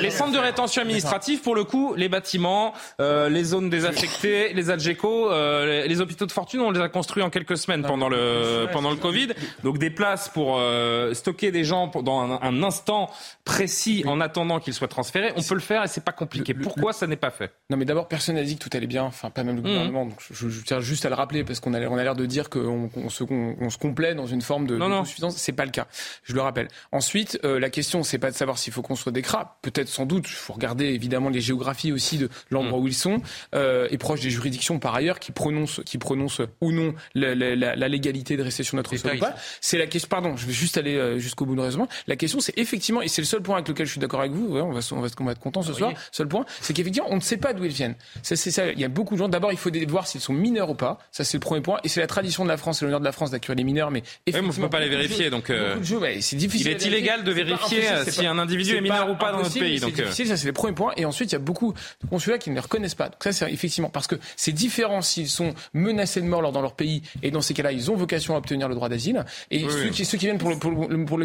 les 0.00 0.10
centres 0.10 0.32
de 0.32 0.38
rétention 0.38 0.82
administrative, 0.82 1.40
pour 1.40 1.54
le 1.54 1.64
coup, 1.64 1.94
les 1.96 2.08
bâtiments, 2.08 2.72
euh, 3.00 3.28
les 3.28 3.44
zones 3.44 3.70
désaffectées, 3.70 4.52
les 4.54 4.70
Algeco. 4.70 5.30
Euh, 5.30 5.48
euh, 5.48 5.86
les 5.86 6.00
hôpitaux 6.00 6.26
de 6.26 6.32
fortune, 6.32 6.60
on 6.60 6.70
les 6.70 6.80
a 6.80 6.88
construits 6.88 7.22
en 7.22 7.30
quelques 7.30 7.56
semaines 7.56 7.82
pendant 7.82 8.08
le 8.08 8.66
pendant 8.72 8.90
le 8.90 8.96
Covid. 8.96 9.28
Donc 9.64 9.78
des 9.78 9.90
places 9.90 10.28
pour 10.28 10.56
euh, 10.58 11.14
stocker 11.14 11.50
des 11.50 11.64
gens 11.64 11.88
dans 12.02 12.38
un, 12.42 12.62
instant 12.62 13.10
précis 13.44 14.04
en 14.06 14.20
attendant 14.20 14.58
qu'ils 14.58 14.74
soient 14.74 14.88
transférés, 14.88 15.32
on 15.36 15.42
peut 15.42 15.54
le 15.54 15.60
faire 15.60 15.84
et 15.84 15.88
c'est 15.88 16.04
pas 16.04 16.12
compliqué. 16.12 16.27
Pourquoi 16.62 16.92
ça 16.92 17.06
n'est 17.06 17.16
pas 17.16 17.30
fait? 17.30 17.52
Non, 17.70 17.76
mais 17.76 17.84
d'abord, 17.84 18.08
personne 18.08 18.36
n'a 18.36 18.42
dit 18.42 18.56
que 18.56 18.68
tout 18.68 18.76
allait 18.76 18.86
bien, 18.86 19.04
enfin, 19.04 19.30
pas 19.30 19.44
même 19.44 19.56
le 19.56 19.62
mmh. 19.62 19.64
gouvernement. 19.64 20.06
Donc, 20.06 20.20
je, 20.30 20.48
tiens 20.62 20.80
juste 20.80 21.04
à 21.06 21.08
le 21.08 21.14
rappeler 21.14 21.44
parce 21.44 21.60
qu'on 21.60 21.74
a, 21.74 21.80
on 21.86 21.96
a 21.96 22.02
l'air 22.02 22.14
de 22.14 22.26
dire 22.26 22.50
qu'on 22.50 22.90
se, 23.08 23.24
on, 23.24 23.70
se 23.70 23.78
complaît 23.78 24.14
dans 24.14 24.26
une 24.26 24.42
forme 24.42 24.66
de, 24.66 24.76
non, 24.76 25.04
suffisance. 25.04 25.36
C'est 25.36 25.52
pas 25.52 25.64
le 25.64 25.70
cas. 25.70 25.86
Je 26.22 26.34
le 26.34 26.40
rappelle. 26.40 26.68
Ensuite, 26.92 27.38
euh, 27.44 27.58
la 27.58 27.70
question, 27.70 28.02
c'est 28.02 28.18
pas 28.18 28.30
de 28.30 28.36
savoir 28.36 28.58
s'il 28.58 28.72
faut 28.72 28.82
construire 28.82 29.12
des 29.12 29.22
CRA. 29.22 29.58
Peut-être, 29.62 29.88
sans 29.88 30.06
doute. 30.06 30.26
Il 30.28 30.32
faut 30.32 30.52
regarder 30.52 30.86
évidemment 30.86 31.28
les 31.28 31.40
géographies 31.40 31.92
aussi 31.92 32.18
de 32.18 32.28
l'endroit 32.50 32.78
mmh. 32.78 32.82
où 32.82 32.88
ils 32.88 32.94
sont 32.94 33.22
euh, 33.54 33.88
et 33.90 33.98
proches 33.98 34.20
des 34.20 34.30
juridictions 34.30 34.78
par 34.78 34.94
ailleurs 34.94 35.18
qui 35.18 35.32
prononcent, 35.32 35.82
qui 35.84 35.98
prononcent 35.98 36.42
ou 36.60 36.72
non 36.72 36.94
la, 37.14 37.34
la, 37.34 37.88
légalité 37.88 38.36
de 38.36 38.42
rester 38.42 38.62
sur 38.62 38.76
notre 38.76 38.96
sol 38.96 39.16
ou 39.16 39.18
pas. 39.18 39.34
C'est 39.60 39.78
la 39.78 39.86
question. 39.86 40.08
Pardon, 40.08 40.36
je 40.36 40.46
vais 40.46 40.52
juste 40.52 40.78
aller 40.78 40.96
euh, 40.96 41.18
jusqu'au 41.18 41.46
bout 41.46 41.54
de 41.54 41.60
raisonnement. 41.60 41.88
La 42.06 42.16
question, 42.16 42.40
c'est 42.40 42.56
effectivement, 42.58 43.02
et 43.02 43.08
c'est 43.08 43.22
le 43.22 43.26
seul 43.26 43.42
point 43.42 43.56
avec 43.56 43.68
lequel 43.68 43.86
je 43.86 43.92
suis 43.92 44.00
d'accord 44.00 44.20
avec 44.20 44.32
vous. 44.32 44.56
on 44.56 44.72
va, 44.72 44.80
on 44.92 45.00
va, 45.00 45.08
on 45.20 45.24
va 45.24 45.32
être 45.32 45.40
content 45.40 45.62
ce 45.62 45.72
soir. 45.72 45.92
Seul 46.18 46.26
point, 46.26 46.44
c'est 46.60 46.74
qu'effectivement, 46.74 47.06
on 47.12 47.14
ne 47.14 47.20
sait 47.20 47.36
pas 47.36 47.52
d'où 47.52 47.64
ils 47.64 47.70
viennent. 47.70 47.94
C'est 48.22 48.34
ça. 48.34 48.72
Il 48.72 48.80
y 48.80 48.84
a 48.84 48.88
beaucoup 48.88 49.14
de 49.14 49.20
gens. 49.20 49.28
D'abord, 49.28 49.52
il 49.52 49.58
faut 49.58 49.70
voir 49.86 50.08
s'ils 50.08 50.20
sont 50.20 50.32
mineurs 50.32 50.68
ou 50.68 50.74
pas. 50.74 50.98
Ça, 51.12 51.22
c'est 51.22 51.36
le 51.36 51.40
premier 51.40 51.60
point. 51.60 51.78
Et 51.84 51.88
c'est 51.88 52.00
la 52.00 52.08
tradition 52.08 52.42
de 52.42 52.48
la 52.48 52.56
France, 52.56 52.80
c'est 52.80 52.84
l'honneur 52.84 52.98
de 52.98 53.04
la 53.04 53.12
France 53.12 53.30
d'accueillir 53.30 53.56
les 53.56 53.62
mineurs. 53.62 53.92
Mais 53.92 54.02
effectivement, 54.26 54.52
on 54.52 54.60
ne 54.60 54.66
peut 54.66 54.70
pas 54.70 54.80
les 54.80 54.88
vérifier. 54.88 55.30
Donc, 55.30 55.48
euh, 55.50 55.76
c'est 56.20 56.34
difficile. 56.34 56.66
Il 56.66 56.72
est 56.72 56.84
illégal 56.86 57.22
de 57.22 57.30
vérifier 57.30 57.82
si 58.08 58.26
un 58.26 58.36
individu 58.38 58.74
est, 58.74 58.80
mineur 58.80 59.08
ou 59.08 59.14
pas 59.14 59.30
dans 59.30 59.38
notre 59.38 59.56
pays. 59.56 59.78
C'est 59.78 59.92
difficile. 59.92 60.26
Ça, 60.26 60.36
c'est 60.36 60.48
le 60.48 60.52
premier 60.52 60.74
point. 60.74 60.92
Et 60.96 61.04
ensuite, 61.04 61.30
il 61.30 61.34
y 61.34 61.36
a 61.36 61.40
beaucoup 61.40 61.72
de 62.02 62.08
consulats 62.08 62.38
qui 62.38 62.50
ne 62.50 62.56
les 62.56 62.60
reconnaissent 62.60 62.96
pas. 62.96 63.10
Donc 63.10 63.22
ça, 63.22 63.32
c'est 63.32 63.52
effectivement 63.52 63.90
parce 63.90 64.08
que 64.08 64.16
c'est 64.34 64.50
différent 64.50 65.02
s'ils 65.02 65.28
sont 65.28 65.54
menacés 65.72 66.20
de 66.20 66.26
mort 66.26 66.50
dans 66.50 66.62
leur 66.62 66.74
pays. 66.74 67.02
Et 67.22 67.30
dans 67.30 67.42
ces 67.42 67.54
cas-là, 67.54 67.70
ils 67.70 67.92
ont 67.92 67.94
vocation 67.94 68.34
à 68.34 68.38
obtenir 68.38 68.68
le 68.68 68.74
droit 68.74 68.88
d'asile. 68.88 69.24
Et 69.52 69.60
ceux, 69.68 69.90
Qui, 69.90 70.04
ceux, 70.04 70.18
qui, 70.18 70.26
viennent 70.26 70.38
pour, 70.38 70.58
pour, 70.58 70.88
pour 71.06 71.18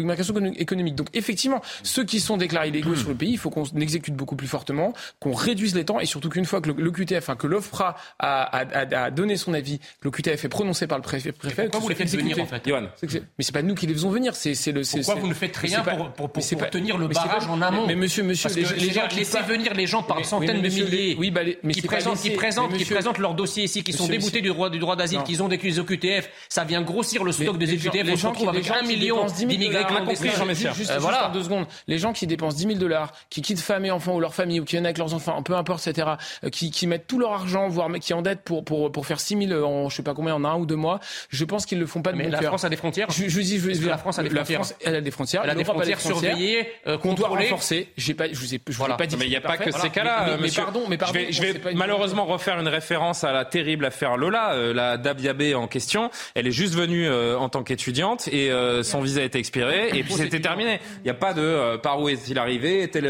économique. 0.56 0.94
Donc 0.94 1.08
effectivement, 1.14 1.60
ceux 1.82 2.04
qui 2.04 2.20
sont 2.20 2.36
déclarés 2.36 2.68
illégaux 2.68 2.90
hmm. 2.90 2.96
sur 2.96 3.08
le 3.08 3.14
pays, 3.14 3.32
il 3.32 3.38
faut 3.38 3.50
qu'on 3.50 3.64
exécute 3.80 4.14
beaucoup 4.14 4.36
plus 4.36 4.46
fortement, 4.46 4.83
qu'on 5.20 5.32
réduise 5.32 5.74
les 5.74 5.84
temps 5.84 6.00
et 6.00 6.06
surtout 6.06 6.28
qu'une 6.28 6.44
fois 6.44 6.60
que 6.60 6.70
le, 6.70 6.90
QTF, 6.90 7.18
enfin 7.18 7.36
que 7.36 7.46
l'OFPRA 7.46 7.96
a, 8.18 8.42
a, 8.42 9.04
a, 9.04 9.10
donné 9.10 9.36
son 9.36 9.54
avis, 9.54 9.78
que 9.78 10.04
le 10.04 10.10
QTF 10.10 10.44
est 10.44 10.48
prononcé 10.48 10.86
par 10.86 10.98
le 10.98 11.02
préfet. 11.02 11.32
pourquoi 11.32 11.80
vous 11.80 11.88
les 11.88 11.94
faites 11.94 12.10
venir 12.10 12.38
en 12.38 12.46
fait 12.46 12.62
Mais 12.66 13.44
c'est 13.44 13.52
pas 13.52 13.62
nous 13.62 13.74
qui 13.74 13.86
les 13.86 13.94
faisons 13.94 14.10
venir. 14.10 14.34
C'est 14.34 14.72
le. 14.72 14.82
Pourquoi 14.82 15.14
vous 15.16 15.28
ne 15.28 15.34
faites 15.34 15.56
rien 15.56 15.82
pour, 15.82 16.10
pour, 16.12 16.30
pour, 16.30 16.48
pour 16.48 16.70
tenir 16.70 16.98
le 16.98 17.08
barrage 17.08 17.46
en 17.48 17.60
amont 17.62 17.86
Mais 17.86 17.94
monsieur, 17.94 18.22
monsieur, 18.22 18.50
les, 18.54 18.64
gens 18.90 19.02
laissez 19.14 19.40
venir 19.40 19.74
les 19.74 19.86
gens 19.86 20.02
par 20.02 20.24
centaines 20.24 20.62
de 20.62 20.68
milliers, 20.68 21.16
oui, 21.18 21.30
bah, 21.30 21.42
qui 21.72 21.82
présentent, 21.82 22.20
qui 22.20 22.30
présentent, 22.30 22.76
qui 22.76 22.84
présentent 22.84 23.18
leur 23.18 23.34
dossier 23.34 23.64
ici, 23.64 23.82
qui 23.82 23.92
sont 23.92 24.06
déboutés 24.06 24.40
du 24.40 24.48
droit 24.48 24.70
du 24.70 24.78
droit 24.78 24.96
d'asile, 24.96 25.22
qui 25.22 25.40
ont 25.40 25.48
des 25.48 25.58
QTF, 25.58 26.30
ça 26.48 26.64
vient 26.64 26.82
grossir 26.82 27.24
le 27.24 27.32
stock 27.32 27.58
des 27.58 27.76
QTF. 27.76 28.08
On 28.10 28.16
se 28.16 28.26
retrouve 28.26 28.48
avec 28.48 28.70
un 28.70 28.82
million 28.82 29.26
d'immigrés 29.26 29.84
clandestins. 29.84 30.72
Juste 30.74 30.92
en 30.92 31.32
deux 31.32 31.44
secondes, 31.44 31.66
les 31.86 31.98
gens 31.98 32.12
qui 32.12 32.26
dépensent 32.26 32.56
10 32.56 32.62
000 32.64 32.74
dollars, 32.78 33.12
qui 33.30 33.42
quittent 33.42 33.60
femmes 33.60 33.84
et 33.84 33.90
enfants 33.90 34.14
ou 34.14 34.20
leur 34.20 34.34
famille 34.34 34.60
ou 34.60 34.64
qui 34.64 34.73
viennent 34.74 34.86
avec 34.86 34.98
leurs 34.98 35.14
enfants, 35.14 35.42
peu 35.42 35.54
importe, 35.54 35.86
etc., 35.86 36.08
euh, 36.42 36.50
qui, 36.50 36.70
qui 36.70 36.86
mettent 36.86 37.06
tout 37.06 37.18
leur 37.18 37.32
argent, 37.32 37.68
voire 37.68 37.88
qui 38.00 38.12
endettent 38.12 38.42
pour, 38.42 38.64
pour, 38.64 38.90
pour 38.90 39.06
faire 39.06 39.20
6 39.20 39.48
000 39.48 39.64
en, 39.64 39.88
je 39.88 39.96
sais 39.96 40.02
pas 40.02 40.14
combien, 40.14 40.34
en 40.34 40.44
un 40.44 40.56
ou 40.56 40.66
deux 40.66 40.76
mois, 40.76 41.00
je 41.28 41.44
pense 41.44 41.66
qu'ils 41.66 41.78
le 41.78 41.86
font 41.86 42.02
pas 42.02 42.12
de 42.12 42.16
Mais 42.16 42.28
la 42.28 42.42
France 42.42 42.64
a 42.64 42.68
des 42.68 42.76
frontières. 42.76 43.10
Je, 43.10 43.28
je 43.28 43.40
dis, 43.40 43.58
je, 43.58 43.72
je, 43.72 43.88
la 43.88 43.98
France 43.98 44.18
a 44.18 44.22
des 44.22 44.30
frontières. 44.30 44.58
La 44.60 44.64
France, 44.64 44.74
elle 44.84 44.96
a 44.96 45.00
des 45.00 45.10
frontières. 45.10 45.42
Elle 45.44 45.50
a 45.50 45.54
des 45.54 45.64
frontières 45.64 46.00
surveillées, 46.00 46.68
euh, 46.86 46.98
qu'on 46.98 47.14
doit 47.14 47.28
renforcer. 47.28 47.88
J'ai 47.96 48.14
pas, 48.14 48.26
je 48.26 48.38
vous 48.38 48.54
ai, 48.54 48.60
je 48.68 48.76
vous 48.76 48.84
ai 48.84 48.96
pas 48.96 49.06
dit. 49.06 49.16
Mais 49.16 49.26
il 49.26 49.30
n'y 49.30 49.36
a 49.36 49.40
pas 49.40 49.56
que 49.56 49.70
ces 49.70 49.90
cas-là, 49.90 50.36
monsieur. 50.38 50.62
Mais 50.62 50.64
pardon, 50.64 50.82
mais 50.88 50.98
pardon. 50.98 51.18
Je 51.30 51.42
vais 51.42 51.74
malheureusement 51.74 52.24
refaire 52.24 52.58
une 52.58 52.68
référence 52.68 53.24
à 53.24 53.32
la 53.32 53.44
terrible 53.44 53.84
affaire 53.84 54.16
Lola, 54.16 54.54
euh, 54.54 54.74
la 54.74 54.96
Dabiabé 54.96 55.54
en 55.54 55.68
question. 55.68 56.10
Elle 56.34 56.46
est 56.46 56.52
juste 56.52 56.74
venue 56.74 57.08
en 57.10 57.48
tant 57.48 57.62
qu'étudiante 57.62 58.28
et 58.28 58.50
son 58.82 59.00
visa 59.00 59.22
est 59.22 59.36
expiré 59.36 59.90
et 59.92 60.02
puis 60.02 60.14
c'était 60.14 60.40
terminé. 60.40 60.80
Il 60.98 61.04
n'y 61.04 61.10
a 61.10 61.14
pas 61.14 61.32
de 61.32 61.76
par 61.76 62.00
où 62.00 62.08
est-il 62.08 62.38
arrivé, 62.38 62.82
est-elle 62.82 63.08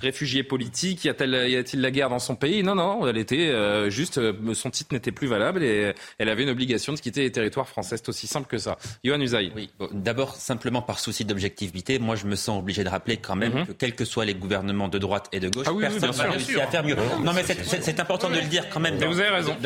réfugié 0.00 0.42
politique, 0.42 0.61
y 0.64 1.08
a-t-il 1.08 1.80
la 1.80 1.90
guerre 1.90 2.08
dans 2.08 2.18
son 2.18 2.36
pays? 2.36 2.62
Non, 2.62 2.74
non, 2.74 3.06
elle 3.06 3.16
était 3.16 3.48
euh, 3.48 3.90
juste, 3.90 4.18
euh, 4.18 4.32
son 4.54 4.70
titre 4.70 4.94
n'était 4.94 5.12
plus 5.12 5.26
valable 5.26 5.62
et 5.62 5.94
elle 6.18 6.28
avait 6.28 6.42
une 6.42 6.50
obligation 6.50 6.92
de 6.92 6.98
quitter 6.98 7.22
les 7.22 7.32
territoires 7.32 7.68
français. 7.68 7.96
C'est 7.96 8.08
aussi 8.08 8.26
simple 8.26 8.48
que 8.48 8.58
ça. 8.58 8.78
Yohann 9.04 9.22
Usaï. 9.22 9.52
Oui, 9.54 9.70
d'abord, 9.92 10.36
simplement 10.36 10.82
par 10.82 10.98
souci 10.98 11.24
d'objectivité, 11.24 11.98
moi 11.98 12.16
je 12.16 12.26
me 12.26 12.36
sens 12.36 12.58
obligé 12.58 12.84
de 12.84 12.88
rappeler 12.88 13.16
quand 13.16 13.36
même 13.36 13.52
mhm. 13.52 13.66
que 13.66 13.72
quels 13.72 13.94
que 13.94 14.04
soient 14.04 14.24
les 14.24 14.34
gouvernements 14.34 14.88
de 14.88 14.98
droite 14.98 15.28
et 15.32 15.40
de 15.40 15.48
gauche, 15.48 15.66
ah 15.68 15.72
personne 15.78 16.16
n'a 16.16 16.30
réussi 16.30 16.60
à 16.60 16.66
faire 16.66 16.84
mieux. 16.84 16.96
Non, 17.22 17.32
mais 17.32 17.42
c'est 17.44 18.00
important 18.00 18.28
de 18.30 18.36
le 18.36 18.46
dire 18.46 18.68
quand 18.70 18.80
même. 18.80 18.98
Dans, 18.98 19.08
vous 19.08 19.20
avez 19.20 19.30
raison. 19.30 19.56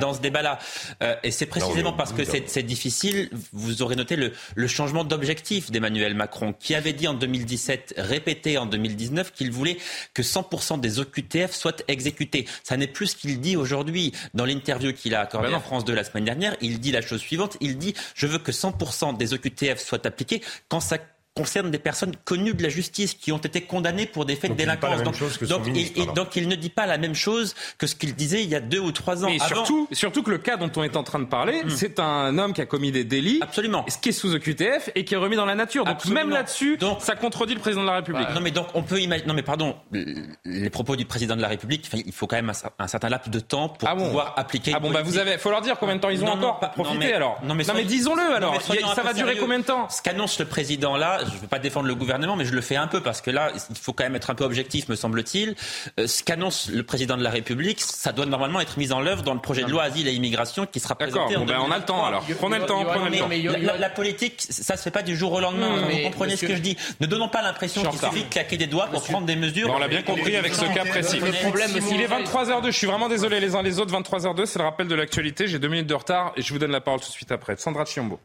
Dans, 0.00 0.14
ce 0.14 0.20
débat-là. 0.20 0.58
Euh, 1.02 1.14
et 1.22 1.30
c'est 1.30 1.46
précisément 1.46 1.92
parce 1.92 2.12
que 2.12 2.22
c'est 2.24 2.62
difficile, 2.62 3.30
vous 3.52 3.82
aurez 3.82 3.96
noté 3.96 4.16
le, 4.16 4.32
le 4.54 4.66
changement 4.66 5.04
d'objectif 5.04 5.70
d'Emmanuel 5.70 6.14
Macron, 6.14 6.54
qui 6.58 6.74
avait 6.74 6.92
dit 6.92 7.08
en 7.08 7.14
2017, 7.14 7.94
répété 7.96 8.58
en 8.58 8.66
2019, 8.66 9.32
qu'il 9.32 9.50
voulait 9.50 9.78
que 10.14 10.22
100% 10.22 10.41
des 10.78 11.00
OQTF 11.00 11.52
soient 11.52 11.76
exécutés. 11.88 12.46
Ça 12.62 12.76
n'est 12.76 12.86
plus 12.86 13.08
ce 13.08 13.16
qu'il 13.16 13.40
dit 13.40 13.56
aujourd'hui. 13.56 14.12
Dans 14.34 14.44
l'interview 14.44 14.92
qu'il 14.92 15.14
a 15.14 15.20
accordée 15.20 15.48
ben 15.48 15.56
en 15.56 15.60
France 15.60 15.84
de 15.84 15.92
la 15.92 16.04
semaine 16.04 16.24
dernière, 16.24 16.56
il 16.60 16.80
dit 16.80 16.92
la 16.92 17.02
chose 17.02 17.20
suivante. 17.20 17.56
Il 17.60 17.78
dit, 17.78 17.94
je 18.14 18.26
veux 18.26 18.38
que 18.38 18.52
100% 18.52 19.16
des 19.16 19.34
OQTF 19.34 19.80
soient 19.80 20.06
appliqués 20.06 20.42
quand 20.68 20.80
ça 20.80 20.98
concerne 21.34 21.70
des 21.70 21.78
personnes 21.78 22.12
connues 22.24 22.52
de 22.52 22.62
la 22.62 22.68
justice 22.68 23.14
qui 23.14 23.32
ont 23.32 23.38
été 23.38 23.62
condamnées 23.62 24.06
pour 24.06 24.26
des 24.26 24.36
faits 24.36 24.52
de 24.52 24.56
délinquance. 24.56 25.02
Donc, 25.02 25.14
il, 25.66 26.12
donc, 26.14 26.36
il, 26.36 26.46
ne 26.46 26.54
dit 26.54 26.68
pas 26.68 26.86
la 26.86 26.98
même 26.98 27.14
chose 27.14 27.54
que 27.78 27.86
ce 27.86 27.94
qu'il 27.94 28.14
disait 28.14 28.42
il 28.42 28.50
y 28.50 28.54
a 28.54 28.60
deux 28.60 28.80
ou 28.80 28.92
trois 28.92 29.24
ans. 29.24 29.28
Mais 29.28 29.38
surtout, 29.38 29.88
surtout 29.92 30.22
que 30.22 30.30
le 30.30 30.38
cas 30.38 30.58
dont 30.58 30.70
on 30.76 30.82
est 30.82 30.96
en 30.96 31.02
train 31.02 31.20
de 31.20 31.24
parler, 31.24 31.62
hmm. 31.64 31.70
c'est 31.70 31.98
un 32.00 32.36
homme 32.38 32.52
qui 32.52 32.60
a 32.60 32.66
commis 32.66 32.92
des 32.92 33.04
délits, 33.04 33.38
absolument, 33.40 33.84
ce 33.88 33.96
qui 33.96 34.10
est 34.10 34.12
sous 34.12 34.34
OQTF 34.34 34.90
et 34.94 35.04
qui 35.04 35.14
est 35.14 35.16
remis 35.16 35.36
dans 35.36 35.46
la 35.46 35.54
nature. 35.54 35.84
Donc 35.84 36.04
même 36.06 36.30
là-dessus, 36.30 36.78
ça 36.98 37.16
contredit 37.16 37.54
le 37.54 37.60
président 37.60 37.82
de 37.82 37.88
la 37.88 37.96
République. 37.96 38.28
non 38.34 38.40
mais 38.40 38.50
donc 38.50 38.66
on 38.74 38.82
peut 38.82 39.00
imaginer. 39.00 39.26
Non 39.26 39.34
mais 39.34 39.42
pardon, 39.42 39.76
les 40.44 40.70
propos 40.70 40.96
du 40.96 41.06
président 41.06 41.36
de 41.36 41.42
la 41.42 41.48
République, 41.48 41.88
il 41.94 42.12
faut 42.12 42.26
quand 42.26 42.36
même 42.36 42.52
un, 42.78 42.88
certain 42.88 43.08
laps 43.08 43.30
de 43.30 43.40
temps 43.40 43.70
pour 43.70 43.88
ah 43.88 43.96
pouvoir 43.96 44.34
appliquer. 44.36 44.72
Ah 44.74 44.80
bon, 44.80 44.90
bah 44.90 45.02
vous 45.02 45.16
avez, 45.16 45.38
faut 45.38 45.50
leur 45.50 45.62
dire 45.62 45.78
combien 45.78 45.96
de 45.96 46.00
temps 46.00 46.10
ils 46.10 46.22
ont 46.24 46.28
encore 46.28 46.60
pour 46.60 46.70
profiter 46.70 47.14
alors. 47.14 47.40
Non 47.42 47.54
mais, 47.54 47.64
disons-le 47.84 48.34
alors. 48.34 48.60
Ça 48.60 49.02
va 49.02 49.14
durer 49.14 49.36
combien 49.36 49.60
de 49.60 49.64
temps 49.64 49.88
Ce 49.88 50.02
qu'annonce 50.02 50.38
le 50.38 50.44
président 50.44 50.96
là, 50.96 51.21
je 51.26 51.34
ne 51.34 51.38
veux 51.38 51.46
pas 51.46 51.58
défendre 51.58 51.86
le 51.86 51.94
gouvernement, 51.94 52.36
mais 52.36 52.44
je 52.44 52.54
le 52.54 52.60
fais 52.60 52.76
un 52.76 52.86
peu 52.86 53.00
parce 53.00 53.20
que 53.20 53.30
là, 53.30 53.50
il 53.70 53.76
faut 53.76 53.92
quand 53.92 54.04
même 54.04 54.16
être 54.16 54.30
un 54.30 54.34
peu 54.34 54.44
objectif, 54.44 54.88
me 54.88 54.94
semble-t-il. 54.94 55.54
Euh, 55.98 56.06
ce 56.06 56.22
qu'annonce 56.22 56.68
le 56.68 56.82
président 56.82 57.16
de 57.16 57.22
la 57.22 57.30
République, 57.30 57.80
ça 57.80 58.12
doit 58.12 58.26
normalement 58.26 58.60
être 58.60 58.78
mis 58.78 58.92
en 58.92 59.04
œuvre 59.06 59.22
dans 59.22 59.34
le 59.34 59.40
projet 59.40 59.64
de 59.64 59.70
loi 59.70 59.84
Asile 59.84 60.08
et 60.08 60.12
Immigration 60.12 60.66
qui 60.66 60.80
sera 60.80 60.94
présenté. 60.94 61.34
D'accord, 61.34 61.46
ben 61.46 61.58
on 61.66 61.70
a 61.70 61.78
le 61.78 61.84
temps 61.84 62.04
alors. 62.04 62.24
Prenez 62.38 62.58
le 62.58 62.66
temps, 62.66 62.84
prenez 62.84 63.10
le 63.10 63.18
temps. 63.18 63.78
La, 63.78 63.90
politique, 63.90 64.34
ça 64.38 64.76
se 64.76 64.82
fait 64.82 64.90
pas 64.90 65.02
du 65.02 65.16
jour 65.16 65.32
au 65.32 65.40
lendemain. 65.40 65.82
Vous 65.88 65.98
comprenez 66.02 66.36
ce 66.36 66.46
que 66.46 66.56
je 66.56 66.62
dis 66.62 66.76
Ne 67.00 67.06
donnons 67.06 67.28
pas 67.28 67.42
l'impression 67.42 67.82
qu'il 67.82 67.98
suffit 67.98 68.24
de 68.24 68.28
claquer 68.28 68.56
des 68.56 68.66
doigts 68.66 68.86
pour 68.86 69.02
prendre 69.02 69.26
des 69.26 69.36
mesures. 69.36 69.70
on 69.70 69.78
l'a 69.78 69.88
bien 69.88 70.02
compris 70.02 70.36
avec 70.36 70.54
ce 70.54 70.64
cas 70.74 70.84
précis. 70.84 71.20
Le 71.20 71.32
problème, 71.42 71.70
il 71.90 72.00
est 72.00 72.06
23h02. 72.06 72.66
Je 72.66 72.70
suis 72.70 72.86
vraiment 72.86 73.08
désolé 73.08 73.40
les 73.40 73.54
uns 73.54 73.62
les 73.62 73.78
autres. 73.78 73.92
23h02, 73.92 74.46
c'est 74.46 74.58
le 74.58 74.64
rappel 74.64 74.88
de 74.88 74.94
l'actualité. 74.94 75.46
J'ai 75.46 75.58
deux 75.58 75.68
minutes 75.68 75.86
de 75.86 75.94
retard 75.94 76.32
et 76.36 76.42
je 76.42 76.52
vous 76.52 76.58
donne 76.58 76.72
la 76.72 76.80
parole 76.80 77.00
tout 77.00 77.08
de 77.08 77.12
suite 77.12 77.32
après. 77.32 77.56
Sandra 77.56 77.84
Chiombo. 77.84 78.18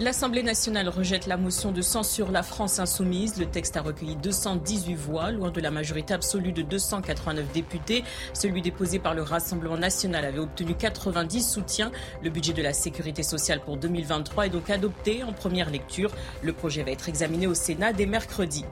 L'Assemblée 0.00 0.44
nationale 0.44 0.88
rejette 0.88 1.26
la 1.26 1.36
motion 1.36 1.72
de 1.72 1.82
censure 1.82 2.30
La 2.30 2.44
France 2.44 2.78
insoumise. 2.78 3.36
Le 3.36 3.46
texte 3.46 3.76
a 3.76 3.82
recueilli 3.82 4.14
218 4.14 4.94
voix, 4.94 5.32
loin 5.32 5.50
de 5.50 5.60
la 5.60 5.72
majorité 5.72 6.14
absolue 6.14 6.52
de 6.52 6.62
289 6.62 7.50
députés. 7.52 8.04
Celui 8.32 8.62
déposé 8.62 9.00
par 9.00 9.14
le 9.14 9.22
Rassemblement 9.22 9.76
national 9.76 10.24
avait 10.24 10.38
obtenu 10.38 10.76
90 10.76 11.42
soutiens. 11.42 11.90
Le 12.22 12.30
budget 12.30 12.52
de 12.52 12.62
la 12.62 12.74
sécurité 12.74 13.24
sociale 13.24 13.60
pour 13.60 13.76
2023 13.76 14.46
est 14.46 14.50
donc 14.50 14.70
adopté 14.70 15.24
en 15.24 15.32
première 15.32 15.68
lecture. 15.68 16.12
Le 16.44 16.52
projet 16.52 16.84
va 16.84 16.92
être 16.92 17.08
examiné 17.08 17.48
au 17.48 17.54
Sénat 17.54 17.92
dès 17.92 18.06
mercredi. 18.06 18.64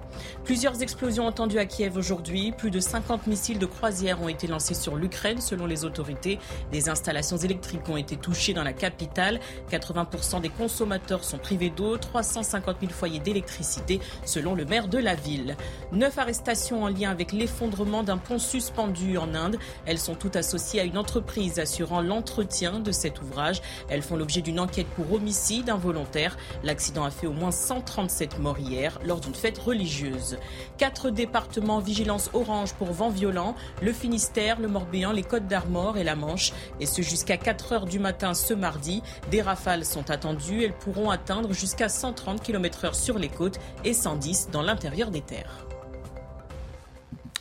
Plusieurs 0.44 0.80
explosions 0.80 1.26
entendues 1.26 1.58
à 1.58 1.66
Kiev 1.66 1.96
aujourd'hui. 1.96 2.52
Plus 2.52 2.70
de 2.70 2.78
50 2.78 3.26
missiles 3.26 3.58
de 3.58 3.66
croisière 3.66 4.22
ont 4.22 4.28
été 4.28 4.46
lancés 4.46 4.74
sur 4.74 4.94
l'Ukraine 4.94 5.40
selon 5.40 5.66
les 5.66 5.84
autorités. 5.84 6.38
Des 6.70 6.88
installations 6.88 7.36
électriques 7.36 7.88
ont 7.88 7.96
été 7.96 8.16
touchées 8.16 8.54
dans 8.54 8.62
la 8.62 8.72
capitale. 8.72 9.40
80% 9.72 10.40
des 10.40 10.50
consommateurs 10.50 11.15
sont 11.24 11.38
privés 11.38 11.70
d'eau, 11.70 11.96
350 11.96 12.76
000 12.80 12.92
foyers 12.92 13.18
d'électricité 13.18 14.00
selon 14.24 14.54
le 14.54 14.64
maire 14.64 14.88
de 14.88 14.98
la 14.98 15.14
ville. 15.14 15.56
Neuf 15.92 16.18
arrestations 16.18 16.84
en 16.84 16.88
lien 16.88 17.10
avec 17.10 17.32
l'effondrement 17.32 18.02
d'un 18.02 18.18
pont 18.18 18.38
suspendu 18.38 19.18
en 19.18 19.34
Inde. 19.34 19.58
Elles 19.84 19.98
sont 19.98 20.14
toutes 20.14 20.36
associées 20.36 20.80
à 20.80 20.84
une 20.84 20.98
entreprise 20.98 21.58
assurant 21.58 22.00
l'entretien 22.00 22.80
de 22.80 22.92
cet 22.92 23.20
ouvrage. 23.20 23.62
Elles 23.88 24.02
font 24.02 24.16
l'objet 24.16 24.42
d'une 24.42 24.60
enquête 24.60 24.86
pour 24.88 25.12
homicide 25.12 25.70
involontaire. 25.70 26.36
L'accident 26.62 27.04
a 27.04 27.10
fait 27.10 27.26
au 27.26 27.32
moins 27.32 27.50
137 27.50 28.38
morts 28.38 28.58
hier 28.58 28.98
lors 29.04 29.20
d'une 29.20 29.34
fête 29.34 29.58
religieuse. 29.58 30.38
Quatre 30.78 31.10
départements 31.10 31.78
vigilance 31.78 32.30
orange 32.32 32.74
pour 32.74 32.92
vent 32.92 33.10
violent, 33.10 33.54
le 33.82 33.92
Finistère, 33.92 34.60
le 34.60 34.68
Morbihan, 34.68 35.12
les 35.12 35.22
Côtes 35.22 35.46
d'Armor 35.46 35.96
et 35.96 36.04
la 36.04 36.16
Manche. 36.16 36.52
Et 36.80 36.86
ce 36.86 37.02
jusqu'à 37.02 37.36
4 37.36 37.72
heures 37.72 37.86
du 37.86 37.98
matin 37.98 38.34
ce 38.34 38.54
mardi. 38.54 39.02
Des 39.30 39.42
rafales 39.42 39.84
sont 39.84 40.10
attendues. 40.10 40.64
Elles 40.64 40.72
pourront 40.72 41.05
atteindre 41.10 41.52
jusqu'à 41.52 41.88
130 41.88 42.42
km/h 42.42 42.94
sur 42.94 43.18
les 43.18 43.28
côtes 43.28 43.58
et 43.84 43.92
110 43.92 44.50
dans 44.52 44.62
l'intérieur 44.62 45.10
des 45.10 45.22
terres. 45.22 45.66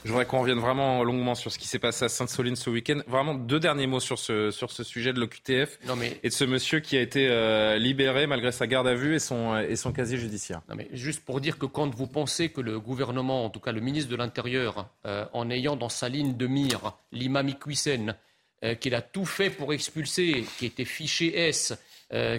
Je 0.05 0.11
voudrais 0.11 0.27
qu'on 0.27 0.41
revienne 0.41 0.59
vraiment 0.59 1.03
longuement 1.03 1.33
sur 1.33 1.51
ce 1.51 1.57
qui 1.57 1.67
s'est 1.67 1.79
passé 1.79 2.05
à 2.05 2.09
Sainte-Soline 2.09 2.55
ce 2.55 2.69
week-end. 2.69 2.99
Vraiment 3.07 3.33
deux 3.33 3.59
derniers 3.59 3.87
mots 3.87 3.99
sur 3.99 4.19
ce, 4.19 4.51
sur 4.51 4.71
ce 4.71 4.83
sujet 4.83 5.13
de 5.13 5.19
l'OQTF 5.19 5.79
et 6.21 6.29
de 6.29 6.33
ce 6.33 6.43
monsieur 6.43 6.79
qui 6.79 6.95
a 6.95 7.01
été 7.01 7.27
euh, 7.27 7.79
libéré 7.79 8.27
malgré 8.27 8.51
sa 8.51 8.67
garde 8.67 8.87
à 8.87 8.93
vue 8.93 9.15
et 9.15 9.19
son, 9.19 9.57
et 9.57 9.75
son 9.75 9.91
casier 9.91 10.19
judiciaire. 10.19 10.61
Non 10.69 10.75
mais 10.75 10.89
juste 10.93 11.25
pour 11.25 11.41
dire 11.41 11.57
que 11.57 11.65
quand 11.65 11.89
vous 11.95 12.05
pensez 12.05 12.49
que 12.49 12.61
le 12.61 12.79
gouvernement, 12.79 13.45
en 13.45 13.49
tout 13.49 13.59
cas 13.59 13.71
le 13.71 13.81
ministre 13.81 14.11
de 14.11 14.15
l'Intérieur, 14.15 14.87
euh, 15.07 15.25
en 15.33 15.49
ayant 15.49 15.75
dans 15.75 15.89
sa 15.89 16.07
ligne 16.07 16.37
de 16.37 16.45
mire 16.45 16.93
l'imam 17.11 17.49
Iqwisen, 17.49 18.15
euh, 18.63 18.75
qu'il 18.75 18.93
a 18.93 19.01
tout 19.01 19.25
fait 19.25 19.49
pour 19.49 19.73
expulser, 19.73 20.45
qui 20.59 20.67
était 20.67 20.85
fiché 20.85 21.47
S, 21.47 21.73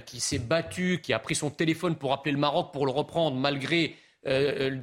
qui 0.06 0.20
s'est 0.20 0.38
battu, 0.38 1.00
qui 1.02 1.12
a 1.12 1.18
pris 1.18 1.34
son 1.34 1.50
téléphone 1.50 1.96
pour 1.96 2.12
appeler 2.12 2.32
le 2.32 2.38
Maroc 2.38 2.72
pour 2.72 2.86
le 2.86 2.92
reprendre 2.92 3.36
malgré 3.36 3.96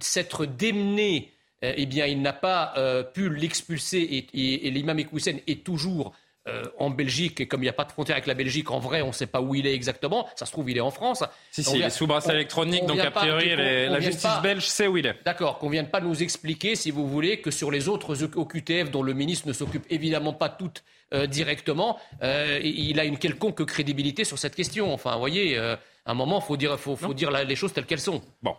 s'être 0.02 0.46
démené 0.46 1.34
euh, 1.64 1.74
eh 1.76 1.86
bien, 1.86 2.06
il 2.06 2.22
n'a 2.22 2.34
pas 2.34 2.74
euh, 2.78 3.04
pu 3.04 3.30
l'expulser 3.30 4.28
et, 4.34 4.72
l'imam 4.72 5.00
Ekoussen 5.00 5.40
est 5.48 5.64
toujours 5.64 6.14
euh, 6.50 6.64
en 6.78 6.90
Belgique, 6.90 7.40
et 7.40 7.48
comme 7.48 7.62
il 7.62 7.66
n'y 7.66 7.70
a 7.70 7.74
pas 7.74 7.86
de 7.86 7.92
frontière 7.94 8.18
avec 8.18 8.28
la 8.28 8.34
Belgique, 8.34 8.70
en 8.70 8.80
vrai, 8.80 9.02
on 9.02 9.08
ne 9.08 9.12
sait 9.14 9.28
pas 9.28 9.40
où 9.40 9.56
il 9.56 9.66
est 9.66 9.74
exactement. 9.74 10.28
Ça 10.36 10.46
se 10.46 10.52
trouve, 10.52 10.70
il 10.70 10.78
est 10.78 10.82
en 10.82 10.92
France. 10.92 11.24
Si, 11.52 11.64
si, 11.64 11.78
il 11.78 11.82
est 11.84 11.90
sous 11.90 12.06
électronique, 12.30 12.86
donc 12.86 13.00
a 13.00 13.12
priori, 13.12 13.56
la 13.56 14.00
justice 14.02 14.42
belge 14.42 14.68
sait 14.68 14.88
où 14.88 14.98
il 14.98 15.06
est. 15.06 15.16
D'accord, 15.24 15.58
qu'on 15.58 15.68
ne 15.68 15.72
vienne 15.72 15.90
pas 15.90 16.02
nous 16.02 16.22
expliquer, 16.22 16.76
si 16.76 16.92
vous 16.92 17.08
voulez, 17.08 17.40
que 17.40 17.50
sur 17.50 17.72
les 17.72 17.88
autres 17.88 18.24
OQTF, 18.36 18.92
dont 18.92 19.04
le 19.04 19.14
ministre 19.14 19.48
ne 19.48 19.54
s'occupe 19.54 19.86
évidemment 19.90 20.34
pas 20.34 20.50
toutes 20.50 20.84
directement, 21.28 22.00
il 22.22 23.00
a 23.00 23.06
une 23.06 23.18
quelconque 23.18 23.66
crédibilité 23.66 24.24
sur 24.24 24.38
cette 24.38 24.56
question. 24.56 24.94
Enfin, 24.94 25.14
vous 25.14 25.20
voyez 25.20 25.60
un 26.06 26.16
moment, 26.16 26.40
il 26.42 26.46
faut 26.46 26.58
dire, 26.58 26.78
faut, 26.78 26.98
faut 26.98 27.14
dire 27.14 27.32
les 27.32 27.56
choses 27.56 27.72
telles 27.72 27.86
qu'elles 27.86 28.00
sont. 28.00 28.22
Bon, 28.42 28.56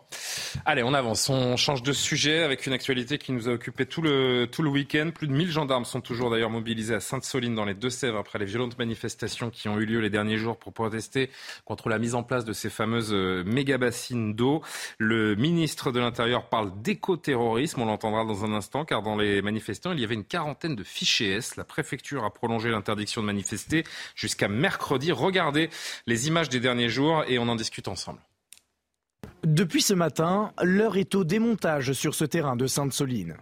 allez, 0.65 0.83
on 0.83 0.95
avance. 0.95 1.29
On 1.29 1.59
change 1.59 1.83
de 1.83 1.93
sujet 1.93 2.43
avec 2.43 2.67
une 2.67 2.73
actualité 2.73 3.19
qui 3.19 3.33
nous 3.33 3.51
a 3.51 3.53
occupé 3.53 3.85
tout 3.85 4.01
le, 4.01 4.47
tout 4.51 4.63
le 4.63 4.71
week-end. 4.71 5.11
Plus 5.15 5.27
de 5.27 5.33
1000 5.33 5.51
gendarmes 5.51 5.85
sont 5.85 6.01
toujours 6.01 6.31
d'ailleurs 6.31 6.49
mobilisés 6.49 6.95
à 6.95 7.01
Sainte-Soline 7.01 7.55
dans 7.55 7.67
les 7.67 7.75
Deux-Sèvres 7.75 8.17
après 8.17 8.39
les 8.39 8.47
violentes 8.47 8.79
manifestations 8.79 9.51
qui 9.51 9.69
ont 9.69 9.79
eu 9.79 9.85
lieu 9.85 10.01
les 10.01 10.09
derniers 10.09 10.39
jours 10.39 10.57
pour 10.57 10.73
protester 10.73 11.29
contre 11.67 11.91
la 11.91 11.99
mise 11.99 12.15
en 12.15 12.23
place 12.23 12.47
de 12.47 12.55
ces 12.55 12.71
fameuses 12.71 13.13
euh, 13.13 13.45
méga-bassines 13.45 14.35
d'eau. 14.35 14.63
Le 14.97 15.35
ministre 15.35 15.93
de 15.93 16.01
l'Intérieur 16.01 16.49
parle 16.49 16.73
d'écoterrorisme, 16.81 17.83
on 17.83 17.87
l'entendra 17.87 18.25
dans 18.25 18.47
un 18.47 18.55
instant, 18.55 18.87
car 18.87 19.03
dans 19.03 19.17
les 19.17 19.43
manifestants, 19.43 19.93
il 19.93 20.01
y 20.01 20.05
avait 20.05 20.15
une 20.15 20.25
quarantaine 20.25 20.77
de 20.77 20.85
fichiers 20.85 21.33
S. 21.33 21.57
La 21.57 21.65
préfecture 21.65 22.25
a 22.25 22.33
prolongé 22.33 22.71
l'interdiction 22.71 23.21
de 23.21 23.27
manifester 23.27 23.85
jusqu'à 24.15 24.49
mercredi. 24.49 25.13
Regardez 25.13 25.69
les 26.07 26.27
images 26.29 26.49
des 26.49 26.61
derniers 26.61 26.89
jours 26.89 27.23
et 27.29 27.34
on 27.39 27.49
en 27.49 27.57
discute 27.57 27.89
ensemble. 27.89 28.21
Depuis 29.45 29.83
ce 29.83 29.93
matin, 29.93 30.53
l'heure 30.63 30.97
est 30.97 31.15
au 31.15 31.23
démontage 31.23 31.93
sur 31.93 32.15
ce 32.15 32.25
terrain 32.25 32.57
de 32.57 32.67
Sainte-Soline. 32.67 33.37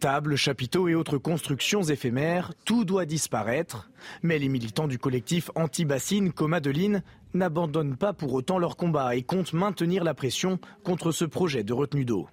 Tables, 0.00 0.36
chapiteaux 0.36 0.86
et 0.86 0.94
autres 0.94 1.16
constructions 1.16 1.82
éphémères, 1.82 2.52
tout 2.66 2.84
doit 2.84 3.06
disparaître. 3.06 3.90
Mais 4.22 4.38
les 4.38 4.50
militants 4.50 4.86
du 4.86 4.98
collectif 4.98 5.50
anti-bassine 5.54 6.32
comme 6.32 6.52
Adeline 6.52 7.02
n'abandonnent 7.32 7.96
pas 7.96 8.12
pour 8.12 8.34
autant 8.34 8.58
leur 8.58 8.76
combat 8.76 9.16
et 9.16 9.22
comptent 9.22 9.54
maintenir 9.54 10.04
la 10.04 10.12
pression 10.12 10.58
contre 10.84 11.10
ce 11.10 11.24
projet 11.24 11.64
de 11.64 11.72
retenue 11.72 12.04
d'eau. 12.04 12.28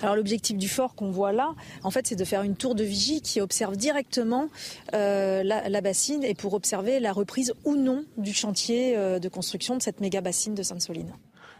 Alors 0.00 0.16
l'objectif 0.16 0.56
du 0.56 0.68
fort 0.68 0.94
qu'on 0.94 1.10
voit 1.10 1.32
là, 1.32 1.54
en 1.82 1.90
fait, 1.90 2.06
c'est 2.06 2.16
de 2.16 2.24
faire 2.24 2.42
une 2.42 2.56
tour 2.56 2.74
de 2.74 2.84
vigie 2.84 3.22
qui 3.22 3.40
observe 3.40 3.76
directement 3.76 4.48
euh, 4.94 5.42
la, 5.42 5.80
bassine 5.80 6.24
et 6.24 6.34
pour 6.34 6.54
observer 6.54 7.00
la 7.00 7.12
reprise 7.12 7.54
ou 7.64 7.76
non 7.76 8.04
du 8.16 8.32
chantier 8.32 8.96
euh, 8.96 9.18
de 9.18 9.28
construction 9.28 9.76
de 9.76 9.82
cette 9.82 10.00
méga 10.00 10.20
bassine 10.20 10.54
de 10.54 10.62
Sainte-Soline. 10.62 11.12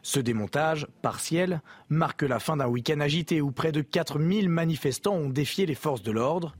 Ce 0.02 0.20
démontage, 0.20 0.86
partiel, 1.02 1.60
marque 1.88 2.22
la 2.22 2.38
fin 2.38 2.56
d'un 2.56 2.66
week-end 2.66 3.00
agité 3.00 3.40
où 3.40 3.50
près 3.50 3.72
de 3.72 3.82
4000 3.82 4.48
manifestants 4.48 5.14
ont 5.14 5.28
défié 5.28 5.66
les 5.66 5.74
forces 5.74 6.02
de 6.02 6.12
l'ordre. 6.12 6.54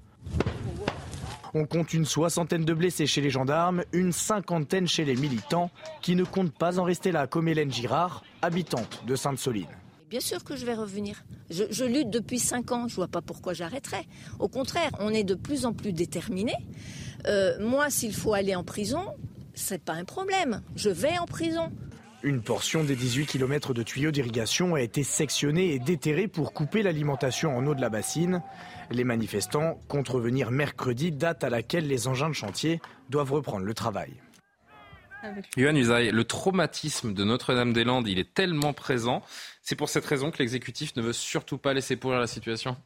On 1.54 1.64
compte 1.64 1.94
une 1.94 2.04
soixantaine 2.04 2.64
de 2.64 2.74
blessés 2.74 3.06
chez 3.06 3.20
les 3.20 3.30
gendarmes, 3.30 3.82
une 3.92 4.12
cinquantaine 4.12 4.86
chez 4.86 5.04
les 5.04 5.16
militants, 5.16 5.70
qui 6.02 6.14
ne 6.14 6.24
comptent 6.24 6.56
pas 6.56 6.78
en 6.78 6.84
rester 6.84 7.10
là, 7.10 7.26
comme 7.26 7.48
Hélène 7.48 7.72
Girard, 7.72 8.22
habitante 8.42 9.02
de 9.06 9.16
Sainte-Soline. 9.16 9.66
Bien 10.08 10.20
sûr 10.20 10.42
que 10.42 10.56
je 10.56 10.64
vais 10.64 10.74
revenir. 10.74 11.22
Je, 11.50 11.84
lutte 11.84 12.08
depuis 12.08 12.38
cinq 12.38 12.72
ans, 12.72 12.88
je 12.88 12.94
ne 12.94 12.96
vois 12.96 13.08
pas 13.08 13.20
pourquoi 13.20 13.52
j'arrêterais. 13.52 14.06
Au 14.38 14.48
contraire, 14.48 14.90
on 15.00 15.10
est 15.10 15.24
de 15.24 15.34
plus 15.34 15.66
en 15.66 15.74
plus 15.74 15.92
déterminés. 15.92 16.56
Euh, 17.26 17.58
moi, 17.60 17.90
s'il 17.90 18.14
faut 18.14 18.32
aller 18.32 18.54
en 18.54 18.64
prison, 18.64 19.02
c'est 19.52 19.82
pas 19.82 19.92
un 19.92 20.04
problème. 20.04 20.62
Je 20.76 20.88
vais 20.88 21.18
en 21.18 21.26
prison. 21.26 21.70
Une 22.22 22.40
portion 22.40 22.84
des 22.84 22.96
18 22.96 23.26
km 23.26 23.74
de 23.74 23.82
tuyaux 23.82 24.10
d'irrigation 24.10 24.74
a 24.74 24.80
été 24.80 25.02
sectionnée 25.02 25.74
et 25.74 25.78
déterrée 25.78 26.26
pour 26.26 26.54
couper 26.54 26.82
l'alimentation 26.82 27.54
en 27.56 27.66
eau 27.66 27.74
de 27.74 27.80
la 27.80 27.90
bassine. 27.90 28.42
Les 28.90 29.04
manifestants 29.04 29.78
comptent 29.88 30.08
revenir 30.08 30.50
mercredi, 30.50 31.12
date 31.12 31.44
à 31.44 31.50
laquelle 31.50 31.86
les 31.86 32.08
engins 32.08 32.30
de 32.30 32.34
chantier 32.34 32.80
doivent 33.10 33.32
reprendre 33.32 33.66
le 33.66 33.74
travail. 33.74 34.14
Le 35.22 36.22
traumatisme 36.22 37.14
de 37.14 37.24
Notre-Dame-des-Landes, 37.24 38.08
il 38.08 38.18
est 38.18 38.34
tellement 38.34 38.72
présent. 38.72 39.22
C'est 39.62 39.76
pour 39.76 39.88
cette 39.88 40.06
raison 40.06 40.30
que 40.30 40.38
l'exécutif 40.38 40.96
ne 40.96 41.02
veut 41.02 41.12
surtout 41.12 41.58
pas 41.58 41.74
laisser 41.74 41.96
pourrir 41.96 42.20
la 42.20 42.26
situation 42.26 42.76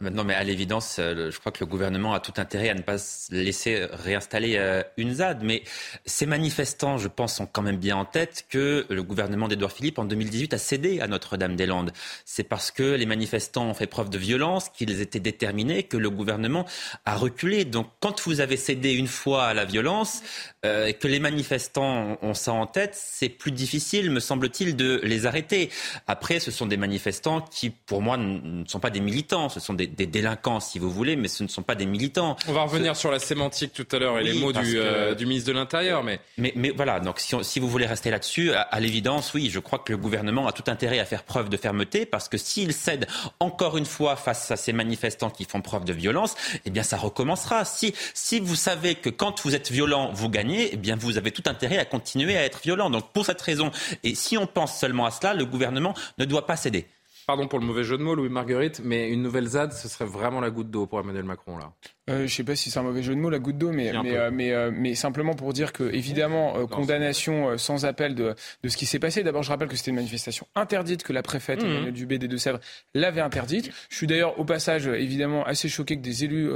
non, 0.00 0.24
mais 0.24 0.34
à 0.34 0.42
l'évidence, 0.44 0.96
euh, 0.98 1.30
je 1.30 1.38
crois 1.38 1.52
que 1.52 1.60
le 1.60 1.66
gouvernement 1.66 2.14
a 2.14 2.20
tout 2.20 2.32
intérêt 2.38 2.70
à 2.70 2.74
ne 2.74 2.80
pas 2.80 2.96
laisser 3.30 3.86
réinstaller 3.92 4.56
euh, 4.56 4.82
une 4.96 5.14
ZAD. 5.14 5.42
Mais 5.42 5.62
ces 6.06 6.26
manifestants, 6.26 6.96
je 6.96 7.08
pense, 7.08 7.36
sont 7.36 7.46
quand 7.46 7.62
même 7.62 7.76
bien 7.76 7.96
en 7.96 8.04
tête 8.04 8.46
que 8.48 8.86
le 8.88 9.02
gouvernement 9.02 9.48
d'Edouard 9.48 9.72
Philippe, 9.72 9.98
en 9.98 10.04
2018, 10.04 10.54
a 10.54 10.58
cédé 10.58 11.00
à 11.00 11.06
Notre-Dame-des-Landes. 11.06 11.92
C'est 12.24 12.44
parce 12.44 12.70
que 12.70 12.94
les 12.94 13.06
manifestants 13.06 13.66
ont 13.66 13.74
fait 13.74 13.86
preuve 13.86 14.10
de 14.10 14.18
violence, 14.18 14.70
qu'ils 14.70 15.00
étaient 15.00 15.20
déterminés, 15.20 15.82
que 15.82 15.96
le 15.96 16.08
gouvernement 16.08 16.66
a 17.04 17.16
reculé. 17.16 17.64
Donc, 17.64 17.88
quand 18.00 18.22
vous 18.26 18.40
avez 18.40 18.56
cédé 18.56 18.92
une 18.92 19.08
fois 19.08 19.46
à 19.46 19.54
la 19.54 19.64
violence, 19.64 20.22
euh, 20.64 20.92
que 20.92 21.08
les 21.08 21.20
manifestants 21.20 22.18
ont 22.22 22.34
ça 22.34 22.52
en 22.52 22.66
tête, 22.66 22.94
c'est 22.94 23.28
plus 23.28 23.52
difficile, 23.52 24.10
me 24.10 24.20
semble-t-il, 24.20 24.76
de 24.76 25.00
les 25.04 25.26
arrêter. 25.26 25.70
Après, 26.06 26.40
ce 26.40 26.50
sont 26.50 26.66
des 26.66 26.76
manifestants 26.76 27.40
qui, 27.42 27.70
pour 27.70 28.02
moi, 28.02 28.16
ne 28.16 28.64
sont 28.66 28.80
pas 28.80 28.90
des 28.90 29.00
militants. 29.00 29.48
Ce 29.48 29.60
sont 29.60 29.74
des 29.74 29.89
des 29.96 30.06
délinquants, 30.06 30.60
si 30.60 30.78
vous 30.78 30.90
voulez, 30.90 31.16
mais 31.16 31.28
ce 31.28 31.42
ne 31.42 31.48
sont 31.48 31.62
pas 31.62 31.74
des 31.74 31.86
militants. 31.86 32.36
On 32.48 32.52
va 32.52 32.62
revenir 32.62 32.96
sur 32.96 33.10
la 33.10 33.18
sémantique 33.18 33.72
tout 33.72 33.86
à 33.92 33.98
l'heure 33.98 34.18
et 34.18 34.24
les 34.24 34.34
mots 34.34 34.52
du, 34.52 34.78
euh, 34.78 35.14
du, 35.14 35.26
ministre 35.26 35.48
de 35.48 35.54
l'Intérieur. 35.56 36.02
Mais... 36.04 36.20
mais... 36.38 36.52
Mais, 36.56 36.70
voilà, 36.70 37.00
donc 37.00 37.20
si, 37.20 37.34
si, 37.42 37.60
vous 37.60 37.68
voulez 37.68 37.86
rester 37.86 38.10
là-dessus, 38.10 38.52
à, 38.52 38.80
l'évidence, 38.80 39.32
oui, 39.34 39.50
je 39.50 39.58
crois 39.58 39.78
que 39.78 39.92
le 39.92 39.98
gouvernement 39.98 40.46
a 40.46 40.52
tout 40.52 40.64
intérêt 40.66 40.98
à 40.98 41.04
faire 41.04 41.22
preuve 41.22 41.48
de 41.48 41.56
fermeté 41.56 42.06
parce 42.06 42.28
que 42.28 42.36
s'il 42.36 42.72
cède 42.72 43.06
encore 43.38 43.76
une 43.76 43.86
fois 43.86 44.16
face 44.16 44.50
à 44.50 44.56
ces 44.56 44.72
manifestants 44.72 45.30
qui 45.30 45.44
font 45.44 45.62
preuve 45.62 45.84
de 45.84 45.92
violence, 45.92 46.34
eh 46.64 46.70
bien 46.70 46.82
ça 46.82 46.96
recommencera. 46.96 47.64
Si, 47.64 47.94
si 48.14 48.40
vous 48.40 48.56
savez 48.56 48.94
que 48.94 49.10
quand 49.10 49.42
vous 49.42 49.54
êtes 49.54 49.70
violent, 49.70 50.10
vous 50.12 50.28
gagnez, 50.28 50.70
eh 50.72 50.76
bien 50.76 50.96
vous 50.96 51.18
avez 51.18 51.30
tout 51.30 51.44
intérêt 51.46 51.78
à 51.78 51.84
continuer 51.84 52.36
à 52.36 52.44
être 52.44 52.60
violent. 52.62 52.90
Donc 52.90 53.12
pour 53.12 53.26
cette 53.26 53.40
raison, 53.40 53.70
et 54.04 54.14
si 54.14 54.36
on 54.36 54.46
pense 54.46 54.78
seulement 54.78 55.06
à 55.06 55.10
cela, 55.10 55.34
le 55.34 55.44
gouvernement 55.44 55.94
ne 56.18 56.24
doit 56.24 56.46
pas 56.46 56.56
céder 56.56 56.86
pardon 57.26 57.48
pour 57.48 57.58
le 57.58 57.66
mauvais 57.66 57.84
jeu 57.84 57.98
de 57.98 58.02
mots, 58.02 58.14
Louis 58.14 58.28
Marguerite, 58.28 58.80
mais 58.84 59.10
une 59.10 59.22
nouvelle 59.22 59.46
ZAD, 59.46 59.72
ce 59.72 59.88
serait 59.88 60.06
vraiment 60.06 60.40
la 60.40 60.50
goutte 60.50 60.70
d'eau 60.70 60.86
pour 60.86 61.00
Emmanuel 61.00 61.24
Macron, 61.24 61.56
là. 61.58 61.72
Euh, 62.08 62.18
je 62.18 62.22
ne 62.22 62.28
sais 62.28 62.44
pas 62.44 62.56
si 62.56 62.70
c'est 62.70 62.78
un 62.78 62.82
mauvais 62.82 63.02
jeu 63.02 63.14
de 63.14 63.20
mots, 63.20 63.30
la 63.30 63.38
goutte 63.38 63.58
d'eau, 63.58 63.70
mais, 63.70 63.92
mais, 64.02 64.16
euh, 64.16 64.30
euh, 64.30 64.70
mais, 64.74 64.94
simplement 64.94 65.34
pour 65.34 65.52
dire 65.52 65.72
que, 65.72 65.84
évidemment, 65.92 66.66
condamnation 66.66 67.56
sans 67.58 67.84
appel 67.84 68.14
de, 68.14 68.34
de 68.62 68.68
ce 68.68 68.76
qui 68.76 68.86
s'est 68.86 68.98
passé. 68.98 69.22
D'abord, 69.22 69.42
je 69.42 69.50
rappelle 69.50 69.68
que 69.68 69.76
c'était 69.76 69.90
une 69.90 69.96
manifestation 69.96 70.46
interdite, 70.54 71.02
que 71.02 71.12
la 71.12 71.22
préfète, 71.22 71.62
mmh. 71.62 71.66
Emmanuel 71.66 71.92
Dubé 71.92 72.18
des 72.18 72.28
Deux-Sèvres, 72.28 72.58
l'avait 72.94 73.20
interdite. 73.20 73.70
Je 73.90 73.96
suis 73.96 74.06
d'ailleurs, 74.06 74.38
au 74.40 74.44
passage, 74.44 74.86
évidemment, 74.86 75.44
assez 75.44 75.68
choqué 75.68 75.96
que 75.96 76.02
des 76.02 76.24
élus 76.24 76.50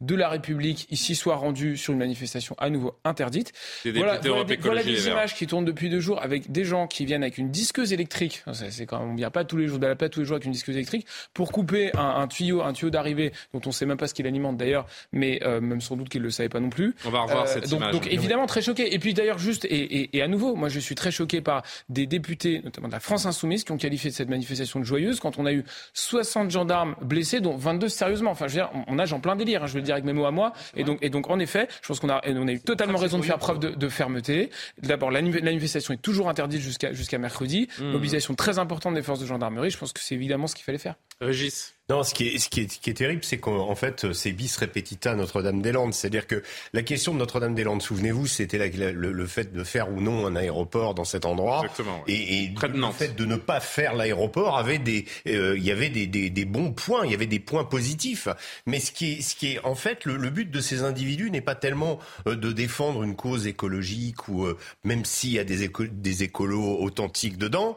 de 0.00 0.14
la 0.14 0.28
République 0.28 0.86
ici 0.90 1.14
soient 1.14 1.36
rendus 1.36 1.76
sur 1.76 1.92
une 1.92 1.98
manifestation 1.98 2.54
à 2.58 2.70
nouveau 2.70 2.94
interdite. 3.04 3.52
voilà, 3.84 4.20
voilà, 4.60 4.82
des 4.82 5.08
images 5.08 5.34
qui 5.34 5.46
tournent 5.46 5.64
depuis 5.64 5.88
deux 5.88 6.00
jours 6.00 6.22
avec 6.22 6.52
des 6.52 6.64
gens 6.64 6.86
qui 6.86 7.06
viennent 7.06 7.22
avec 7.22 7.38
une 7.38 7.50
disqueuse 7.50 7.92
électrique. 7.92 8.44
C'est 8.52 8.86
quand 8.86 9.00
même, 9.00 9.10
on 9.10 9.14
vient 9.14 9.30
pas 9.30 9.44
tous 9.44 9.56
les 9.56 9.66
jours, 9.66 9.80
pas 9.80 10.08
tous 10.08 10.20
les 10.20 10.26
jours 10.26 10.36
avec 10.36 10.44
une 10.44 10.52
disqueuse 10.52 10.76
électrique 10.76 11.06
pour 11.34 11.50
couper 11.50 11.90
un, 11.96 12.20
un 12.22 12.28
tuyau, 12.28 12.62
un 12.62 12.72
tuyau 12.72 12.90
d'arrivée 12.90 13.32
dont 13.52 13.60
on 13.64 13.70
ne 13.70 13.74
sait 13.74 13.86
même 13.86 13.96
pas 13.96 14.06
ce 14.06 14.14
qu'il 14.14 14.26
alimente 14.26 14.56
d'ailleurs 14.56 14.86
mais 15.12 15.40
euh, 15.44 15.60
même 15.60 15.80
sans 15.80 15.96
doute 15.96 16.08
qu'il 16.08 16.20
ne 16.20 16.26
le 16.26 16.30
savait 16.30 16.48
pas 16.48 16.60
non 16.60 16.70
plus. 16.70 16.94
On 17.04 17.10
va 17.10 17.20
revoir 17.20 17.44
euh, 17.44 17.46
cette 17.46 17.68
donc, 17.68 17.80
image. 17.80 17.92
Donc 17.92 18.06
évidemment 18.06 18.46
très 18.46 18.62
choqué. 18.62 18.94
Et 18.94 18.98
puis 18.98 19.14
d'ailleurs 19.14 19.38
juste 19.38 19.64
et, 19.64 19.68
et, 19.68 20.16
et, 20.16 20.22
à 20.22 20.28
nouveau, 20.28 20.54
moi 20.54 20.68
je 20.68 20.80
suis 20.80 20.94
très 20.94 21.10
choqué 21.10 21.40
par 21.40 21.62
des 21.88 22.06
députés, 22.06 22.60
notamment 22.64 22.88
de 22.88 22.92
la 22.92 23.00
France 23.00 23.26
insoumise, 23.26 23.64
qui 23.64 23.72
ont 23.72 23.76
qualifié 23.78 24.10
cette 24.10 24.28
manifestation 24.28 24.80
de 24.80 24.84
joyeuse 24.84 25.20
quand 25.20 25.38
on 25.38 25.46
a 25.46 25.52
eu 25.52 25.64
60 25.94 26.50
gendarmes 26.50 26.94
blessés, 27.02 27.40
dont 27.40 27.56
22 27.56 27.88
sérieusement. 27.88 28.30
Enfin, 28.30 28.48
je 28.48 28.54
veux 28.54 28.60
dire, 28.60 28.70
on 28.86 28.96
nage 28.96 29.12
en 29.12 29.20
plein 29.20 29.36
délire. 29.36 29.62
Hein, 29.62 29.66
je 29.66 29.74
veux 29.74 29.80
le 29.80 29.84
dire 29.84 29.94
avec 29.94 30.04
mes 30.04 30.12
mots 30.12 30.26
à 30.26 30.30
moi. 30.30 30.52
Et 30.76 30.84
donc, 30.84 30.98
et 31.02 31.10
donc 31.10 31.30
en 31.30 31.38
effet, 31.38 31.68
je 31.82 31.88
pense 31.88 32.00
qu'on 32.00 32.10
a, 32.10 32.20
on 32.26 32.48
a 32.48 32.52
eu 32.52 32.60
totalement 32.60 32.98
raison 32.98 33.18
de 33.18 33.24
faire 33.24 33.38
preuve 33.38 33.58
de, 33.58 33.70
de 33.70 33.88
fermeté. 33.88 34.50
D'abord, 34.82 35.10
la, 35.10 35.22
manifestation 35.22 35.94
est 35.94 36.02
toujours 36.02 36.28
interdite 36.28 36.60
jusqu'à 36.60 36.92
jusqu'à 36.92 37.18
mercredi. 37.18 37.68
Mmh. 37.78 37.84
Mobilisation 37.84 38.34
très 38.34 38.58
importante 38.58 38.94
des 38.94 39.02
forces 39.02 39.20
de 39.20 39.26
gendarmerie. 39.26 39.70
Je 39.70 39.78
pense 39.78 39.92
que 39.92 40.00
c'est 40.00 40.14
évidemment 40.14 40.46
ce 40.46 40.54
qu'il 40.54 40.64
fallait 40.64 40.78
faire. 40.78 40.94
Régis 41.22 41.74
non, 41.92 42.04
ce 42.04 42.14
qui 42.14 42.28
est, 42.28 42.38
ce 42.38 42.48
qui 42.48 42.60
est, 42.60 42.80
qui 42.80 42.90
est 42.90 42.94
terrible, 42.94 43.24
c'est 43.24 43.38
qu'en 43.38 43.74
fait, 43.74 44.12
c'est 44.14 44.32
bis 44.32 44.56
repetita 44.56 45.14
Notre-Dame-des-Landes. 45.16 45.92
C'est-à-dire 45.92 46.28
que 46.28 46.42
la 46.72 46.82
question 46.82 47.12
de 47.12 47.18
Notre-Dame-des-Landes, 47.18 47.82
souvenez-vous, 47.82 48.28
c'était 48.28 48.56
le, 48.56 49.12
le, 49.12 49.26
fait 49.26 49.52
de 49.52 49.64
faire 49.64 49.90
ou 49.90 50.00
non 50.00 50.24
un 50.24 50.36
aéroport 50.36 50.94
dans 50.94 51.04
cet 51.04 51.26
endroit. 51.26 51.60
Exactement. 51.64 52.02
Et, 52.06 52.44
et 52.44 52.54
le 52.56 52.92
fait 52.92 53.16
de 53.16 53.24
ne 53.24 53.34
pas 53.34 53.58
faire 53.58 53.94
l'aéroport 53.94 54.56
avait 54.56 54.78
des, 54.78 55.06
euh, 55.26 55.54
il 55.58 55.64
y 55.64 55.72
avait 55.72 55.90
des, 55.90 56.06
des, 56.06 56.30
des, 56.30 56.44
bons 56.44 56.72
points, 56.72 57.04
il 57.04 57.10
y 57.10 57.14
avait 57.14 57.26
des 57.26 57.40
points 57.40 57.64
positifs. 57.64 58.28
Mais 58.64 58.78
ce 58.78 58.92
qui 58.92 59.14
est, 59.14 59.20
ce 59.20 59.34
qui 59.34 59.54
est 59.54 59.64
en 59.64 59.74
fait, 59.74 60.04
le, 60.04 60.16
le 60.16 60.30
but 60.30 60.50
de 60.50 60.60
ces 60.60 60.84
individus 60.84 61.30
n'est 61.32 61.40
pas 61.40 61.56
tellement 61.56 61.98
euh, 62.28 62.36
de 62.36 62.52
défendre 62.52 63.02
une 63.02 63.16
cause 63.16 63.48
écologique 63.48 64.28
ou 64.28 64.46
euh, 64.46 64.56
même 64.84 65.04
s'il 65.04 65.32
y 65.32 65.38
a 65.38 65.44
des, 65.44 65.68
des 65.90 66.22
écolos 66.22 66.78
authentiques 66.80 67.36
dedans 67.36 67.76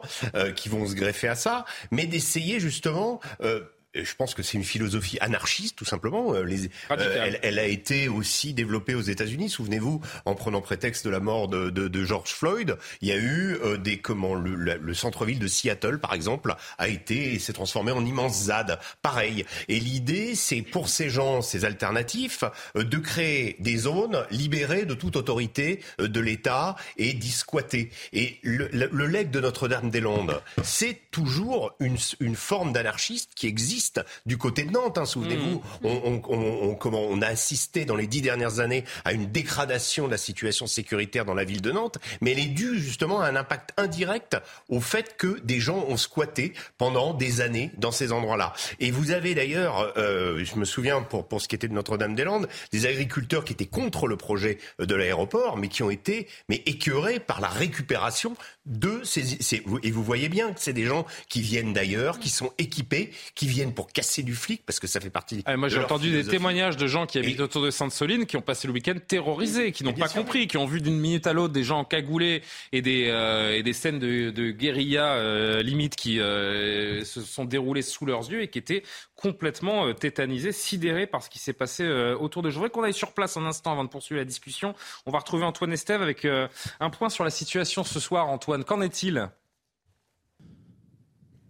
qui 0.54 0.68
vont 0.68 0.86
se 0.86 0.94
greffer 0.94 1.28
à 1.28 1.34
ça, 1.34 1.64
mais 1.90 2.06
d'essayer 2.06 2.60
justement 2.60 3.20
Uh, 3.40 3.60
je 4.04 4.14
pense 4.14 4.34
que 4.34 4.42
c'est 4.42 4.56
une 4.58 4.64
philosophie 4.64 5.18
anarchiste, 5.20 5.76
tout 5.76 5.84
simplement. 5.84 6.34
Euh, 6.34 6.42
les, 6.42 6.66
euh, 6.90 7.24
elle, 7.24 7.38
elle, 7.42 7.58
a 7.58 7.66
été 7.66 8.08
aussi 8.08 8.54
développée 8.54 8.94
aux 8.94 9.02
États-Unis. 9.02 9.50
Souvenez-vous, 9.50 10.00
en 10.24 10.34
prenant 10.34 10.60
prétexte 10.60 11.04
de 11.04 11.10
la 11.10 11.20
mort 11.20 11.48
de, 11.48 11.70
de, 11.70 11.88
de 11.88 12.04
George 12.04 12.30
Floyd, 12.30 12.76
il 13.00 13.08
y 13.08 13.12
a 13.12 13.16
eu 13.16 13.56
euh, 13.64 13.76
des 13.76 13.98
comment 13.98 14.34
le, 14.34 14.54
le 14.54 14.94
centre-ville 14.94 15.38
de 15.38 15.46
Seattle, 15.46 15.98
par 15.98 16.14
exemple, 16.14 16.54
a 16.78 16.88
été 16.88 17.34
et 17.34 17.38
s'est 17.38 17.52
transformé 17.52 17.92
en 17.92 18.04
immense 18.04 18.44
ZAD. 18.44 18.78
Pareil. 19.02 19.44
Et 19.68 19.80
l'idée, 19.80 20.34
c'est 20.34 20.62
pour 20.62 20.88
ces 20.88 21.10
gens, 21.10 21.42
ces 21.42 21.64
alternatifs, 21.64 22.44
de 22.74 22.98
créer 22.98 23.56
des 23.60 23.76
zones 23.76 24.24
libérées 24.30 24.84
de 24.84 24.94
toute 24.94 25.16
autorité 25.16 25.80
de 25.98 26.20
l'État 26.20 26.76
et 26.96 27.12
d'y 27.12 27.30
squatter. 27.30 27.90
Et 28.12 28.38
le, 28.42 28.68
le, 28.72 29.06
legs 29.06 29.30
de 29.30 29.40
Notre-Dame-des-Landes, 29.40 30.40
c'est 30.62 31.00
toujours 31.10 31.72
une, 31.80 31.96
une 32.20 32.36
forme 32.36 32.72
d'anarchiste 32.72 33.32
qui 33.34 33.46
existe 33.46 33.85
du 34.26 34.38
côté 34.38 34.64
de 34.64 34.70
Nantes. 34.70 34.98
Hein, 34.98 35.04
souvenez-vous, 35.04 35.62
mmh. 35.82 35.86
on, 35.86 36.22
on, 36.28 36.74
comment, 36.74 37.02
on 37.02 37.20
a 37.22 37.26
assisté 37.26 37.84
dans 37.84 37.96
les 37.96 38.06
dix 38.06 38.22
dernières 38.22 38.60
années 38.60 38.84
à 39.04 39.12
une 39.12 39.26
dégradation 39.26 40.06
de 40.06 40.12
la 40.12 40.18
situation 40.18 40.66
sécuritaire 40.66 41.24
dans 41.24 41.34
la 41.34 41.44
ville 41.44 41.62
de 41.62 41.72
Nantes, 41.72 41.98
mais 42.20 42.32
elle 42.32 42.38
est 42.38 42.46
due 42.46 42.78
justement 42.78 43.20
à 43.20 43.28
un 43.28 43.36
impact 43.36 43.72
indirect 43.76 44.36
au 44.68 44.80
fait 44.80 45.16
que 45.16 45.40
des 45.40 45.60
gens 45.60 45.84
ont 45.88 45.96
squatté 45.96 46.52
pendant 46.78 47.14
des 47.14 47.40
années 47.40 47.70
dans 47.76 47.92
ces 47.92 48.12
endroits-là. 48.12 48.52
Et 48.80 48.90
vous 48.90 49.10
avez 49.10 49.34
d'ailleurs, 49.34 49.92
euh, 49.96 50.44
je 50.44 50.56
me 50.56 50.64
souviens 50.64 51.02
pour, 51.02 51.26
pour 51.26 51.40
ce 51.40 51.48
qui 51.48 51.54
était 51.54 51.68
de 51.68 51.74
Notre-Dame-des-Landes, 51.74 52.48
des 52.72 52.86
agriculteurs 52.86 53.44
qui 53.44 53.52
étaient 53.52 53.66
contre 53.66 54.06
le 54.06 54.16
projet 54.16 54.58
de 54.78 54.94
l'aéroport, 54.94 55.56
mais 55.56 55.68
qui 55.68 55.82
ont 55.82 55.90
été 55.90 56.28
mais 56.48 56.62
écœurés 56.66 57.20
par 57.20 57.40
la 57.40 57.48
récupération 57.48 58.36
de 58.66 59.00
ces, 59.04 59.22
ces 59.40 59.62
et 59.82 59.90
vous 59.90 60.02
voyez 60.02 60.28
bien 60.28 60.52
que 60.52 60.60
c'est 60.60 60.72
des 60.72 60.84
gens 60.84 61.06
qui 61.28 61.40
viennent 61.40 61.72
d'ailleurs, 61.72 62.18
qui 62.18 62.30
sont 62.30 62.52
équipés, 62.58 63.10
qui 63.34 63.46
viennent 63.46 63.74
pour 63.76 63.92
casser 63.92 64.24
du 64.24 64.34
flic 64.34 64.64
parce 64.66 64.80
que 64.80 64.88
ça 64.88 64.98
fait 64.98 65.10
partie. 65.10 65.44
Ah, 65.46 65.56
moi, 65.56 65.68
j'ai 65.68 65.78
entendu 65.78 66.10
des 66.10 66.24
témoignages 66.24 66.76
de 66.76 66.88
gens 66.88 67.06
qui 67.06 67.18
habitent 67.18 67.38
autour 67.38 67.62
de 67.62 67.70
Sainte-Soline 67.70 68.26
qui 68.26 68.36
ont 68.36 68.42
passé 68.42 68.66
le 68.66 68.72
week-end 68.72 68.96
terrorisés, 69.06 69.70
qui 69.70 69.84
n'ont 69.84 69.92
pas 69.92 70.08
compris, 70.08 70.48
qui 70.48 70.56
ont 70.56 70.66
vu 70.66 70.80
d'une 70.80 70.98
minute 70.98 71.28
à 71.28 71.32
l'autre 71.32 71.52
des 71.52 71.62
gens 71.62 71.84
cagoulés 71.84 72.42
et 72.72 72.82
des, 72.82 73.06
euh, 73.08 73.54
et 73.54 73.62
des 73.62 73.72
scènes 73.72 74.00
de, 74.00 74.30
de 74.30 74.50
guérilla 74.50 75.12
euh, 75.12 75.62
limite 75.62 75.94
qui 75.94 76.18
euh, 76.18 77.04
se 77.04 77.20
sont 77.20 77.44
déroulées 77.44 77.82
sous 77.82 78.06
leurs 78.06 78.28
yeux 78.30 78.42
et 78.42 78.48
qui 78.48 78.58
étaient 78.58 78.82
complètement 79.14 79.94
tétanisés, 79.94 80.52
sidérés 80.52 81.06
par 81.06 81.22
ce 81.22 81.30
qui 81.30 81.38
s'est 81.38 81.52
passé 81.52 81.88
autour 82.18 82.42
de. 82.42 82.50
Je 82.50 82.56
voudrais 82.56 82.70
qu'on 82.70 82.82
aille 82.82 82.92
sur 82.92 83.12
place 83.12 83.36
un 83.36 83.46
instant 83.46 83.72
avant 83.72 83.84
de 83.84 83.88
poursuivre 83.88 84.18
la 84.18 84.24
discussion. 84.24 84.74
On 85.06 85.10
va 85.10 85.18
retrouver 85.18 85.44
Antoine 85.44 85.72
Estève 85.72 86.02
avec 86.02 86.26
un 86.26 86.90
point 86.90 87.08
sur 87.08 87.24
la 87.24 87.30
situation 87.30 87.84
ce 87.84 88.00
soir. 88.00 88.28
Antoine, 88.28 88.64
qu'en 88.64 88.82
est-il? 88.82 89.30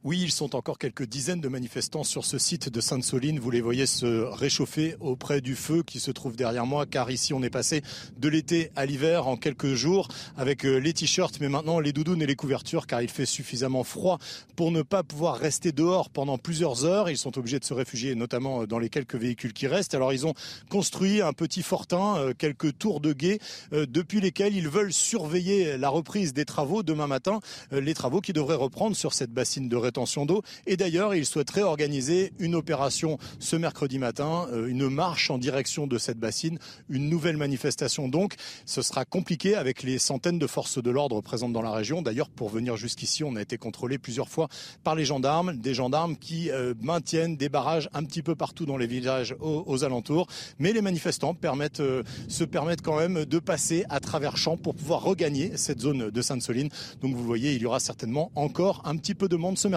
Oui, 0.07 0.21
ils 0.23 0.31
sont 0.31 0.55
encore 0.55 0.79
quelques 0.79 1.03
dizaines 1.03 1.41
de 1.41 1.49
manifestants 1.49 2.05
sur 2.05 2.25
ce 2.25 2.39
site 2.39 2.69
de 2.69 2.81
Sainte-Soline. 2.81 3.41
Vous 3.41 3.51
les 3.51 3.61
voyez 3.61 3.87
se 3.87 4.23
réchauffer 4.23 4.95
auprès 5.01 5.41
du 5.41 5.57
feu 5.57 5.83
qui 5.83 5.99
se 5.99 6.13
trouve 6.13 6.37
derrière 6.37 6.65
moi, 6.65 6.87
car 6.87 7.11
ici 7.11 7.35
on 7.35 7.43
est 7.43 7.51
passé 7.51 7.83
de 8.17 8.29
l'été 8.29 8.71
à 8.77 8.87
l'hiver 8.87 9.27
en 9.27 9.37
quelques 9.37 9.75
jours 9.75 10.07
avec 10.37 10.65
euh, 10.65 10.77
les 10.77 10.93
t-shirts, 10.93 11.41
mais 11.41 11.49
maintenant 11.49 11.81
les 11.81 11.93
doudounes 11.93 12.23
et 12.23 12.27
les 12.27 12.37
couvertures, 12.37 12.87
car 12.87 13.03
il 13.03 13.09
fait 13.09 13.27
suffisamment 13.27 13.83
froid 13.83 14.21
pour 14.55 14.71
ne 14.71 14.83
pas 14.83 15.03
pouvoir 15.03 15.39
rester 15.39 15.73
dehors 15.73 16.09
pendant 16.09 16.39
plusieurs 16.39 16.85
heures. 16.85 17.11
Ils 17.11 17.19
sont 17.19 17.37
obligés 17.37 17.59
de 17.59 17.65
se 17.65 17.75
réfugier, 17.75 18.15
notamment 18.15 18.63
euh, 18.63 18.67
dans 18.69 18.79
les 18.79 18.91
quelques 18.91 19.17
véhicules 19.17 19.55
qui 19.55 19.67
restent. 19.67 19.97
Alors 19.97 20.13
ils 20.13 20.25
ont 20.25 20.35
construit 20.71 21.21
un 21.21 21.33
petit 21.33 21.65
fortin, 21.65 22.17
euh, 22.19 22.33
quelques 22.33 22.79
tours 22.79 23.01
de 23.01 23.13
guet, 23.13 23.41
depuis 23.73 24.21
lesquels 24.21 24.55
ils 24.55 24.69
veulent 24.69 24.93
surveiller 24.93 25.77
la 25.77 25.89
reprise 25.89 26.33
des 26.33 26.45
travaux 26.45 26.85
demain 26.85 27.09
matin, 27.09 27.41
les 27.73 27.95
travaux 27.95 28.21
qui 28.21 28.33
devraient 28.33 28.55
reprendre 28.55 28.95
sur 28.95 29.13
cette 29.13 29.33
bassine 29.33 29.69
de 29.69 29.75
rétention 29.75 29.96
d'eau. 30.27 30.43
Et 30.67 30.77
d'ailleurs, 30.77 31.15
il 31.15 31.25
souhaiterait 31.25 31.63
organiser 31.63 32.33
une 32.39 32.55
opération 32.55 33.19
ce 33.39 33.57
mercredi 33.57 33.99
matin, 33.99 34.47
euh, 34.53 34.67
une 34.67 34.89
marche 34.89 35.31
en 35.31 35.39
direction 35.39 35.87
de 35.87 35.97
cette 35.97 36.19
bassine, 36.19 36.59
une 36.91 37.09
nouvelle 37.09 37.37
manifestation. 37.37 38.09
Donc, 38.09 38.35
ce 38.67 38.83
sera 38.83 39.05
compliqué 39.05 39.55
avec 39.55 39.83
les 39.83 39.99
centaines 39.99 40.39
de 40.39 40.47
forces 40.47 40.83
de 40.83 40.91
l'ordre 40.91 41.21
présentes 41.23 41.53
dans 41.53 41.63
la 41.63 41.71
région. 41.71 42.03
D'ailleurs, 42.03 42.29
pour 42.29 42.51
venir 42.51 42.77
jusqu'ici, 42.77 43.25
on 43.25 43.37
a 43.37 43.43
été 43.43 43.57
contrôlé 43.57 43.97
plusieurs 43.97 44.29
fois 44.29 44.49
par 44.85 44.95
les 44.95 45.05
gendarmes, 45.05 45.57
des 45.57 45.73
gendarmes 45.73 46.17
qui 46.17 46.51
euh, 46.51 46.75
maintiennent 46.83 47.37
des 47.37 47.49
barrages 47.49 47.89
un 47.95 48.05
petit 48.05 48.23
peu 48.23 48.35
partout 48.35 48.67
dans 48.67 48.77
les 48.77 48.87
villages 48.87 49.35
aux, 49.41 49.85
alentours. 49.85 50.27
Mais 50.59 50.73
les 50.73 50.83
manifestants 50.83 51.35
permettent, 51.35 51.81
euh, 51.81 52.03
se 52.29 52.45
permettent 52.45 52.83
quand 52.83 52.99
même 52.99 53.25
de 53.25 53.39
passer 53.39 53.85
à 53.89 54.01
travers 54.01 54.37
champs 54.37 54.57
pour 54.57 54.75
pouvoir 54.75 55.03
regagner 55.03 55.57
cette 55.57 55.81
zone 55.81 56.11
de 56.11 56.23
Sainte-Soline. 56.23 56.69
Donc, 57.01 57.15
vous 57.15 57.25
voyez, 57.25 57.55
il 57.55 57.63
y 57.63 57.67
aura 57.67 57.81
certainement 57.81 58.31
encore 58.35 58.83
un 58.85 58.97
petit 58.97 59.15
peu 59.15 59.29
de 59.29 59.37
monde 59.37 59.57
ce 59.57 59.69
mercredi 59.69 59.76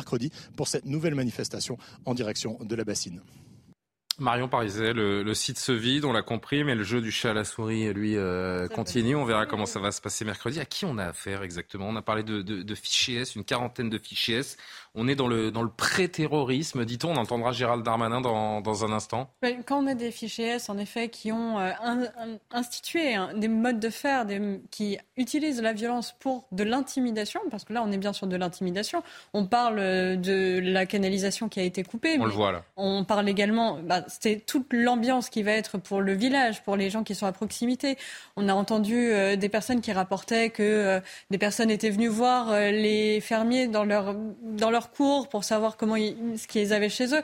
pour 0.56 0.68
cette 0.68 0.86
nouvelle 0.86 1.16
manifestation 1.16 1.78
en 2.06 2.14
direction 2.14 2.58
de 2.62 2.76
la 2.76 2.84
bassine. 2.84 3.22
Marion 4.20 4.50
Pariset, 4.50 4.94
le, 4.94 5.34
site 5.34 5.58
se 5.60 5.72
vide, 5.72 6.04
on 6.04 6.12
l'a 6.12 6.22
compris, 6.22 6.64
mais 6.64 6.76
le 6.76 6.84
jeu 6.84 7.02
du 7.02 7.12
chat 7.12 7.32
à 7.32 7.34
la 7.34 7.46
souris, 7.46 7.94
lui, 7.94 8.18
euh, 8.18 8.68
continue. 8.68 9.16
On 9.16 9.24
verra 9.24 9.46
comment 9.46 9.66
ça 9.66 9.80
va 9.80 9.92
se 9.92 10.02
passer 10.02 10.26
mercredi. 10.26 10.60
À 10.60 10.66
qui 10.66 10.86
on 10.86 10.98
a 10.98 11.06
affaire 11.06 11.42
exactement? 11.42 11.88
On 11.88 11.96
a 11.96 12.02
parlé 12.02 12.24
de, 12.24 12.42
de 12.42 12.76
fichiers 12.76 13.22
S, 13.22 13.36
une 13.36 13.46
quarantaine 13.46 13.90
de 13.90 13.98
fichiers 13.98 14.40
S. 14.40 14.58
On 14.96 15.08
est 15.08 15.16
dans 15.16 15.28
le, 15.28 15.52
dans 15.52 15.62
le 15.62 15.70
pré-terrorisme, 15.70 16.84
dit-on. 16.84 17.10
On 17.10 17.18
entendra 17.18 17.52
Gérald 17.52 17.84
Darmanin 17.84 18.22
dans, 18.22 18.62
dans, 18.62 18.86
un 18.86 18.92
instant. 18.92 19.30
Quand 19.66 19.84
on 19.84 19.88
a 19.88 19.94
des 19.94 20.12
fichiers 20.12 20.48
S, 20.48 20.70
en 20.70 20.78
effet, 20.78 21.10
qui 21.10 21.32
ont 21.32 21.60
euh, 21.60 21.72
institué 22.52 23.16
des 23.36 23.48
modes 23.48 23.80
de 23.80 23.90
faire 23.90 24.26
des, 24.26 24.62
qui 24.72 24.98
utilisent 25.16 25.62
la 25.62 25.74
violence 25.74 26.16
pour 26.20 26.48
de 26.52 26.64
l'intimidation, 26.64 27.40
parce 27.52 27.66
que 27.66 27.74
là, 27.74 27.84
on 27.86 27.92
est 27.92 27.98
bien 27.98 28.14
sur 28.14 28.26
de 28.28 28.36
l'intimidation. 28.36 29.04
On 29.34 29.46
parle 29.46 29.80
euh, 29.80 30.16
de 30.16 30.60
la 30.60 30.86
canalisation 30.86 31.50
qui 31.50 31.60
a 31.60 31.64
été 31.64 31.84
coupée. 31.84 32.18
On 32.20 32.26
le 32.26 32.32
voit 32.32 32.52
là. 32.52 32.64
On 32.76 33.04
parle 33.04 33.30
également, 33.30 33.80
bah, 33.84 34.04
c'est 34.08 34.44
toute 34.46 34.74
l'ambiance 34.74 35.30
qui 35.30 35.44
va 35.44 35.52
être 35.52 35.78
pour 35.78 36.02
le 36.02 36.14
village, 36.14 36.64
pour 36.64 36.76
les 36.76 36.90
gens 36.90 37.04
qui 37.04 37.14
sont 37.14 37.28
à 37.28 37.32
proximité. 37.32 37.98
On 38.36 38.50
a 38.50 38.54
entendu 38.54 38.96
euh, 38.96 39.36
des 39.36 39.50
personnes 39.50 39.82
qui 39.82 39.92
rapportaient 39.92 40.50
que 40.50 41.02
des 41.30 41.38
personnes 41.38 41.70
étaient 41.70 41.90
venues 41.90 42.08
voir 42.08 42.52
les 42.60 43.22
fermiers 43.22 43.68
dans 43.68 43.84
leur, 43.84 44.16
dans 44.42 44.72
leur 44.72 44.79
cours 44.88 45.28
pour 45.28 45.44
savoir 45.44 45.78
comment 45.78 45.96
ce 45.96 46.48
qu'ils 46.48 46.74
avaient 46.74 46.90
chez 46.90 47.14
eux. 47.14 47.22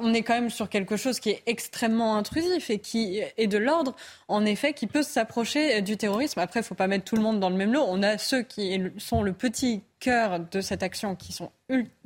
on 0.00 0.12
est 0.12 0.22
quand 0.22 0.34
même 0.34 0.50
sur 0.50 0.68
quelque 0.68 0.96
chose 0.96 1.20
qui 1.20 1.30
est 1.30 1.42
extrêmement 1.46 2.16
intrusif 2.16 2.70
et 2.70 2.78
qui 2.78 3.20
est 3.36 3.46
de 3.46 3.58
l'ordre, 3.58 3.94
en 4.26 4.44
effet, 4.44 4.72
qui 4.72 4.86
peut 4.86 5.02
s'approcher 5.02 5.80
du 5.82 5.96
terrorisme. 5.96 6.40
Après, 6.40 6.60
il 6.60 6.64
ne 6.64 6.66
faut 6.66 6.74
pas 6.74 6.88
mettre 6.88 7.04
tout 7.04 7.16
le 7.16 7.22
monde 7.22 7.40
dans 7.40 7.50
le 7.50 7.56
même 7.56 7.72
lot. 7.72 7.84
On 7.86 8.02
a 8.02 8.18
ceux 8.18 8.42
qui 8.42 8.80
sont 8.98 9.22
le 9.22 9.32
petit 9.32 9.82
cœur 10.00 10.40
de 10.40 10.60
cette 10.60 10.82
action, 10.82 11.14
qui 11.14 11.32
sont 11.32 11.50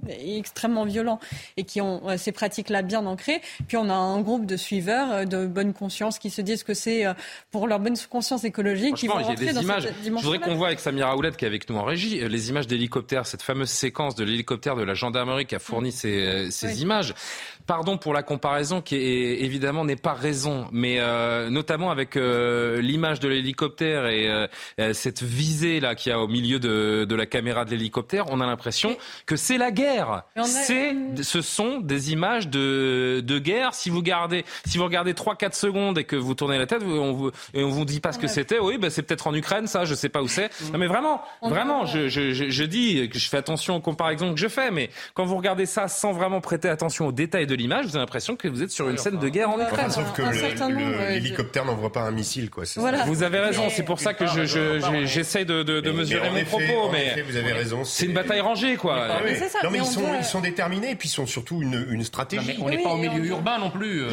extrêmement 0.09 0.85
violents 0.85 1.21
et 1.57 1.63
qui 1.63 1.81
ont 1.81 2.09
euh, 2.09 2.17
ces 2.17 2.33
pratiques-là 2.33 2.83
bien 2.83 3.07
ancrées. 3.07 3.41
Puis 3.69 3.77
on 3.77 3.89
a 3.89 3.95
un 3.95 4.21
groupe 4.21 4.45
de 4.45 4.57
suiveurs 4.57 5.13
euh, 5.13 5.25
de 5.25 5.47
bonne 5.47 5.73
conscience 5.73 6.19
qui 6.19 6.31
se 6.31 6.43
disent 6.43 6.65
que 6.65 6.75
c'est 6.75 7.07
euh, 7.07 7.15
pour 7.53 7.69
leur 7.69 7.79
bonne 7.79 7.97
conscience 8.11 8.43
écologique 8.43 8.97
qui 8.97 9.07
vont 9.07 9.17
a 9.17 9.35
des 9.35 9.53
images. 9.63 9.89
Je 10.05 10.11
voudrais 10.11 10.41
qu'on 10.41 10.57
voit 10.57 10.69
avec 10.69 10.81
Samira 10.81 11.17
Ouled 11.17 11.37
qui 11.37 11.45
est 11.45 11.49
avec 11.49 11.71
nous 11.71 11.77
en 11.77 11.85
régie 11.85 12.27
les 12.29 12.49
images 12.49 12.67
d'hélicoptères, 12.67 13.27
cette 13.27 13.43
fameuse 13.43 13.71
séquence 13.71 14.17
de 14.17 14.25
l'hélicoptère 14.25 14.75
de 14.75 14.83
la 14.83 14.95
gendarmerie 14.95 15.47
qui 15.47 15.55
a 15.55 15.61
fourni 15.61 15.93
ces, 15.93 16.51
ces 16.51 16.83
images. 16.83 17.15
Pardon 17.67 17.97
pour 17.99 18.13
la 18.13 18.23
comparaison 18.23 18.81
qui 18.81 18.97
est, 18.97 19.43
évidemment 19.43 19.85
n'est 19.85 19.97
pas 19.97 20.15
raison, 20.15 20.67
mais 20.73 21.01
notamment 21.51 21.91
avec 21.91 22.15
l'image 22.15 23.21
de 23.21 23.29
l'hélicoptère 23.29 24.07
et 24.07 24.49
cette 24.93 25.23
visée 25.23 25.81
là 25.81 25.95
qu'il 25.95 26.11
y 26.11 26.13
a 26.15 26.21
au 26.21 26.29
milieu 26.29 26.59
de, 26.59 27.05
de 27.09 27.15
la 27.15 27.27
caméra 27.27 27.65
de 27.65 27.71
l'hélicoptère, 27.71 28.27
on 28.31 28.41
a 28.41 28.47
l'impression 28.47 28.97
que 29.27 29.37
c'est 29.37 29.59
la 29.59 29.71
guerre. 29.71 30.23
C'est, 30.45 30.95
ce 31.23 31.41
sont 31.41 31.81
des 31.81 32.13
images 32.13 32.49
de, 32.49 33.21
de 33.25 33.39
guerre. 33.39 33.75
Si 33.75 33.91
vous 33.91 34.03
gardez, 34.03 34.45
si 34.67 34.79
vous 34.79 34.85
regardez 34.85 35.13
3-4 35.13 35.55
secondes 35.55 35.99
et 35.99 36.05
que 36.05 36.17
vous 36.17 36.35
tournez 36.35 36.59
la 36.59 36.67
tête, 36.67 36.83
on 36.83 37.13
vous, 37.13 37.31
et 37.55 37.63
on 37.63 37.69
vous 37.69 37.85
dit 37.85 38.01
pas 38.01 38.13
ce 38.13 38.19
que 38.19 38.27
c'était. 38.27 38.59
Oui, 38.59 38.79
ben 38.79 38.91
c'est 38.91 39.03
peut-être 39.03 39.27
en 39.27 39.35
Ukraine, 39.35 39.67
ça, 39.67 39.85
je 39.85 39.95
sais 39.95 40.09
pas 40.09 40.23
où 40.23 40.29
c'est. 40.29 40.51
Non, 40.73 40.79
mais 40.79 40.87
vraiment, 40.87 41.23
vraiment, 41.43 41.87
je, 41.87 42.09
je, 42.09 42.33
je, 42.33 42.65
dis 42.65 43.09
que 43.09 43.19
je 43.19 43.29
fais 43.29 43.37
attention 43.37 43.77
aux 43.77 43.81
comparaisons 43.81 44.35
que 44.35 44.41
je 44.41 44.49
fais, 44.49 44.71
mais 44.71 44.91
quand 45.15 45.25
vous 45.25 45.37
regardez 45.37 45.67
ça 45.67 45.89
sans 45.89 46.13
vraiment 46.13 46.41
prêter 46.41 46.69
attention 46.69 47.07
aux 47.09 47.13
détails 47.13 47.47
de 47.47 47.52
de 47.53 47.59
l'image, 47.59 47.85
vous 47.85 47.97
avez 47.97 48.01
l'impression 48.01 48.37
que 48.37 48.49
vous 48.49 48.63
êtes 48.63 48.71
sur 48.71 48.89
une 48.89 48.97
scène 48.97 49.19
de 49.19 49.29
guerre 49.29 49.51
en 49.51 49.61
Ukraine. 49.61 49.91
sauf 49.91 50.13
que 50.13 50.23
l'hélicoptère 51.13 51.65
n'envoie 51.65 51.93
pas 51.93 52.03
un 52.03 52.11
missile, 52.11 52.51
quoi. 52.51 52.65
Vous 53.07 53.23
avez 53.23 53.39
raison, 53.39 53.65
c'est 53.71 53.85
pour 53.85 54.01
ça 54.01 54.15
que 54.15 54.25
j'essaie 55.05 55.45
de, 55.45 55.63
de, 55.63 55.93
mesurer 55.93 56.31
mon 56.31 56.45
propos, 56.45 56.91
mais 56.91 57.23
vous 57.23 57.37
avez 57.37 57.53
raison. 57.53 57.85
C'est 57.85 58.07
une 58.07 58.15
bataille 58.15 58.41
rangée, 58.41 58.77
quoi. 58.77 59.09
Non, 59.63 59.71
mais 59.71 59.79
ils 59.79 59.85
sont, 59.85 60.03
ils 60.19 60.25
sont 60.25 60.41
déterminés, 60.41 60.91
et 60.91 60.95
puis 60.95 61.09
ils 61.09 61.13
sont 61.13 61.27
surtout 61.27 61.63
une, 61.63 61.87
une 61.91 62.05
stratégie. 62.05 62.59
on 62.61 62.69
n'est 62.69 62.83
pas 62.83 62.91
au 62.91 62.97
milieu 62.97 63.25
urbain 63.27 63.59
non 63.59 63.71
plus. 63.71 64.07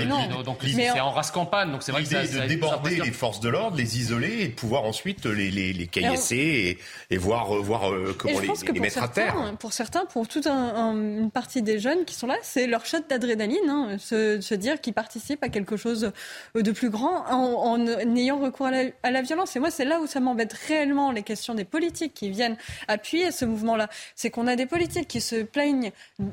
Donc 0.43 0.59
c'est 0.63 0.99
en 0.99 1.11
race 1.11 1.31
campagne, 1.31 1.71
donc 1.71 1.83
c'est 1.83 1.91
vrai 1.91 2.03
que 2.03 2.09
ça. 2.09 2.23
de 2.23 2.47
déborder 2.47 2.97
les 2.97 3.11
forces 3.11 3.39
de 3.39 3.49
l'ordre, 3.49 3.77
les 3.77 3.99
isoler 3.99 4.41
et 4.41 4.47
de 4.49 4.53
pouvoir 4.53 4.83
ensuite 4.83 5.25
les, 5.25 5.51
les, 5.51 5.73
les 5.73 5.87
caillasser 5.87 6.77
et, 7.09 7.17
voir, 7.17 7.53
voir 7.53 7.91
comment 8.17 8.39
les, 8.39 8.79
mettre 8.79 9.03
à 9.03 9.07
terre. 9.07 9.35
Pour 9.59 9.73
certains, 9.73 10.05
pour 10.05 10.27
toute 10.27 10.47
une 10.47 11.31
partie 11.31 11.61
des 11.61 11.79
jeunes 11.79 12.05
qui 12.05 12.15
sont 12.15 12.27
là, 12.27 12.35
c'est 12.41 12.67
leur 12.67 12.85
shot 12.85 12.99
d'adrénaline, 13.35 13.69
hein, 13.69 13.97
se, 13.99 14.53
dire 14.53 14.81
qu'ils 14.81 14.93
participent 14.93 15.43
à 15.43 15.49
quelque 15.49 15.77
chose 15.77 16.11
de 16.55 16.71
plus 16.71 16.89
grand 16.89 17.25
en, 17.29 17.85
ayant 18.15 18.39
recours 18.39 18.67
à 18.67 19.11
la, 19.11 19.21
violence. 19.21 19.55
Et 19.55 19.59
moi, 19.59 19.71
c'est 19.71 19.85
là 19.85 19.99
où 19.99 20.07
ça 20.07 20.19
m'embête 20.19 20.53
réellement 20.53 21.11
les 21.11 21.23
questions 21.23 21.53
des 21.53 21.65
politiques 21.65 22.13
qui 22.13 22.29
viennent 22.29 22.57
appuyer 22.87 23.31
ce 23.31 23.45
mouvement-là. 23.45 23.89
C'est 24.15 24.29
qu'on 24.29 24.47
a 24.47 24.55
des 24.55 24.65
politiques 24.65 25.07
qui 25.07 25.21
se 25.21 25.43
plaignent 25.43 25.91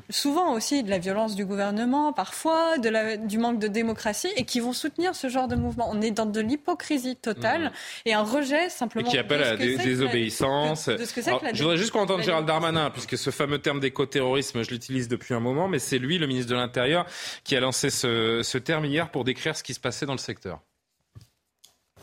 souvent 0.09 0.53
aussi 0.53 0.83
de 0.83 0.89
la 0.89 0.97
violence 0.97 1.35
du 1.35 1.45
gouvernement, 1.45 2.13
parfois 2.13 2.77
de 2.77 2.89
la, 2.89 3.17
du 3.17 3.37
manque 3.37 3.59
de 3.59 3.67
démocratie, 3.67 4.29
et 4.35 4.43
qui 4.43 4.59
vont 4.59 4.73
soutenir 4.73 5.15
ce 5.15 5.29
genre 5.29 5.47
de 5.47 5.55
mouvement. 5.55 5.89
On 5.91 6.01
est 6.01 6.11
dans 6.11 6.25
de 6.25 6.41
l'hypocrisie 6.41 7.15
totale 7.15 7.65
mmh. 7.65 8.09
et 8.09 8.13
un 8.13 8.23
rejet 8.23 8.69
simplement. 8.69 9.07
Et 9.07 9.11
qui 9.11 9.17
appelle 9.17 9.43
à 9.43 9.55
la 9.55 9.57
désobéissance. 9.57 10.89
je 10.89 11.63
voudrais 11.63 11.77
juste 11.77 11.91
qu'on 11.91 12.01
entende 12.01 12.21
Gérald 12.21 12.47
Darmanin, 12.47 12.89
puisque 12.89 13.17
ce 13.17 13.29
fameux 13.29 13.59
terme 13.59 13.79
d'éco-terrorisme, 13.79 14.63
je 14.63 14.71
l'utilise 14.71 15.07
depuis 15.07 15.33
un 15.33 15.39
moment, 15.39 15.67
mais 15.67 15.79
c'est 15.79 15.99
lui, 15.99 16.17
le 16.17 16.27
ministre 16.27 16.51
de 16.51 16.55
l'Intérieur, 16.55 16.86
qui 17.43 17.55
a 17.55 17.59
lancé 17.59 17.89
ce, 17.89 18.57
terme 18.57 18.85
hier 18.85 19.09
pour 19.09 19.23
décrire 19.23 19.55
ce 19.55 19.63
qui 19.63 19.73
se 19.73 19.79
passait 19.79 20.05
dans 20.05 20.13
le 20.13 20.19
secteur. 20.19 20.61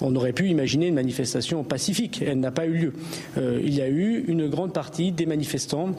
On 0.01 0.15
aurait 0.17 0.33
pu 0.33 0.49
imaginer 0.49 0.89
une 0.89 0.95
manifestation 0.95 1.63
pacifique. 1.63 2.21
Elle 2.21 2.41
n'a 2.41 2.51
pas 2.51 2.67
eu 2.67 2.75
lieu. 2.75 2.93
Euh, 3.37 3.61
il 3.63 3.75
y 3.75 3.81
a 3.81 3.89
eu 3.89 4.25
une 4.27 4.49
grande 4.49 4.73
partie 4.73 5.13
des 5.13 5.25
manifestants 5.25 5.95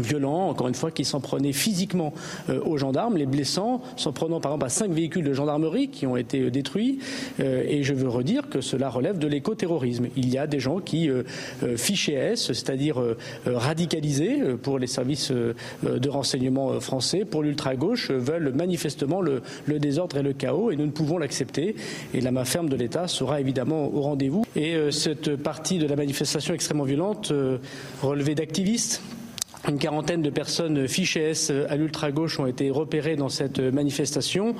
violents, 0.00 0.48
encore 0.48 0.68
une 0.68 0.74
fois, 0.74 0.90
qui 0.90 1.04
s'en 1.04 1.20
prenaient 1.20 1.52
physiquement 1.52 2.12
euh, 2.48 2.60
aux 2.64 2.76
gendarmes, 2.76 3.16
les 3.16 3.26
blessant, 3.26 3.82
s'en 3.96 4.12
prenant 4.12 4.40
par 4.40 4.52
exemple 4.52 4.66
à 4.66 4.68
cinq 4.68 4.90
véhicules 4.90 5.24
de 5.24 5.32
gendarmerie 5.32 5.88
qui 5.88 6.06
ont 6.06 6.16
été 6.16 6.40
euh, 6.40 6.50
détruits. 6.50 6.98
Euh, 7.40 7.64
et 7.66 7.82
je 7.82 7.94
veux 7.94 8.08
redire 8.08 8.48
que 8.48 8.60
cela 8.60 8.88
relève 8.88 9.18
de 9.18 9.26
l'écoterrorisme. 9.26 10.06
Il 10.16 10.28
y 10.32 10.38
a 10.38 10.46
des 10.46 10.60
gens 10.60 10.80
qui, 10.80 11.08
fichés 11.76 12.14
S, 12.14 12.46
c'est-à-dire 12.46 12.96
radicalisés 13.46 14.38
pour 14.62 14.78
les 14.78 14.86
services 14.86 15.30
de 15.30 16.08
renseignement 16.08 16.80
français, 16.80 17.24
pour 17.24 17.42
l'ultra-gauche, 17.42 18.10
veulent 18.10 18.52
manifestement 18.54 19.20
le, 19.20 19.42
le, 19.66 19.78
désordre 19.78 20.18
et 20.18 20.22
le 20.22 20.32
chaos, 20.32 20.70
et 20.70 20.76
nous 20.76 20.86
ne 20.86 20.90
pouvons 20.90 21.18
l'accepter. 21.18 21.76
Et 22.14 22.20
la 22.20 22.30
main 22.30 22.44
ferme 22.44 22.68
de 22.68 22.76
l'État 22.76 23.08
sera 23.08 23.40
évidemment 23.40 23.92
au 23.92 24.00
rendez-vous. 24.00 24.44
Et 24.54 24.76
cette 24.90 25.36
partie 25.36 25.78
de 25.78 25.86
la 25.86 25.96
manifestation 25.96 26.54
extrêmement 26.54 26.84
violente 26.84 27.32
relevée 28.02 28.34
d'activistes 28.34 29.02
une 29.68 29.78
quarantaine 29.78 30.22
de 30.22 30.30
personnes 30.30 30.88
fichées 30.88 31.30
S 31.30 31.50
à 31.68 31.76
l'ultra-gauche 31.76 32.38
ont 32.38 32.46
été 32.46 32.70
repérées 32.70 33.16
dans 33.16 33.28
cette 33.28 33.58
manifestation 33.58 34.54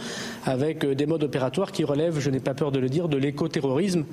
avec 0.44 0.84
des 0.84 1.06
modes 1.06 1.24
opératoires 1.24 1.72
qui 1.72 1.84
relèvent, 1.84 2.18
je 2.18 2.30
n'ai 2.30 2.40
pas 2.40 2.54
peur 2.54 2.72
de 2.72 2.78
le 2.78 2.88
dire, 2.88 3.08
de 3.08 3.16
l'écoterrorisme 3.16 4.04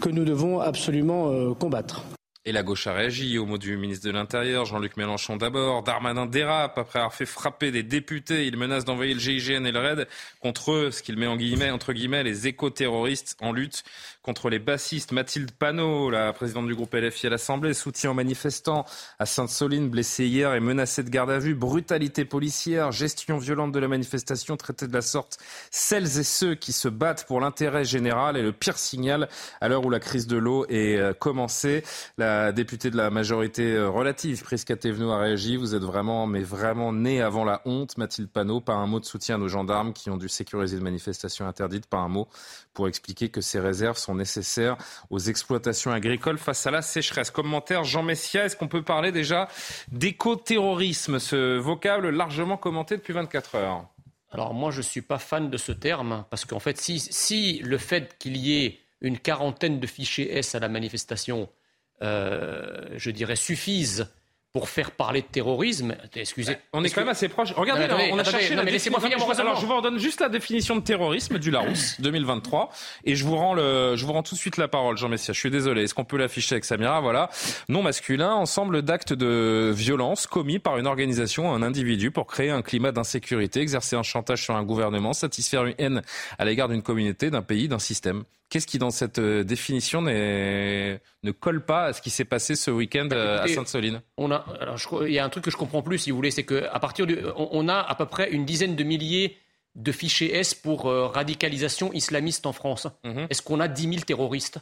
que 0.00 0.08
nous 0.08 0.24
devons 0.24 0.60
absolument 0.60 1.30
euh, 1.30 1.54
combattre. 1.54 2.04
Et 2.46 2.52
la 2.52 2.62
gauche 2.62 2.86
a 2.86 2.94
réagi 2.94 3.36
au 3.36 3.44
mot 3.44 3.58
du 3.58 3.76
ministre 3.76 4.06
de 4.06 4.12
l'Intérieur, 4.12 4.64
Jean-Luc 4.64 4.96
Mélenchon 4.96 5.36
d'abord. 5.36 5.82
Darmanin 5.82 6.24
dérape 6.24 6.78
après 6.78 6.98
avoir 6.98 7.12
fait 7.12 7.26
frapper 7.26 7.70
des 7.70 7.82
députés. 7.82 8.46
Il 8.46 8.56
menace 8.56 8.86
d'envoyer 8.86 9.12
le 9.12 9.20
GIGN 9.20 9.66
et 9.66 9.72
le 9.72 9.78
RAID 9.78 10.08
contre 10.40 10.72
eux, 10.72 10.90
ce 10.90 11.02
qu'il 11.02 11.18
met 11.18 11.26
en 11.26 11.36
guillemets, 11.36 11.70
entre 11.70 11.92
guillemets, 11.92 12.22
les 12.22 12.46
éco-terroristes 12.46 13.36
en 13.42 13.52
lutte 13.52 13.84
contre 14.30 14.48
les 14.48 14.60
bassistes. 14.60 15.10
Mathilde 15.10 15.50
Panot, 15.50 16.08
la 16.08 16.32
présidente 16.32 16.68
du 16.68 16.76
groupe 16.76 16.94
LFI 16.94 17.26
à 17.26 17.30
l'Assemblée, 17.30 17.74
soutien 17.74 18.12
aux 18.12 18.14
manifestants 18.14 18.84
à 19.18 19.26
Sainte-Soline, 19.26 19.88
blessé 19.88 20.24
hier 20.24 20.54
et 20.54 20.60
menacé 20.60 21.02
de 21.02 21.10
garde 21.10 21.30
à 21.30 21.40
vue. 21.40 21.56
Brutalité 21.56 22.24
policière, 22.24 22.92
gestion 22.92 23.38
violente 23.38 23.72
de 23.72 23.80
la 23.80 23.88
manifestation, 23.88 24.56
traité 24.56 24.86
de 24.86 24.92
la 24.92 25.02
sorte 25.02 25.38
celles 25.72 26.20
et 26.20 26.22
ceux 26.22 26.54
qui 26.54 26.72
se 26.72 26.86
battent 26.86 27.26
pour 27.26 27.40
l'intérêt 27.40 27.84
général 27.84 28.36
et 28.36 28.42
le 28.42 28.52
pire 28.52 28.78
signal 28.78 29.28
à 29.60 29.66
l'heure 29.66 29.84
où 29.84 29.90
la 29.90 29.98
crise 29.98 30.28
de 30.28 30.36
l'eau 30.36 30.64
est 30.68 30.96
euh, 30.96 31.12
commencée. 31.12 31.82
La 32.16 32.52
députée 32.52 32.92
de 32.92 32.96
la 32.96 33.10
majorité 33.10 33.72
euh, 33.72 33.90
relative, 33.90 34.44
Prisca 34.44 34.76
Thévenot, 34.76 35.10
a 35.10 35.18
réagi. 35.18 35.56
Vous 35.56 35.74
êtes 35.74 35.82
vraiment, 35.82 36.28
mais 36.28 36.44
vraiment 36.44 36.92
né 36.92 37.20
avant 37.20 37.44
la 37.44 37.62
honte, 37.64 37.98
Mathilde 37.98 38.30
Panot. 38.30 38.60
Pas 38.60 38.74
un 38.74 38.86
mot 38.86 39.00
de 39.00 39.06
soutien 39.06 39.34
à 39.34 39.38
nos 39.38 39.48
gendarmes 39.48 39.92
qui 39.92 40.08
ont 40.08 40.16
dû 40.16 40.28
sécuriser 40.28 40.76
une 40.76 40.84
manifestation 40.84 41.48
interdite. 41.48 41.86
Pas 41.86 41.98
un 41.98 42.08
mot 42.08 42.28
pour 42.74 42.86
expliquer 42.86 43.28
que 43.28 43.40
ces 43.40 43.58
réserves 43.58 43.98
sont 43.98 44.19
nécessaires 44.20 44.76
aux 45.10 45.18
exploitations 45.18 45.90
agricoles 45.90 46.38
face 46.38 46.66
à 46.66 46.70
la 46.70 46.82
sécheresse. 46.82 47.30
Commentaire 47.30 47.82
Jean 47.82 48.04
Messia, 48.04 48.44
est-ce 48.44 48.56
qu'on 48.56 48.68
peut 48.68 48.82
parler 48.82 49.10
déjà 49.10 49.48
d'éco-terrorisme, 49.90 51.18
ce 51.18 51.56
vocable 51.58 52.10
largement 52.10 52.56
commenté 52.56 52.96
depuis 52.96 53.12
24 53.12 53.54
heures 53.56 53.88
Alors 54.30 54.54
moi, 54.54 54.70
je 54.70 54.78
ne 54.78 54.82
suis 54.82 55.02
pas 55.02 55.18
fan 55.18 55.50
de 55.50 55.56
ce 55.56 55.72
terme, 55.72 56.24
parce 56.30 56.44
qu'en 56.44 56.60
fait, 56.60 56.78
si, 56.78 57.00
si 57.00 57.58
le 57.64 57.78
fait 57.78 58.16
qu'il 58.18 58.36
y 58.36 58.64
ait 58.64 58.78
une 59.00 59.18
quarantaine 59.18 59.80
de 59.80 59.86
fichiers 59.86 60.36
S 60.36 60.54
à 60.54 60.60
la 60.60 60.68
manifestation, 60.68 61.48
euh, 62.02 62.86
je 62.96 63.10
dirais, 63.10 63.36
suffisent 63.36 64.08
pour 64.52 64.68
faire 64.68 64.90
parler 64.90 65.22
de 65.22 65.26
terrorisme. 65.26 65.94
Excusez. 66.14 66.56
On 66.72 66.82
est 66.82 66.90
quand 66.90 67.02
même 67.02 67.08
assez 67.08 67.28
proche. 67.28 67.52
Regardez, 67.52 67.86
on 68.12 68.18
a 68.18 68.24
cherché. 68.24 68.56
mais 68.56 68.70
laissez-moi 68.70 69.00
finir 69.00 69.18
mon 69.18 69.30
Alors, 69.30 69.60
je 69.60 69.66
vous 69.66 69.76
redonne 69.76 69.98
juste 69.98 70.20
la 70.20 70.28
définition 70.28 70.76
de 70.76 70.80
terrorisme 70.80 71.38
du 71.38 71.50
Larousse 71.50 71.96
2023, 72.00 72.70
et 73.04 73.14
je 73.14 73.24
vous 73.24 73.36
rends 73.36 73.54
le, 73.54 73.94
je 73.96 74.04
vous 74.04 74.12
rends 74.12 74.22
tout 74.22 74.34
de 74.34 74.40
suite 74.40 74.56
la 74.56 74.66
parole, 74.66 74.96
Jean 74.96 75.08
Messia. 75.08 75.32
Je 75.32 75.38
suis 75.38 75.50
désolé. 75.50 75.84
Est-ce 75.84 75.94
qu'on 75.94 76.04
peut 76.04 76.16
l'afficher 76.16 76.54
avec 76.54 76.64
Samira? 76.64 77.00
Voilà. 77.00 77.30
Non 77.68 77.82
masculin, 77.82 78.32
ensemble 78.32 78.82
d'actes 78.82 79.12
de 79.12 79.72
violence 79.74 80.26
commis 80.26 80.58
par 80.58 80.78
une 80.78 80.86
organisation, 80.86 81.54
un 81.54 81.62
individu, 81.62 82.10
pour 82.10 82.26
créer 82.26 82.50
un 82.50 82.62
climat 82.62 82.90
d'insécurité, 82.90 83.60
exercer 83.60 83.94
un 83.94 84.02
chantage 84.02 84.42
sur 84.42 84.56
un 84.56 84.64
gouvernement, 84.64 85.12
satisfaire 85.12 85.64
une 85.64 85.74
haine 85.78 86.02
à 86.38 86.44
l'égard 86.44 86.68
d'une 86.68 86.82
communauté, 86.82 87.30
d'un 87.30 87.42
pays, 87.42 87.68
d'un 87.68 87.78
système. 87.78 88.24
Qu'est-ce 88.50 88.66
qui, 88.66 88.78
dans 88.78 88.90
cette 88.90 89.20
euh, 89.20 89.44
définition, 89.44 90.02
ne 90.02 90.98
colle 91.30 91.64
pas 91.64 91.84
à 91.84 91.92
ce 91.92 92.02
qui 92.02 92.10
s'est 92.10 92.24
passé 92.24 92.56
ce 92.56 92.72
week-end 92.72 93.08
euh, 93.12 93.40
à 93.40 93.46
Sainte-Soline? 93.46 94.02
On 94.16 94.32
a, 94.32 94.44
il 95.06 95.12
y 95.12 95.20
a 95.20 95.24
un 95.24 95.28
truc 95.28 95.44
que 95.44 95.52
je 95.52 95.56
comprends 95.56 95.82
plus, 95.82 95.98
si 95.98 96.10
vous 96.10 96.16
voulez, 96.16 96.32
c'est 96.32 96.44
qu'à 96.44 96.78
partir 96.80 97.06
de, 97.06 97.32
on, 97.36 97.68
a 97.68 97.78
à 97.78 97.94
peu 97.94 98.06
près 98.06 98.28
une 98.30 98.44
dizaine 98.44 98.74
de 98.74 98.82
milliers 98.82 99.38
de 99.76 99.92
fichiers 99.92 100.34
S 100.34 100.52
pour 100.52 100.86
euh, 100.86 101.06
radicalisation 101.06 101.92
islamiste 101.92 102.44
en 102.44 102.52
France. 102.52 102.88
Mhm. 103.04 103.28
Est-ce 103.30 103.40
qu'on 103.40 103.60
a 103.60 103.68
10 103.68 103.82
000 103.82 103.96
terroristes? 104.00 104.58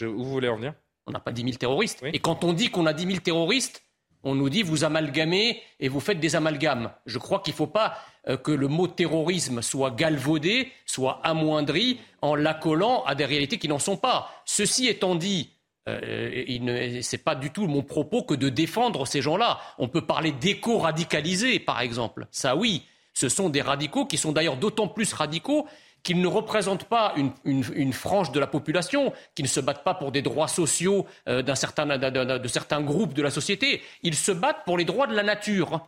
Où 0.00 0.22
vous 0.22 0.30
voulez 0.30 0.48
en 0.48 0.56
venir? 0.56 0.74
On 1.06 1.10
n'a 1.10 1.18
pas 1.18 1.32
10 1.32 1.42
000 1.42 1.56
terroristes. 1.56 2.04
Et 2.12 2.20
quand 2.20 2.44
on 2.44 2.52
dit 2.52 2.70
qu'on 2.70 2.86
a 2.86 2.92
10 2.92 3.06
000 3.06 3.18
terroristes, 3.18 3.84
on 4.24 4.34
nous 4.34 4.50
dit 4.50 4.62
vous 4.62 4.84
amalgamez 4.84 5.62
et 5.80 5.88
vous 5.88 6.00
faites 6.00 6.20
des 6.20 6.36
amalgames. 6.36 6.90
Je 7.06 7.18
crois 7.18 7.40
qu'il 7.40 7.52
ne 7.52 7.56
faut 7.56 7.66
pas 7.66 7.98
euh, 8.28 8.36
que 8.36 8.50
le 8.50 8.68
mot 8.68 8.88
terrorisme 8.88 9.62
soit 9.62 9.90
galvaudé, 9.90 10.72
soit 10.86 11.20
amoindri 11.22 11.98
en 12.22 12.34
l'accolant 12.34 13.04
à 13.04 13.14
des 13.14 13.24
réalités 13.24 13.58
qui 13.58 13.68
n'en 13.68 13.78
sont 13.78 13.96
pas. 13.96 14.30
Ceci 14.44 14.88
étant 14.88 15.14
dit, 15.14 15.50
euh, 15.88 17.02
ce 17.02 17.16
n'est 17.16 17.22
pas 17.22 17.34
du 17.34 17.50
tout 17.50 17.66
mon 17.66 17.82
propos 17.82 18.22
que 18.22 18.34
de 18.34 18.48
défendre 18.48 19.06
ces 19.06 19.20
gens-là. 19.20 19.60
On 19.78 19.88
peut 19.88 20.06
parler 20.06 20.32
d'éco-radicalisés, 20.32 21.58
par 21.58 21.80
exemple. 21.80 22.26
Ça, 22.30 22.56
oui. 22.56 22.84
Ce 23.12 23.28
sont 23.28 23.48
des 23.48 23.62
radicaux 23.62 24.06
qui 24.06 24.16
sont 24.16 24.32
d'ailleurs 24.32 24.56
d'autant 24.56 24.88
plus 24.88 25.12
radicaux 25.12 25.66
qu'ils 26.04 26.20
ne 26.20 26.28
représentent 26.28 26.84
pas 26.84 27.14
une, 27.44 27.92
frange 27.92 28.30
de 28.30 28.38
la 28.38 28.46
population, 28.46 29.12
qui 29.34 29.42
ne 29.42 29.48
se 29.48 29.58
battent 29.58 29.82
pas 29.82 29.94
pour 29.94 30.12
des 30.12 30.22
droits 30.22 30.48
sociaux 30.48 31.06
euh, 31.28 31.42
de 31.42 31.54
certains 31.54 32.82
groupes 32.82 33.14
de 33.14 33.22
la 33.22 33.30
société. 33.30 33.82
Ils 34.02 34.14
se 34.14 34.30
battent 34.30 34.64
pour 34.64 34.78
les 34.78 34.84
droits 34.84 35.06
de 35.08 35.16
la 35.16 35.22
nature. 35.22 35.80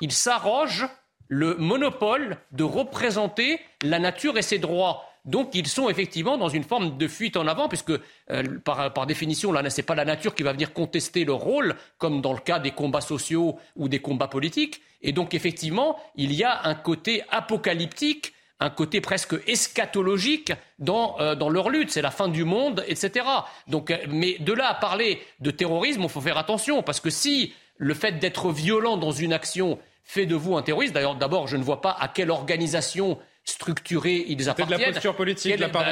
Ils 0.00 0.12
s'arrogent 0.12 0.88
le 1.28 1.54
monopole 1.54 2.38
de 2.50 2.64
représenter 2.64 3.60
la 3.82 4.00
nature 4.00 4.36
et 4.36 4.42
ses 4.42 4.58
droits. 4.58 5.04
Donc 5.24 5.54
ils 5.54 5.68
sont 5.68 5.88
effectivement 5.88 6.38
dans 6.38 6.48
une 6.48 6.64
forme 6.64 6.96
de 6.96 7.06
fuite 7.06 7.36
en 7.36 7.46
avant, 7.46 7.68
puisque 7.68 7.92
euh, 8.30 8.58
par, 8.64 9.06
définition, 9.06 9.52
là, 9.52 9.68
ce 9.70 9.76
n'est 9.76 9.84
pas 9.84 9.94
la 9.94 10.04
nature 10.04 10.34
qui 10.34 10.42
va 10.42 10.52
venir 10.52 10.72
contester 10.72 11.24
leur 11.24 11.38
rôle, 11.38 11.76
comme 11.98 12.20
dans 12.20 12.32
le 12.32 12.40
cas 12.40 12.58
des 12.58 12.72
combats 12.72 13.00
sociaux 13.00 13.58
ou 13.76 13.88
des 13.88 14.00
combats 14.00 14.28
politiques. 14.28 14.80
Et 15.02 15.12
donc 15.12 15.34
effectivement, 15.34 15.98
il 16.16 16.32
y 16.32 16.42
a 16.42 16.62
un 16.64 16.74
côté 16.74 17.22
apocalyptique, 17.30 18.32
un 18.60 18.70
côté 18.70 19.00
presque 19.00 19.34
eschatologique 19.48 20.52
dans, 20.78 21.18
euh, 21.20 21.34
dans 21.34 21.48
leur 21.48 21.70
lutte. 21.70 21.90
C'est 21.90 22.02
la 22.02 22.10
fin 22.10 22.28
du 22.28 22.44
monde, 22.44 22.84
etc. 22.86 23.26
Donc, 23.66 23.90
euh, 23.90 23.96
mais 24.08 24.36
de 24.38 24.52
là 24.52 24.68
à 24.68 24.74
parler 24.74 25.20
de 25.40 25.50
terrorisme, 25.50 26.02
il 26.02 26.08
faut 26.08 26.20
faire 26.20 26.38
attention, 26.38 26.82
parce 26.82 27.00
que 27.00 27.10
si 27.10 27.54
le 27.78 27.94
fait 27.94 28.18
d'être 28.18 28.52
violent 28.52 28.98
dans 28.98 29.12
une 29.12 29.32
action 29.32 29.78
fait 30.10 30.26
de 30.26 30.34
vous 30.34 30.56
un 30.56 30.62
terroriste. 30.62 30.92
D'ailleurs, 30.92 31.14
d'abord, 31.14 31.46
je 31.46 31.56
ne 31.56 31.62
vois 31.62 31.80
pas 31.80 31.96
à 31.98 32.08
quelle 32.08 32.30
organisation 32.30 33.18
structurée 33.44 34.24
ils 34.28 34.48
appartiennent. 34.48 34.78
de 34.78 34.84
la 34.84 34.92
posture 34.92 35.16
politique 35.16 35.56
de 35.56 35.60
la 35.60 35.68
part 35.68 35.84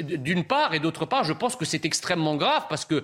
D'une 0.00 0.44
part, 0.44 0.74
et 0.74 0.80
d'autre 0.80 1.04
part, 1.04 1.24
je 1.24 1.32
pense 1.32 1.54
que 1.54 1.64
c'est 1.64 1.84
extrêmement 1.84 2.36
grave 2.36 2.64
parce 2.68 2.86
qu'il 2.86 3.02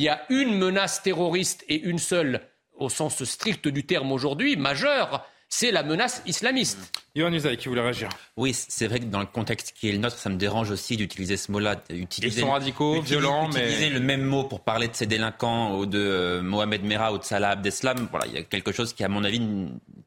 y 0.00 0.08
a 0.08 0.22
une 0.28 0.56
menace 0.56 1.02
terroriste 1.02 1.64
et 1.68 1.80
une 1.80 1.98
seule, 1.98 2.40
au 2.74 2.88
sens 2.88 3.24
strict 3.24 3.68
du 3.68 3.84
terme 3.84 4.12
aujourd'hui, 4.12 4.56
majeure, 4.56 5.26
c'est 5.48 5.70
la 5.70 5.82
menace 5.82 6.22
islamiste. 6.26 6.78
Yohann 7.14 7.34
Usaï 7.34 7.56
qui 7.56 7.68
voulait 7.68 7.80
réagir. 7.80 8.08
Oui, 8.36 8.52
c'est 8.54 8.86
vrai 8.86 9.00
que 9.00 9.06
dans 9.06 9.20
le 9.20 9.26
contexte 9.26 9.72
qui 9.72 9.88
est 9.88 9.92
le 9.92 9.98
nôtre, 9.98 10.16
ça 10.18 10.28
me 10.28 10.36
dérange 10.36 10.70
aussi 10.70 10.96
d'utiliser 10.96 11.36
ce 11.36 11.50
mot-là. 11.50 11.82
Utiliser, 11.90 12.40
Ils 12.40 12.44
sont 12.44 12.50
radicaux, 12.50 13.00
violents, 13.00 13.48
mais... 13.48 13.64
Utiliser 13.64 13.90
le 13.90 14.00
même 14.00 14.22
mot 14.22 14.44
pour 14.44 14.60
parler 14.60 14.88
de 14.88 14.94
ces 14.94 15.06
délinquants 15.06 15.76
ou 15.78 15.86
de 15.86 15.98
euh, 15.98 16.42
Mohamed 16.42 16.84
Merah 16.84 17.12
ou 17.12 17.18
de 17.18 17.24
Salah 17.24 17.50
Abdeslam, 17.50 18.08
voilà, 18.10 18.26
il 18.26 18.34
y 18.34 18.38
a 18.38 18.42
quelque 18.42 18.72
chose 18.72 18.92
qui, 18.92 19.04
à 19.04 19.08
mon 19.08 19.24
avis, 19.24 19.40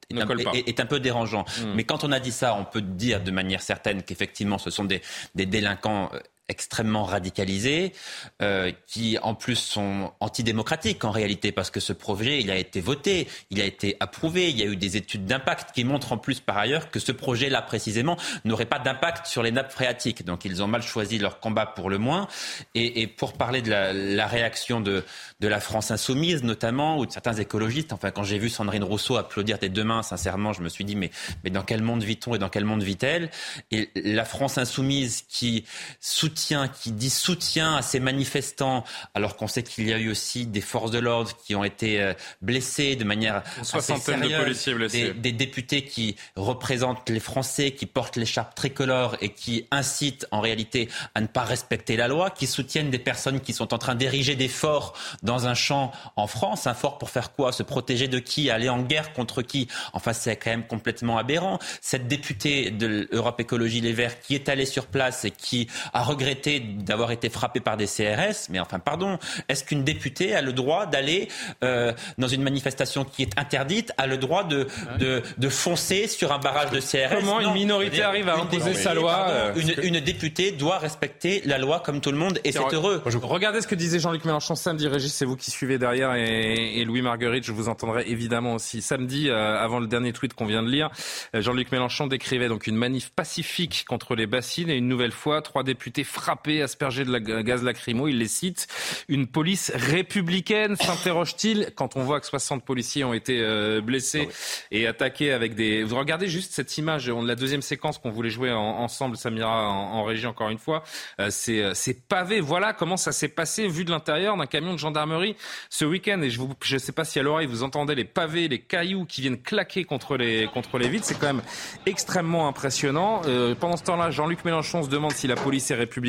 est, 0.09 0.21
un, 0.21 0.27
est, 0.53 0.79
un, 0.79 0.85
peu 0.85 0.99
dérangeant. 0.99 1.43
Hmm. 1.59 1.73
Mais 1.75 1.83
quand 1.83 2.03
on 2.03 2.11
a 2.11 2.19
dit 2.19 2.31
ça, 2.31 2.55
on 2.55 2.63
peut 2.63 2.81
dire 2.81 3.23
de 3.23 3.31
manière 3.31 3.61
certaine 3.61 4.03
qu'effectivement, 4.03 4.59
ce 4.59 4.69
sont 4.69 4.85
des, 4.85 5.01
des 5.35 5.47
délinquants 5.47 6.11
euh, 6.13 6.19
extrêmement 6.51 7.05
radicalisés, 7.05 7.93
euh, 8.41 8.71
qui 8.85 9.17
en 9.23 9.33
plus 9.33 9.55
sont 9.55 10.11
antidémocratiques 10.19 11.03
en 11.05 11.11
réalité, 11.11 11.51
parce 11.51 11.71
que 11.71 11.79
ce 11.79 11.93
projet, 11.93 12.41
il 12.41 12.51
a 12.51 12.57
été 12.57 12.81
voté, 12.81 13.27
il 13.49 13.61
a 13.61 13.65
été 13.65 13.95
approuvé, 13.99 14.49
il 14.49 14.57
y 14.57 14.61
a 14.61 14.65
eu 14.65 14.75
des 14.75 14.97
études 14.97 15.25
d'impact 15.25 15.71
qui 15.73 15.83
montrent 15.85 16.11
en 16.11 16.17
plus 16.17 16.39
par 16.41 16.57
ailleurs 16.57 16.91
que 16.91 16.99
ce 16.99 17.13
projet-là 17.13 17.61
précisément 17.61 18.17
n'aurait 18.45 18.65
pas 18.65 18.79
d'impact 18.79 19.25
sur 19.25 19.41
les 19.41 19.51
nappes 19.51 19.71
phréatiques. 19.71 20.25
Donc 20.25 20.45
ils 20.45 20.61
ont 20.61 20.67
mal 20.67 20.83
choisi 20.83 21.17
leur 21.17 21.39
combat 21.39 21.65
pour 21.65 21.89
le 21.89 21.97
moins. 21.97 22.27
Et, 22.75 23.01
et 23.01 23.07
pour 23.07 23.33
parler 23.33 23.61
de 23.61 23.69
la, 23.69 23.93
la 23.93 24.27
réaction 24.27 24.81
de, 24.81 25.03
de, 25.39 25.47
la 25.47 25.61
France 25.61 25.89
insoumise 25.89 26.43
notamment, 26.43 26.97
ou 26.97 27.05
de 27.05 27.11
certains 27.11 27.33
écologistes, 27.33 27.93
enfin 27.93 28.11
quand 28.11 28.23
j'ai 28.23 28.37
vu 28.37 28.49
Sandrine 28.49 28.83
Rousseau 28.83 29.15
applaudir 29.15 29.57
des 29.57 29.69
deux 29.69 29.85
mains, 29.85 30.03
sincèrement, 30.03 30.51
je 30.51 30.61
me 30.61 30.69
suis 30.69 30.83
dit 30.83 30.97
mais, 30.97 31.11
mais 31.43 31.49
dans 31.49 31.63
quel 31.63 31.81
monde 31.81 32.03
vit-on 32.03 32.35
et 32.35 32.39
dans 32.39 32.49
quel 32.49 32.65
monde 32.65 32.83
vit-elle? 32.83 33.29
Et 33.71 33.89
la 33.95 34.25
France 34.25 34.57
insoumise 34.57 35.23
qui 35.29 35.65
soutient 36.01 36.40
qui 36.67 36.91
dit 36.91 37.09
soutien 37.09 37.75
à 37.75 37.81
ces 37.81 37.99
manifestants, 37.99 38.83
alors 39.13 39.35
qu'on 39.35 39.47
sait 39.47 39.63
qu'il 39.63 39.87
y 39.87 39.93
a 39.93 39.97
eu 39.97 40.09
aussi 40.09 40.45
des 40.45 40.61
forces 40.61 40.91
de 40.91 40.99
l'ordre 40.99 41.31
qui 41.45 41.55
ont 41.55 41.63
été 41.63 42.01
euh, 42.01 42.13
blessées 42.41 42.95
de 42.95 43.03
manière 43.03 43.43
sérieuse, 43.63 44.05
de 44.05 44.43
policiers 44.43 44.73
blessés. 44.73 45.13
Des, 45.13 45.13
des, 45.13 45.31
députés 45.31 45.83
qui 45.83 46.15
représentent 46.35 47.09
les 47.09 47.19
Français, 47.19 47.71
qui 47.71 47.85
portent 47.85 48.17
l'écharpe 48.17 48.55
tricolore 48.55 49.17
et 49.21 49.29
qui 49.29 49.67
incitent 49.71 50.27
en 50.31 50.41
réalité 50.41 50.89
à 51.15 51.21
ne 51.21 51.27
pas 51.27 51.43
respecter 51.43 51.95
la 51.95 52.07
loi, 52.07 52.29
qui 52.29 52.47
soutiennent 52.47 52.89
des 52.89 52.99
personnes 52.99 53.39
qui 53.39 53.53
sont 53.53 53.73
en 53.73 53.77
train 53.77 53.95
d'ériger 53.95 54.35
des 54.35 54.47
forts 54.47 54.93
dans 55.23 55.47
un 55.47 55.53
champ 55.53 55.91
en 56.15 56.27
France. 56.27 56.67
Un 56.67 56.73
fort 56.73 56.97
pour 56.97 57.09
faire 57.09 57.33
quoi? 57.33 57.51
Se 57.51 57.63
protéger 57.63 58.07
de 58.07 58.19
qui? 58.19 58.49
Aller 58.49 58.69
en 58.69 58.81
guerre 58.81 59.13
contre 59.13 59.41
qui? 59.41 59.67
Enfin, 59.93 60.13
c'est 60.13 60.35
quand 60.35 60.51
même 60.51 60.67
complètement 60.67 61.17
aberrant. 61.17 61.59
Cette 61.81 62.07
députée 62.07 62.71
de 62.71 63.07
l'Europe 63.11 63.39
Écologie 63.39 63.81
Les 63.81 63.93
Verts 63.93 64.21
qui 64.21 64.35
est 64.35 64.49
allée 64.49 64.65
sur 64.65 64.87
place 64.87 65.25
et 65.25 65.31
qui 65.31 65.67
a 65.93 66.03
regretté 66.21 66.59
d'avoir 66.59 67.11
été 67.11 67.29
frappé 67.29 67.59
par 67.59 67.77
des 67.77 67.85
CRS, 67.85 68.49
mais 68.49 68.59
enfin, 68.59 68.79
pardon, 68.79 69.17
est-ce 69.49 69.63
qu'une 69.63 69.83
députée 69.83 70.35
a 70.35 70.41
le 70.41 70.53
droit 70.53 70.85
d'aller 70.85 71.27
euh, 71.63 71.93
dans 72.17 72.27
une 72.27 72.43
manifestation 72.43 73.03
qui 73.03 73.23
est 73.23 73.37
interdite, 73.37 73.91
a 73.97 74.07
le 74.07 74.17
droit 74.17 74.43
de, 74.43 74.67
de, 74.99 75.21
de 75.37 75.49
foncer 75.49 76.07
sur 76.07 76.31
un 76.31 76.37
barrage 76.37 76.71
de 76.71 76.79
CRS 76.79 77.15
Comment 77.15 77.39
une 77.39 77.53
minorité 77.53 78.03
arrive 78.03 78.29
à 78.29 78.35
imposer 78.35 78.73
sa 78.73 78.93
loi 78.93 79.25
euh, 79.29 79.53
une, 79.55 79.95
une, 79.95 79.99
députée 79.99 80.51
doit 80.51 80.77
respecter 80.77 81.41
la 81.45 81.57
loi 81.57 81.79
comme 81.79 82.01
tout 82.01 82.11
le 82.11 82.17
monde, 82.17 82.39
et 82.43 82.51
c'est 82.51 82.73
heureux. 82.73 83.01
Regardez 83.05 83.61
ce 83.61 83.67
que 83.67 83.75
disait 83.75 83.99
Jean-Luc 83.99 84.25
Mélenchon 84.25 84.55
samedi. 84.55 84.87
Régis, 84.87 85.13
c'est 85.13 85.25
vous 85.25 85.35
qui 85.35 85.51
suivez 85.51 85.77
derrière, 85.77 86.13
et, 86.15 86.79
et, 86.79 86.85
Louis 86.85 87.01
Marguerite, 87.01 87.43
je 87.43 87.51
vous 87.51 87.69
entendrai 87.69 88.03
évidemment 88.07 88.55
aussi. 88.55 88.81
Samedi, 88.81 89.29
euh, 89.29 89.57
avant 89.57 89.79
le 89.79 89.87
dernier 89.87 90.13
tweet 90.13 90.33
qu'on 90.33 90.45
vient 90.45 90.63
de 90.63 90.69
lire, 90.69 90.89
Jean-Luc 91.33 91.71
Mélenchon 91.71 92.07
décrivait 92.07 92.47
donc 92.47 92.67
une 92.67 92.75
manif 92.75 93.11
pacifique 93.11 93.85
contre 93.87 94.15
les 94.15 94.27
bassines, 94.27 94.69
et 94.69 94.75
une 94.75 94.87
nouvelle 94.87 95.11
fois, 95.11 95.41
trois 95.41 95.63
députés 95.63 96.03
frappés, 96.11 96.61
aspergés 96.61 97.05
de 97.05 97.11
la 97.11 97.19
gaz 97.19 97.63
lacrymo. 97.63 98.07
Il 98.07 98.19
les 98.19 98.27
cite. 98.27 98.67
Une 99.07 99.27
police 99.27 99.71
républicaine, 99.73 100.75
s'interroge-t-il, 100.75 101.71
quand 101.75 101.95
on 101.95 102.03
voit 102.03 102.19
que 102.19 102.27
60 102.27 102.63
policiers 102.63 103.03
ont 103.03 103.13
été 103.13 103.39
euh, 103.41 103.81
blessés 103.81 104.27
ah 104.29 104.65
et 104.71 104.87
attaqués 104.87 105.31
avec 105.31 105.55
des... 105.55 105.83
Vous 105.83 105.97
regardez 105.97 106.27
juste 106.27 106.53
cette 106.53 106.77
image, 106.77 107.09
la 107.09 107.35
deuxième 107.35 107.61
séquence 107.61 107.97
qu'on 107.97 108.11
voulait 108.11 108.29
jouer 108.29 108.51
ensemble, 108.51 109.17
Samira, 109.17 109.69
en, 109.69 110.03
régie 110.03 110.27
encore 110.27 110.49
une 110.49 110.57
fois. 110.57 110.83
Euh, 111.19 111.29
c'est 111.31 111.61
euh, 111.61 111.93
pavé. 112.07 112.41
Voilà 112.41 112.73
comment 112.73 112.97
ça 112.97 113.11
s'est 113.11 113.27
passé 113.27 113.67
vu 113.67 113.85
de 113.85 113.91
l'intérieur 113.91 114.37
d'un 114.37 114.45
camion 114.45 114.73
de 114.73 114.79
gendarmerie 114.79 115.35
ce 115.69 115.85
week-end. 115.85 116.21
Et 116.21 116.29
je 116.29 116.41
ne 116.41 116.47
je 116.61 116.77
sais 116.77 116.91
pas 116.91 117.05
si 117.05 117.19
à 117.19 117.23
l'oreille 117.23 117.47
vous 117.47 117.63
entendez 117.63 117.95
les 117.95 118.05
pavés, 118.05 118.47
les 118.47 118.59
cailloux 118.59 119.05
qui 119.05 119.21
viennent 119.21 119.41
claquer 119.41 119.83
contre 119.83 120.17
les, 120.17 120.47
contre 120.53 120.77
les 120.77 120.89
vitres. 120.89 121.05
C'est 121.05 121.19
quand 121.19 121.27
même 121.27 121.43
extrêmement 121.85 122.47
impressionnant. 122.47 123.21
Euh, 123.25 123.55
pendant 123.55 123.77
ce 123.77 123.83
temps-là, 123.83 124.11
Jean-Luc 124.11 124.43
Mélenchon 124.45 124.83
se 124.83 124.89
demande 124.89 125.13
si 125.13 125.27
la 125.27 125.35
police 125.35 125.71
est 125.71 125.75
républicaine 125.75 126.00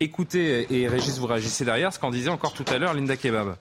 Écoutez, 0.00 0.66
et 0.70 0.88
Régis, 0.88 1.18
vous 1.18 1.26
réagissez 1.26 1.64
derrière, 1.64 1.92
ce 1.92 1.98
qu'en 1.98 2.10
disait 2.10 2.30
encore 2.30 2.52
tout 2.52 2.64
à 2.68 2.78
l'heure 2.78 2.94
Linda 2.94 3.16
Kebab. 3.16 3.56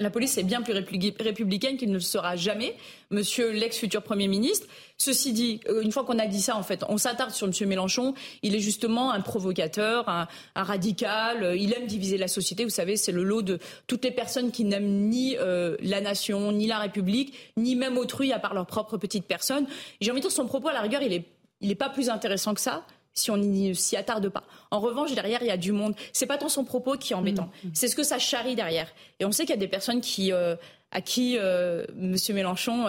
La 0.00 0.10
police 0.10 0.38
est 0.38 0.44
bien 0.44 0.62
plus 0.62 0.74
républicaine 0.74 1.76
qu'il 1.76 1.88
ne 1.88 1.94
le 1.94 2.00
sera 2.00 2.36
jamais, 2.36 2.76
monsieur 3.10 3.50
l'ex-futur 3.50 4.02
Premier 4.02 4.28
ministre. 4.28 4.68
Ceci 5.00 5.32
dit, 5.32 5.60
euh, 5.68 5.82
une 5.82 5.92
fois 5.92 6.02
qu'on 6.02 6.18
a 6.18 6.26
dit 6.26 6.42
ça, 6.42 6.56
en 6.56 6.64
fait, 6.64 6.84
on 6.88 6.98
s'attarde 6.98 7.30
sur 7.30 7.46
monsieur 7.46 7.66
Mélenchon. 7.66 8.14
Il 8.42 8.56
est 8.56 8.60
justement 8.60 9.12
un 9.12 9.20
provocateur, 9.20 10.08
un, 10.08 10.26
radical. 10.56 11.44
Euh, 11.44 11.56
il 11.56 11.72
aime 11.72 11.86
diviser 11.86 12.18
la 12.18 12.26
société. 12.26 12.64
Vous 12.64 12.70
savez, 12.70 12.96
c'est 12.96 13.12
le 13.12 13.22
lot 13.22 13.42
de 13.42 13.60
toutes 13.86 14.04
les 14.04 14.10
personnes 14.10 14.50
qui 14.50 14.64
n'aiment 14.64 15.08
ni 15.08 15.36
euh, 15.38 15.76
la 15.80 16.00
nation, 16.00 16.50
ni 16.50 16.66
la 16.66 16.78
République, 16.78 17.32
ni 17.56 17.76
même 17.76 17.96
autrui 17.96 18.32
à 18.32 18.40
part 18.40 18.54
leur 18.54 18.66
propre 18.66 18.96
petite 18.96 19.24
personne. 19.24 19.66
J'ai 20.00 20.10
envie 20.10 20.20
de 20.20 20.26
dire, 20.26 20.32
son 20.32 20.46
propos, 20.46 20.66
à 20.66 20.72
la 20.72 20.80
rigueur, 20.80 21.02
il 21.02 21.12
est, 21.12 21.24
il 21.60 21.70
est 21.70 21.76
pas 21.76 21.90
plus 21.90 22.10
intéressant 22.10 22.52
que 22.52 22.60
ça 22.60 22.84
si 23.14 23.32
on 23.32 23.36
n'y 23.36 23.74
s'y 23.74 23.96
attarde 23.96 24.28
pas. 24.28 24.44
En 24.70 24.78
revanche, 24.78 25.12
derrière, 25.12 25.42
il 25.42 25.48
y 25.48 25.50
a 25.50 25.56
du 25.56 25.72
monde. 25.72 25.94
C'est 26.12 26.26
pas 26.26 26.38
tant 26.38 26.48
son 26.48 26.64
propos 26.64 26.96
qui 26.96 27.12
est 27.12 27.16
embêtant, 27.16 27.50
mmh. 27.64 27.68
c'est 27.74 27.88
ce 27.88 27.96
que 27.96 28.04
ça 28.04 28.20
charrie 28.20 28.54
derrière. 28.54 28.88
Et 29.18 29.24
on 29.24 29.32
sait 29.32 29.42
qu'il 29.42 29.50
y 29.50 29.58
a 29.58 29.60
des 29.60 29.66
personnes 29.66 30.00
qui, 30.00 30.32
euh, 30.32 30.54
à 30.92 31.00
qui 31.00 31.36
euh, 31.36 31.84
M. 32.00 32.14
Mélenchon, 32.30 32.86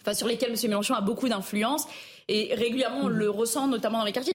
enfin 0.00 0.14
sur 0.14 0.26
lesquelles 0.26 0.52
M. 0.52 0.56
Mélenchon 0.62 0.94
a 0.94 1.00
beaucoup 1.00 1.28
d'influence 1.28 1.86
et 2.28 2.54
régulièrement 2.54 3.02
on 3.04 3.08
le 3.08 3.30
ressent, 3.30 3.66
notamment 3.66 3.98
dans 3.98 4.04
les 4.04 4.12
quartiers. 4.12 4.32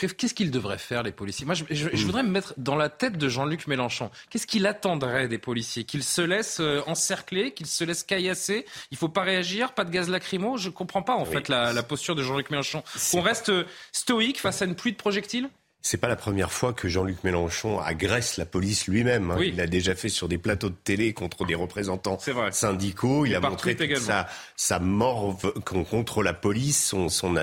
Qu'est-ce 0.00 0.34
qu'ils 0.34 0.50
devraient 0.50 0.78
faire, 0.78 1.02
les 1.02 1.12
policiers? 1.12 1.46
Moi, 1.46 1.54
je, 1.54 2.04
voudrais 2.04 2.22
me 2.22 2.28
mettre 2.28 2.54
dans 2.58 2.76
la 2.76 2.88
tête 2.88 3.16
de 3.16 3.28
Jean-Luc 3.28 3.66
Mélenchon. 3.66 4.10
Qu'est-ce 4.28 4.46
qu'il 4.46 4.66
attendrait 4.66 5.28
des 5.28 5.38
policiers? 5.38 5.84
Qu'ils 5.84 6.02
se 6.02 6.20
laissent 6.20 6.60
euh, 6.60 6.82
encercler, 6.86 7.52
qu'ils 7.52 7.66
se 7.66 7.82
laissent 7.84 8.02
caillasser? 8.02 8.66
Il 8.90 8.94
ne 8.94 8.98
faut 8.98 9.08
pas 9.08 9.22
réagir, 9.22 9.72
pas 9.72 9.84
de 9.84 9.90
gaz 9.90 10.10
lacrymo? 10.10 10.58
Je 10.58 10.68
ne 10.68 10.74
comprends 10.74 11.02
pas, 11.02 11.14
en 11.14 11.24
fait, 11.24 11.48
la, 11.48 11.72
la, 11.72 11.82
posture 11.82 12.14
de 12.14 12.22
Jean-Luc 12.22 12.50
Mélenchon. 12.50 12.82
Qu'on 13.10 13.22
reste 13.22 13.48
euh, 13.48 13.64
stoïque 13.92 14.40
face 14.40 14.60
à 14.60 14.66
une 14.66 14.74
pluie 14.74 14.92
de 14.92 14.98
projectiles? 14.98 15.48
C'est 15.86 15.98
pas 15.98 16.08
la 16.08 16.16
première 16.16 16.52
fois 16.52 16.72
que 16.72 16.88
Jean-Luc 16.88 17.22
Mélenchon 17.22 17.78
agresse 17.78 18.38
la 18.38 18.44
police 18.46 18.88
lui-même. 18.88 19.30
Hein. 19.30 19.38
Il 19.40 19.56
l'a 19.56 19.66
déjà 19.66 19.94
fait 19.94 20.08
sur 20.08 20.28
des 20.28 20.38
plateaux 20.38 20.68
de 20.68 20.74
télé 20.74 21.12
contre 21.12 21.46
des 21.46 21.54
représentants 21.54 22.18
syndicaux. 22.50 23.24
Il, 23.24 23.34
a 23.34 23.40
montré 23.40 23.76
sa, 23.96 24.26
sa 24.56 24.80
mort 24.80 25.38
contre 25.64 26.22
la 26.22 26.32
police, 26.32 26.86
son, 26.86 27.08
son 27.08 27.36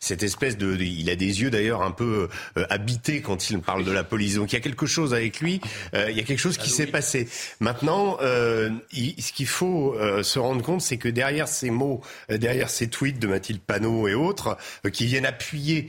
cette 0.00 0.22
espèce 0.22 0.56
de, 0.56 0.76
il 0.76 1.08
a 1.10 1.16
des 1.16 1.42
yeux 1.42 1.50
d'ailleurs 1.50 1.82
un 1.82 1.90
peu 1.90 2.28
euh, 2.56 2.66
habités 2.70 3.20
quand 3.20 3.50
il 3.50 3.60
parle 3.60 3.84
de 3.84 3.92
la 3.92 4.02
police. 4.02 4.34
Donc 4.34 4.52
il 4.52 4.56
y 4.56 4.58
a 4.58 4.62
quelque 4.62 4.86
chose 4.86 5.14
avec 5.14 5.40
lui. 5.40 5.60
Euh, 5.94 6.10
il 6.10 6.16
y 6.16 6.20
a 6.20 6.24
quelque 6.24 6.40
chose 6.40 6.58
qui 6.58 6.70
s'est 6.70 6.86
passé. 6.86 7.28
Maintenant, 7.60 8.18
euh, 8.20 8.70
ce 8.92 9.32
qu'il 9.32 9.46
faut 9.46 9.94
euh, 9.94 10.22
se 10.22 10.38
rendre 10.38 10.62
compte, 10.62 10.80
c'est 10.80 10.96
que 10.96 11.08
derrière 11.08 11.48
ces 11.48 11.70
mots, 11.70 12.00
euh, 12.30 12.38
derrière 12.38 12.70
ces 12.70 12.88
tweets 12.88 13.18
de 13.18 13.26
Mathilde 13.26 13.60
Panot 13.60 14.08
et 14.08 14.14
autres, 14.14 14.56
qui 14.92 15.06
viennent 15.06 15.26
appuyer 15.26 15.88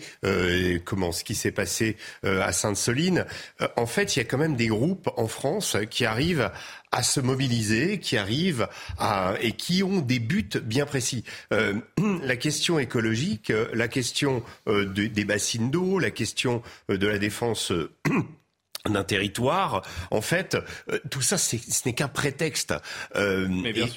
comment 0.85 1.11
ce 1.11 1.23
qui 1.23 1.35
s'est 1.35 1.51
passé 1.51 1.86
euh, 2.25 2.41
à 2.41 2.51
Sainte-Soline, 2.51 3.25
euh, 3.61 3.67
en 3.77 3.85
fait, 3.85 4.15
il 4.15 4.19
y 4.19 4.21
a 4.21 4.25
quand 4.25 4.37
même 4.37 4.55
des 4.55 4.67
groupes 4.67 5.09
en 5.17 5.27
France 5.27 5.77
qui 5.89 6.05
arrivent 6.05 6.51
à 6.91 7.03
se 7.03 7.19
mobiliser, 7.19 7.99
qui 7.99 8.17
arrivent 8.17 8.67
à, 8.97 9.35
et 9.41 9.51
qui 9.51 9.83
ont 9.83 9.99
des 9.99 10.19
buts 10.19 10.49
bien 10.63 10.85
précis. 10.85 11.23
Euh, 11.53 11.73
la 12.23 12.35
question 12.35 12.79
écologique, 12.79 13.51
la 13.73 13.87
question 13.87 14.43
des 14.67 15.25
bassines 15.25 15.71
d'eau, 15.71 15.99
la 15.99 16.11
question 16.11 16.61
de 16.89 17.07
la 17.07 17.17
défense 17.17 17.71
d'un 18.85 19.03
territoire. 19.03 19.83
En 20.11 20.21
fait, 20.21 20.57
euh, 20.89 20.99
tout 21.09 21.21
ça, 21.21 21.37
ce 21.37 21.57
n'est 21.85 21.93
qu'un 21.93 22.07
prétexte. 22.07 22.73
Euh, 23.15 23.47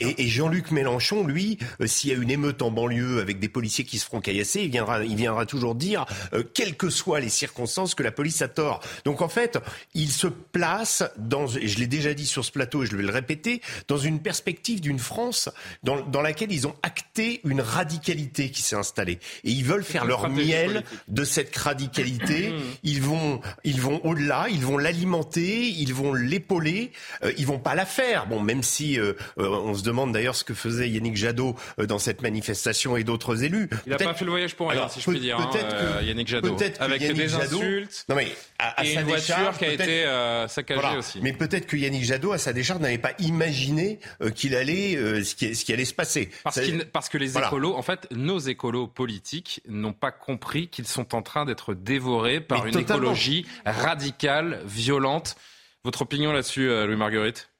et, 0.01 0.27
Jean-Luc 0.27 0.71
Mélenchon, 0.71 1.27
lui, 1.27 1.59
euh, 1.81 1.87
s'il 1.87 2.11
y 2.11 2.15
a 2.15 2.17
une 2.17 2.31
émeute 2.31 2.63
en 2.63 2.71
banlieue 2.71 3.21
avec 3.21 3.39
des 3.39 3.49
policiers 3.49 3.85
qui 3.85 3.99
se 3.99 4.07
feront 4.07 4.21
caillasser, 4.21 4.63
il 4.63 4.71
viendra, 4.71 5.05
il 5.05 5.17
viendra 5.17 5.47
toujours 5.47 5.75
dire, 5.75 6.07
quelles 6.55 6.77
que 6.77 6.91
soient 6.91 7.21
les 7.21 7.29
circonstances, 7.29 7.95
que 7.95 8.03
la 8.03 8.13
police 8.13 8.43
a 8.43 8.49
tort. 8.49 8.81
Donc 9.05 9.23
en 9.23 9.29
fait, 9.29 9.59
il 9.95 10.11
se 10.11 10.27
place 10.27 11.03
dans, 11.17 11.47
je 11.47 11.79
l'ai 11.79 11.87
déjà 11.87 12.15
dit 12.15 12.27
sur 12.27 12.45
ce 12.45 12.53
plateau 12.53 12.83
et 12.83 12.87
je 12.87 12.97
vais 12.97 13.03
le 13.03 13.11
répéter, 13.11 13.61
dans 13.89 13.99
une 13.99 14.21
perspective 14.21 14.81
d'une 14.81 14.99
France 14.99 15.49
dans, 15.83 16.01
dans, 16.01 16.23
laquelle 16.23 16.53
ils 16.53 16.67
ont 16.67 16.75
acté 16.83 17.41
une 17.45 17.61
radicalité 17.61 18.51
qui 18.51 18.63
s'est 18.63 18.77
installée. 18.77 19.19
Et 19.45 19.51
ils 19.51 19.65
veulent 19.65 19.85
faire 19.85 20.05
leur 20.05 20.29
miel 20.29 20.85
de 21.09 21.25
cette 21.25 21.57
radicalité. 21.57 22.53
Ils 22.83 23.03
vont, 23.03 23.41
ils 23.65 23.81
vont 23.81 24.01
au-delà, 24.05 24.47
ils 24.51 24.65
vont 24.65 24.70
vont 24.71 24.79
l'alimenter, 24.79 25.69
ils 25.69 25.93
vont 25.93 26.15
l'épauler, 26.15 26.93
euh, 27.25 27.33
ils 27.39 27.47
vont 27.47 27.59
pas 27.59 27.75
la 27.75 27.87
faire. 27.87 28.27
Bon, 28.27 28.41
même 28.41 28.63
si 28.63 28.99
euh, 28.99 29.15
euh, 29.39 29.49
on 29.49 29.75
se 29.75 29.83
demande 29.83 30.13
d'ailleurs 30.13 30.37
ce 30.37 30.45
que 30.45 30.55
faisait 30.55 30.89
Yannick 30.89 31.17
Jadot 31.17 31.57
dans 31.79 31.99
cette 31.99 32.23
manifestation 32.23 32.97
et 32.97 33.05
d'autres 33.05 33.43
élus. 33.43 33.69
Il 33.87 33.91
n'a 33.91 33.99
pas 33.99 34.15
fait 34.15 34.25
le 34.25 34.31
voyage 34.31 34.55
pour 34.55 34.71
rien, 34.71 34.89
si 34.89 35.01
je 35.01 35.11
puis 35.11 35.21
dire. 35.21 35.39
Hein, 35.39 35.49
peut-être 35.53 36.01
que 36.01 36.05
Yannick 36.05 36.29
Jadot, 36.29 36.57
avec 36.79 37.01
des 37.01 37.29
Jadot, 37.29 37.57
insultes. 37.57 38.05
Non 38.09 38.15
mais 38.15 38.29
à, 38.59 38.85
et 38.85 38.95
sa 38.95 39.01
une 39.01 39.07
voiture 39.07 39.59
qui 39.59 39.65
a 39.65 39.73
été 39.73 40.05
saccagée 40.49 40.97
aussi. 40.97 41.19
Mais 41.23 41.33
peut-être 41.33 41.67
que 41.67 41.77
Yannick 41.77 42.05
Jadot, 42.05 42.33
à 42.33 42.39
sa 42.39 42.53
décharge, 42.53 42.81
n'avait 42.81 42.99
pas 42.99 43.13
imaginé 43.19 43.99
qu'il 44.35 44.55
allait 44.55 45.25
ce 45.25 45.35
qui, 45.35 45.55
ce, 45.55 45.65
qui, 45.65 45.73
allait 45.73 45.85
se 45.85 45.95
passer. 45.95 46.31
Parce, 46.45 46.61
parce 46.93 47.09
que 47.09 47.19
les 47.19 47.37
écolos, 47.37 47.75
en 47.75 47.83
fait, 47.83 48.07
nos 48.11 48.39
écolos 48.39 48.87
politiques 48.87 49.63
n'ont 49.69 49.93
pas 49.93 50.13
compris 50.13 50.69
qu'ils 50.69 50.87
sont 50.87 51.15
en 51.15 51.23
train 51.23 51.45
d'être 51.45 51.75
dévorés 51.75 52.41
par 52.41 52.67
une 52.67 52.79
écologie 52.79 53.47
radicale, 53.65 54.60
violente. 54.65 55.37
Votre 55.85 56.03
opinion 56.03 56.33
là-dessus, 56.33 56.69
euh, 56.69 56.87
Louis-Marguerite? 56.87 57.51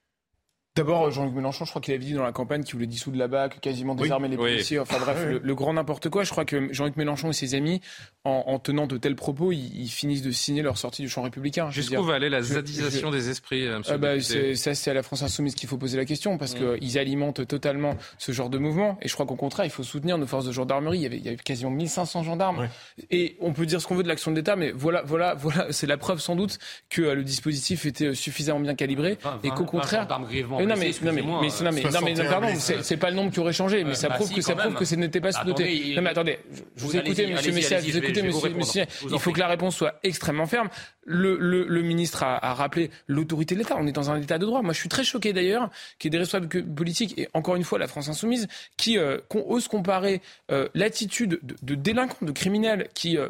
D'abord, 0.73 1.11
Jean-Luc 1.11 1.33
Mélenchon, 1.33 1.65
je 1.65 1.69
crois 1.69 1.81
qu'il 1.81 1.93
avait 1.93 2.03
dit 2.03 2.13
dans 2.13 2.23
la 2.23 2.31
campagne 2.31 2.63
qu'il 2.63 2.75
voulait 2.75 2.87
dissoudre 2.87 3.17
la 3.17 3.27
BAC, 3.27 3.59
quasiment 3.59 3.93
désarmer 3.93 4.29
les 4.29 4.37
policiers. 4.37 4.79
Enfin 4.79 4.99
bref, 4.99 5.17
le, 5.43 5.55
grand 5.55 5.73
n'importe 5.73 6.09
quoi. 6.09 6.23
Je 6.23 6.31
crois 6.31 6.45
que 6.45 6.71
Jean-Luc 6.71 6.95
Mélenchon 6.95 7.29
et 7.29 7.33
ses 7.33 7.55
amis, 7.55 7.81
en, 8.23 8.57
tenant 8.57 8.87
de 8.87 8.95
tels 8.95 9.17
propos, 9.17 9.51
ils, 9.51 9.89
finissent 9.89 10.21
de 10.21 10.31
signer 10.31 10.61
leur 10.61 10.77
sortie 10.77 11.01
du 11.01 11.09
champ 11.09 11.23
républicain. 11.23 11.69
Jusqu'où 11.71 12.01
va 12.03 12.15
aller 12.15 12.29
la 12.29 12.41
zadisation 12.41 13.11
des 13.11 13.29
esprits, 13.29 13.67
euh, 13.67 13.81
ah 13.89 13.97
bah, 13.97 14.21
Ça, 14.21 14.73
c'est 14.73 14.89
à 14.89 14.93
la 14.93 15.03
France 15.03 15.23
insoumise 15.23 15.55
qu'il 15.55 15.67
faut 15.67 15.77
poser 15.77 15.97
la 15.97 16.05
question, 16.05 16.37
parce 16.37 16.55
mm. 16.55 16.79
qu'ils 16.79 16.97
alimentent 16.97 17.45
totalement 17.45 17.97
ce 18.17 18.31
genre 18.31 18.49
de 18.49 18.57
mouvement. 18.57 18.97
Et 19.01 19.09
je 19.09 19.13
crois 19.13 19.25
qu'au 19.25 19.35
contraire, 19.35 19.65
il 19.65 19.71
faut 19.71 19.83
soutenir 19.83 20.17
nos 20.17 20.27
forces 20.27 20.45
de 20.45 20.53
gendarmerie. 20.53 20.99
Il 20.99 21.03
y 21.03 21.05
avait, 21.05 21.17
il 21.17 21.25
y 21.25 21.27
avait 21.27 21.35
quasiment 21.35 21.71
1500 21.71 22.23
gendarmes. 22.23 22.69
Et 23.09 23.35
on 23.41 23.51
peut 23.51 23.65
dire 23.65 23.81
ce 23.81 23.87
qu'on 23.87 23.95
veut 23.95 24.03
de 24.03 24.07
l'action 24.07 24.31
de 24.31 24.37
l'État, 24.37 24.55
mais 24.55 24.71
voilà, 24.71 25.01
voilà, 25.01 25.33
voilà, 25.33 25.67
c'est 25.71 25.87
la 25.87 25.97
preuve 25.97 26.21
sans 26.21 26.37
doute 26.37 26.59
que 26.89 27.01
euh, 27.01 27.15
le 27.15 27.25
dispositif 27.25 27.85
était 27.85 28.05
euh, 28.05 28.13
suffisamment 28.13 28.61
bien 28.61 28.75
calibré 28.75 29.17
et 29.43 29.49
qu'au 29.49 29.65
contraire. 29.65 30.07
Non, 30.65 30.75
mais, 30.77 30.91
mais, 31.01 31.21
non, 31.21 31.41
mais, 31.41 31.47
non, 31.91 32.01
mais 32.03 32.13
pardon, 32.13 32.47
c'est 32.57 32.97
pas 32.97 33.09
le 33.09 33.15
nombre 33.15 33.31
qui 33.31 33.39
aurait 33.39 33.53
changé, 33.53 33.83
mais 33.83 33.95
ça 33.95 34.09
bah 34.09 34.15
prouve 34.15 34.33
que 34.33 34.41
ça 34.41 34.55
prouve 34.55 34.75
que 34.75 34.85
ce 34.85 34.95
n'était 34.95 35.21
pas 35.21 35.31
sous-doté. 35.31 35.93
Non, 35.95 36.01
mais 36.01 36.09
attendez, 36.09 36.39
je 36.75 36.83
vous 36.83 36.95
écoutez, 36.95 37.27
monsieur 37.27 37.51
Messias, 37.51 37.81
vous 37.81 37.97
écoutez, 37.97 38.21
monsieur 38.21 38.85
Il 39.11 39.19
faut 39.19 39.31
que 39.31 39.39
la 39.39 39.47
réponse 39.47 39.75
soit 39.75 39.99
extrêmement 40.03 40.47
ferme. 40.47 40.69
Le 41.05 41.81
ministre 41.81 42.23
a 42.23 42.53
rappelé 42.53 42.91
l'autorité 43.07 43.55
de 43.55 43.59
l'État. 43.59 43.75
On 43.77 43.87
est 43.87 43.91
dans 43.91 44.11
un 44.11 44.21
État 44.21 44.37
de 44.37 44.45
droit. 44.45 44.61
Moi, 44.61 44.73
je 44.73 44.79
suis 44.79 44.89
très 44.89 45.03
choqué 45.03 45.33
d'ailleurs 45.33 45.69
qu'il 45.99 46.07
y 46.07 46.09
ait 46.09 46.17
des 46.17 46.17
responsables 46.19 46.63
politiques, 46.63 47.17
et 47.17 47.27
encore 47.33 47.55
une 47.55 47.63
fois, 47.63 47.79
la 47.79 47.87
France 47.87 48.09
insoumise, 48.09 48.47
qui 48.77 48.97
euh, 48.97 49.17
osent 49.29 49.67
comparer 49.67 50.21
euh, 50.51 50.67
l'attitude 50.73 51.39
de 51.61 51.75
délinquants, 51.75 52.17
de 52.21 52.31
criminels 52.31 52.89
qui 52.93 53.17
euh, 53.17 53.29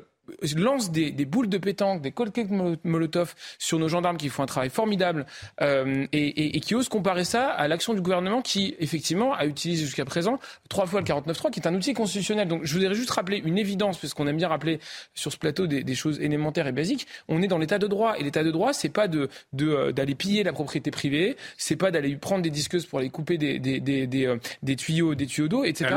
lance 0.56 0.92
des, 0.92 1.12
des, 1.12 1.26
boules 1.26 1.50
de 1.50 1.58
pétanque, 1.58 2.02
des 2.02 2.12
cocktails 2.12 2.48
Molotov 2.84 3.36
sur 3.58 3.80
nos 3.80 3.88
gendarmes 3.88 4.18
qui 4.18 4.30
font 4.30 4.44
un 4.44 4.48
travail 4.48 4.70
formidable 4.70 5.26
euh, 5.62 6.06
et, 6.12 6.28
et, 6.28 6.58
et, 6.58 6.60
qui 6.60 6.76
osent 6.76 6.90
comparer 6.90 7.24
ça 7.24 7.50
à 7.50 7.68
l'action 7.68 7.94
du 7.94 8.02
gouvernement 8.02 8.42
qui, 8.42 8.76
effectivement, 8.80 9.34
a 9.34 9.46
utilisé 9.46 9.86
jusqu'à 9.86 10.06
présent 10.06 10.40
trois 10.70 10.86
fois 10.86 11.02
le 11.02 11.06
49.3, 11.06 11.52
qui 11.52 11.60
est 11.60 11.68
un 11.68 11.76
outil 11.76 11.94
constitutionnel. 11.94 12.48
Donc, 12.48 12.62
je 12.64 12.74
voudrais 12.74 12.94
juste 12.94 13.12
rappeler 13.12 13.42
une 13.44 13.58
évidence, 13.58 13.98
parce 13.98 14.14
qu'on 14.14 14.28
aime 14.28 14.38
bien 14.38 14.48
rappeler 14.48 14.80
sur 15.14 15.32
ce 15.32 15.38
plateau 15.38 15.68
des, 15.68 15.84
des, 15.84 15.96
choses 15.96 16.20
élémentaires 16.20 16.68
et 16.68 16.72
basiques. 16.72 17.08
On 17.28 17.42
est 17.42 17.48
dans 17.48 17.58
l'état 17.58 17.80
de 17.80 17.88
droit, 17.88 18.16
et 18.18 18.24
l'état 18.24 18.44
de 18.44 18.52
droit, 18.52 18.74
c'est 18.74 18.90
pas 18.90 19.08
de 19.08 19.30
euh, 19.62 19.92
d'aller 19.92 20.16
piller 20.16 20.44
la 20.44 20.54
propriété 20.54 20.92
privée, 20.92 21.38
c'est 21.58 21.76
pas 21.76 21.92
d'aller 21.92 22.16
prendre 22.16 22.42
des 22.42 22.50
disqueuses 22.50 22.86
pour 22.86 23.00
aller 23.00 23.10
couper 23.10 23.38
des 23.38 23.60
des, 23.60 23.80
des, 23.80 24.08
des, 24.08 24.26
euh, 24.26 24.38
des 24.64 24.76
tuyaux, 24.76 25.16
des 25.16 25.28
tuyaux 25.28 25.48
d'eau, 25.48 25.64
etc. 25.64 25.96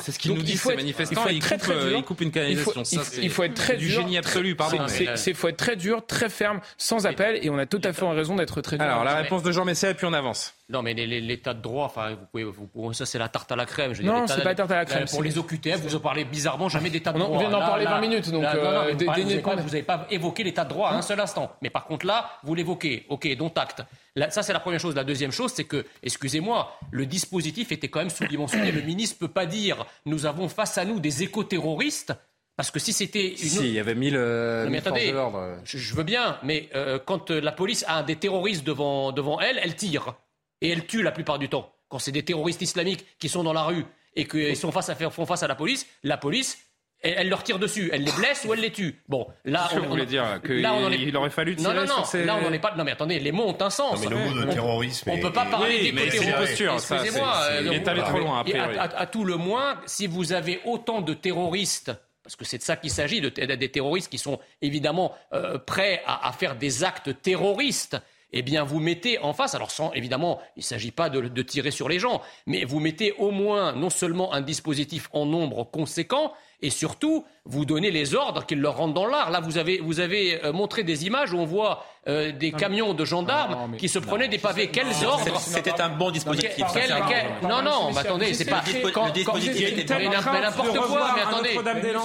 C'est 0.00 0.12
ce 0.12 0.18
qu'ils 0.18 0.34
nous 0.34 0.42
disent 0.42 0.62
ces 0.62 0.76
manifestants. 0.76 1.28
Il 1.28 1.42
faut 1.42 1.56
être 1.56 1.58
très, 1.58 1.58
très 1.58 1.88
dur. 1.88 2.04
une 2.20 2.30
canalisation. 2.30 2.82
Il 2.82 2.98
faut, 2.98 3.20
il 3.22 3.30
faut 3.30 3.42
être 3.42 3.54
très 3.66 3.76
du 3.76 3.88
génie 3.88 4.18
absolu, 4.18 4.54
pardon. 4.54 4.86
Il 5.26 5.34
faut 5.34 5.48
être 5.48 5.56
très 5.56 5.76
dur, 5.76 6.04
très 6.06 6.28
ferme, 6.28 6.60
sans 6.76 7.06
appel, 7.06 7.38
et 7.42 7.50
on 7.50 7.58
a 7.58 7.66
tout 7.66 7.80
à 7.84 7.92
fait 7.92 8.04
raison 8.04 8.36
d'être 8.36 8.60
très 8.60 8.76
dur. 8.76 8.86
Alors, 8.86 9.04
la 9.04 9.16
réponse 9.16 9.42
de 9.42 9.52
Jean 9.52 9.64
Messia, 9.64 9.90
et 9.90 9.94
puis 9.94 10.06
on 10.06 10.12
avance. 10.12 10.54
Non, 10.70 10.82
mais 10.82 10.94
l'état 10.94 11.52
de 11.52 11.60
droit, 11.60 11.84
enfin, 11.84 12.16
vous 12.32 12.66
pouvez, 12.66 12.94
ça 12.94 13.04
c'est 13.04 13.18
la 13.18 13.28
tarte 13.28 13.52
à 13.52 13.56
la 13.56 13.66
crème. 13.66 13.92
Je 13.92 14.02
non, 14.02 14.26
c'est 14.26 14.42
pas 14.42 14.50
la 14.50 14.54
tarte 14.54 14.70
à 14.70 14.76
la 14.76 14.84
crème. 14.86 15.04
Pour 15.10 15.22
les 15.22 15.36
OQTF, 15.36 15.80
vous 15.80 15.94
en 15.94 16.00
parlez 16.00 16.24
bizarrement 16.24 16.70
jamais 16.70 16.88
d'état 16.88 17.12
de 17.12 17.18
droit. 17.18 17.30
On 17.30 17.38
vient 17.38 17.50
d'en 17.50 17.60
parler 17.60 17.84
20 17.84 18.00
minutes, 18.00 18.30
donc. 18.30 18.44
Euh, 18.44 18.94
vous 18.94 19.04
n'avez 19.04 19.82
pas, 19.82 20.06
évoqué 20.10 20.42
l'état 20.42 20.64
de 20.64 20.70
droit 20.70 20.90
à 20.90 20.94
un 20.94 21.02
seul 21.02 21.20
instant. 21.20 21.54
Mais 21.60 21.70
par 21.70 21.84
contre 21.84 22.06
là, 22.06 22.30
vous 22.42 22.54
l'évoquez. 22.54 23.04
Ok, 23.08 23.28
dont 23.36 23.52
acte. 23.56 23.82
ça 24.30 24.42
c'est 24.42 24.52
la 24.52 24.60
première 24.60 24.80
chose. 24.80 24.94
La 24.94 25.04
deuxième 25.04 25.32
chose, 25.32 25.52
c'est 25.54 25.64
que, 25.64 25.84
excusez-moi, 26.02 26.78
le 26.90 27.04
dispositif 27.04 27.70
était 27.72 27.88
quand 27.88 27.98
même 27.98 28.10
sous-dimensionné. 28.10 28.72
le 28.72 28.82
ministre 28.82 29.18
peut 29.18 29.28
pas 29.28 29.46
dire, 29.46 29.84
nous 30.06 30.24
avons 30.24 30.48
face 30.48 30.78
à 30.78 30.84
nous 30.84 30.98
des 30.98 31.22
éco-terroristes 31.22 32.14
parce 32.56 32.70
que 32.70 32.78
si 32.78 32.92
c'était 32.92 33.30
une... 33.30 33.36
Si, 33.36 33.68
il 33.68 33.72
y 33.72 33.80
avait 33.80 33.96
mille, 33.96 34.16
euh, 34.16 34.68
mais 34.70 34.78
attendez, 34.78 35.12
je, 35.64 35.94
veux 35.94 36.04
bien, 36.04 36.38
mais 36.44 36.68
euh, 36.74 37.00
quand 37.04 37.30
euh, 37.30 37.40
la 37.40 37.50
police 37.50 37.84
a 37.88 38.02
des 38.04 38.16
terroristes 38.16 38.64
devant, 38.64 39.10
devant 39.10 39.40
elle, 39.40 39.58
elle 39.62 39.74
tire. 39.74 40.14
Et 40.60 40.70
elle 40.70 40.86
tue 40.86 41.02
la 41.02 41.10
plupart 41.10 41.38
du 41.38 41.48
temps. 41.48 41.72
Quand 41.88 41.98
c'est 41.98 42.12
des 42.12 42.22
terroristes 42.24 42.62
islamiques 42.62 43.04
qui 43.18 43.28
sont 43.28 43.42
dans 43.42 43.52
la 43.52 43.64
rue 43.64 43.84
et 44.14 44.26
qu'ils 44.26 44.56
sont 44.56 44.70
face 44.70 44.88
à, 44.88 44.94
font 44.94 45.26
face 45.26 45.42
à 45.42 45.48
la 45.48 45.56
police, 45.56 45.86
la 46.04 46.16
police, 46.16 46.58
elle, 47.04 47.28
leur 47.28 47.42
tire 47.42 47.58
dessus. 47.58 47.90
Elle 47.92 48.04
les 48.04 48.12
blesse 48.12 48.44
ou 48.48 48.54
elle 48.54 48.60
les 48.60 48.72
tue. 48.72 49.02
Bon, 49.08 49.26
là, 49.44 49.68
on, 49.74 49.88
voulez 49.88 50.06
dire 50.06 50.40
qu'il 50.44 51.16
aurait 51.16 51.30
fallu 51.30 51.56
tirer 51.56 51.74
non, 51.74 51.80
non, 51.80 51.86
non, 51.86 52.24
Là, 52.24 52.36
on 52.36 52.42
n'en 52.42 52.52
est 52.52 52.58
pas. 52.58 52.74
Non, 52.76 52.84
mais 52.84 52.92
attendez, 52.92 53.18
les 53.18 53.32
mots 53.32 53.48
ont 53.48 53.60
un 53.60 53.70
sens. 53.70 54.02
Non, 54.02 54.08
mais 54.08 54.16
le 54.16 54.30
mot 54.30 54.46
de 54.46 54.52
terrorisme. 54.52 55.10
On 55.10 55.16
ne 55.16 55.22
peut 55.22 55.32
pas 55.32 55.44
parler 55.44 55.92
oui, 55.92 56.18
une 56.22 56.32
posture. 56.32 56.74
Excusez-moi. 56.74 57.36
Il 57.62 57.72
est 57.72 57.88
allé 57.88 58.00
trop 58.02 58.18
loin. 58.18 58.40
Après, 58.40 58.58
à, 58.58 59.06
tout 59.06 59.24
le 59.24 59.36
moins, 59.36 59.80
si 59.86 60.06
vous 60.06 60.32
avez 60.32 60.60
autant 60.64 61.00
de 61.02 61.14
terroristes 61.14 61.92
parce 62.24 62.36
que 62.36 62.44
c'est 62.44 62.58
de 62.58 62.62
ça 62.62 62.76
qu'il 62.76 62.90
s'agit, 62.90 63.20
de, 63.20 63.28
des 63.28 63.70
terroristes 63.70 64.10
qui 64.10 64.18
sont 64.18 64.40
évidemment 64.62 65.14
euh, 65.34 65.58
prêts 65.58 66.02
à, 66.06 66.32
faire 66.32 66.56
des 66.56 66.82
actes 66.82 67.20
terroristes. 67.20 67.98
Eh 68.32 68.42
bien, 68.42 68.64
vous 68.64 68.80
mettez 68.80 69.18
en 69.18 69.32
face, 69.32 69.54
alors 69.54 69.70
sans, 69.70 69.92
évidemment, 69.92 70.40
il 70.56 70.60
ne 70.60 70.64
s'agit 70.64 70.90
pas 70.90 71.08
de, 71.08 71.42
tirer 71.42 71.70
sur 71.70 71.88
les 71.88 72.00
gens, 72.00 72.20
mais 72.46 72.64
vous 72.64 72.80
mettez 72.80 73.12
au 73.12 73.30
moins 73.30 73.74
non 73.74 73.90
seulement 73.90 74.32
un 74.32 74.40
dispositif 74.40 75.08
en 75.12 75.26
nombre 75.26 75.62
conséquent, 75.64 76.32
et 76.60 76.70
surtout, 76.70 77.24
vous 77.46 77.66
donnez 77.66 77.90
les 77.90 78.14
ordres 78.14 78.46
qu'ils 78.46 78.60
leur 78.60 78.78
rendent 78.78 78.94
dans 78.94 79.06
l'art. 79.06 79.30
Là, 79.30 79.40
vous 79.40 79.58
avez, 79.58 79.78
vous 79.78 80.00
avez 80.00 80.42
euh, 80.44 80.52
montré 80.52 80.82
des 80.82 81.04
images 81.04 81.34
où 81.34 81.36
on 81.36 81.44
voit 81.44 81.84
euh, 82.08 82.32
des 82.32 82.52
camions 82.52 82.94
de 82.94 83.04
gendarmes 83.04 83.76
qui 83.76 83.88
se 83.88 83.98
prenaient 83.98 84.28
des 84.28 84.38
pavés. 84.38 84.68
Quels 84.68 84.86
ordres 85.06 85.38
C'était 85.40 85.78
un 85.80 85.90
bon 85.90 86.10
dispositif. 86.10 86.64
non, 87.42 87.62
non, 87.62 87.90
mais 87.92 87.98
attendez, 87.98 88.32
c'est 88.32 88.46
pas. 88.46 88.62
Le 88.66 89.12
dispositif 89.12 89.78
était 89.78 90.08
n'importe 90.08 90.76
quoi, 90.78 91.14
mais 91.14 91.22
attendez. 91.22 91.58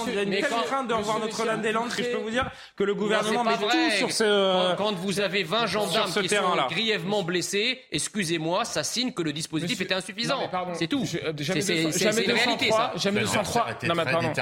Il 0.08 0.14
y 0.14 0.18
a 0.18 0.22
une 0.22 0.30
telle 0.30 0.46
crainte 0.66 0.88
de 0.88 0.94
revoir 0.94 1.20
Notre-Dame-des-Landes 1.20 1.88
que 1.88 2.02
je 2.02 2.10
peux 2.10 2.18
vous 2.22 2.30
dire 2.30 2.50
que 2.76 2.84
le 2.84 2.94
gouvernement 2.94 3.44
met 3.44 3.56
tout 3.56 3.96
sur 3.96 4.12
ce. 4.12 4.74
Quand 4.76 4.92
vous 4.94 5.20
avez 5.20 5.42
20 5.42 5.66
gendarmes 5.66 6.12
qui 6.12 6.28
sont 6.28 6.56
grièvement 6.68 7.22
blessés, 7.22 7.80
excusez-moi, 7.92 8.64
ça 8.66 8.84
signe 8.84 9.12
que 9.12 9.22
le 9.22 9.32
dispositif 9.32 9.80
était 9.80 9.94
insuffisant. 9.94 10.50
C'est 10.74 10.86
tout. 10.86 11.04
C'est 11.06 12.24
une 12.26 12.32
réalité, 12.32 12.70
ça. 12.70 12.92
Jamais 12.96 13.20
203. 13.22 13.66
Non, 13.84 13.94
mais 13.94 14.04
pardon. 14.04 14.32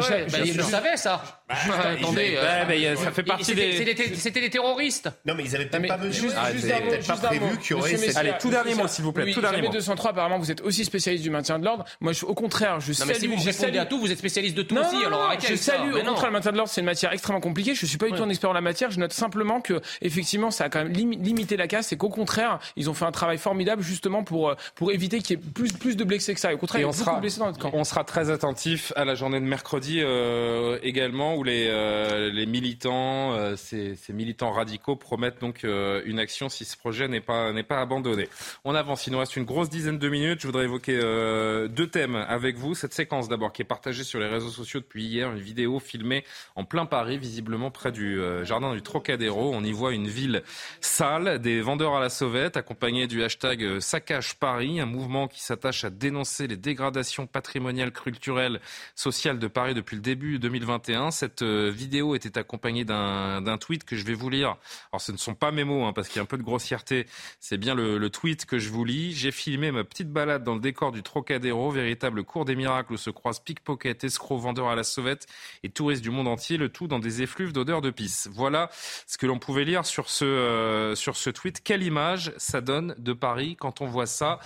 Je 0.00 0.56
le 0.56 0.62
savais, 0.62 0.96
ça. 0.96 1.37
Bah, 1.48 1.54
attendez, 1.98 2.36
euh, 2.36 2.96
ça 2.96 3.10
fait 3.10 3.22
partie 3.22 3.54
des. 3.54 3.72
C'était 4.14 4.40
des 4.40 4.50
terroristes. 4.50 5.10
Non, 5.24 5.34
mais 5.34 5.44
ils 5.44 5.52
n'avaient 5.52 5.66
peut-être 5.66 5.88
pas 5.88 5.96
mesuré. 5.96 6.34
Ils 6.54 6.66
n'avaient 6.66 6.88
peut-être 6.88 7.06
pas 7.06 7.16
prévu 7.28 7.58
qu'il 7.58 7.70
y 7.70 7.74
aurait. 7.74 8.16
Allez, 8.16 8.32
tout 8.38 8.50
dernier 8.50 8.74
mot, 8.74 8.86
s'il 8.86 9.04
vous 9.04 9.12
plaît. 9.12 9.32
Tout 9.32 9.40
dernier 9.40 9.62
mot. 9.62 9.72
203, 9.72 10.10
apparemment, 10.10 10.38
vous 10.38 10.50
êtes 10.50 10.60
aussi 10.60 10.84
spécialiste 10.84 11.22
du 11.24 11.30
maintien 11.30 11.58
de 11.58 11.64
l'ordre. 11.64 11.84
Moi, 12.00 12.12
au 12.22 12.34
contraire, 12.34 12.80
je 12.80 12.92
salue. 12.92 13.08
Mais 13.08 13.14
si 13.14 13.26
vous 13.26 13.36
répondez 13.36 13.78
à 13.78 13.86
tout, 13.86 13.98
vous 13.98 14.12
êtes 14.12 14.18
spécialiste 14.18 14.56
de 14.56 14.62
tout 14.62 14.76
aussi. 14.76 15.04
Alors 15.04 15.24
arrêtez. 15.24 15.46
Je 15.48 15.54
salue. 15.54 15.94
Au 15.94 16.04
contraire, 16.04 16.26
le 16.26 16.32
maintien 16.32 16.52
de 16.52 16.56
l'ordre, 16.56 16.70
c'est 16.70 16.80
une 16.80 16.86
matière 16.86 17.12
extrêmement 17.12 17.40
compliquée. 17.40 17.74
Je 17.74 17.86
suis 17.86 17.98
pas 17.98 18.06
du 18.06 18.12
tout 18.12 18.22
un 18.22 18.28
expert 18.28 18.50
en 18.50 18.54
la 18.54 18.60
matière. 18.60 18.90
Je 18.90 19.00
note 19.00 19.12
simplement 19.12 19.60
que, 19.60 19.80
effectivement, 20.02 20.50
ça 20.50 20.64
a 20.64 20.68
quand 20.68 20.84
même 20.84 20.92
limité 20.92 21.56
la 21.56 21.66
casse 21.66 21.92
et 21.92 21.96
qu'au 21.96 22.10
contraire, 22.10 22.58
ils 22.76 22.90
ont 22.90 22.94
fait 22.94 23.04
un 23.04 23.12
travail 23.12 23.38
formidable 23.38 23.82
justement 23.82 24.22
pour, 24.22 24.50
euh, 24.50 24.54
pour 24.74 24.92
éviter 24.92 25.20
qu'il 25.20 25.38
y 25.38 25.40
ait 25.40 25.42
plus, 25.54 25.72
plus 25.72 25.96
de 25.96 26.04
blessés 26.04 26.34
que 26.34 26.40
ça. 26.40 26.52
au 26.52 26.58
contraire, 26.58 26.80
il 26.80 26.84
y 26.84 26.88
a 26.88 26.92
beaucoup 26.92 27.16
de 27.16 27.20
blessés 27.20 27.38
dans 27.40 27.46
notre 27.46 27.58
camp. 27.58 27.70
On 27.72 27.84
sera 27.84 28.04
très 28.04 28.30
attentif 28.30 28.92
à 28.96 29.04
la 29.04 29.14
journée 29.14 29.40
de 29.40 29.44
mercredi 29.44 30.00
euh, 30.02 30.78
également 30.82 31.37
où 31.38 31.44
les, 31.44 31.68
euh, 31.68 32.46
militants, 32.46 33.32
euh, 33.32 33.54
ces, 33.56 33.96
militants 34.10 34.50
radicaux 34.50 34.96
promettent 34.96 35.40
donc 35.40 35.64
euh, 35.64 36.02
une 36.04 36.18
action 36.18 36.48
si 36.48 36.64
ce 36.64 36.76
projet 36.76 37.06
n'est 37.06 37.20
pas, 37.20 37.52
abandonné. 37.70 38.28
On 38.64 38.74
avance, 38.74 39.06
il 39.06 39.12
nous 39.12 39.18
reste 39.18 39.36
une 39.36 39.44
grosse 39.44 39.70
dizaine 39.70 39.98
de 39.98 40.08
minutes. 40.08 40.40
Je 40.40 40.46
voudrais 40.46 40.64
évoquer 40.64 40.98
deux 40.98 41.86
thèmes 41.86 42.16
avec 42.16 42.56
vous. 42.56 42.74
Cette 42.74 42.92
séquence 42.92 43.28
d'abord 43.28 43.52
qui 43.52 43.62
est 43.62 43.64
partagée 43.64 44.02
sur 44.02 44.18
les 44.18 44.26
réseaux 44.26 44.50
sociaux 44.50 44.80
depuis 44.80 45.04
hier, 45.04 45.30
une 45.30 45.38
vidéo 45.38 45.78
filmée 45.78 46.24
en 46.56 46.64
plein 46.64 46.86
Paris, 46.86 47.18
visiblement 47.18 47.70
près 47.70 47.92
du 47.92 48.20
jardin 48.42 48.74
du 48.74 48.82
Trocadéro. 48.82 49.52
On 49.54 49.62
y 49.62 49.72
voit 49.72 49.92
une 49.92 50.08
ville 50.08 50.42
sale, 50.80 51.38
des 51.40 51.60
vendeurs 51.60 51.94
à 51.94 52.00
la 52.00 52.08
sauvette, 52.08 52.56
accompagnés 52.56 53.06
du 53.06 53.22
hashtag 53.22 53.78
Saccage 53.78 54.34
Paris, 54.36 54.80
un 54.80 54.86
mouvement 54.86 55.28
qui 55.28 55.42
s'attache 55.42 55.84
à 55.84 55.90
dénoncer 55.90 56.48
les 56.48 56.56
dégradations 56.56 57.26
patrimoniales, 57.26 57.92
culturelles, 57.92 58.60
sociales 58.94 59.38
de 59.38 59.46
Paris 59.46 59.74
depuis 59.74 59.96
le 59.96 60.02
début 60.02 60.38
2021. 60.38 61.10
Cette 61.10 61.27
Cette 61.28 61.42
euh, 61.42 61.70
vidéo 61.70 62.14
était 62.14 62.38
accompagnée 62.38 62.86
d'un 62.86 63.58
tweet 63.60 63.84
que 63.84 63.96
je 63.96 64.04
vais 64.06 64.14
vous 64.14 64.30
lire. 64.30 64.56
Alors 64.92 65.02
ce 65.02 65.12
ne 65.12 65.18
sont 65.18 65.34
pas 65.34 65.50
mes 65.50 65.62
mots, 65.62 65.84
hein, 65.84 65.92
parce 65.92 66.08
qu'il 66.08 66.16
y 66.16 66.20
a 66.20 66.22
un 66.22 66.26
peu 66.26 66.38
de 66.38 66.42
grossièreté. 66.42 67.06
C'est 67.38 67.58
bien 67.58 67.74
le, 67.74 68.08
tweet 68.08 68.46
que 68.46 68.58
je 68.58 68.70
vous 68.70 68.82
lis. 68.82 69.12
J'ai 69.12 69.30
filmé 69.30 69.70
ma 69.70 69.84
petite 69.84 70.10
balade 70.10 70.42
dans 70.42 70.54
le 70.54 70.60
décor 70.60 70.90
du 70.90 71.02
Trocadéro, 71.02 71.70
véritable 71.70 72.24
cours 72.24 72.46
des 72.46 72.56
miracles 72.56 72.94
où 72.94 72.96
se 72.96 73.10
croisent 73.10 73.40
pickpocket, 73.40 74.04
escrocs, 74.04 74.40
vendeurs 74.40 74.68
à 74.68 74.74
la 74.74 74.84
sauvette 74.84 75.26
et 75.62 75.68
touristes 75.68 76.02
du 76.02 76.08
monde 76.10 76.28
entier, 76.28 76.56
le 76.56 76.70
tout 76.70 76.88
dans 76.88 76.98
des 76.98 77.20
effluves 77.20 77.52
d'odeur 77.52 77.82
de 77.82 77.90
pisse. 77.90 78.30
Voilà 78.32 78.70
ce 79.06 79.18
que 79.18 79.26
l'on 79.26 79.38
pouvait 79.38 79.66
lire 79.66 79.84
sur 79.84 80.08
ce, 80.08 80.24
euh, 80.24 80.94
sur 80.94 81.14
ce 81.14 81.28
tweet. 81.28 81.62
Quelle 81.62 81.82
image 81.82 82.32
ça 82.38 82.62
donne 82.62 82.94
de 82.96 83.12
Paris 83.12 83.54
quand 83.60 83.82
on 83.82 83.86
voit 83.86 84.06
ça? 84.06 84.38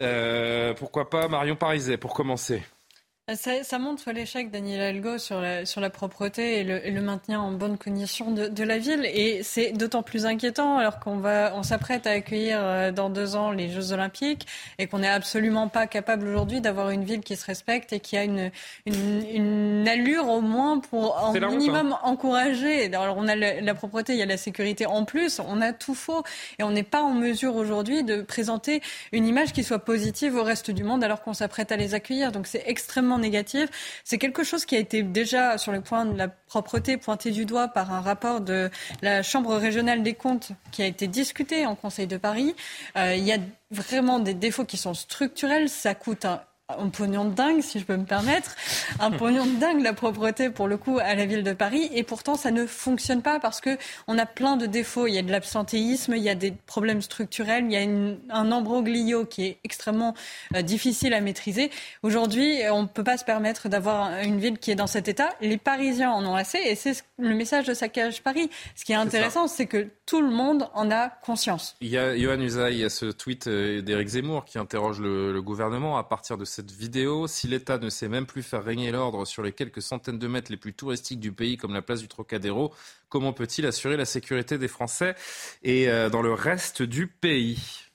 Euh, 0.00 0.72
Pourquoi 0.74 1.10
pas 1.10 1.26
Marion 1.26 1.56
Pariset 1.56 1.96
pour 1.96 2.14
commencer 2.14 2.62
ça, 3.36 3.62
ça, 3.62 3.78
montre 3.78 4.10
l'échec 4.10 4.50
d'Annie 4.50 4.74
Hidalgo 4.74 5.16
sur 5.16 5.40
la, 5.40 5.64
sur 5.64 5.80
la 5.80 5.90
propreté 5.90 6.58
et 6.58 6.64
le, 6.64 6.84
et 6.84 6.90
le, 6.90 7.00
maintien 7.00 7.40
en 7.40 7.52
bonne 7.52 7.78
condition 7.78 8.32
de, 8.32 8.48
de 8.48 8.64
la 8.64 8.78
ville. 8.78 9.04
Et 9.04 9.44
c'est 9.44 9.70
d'autant 9.70 10.02
plus 10.02 10.26
inquiétant 10.26 10.78
alors 10.78 10.98
qu'on 10.98 11.18
va, 11.18 11.52
on 11.54 11.62
s'apprête 11.62 12.08
à 12.08 12.10
accueillir 12.10 12.58
euh, 12.60 12.90
dans 12.90 13.10
deux 13.10 13.36
ans 13.36 13.52
les 13.52 13.68
Jeux 13.68 13.92
Olympiques 13.92 14.48
et 14.80 14.88
qu'on 14.88 14.98
n'est 14.98 15.08
absolument 15.08 15.68
pas 15.68 15.86
capable 15.86 16.26
aujourd'hui 16.26 16.60
d'avoir 16.60 16.90
une 16.90 17.04
ville 17.04 17.20
qui 17.20 17.36
se 17.36 17.46
respecte 17.46 17.92
et 17.92 18.00
qui 18.00 18.16
a 18.16 18.24
une, 18.24 18.50
une, 18.86 19.24
une 19.32 19.88
allure 19.88 20.26
au 20.26 20.40
moins 20.40 20.80
pour 20.80 21.16
un 21.16 21.32
minimum 21.32 21.96
encourager. 22.02 22.92
Alors 22.92 23.16
on 23.18 23.28
a 23.28 23.36
la, 23.36 23.74
propreté, 23.74 24.14
il 24.14 24.18
y 24.18 24.22
a 24.22 24.26
la 24.26 24.36
sécurité 24.36 24.84
en 24.84 25.04
plus, 25.04 25.38
on 25.38 25.60
a 25.60 25.72
tout 25.72 25.94
faux 25.94 26.24
et 26.58 26.64
on 26.64 26.72
n'est 26.72 26.82
pas 26.82 27.02
en 27.02 27.14
mesure 27.14 27.54
aujourd'hui 27.54 28.02
de 28.02 28.20
présenter 28.20 28.82
une 29.12 29.28
image 29.28 29.52
qui 29.52 29.62
soit 29.62 29.78
positive 29.78 30.34
au 30.34 30.42
reste 30.42 30.72
du 30.72 30.82
monde 30.82 31.04
alors 31.04 31.22
qu'on 31.22 31.34
s'apprête 31.34 31.70
à 31.70 31.76
les 31.76 31.94
accueillir. 31.94 32.32
Donc 32.32 32.48
c'est 32.48 32.64
extrêmement 32.66 33.11
négative. 33.18 33.68
C'est 34.04 34.18
quelque 34.18 34.44
chose 34.44 34.64
qui 34.64 34.76
a 34.76 34.78
été 34.78 35.02
déjà 35.02 35.58
sur 35.58 35.72
le 35.72 35.80
point 35.80 36.04
de 36.04 36.16
la 36.16 36.28
propreté 36.28 36.96
pointé 36.96 37.30
du 37.30 37.44
doigt 37.44 37.68
par 37.68 37.92
un 37.92 38.00
rapport 38.00 38.40
de 38.40 38.70
la 39.00 39.22
Chambre 39.22 39.56
régionale 39.56 40.02
des 40.02 40.14
comptes 40.14 40.52
qui 40.70 40.82
a 40.82 40.86
été 40.86 41.06
discuté 41.06 41.66
en 41.66 41.74
Conseil 41.74 42.06
de 42.06 42.16
Paris. 42.16 42.54
Euh, 42.96 43.14
il 43.14 43.24
y 43.24 43.32
a 43.32 43.38
vraiment 43.70 44.18
des 44.18 44.34
défauts 44.34 44.64
qui 44.64 44.76
sont 44.76 44.94
structurels. 44.94 45.68
Ça 45.68 45.94
coûte 45.94 46.24
un 46.24 46.42
un 46.78 46.88
pognon 46.88 47.24
de 47.24 47.34
dingue, 47.34 47.62
si 47.62 47.78
je 47.78 47.84
peux 47.84 47.96
me 47.96 48.04
permettre, 48.04 48.56
un 49.00 49.10
pognon 49.10 49.46
de 49.46 49.58
dingue 49.58 49.82
la 49.82 49.92
propreté 49.92 50.50
pour 50.50 50.68
le 50.68 50.76
coup 50.76 50.98
à 50.98 51.14
la 51.14 51.26
ville 51.26 51.42
de 51.42 51.52
Paris. 51.52 51.90
Et 51.94 52.02
pourtant, 52.02 52.34
ça 52.34 52.50
ne 52.50 52.66
fonctionne 52.66 53.22
pas 53.22 53.40
parce 53.40 53.60
que 53.60 53.76
on 54.08 54.18
a 54.18 54.26
plein 54.26 54.56
de 54.56 54.66
défauts. 54.66 55.06
Il 55.06 55.14
y 55.14 55.18
a 55.18 55.22
de 55.22 55.30
l'absentéisme, 55.30 56.14
il 56.14 56.22
y 56.22 56.28
a 56.28 56.34
des 56.34 56.52
problèmes 56.52 57.02
structurels, 57.02 57.64
il 57.64 57.72
y 57.72 57.76
a 57.76 57.82
une, 57.82 58.18
un 58.30 58.52
ambroglio 58.52 59.24
qui 59.24 59.44
est 59.46 59.58
extrêmement 59.64 60.14
euh, 60.54 60.62
difficile 60.62 61.14
à 61.14 61.20
maîtriser. 61.20 61.70
Aujourd'hui, 62.02 62.60
on 62.70 62.82
ne 62.82 62.86
peut 62.88 63.04
pas 63.04 63.16
se 63.16 63.24
permettre 63.24 63.68
d'avoir 63.68 64.10
une 64.22 64.38
ville 64.38 64.58
qui 64.58 64.70
est 64.70 64.74
dans 64.74 64.86
cet 64.86 65.08
état. 65.08 65.30
Les 65.40 65.58
Parisiens 65.58 66.10
en 66.10 66.24
ont 66.26 66.34
assez, 66.34 66.58
et 66.58 66.74
c'est 66.74 67.04
le 67.18 67.34
message 67.34 67.66
de 67.66 67.74
Saccage 67.74 68.22
Paris. 68.22 68.50
Ce 68.74 68.84
qui 68.84 68.92
est 68.92 68.96
intéressant, 68.96 69.48
c'est 69.48 69.66
que 69.66 69.88
tout 70.06 70.20
le 70.20 70.30
monde 70.30 70.68
en 70.74 70.90
a 70.90 71.08
conscience. 71.08 71.76
Il 71.80 71.88
y 71.88 71.98
a 71.98 72.16
Johan 72.16 72.40
Usaï, 72.40 72.74
il 72.74 72.80
y 72.80 72.84
a 72.84 72.90
ce 72.90 73.06
tweet 73.06 73.46
euh, 73.46 73.80
d'Éric 73.82 74.08
Zemmour 74.08 74.44
qui 74.44 74.58
interroge 74.58 75.00
le, 75.00 75.32
le 75.32 75.42
gouvernement 75.42 75.96
à 75.98 76.04
partir 76.04 76.36
de 76.36 76.44
cette 76.44 76.61
cette 76.62 76.78
vidéo. 76.78 77.26
Si 77.26 77.48
l'État 77.48 77.78
ne 77.78 77.88
sait 77.88 78.08
même 78.08 78.26
plus 78.26 78.42
faire 78.42 78.62
régner 78.62 78.92
l'ordre 78.92 79.24
sur 79.24 79.42
les 79.42 79.52
quelques 79.52 79.82
centaines 79.82 80.18
de 80.18 80.28
mètres 80.28 80.50
les 80.50 80.56
plus 80.56 80.74
touristiques 80.74 81.18
du 81.18 81.32
pays, 81.32 81.56
comme 81.56 81.74
la 81.74 81.82
place 81.82 82.00
du 82.00 82.08
Trocadéro, 82.08 82.72
comment 83.08 83.32
peut-il 83.32 83.66
assurer 83.66 83.96
la 83.96 84.04
sécurité 84.04 84.58
des 84.58 84.68
Français 84.68 85.16
et 85.64 85.88
euh, 85.88 86.08
dans 86.08 86.22
le 86.22 86.32
reste 86.32 86.82
du 86.82 87.08
pays? 87.08 87.91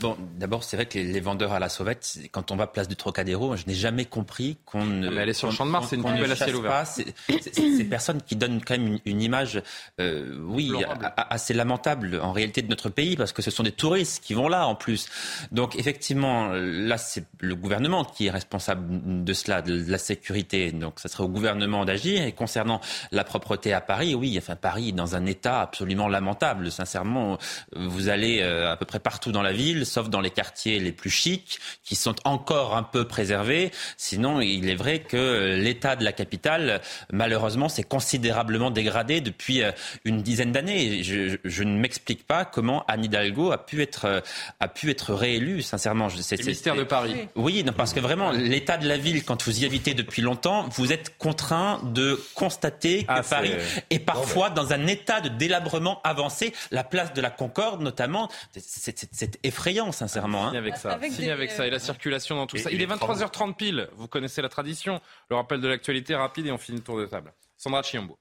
Bon, 0.00 0.16
d'abord, 0.36 0.62
c'est 0.62 0.76
vrai 0.76 0.86
que 0.86 0.98
les, 0.98 1.20
vendeurs 1.20 1.52
à 1.52 1.58
la 1.58 1.68
sauvette, 1.68 2.18
quand 2.30 2.50
on 2.50 2.56
va 2.56 2.66
place 2.66 2.88
du 2.88 2.94
Trocadéro, 2.94 3.56
je 3.56 3.66
n'ai 3.66 3.74
jamais 3.74 4.04
compris 4.04 4.58
qu'on 4.64 4.84
ne. 4.84 5.08
Ah, 5.08 5.10
mais 5.10 5.22
elle 5.22 5.28
est 5.30 5.34
sur 5.34 5.48
le 5.48 5.54
champ 5.54 5.66
de 5.66 5.70
Mars, 5.70 5.88
c'est 5.90 5.96
une 5.96 6.02
poubelle 6.02 6.30
à 6.30 6.36
ciel 6.36 6.54
ouvert. 6.54 6.86
Ces 6.86 7.84
personnes 7.84 8.22
qui 8.22 8.36
donnent 8.36 8.60
quand 8.64 8.78
même 8.78 8.86
une, 8.86 9.00
une 9.04 9.22
image, 9.22 9.62
euh, 10.00 10.38
oui, 10.46 10.72
assez 11.16 11.52
lamentable 11.52 12.20
en 12.22 12.32
réalité 12.32 12.62
de 12.62 12.68
notre 12.68 12.90
pays, 12.90 13.16
parce 13.16 13.32
que 13.32 13.42
ce 13.42 13.50
sont 13.50 13.62
des 13.62 13.72
touristes 13.72 14.22
qui 14.22 14.34
vont 14.34 14.48
là 14.48 14.66
en 14.66 14.74
plus. 14.74 15.08
Donc 15.50 15.76
effectivement, 15.76 16.48
là, 16.52 16.96
c'est 16.98 17.24
le 17.40 17.56
gouvernement 17.56 18.04
qui 18.04 18.26
est 18.26 18.30
responsable 18.30 19.24
de 19.24 19.32
cela, 19.32 19.62
de 19.62 19.90
la 19.90 19.98
sécurité. 19.98 20.70
Donc 20.70 21.00
ça 21.00 21.08
serait 21.08 21.24
au 21.24 21.28
gouvernement 21.28 21.84
d'agir. 21.84 22.22
Et 22.22 22.32
concernant 22.32 22.80
la 23.10 23.24
propreté 23.24 23.72
à 23.72 23.80
Paris, 23.80 24.14
oui, 24.14 24.36
enfin 24.38 24.54
Paris 24.54 24.90
est 24.90 24.92
dans 24.92 25.16
un 25.16 25.26
état 25.26 25.60
absolument 25.60 26.08
lamentable. 26.08 26.70
Sincèrement, 26.70 27.38
vous 27.74 28.08
allez 28.08 28.40
euh, 28.42 28.70
à 28.70 28.76
peu 28.76 28.84
près 28.84 29.00
partout 29.00 29.32
dans 29.32 29.42
la 29.42 29.52
ville 29.52 29.86
sauf 29.88 30.08
dans 30.08 30.20
les 30.20 30.30
quartiers 30.30 30.78
les 30.78 30.92
plus 30.92 31.10
chics, 31.10 31.58
qui 31.84 31.96
sont 31.96 32.14
encore 32.24 32.76
un 32.76 32.82
peu 32.82 33.06
préservés. 33.06 33.70
Sinon, 33.96 34.40
il 34.40 34.68
est 34.68 34.74
vrai 34.74 35.00
que 35.00 35.56
l'état 35.56 35.96
de 35.96 36.04
la 36.04 36.12
capitale, 36.12 36.80
malheureusement, 37.12 37.68
s'est 37.68 37.82
considérablement 37.82 38.70
dégradé 38.70 39.20
depuis 39.20 39.62
euh, 39.62 39.72
une 40.04 40.22
dizaine 40.22 40.52
d'années. 40.52 41.02
Je, 41.02 41.36
je, 41.44 41.62
ne 41.62 41.78
m'explique 41.78 42.26
pas 42.26 42.44
comment 42.44 42.84
Anne 42.88 43.04
Hidalgo 43.04 43.52
a 43.52 43.58
pu 43.58 43.82
être, 43.82 44.04
euh, 44.04 44.20
a 44.60 44.68
pu 44.68 44.90
être 44.90 45.14
réélue, 45.14 45.62
sincèrement. 45.62 46.08
C'est 46.10 46.38
le 46.38 46.46
mystère 46.46 46.76
de 46.76 46.84
Paris. 46.84 47.28
Oui, 47.34 47.62
non, 47.64 47.72
parce 47.72 47.92
que 47.92 48.00
vraiment, 48.00 48.30
l'état 48.30 48.76
de 48.76 48.86
la 48.86 48.96
ville, 48.96 49.24
quand 49.24 49.42
vous 49.44 49.62
y 49.62 49.66
habitez 49.66 49.94
depuis 49.94 50.22
longtemps, 50.22 50.68
vous 50.70 50.92
êtes 50.92 51.16
contraint 51.18 51.80
de 51.84 52.20
constater 52.34 53.04
que 53.04 53.06
ah, 53.08 53.22
Paris 53.22 53.52
est 53.90 53.98
parfois 53.98 54.50
dans 54.50 54.72
un 54.72 54.86
état 54.86 55.20
de 55.20 55.28
délabrement 55.28 56.00
avancé. 56.04 56.52
La 56.70 56.84
place 56.84 57.12
de 57.14 57.20
la 57.20 57.30
Concorde, 57.30 57.80
notamment, 57.82 58.28
c'est 58.56 59.38
effrayant 59.42 59.77
sincèrement. 59.92 60.48
Hein. 60.48 60.54
avec 60.54 60.76
ça. 60.76 60.92
Avec, 60.92 61.18
avec 61.20 61.50
ça. 61.50 61.66
Et 61.66 61.70
la 61.70 61.78
circulation 61.78 62.36
dans 62.36 62.46
tout 62.46 62.56
ça. 62.56 62.70
Il 62.70 62.82
est 62.82 62.86
23h30 62.86 63.54
pile. 63.54 63.88
Vous 63.96 64.08
connaissez 64.08 64.42
la 64.42 64.48
tradition. 64.48 65.00
Le 65.30 65.36
rappel 65.36 65.60
de 65.60 65.68
l'actualité 65.68 66.14
rapide 66.14 66.46
et 66.46 66.52
on 66.52 66.58
finit 66.58 66.78
le 66.78 66.84
tour 66.84 66.98
de 66.98 67.06
table. 67.06 67.32
Sandra 67.56 67.82
Chiombo. 67.82 68.18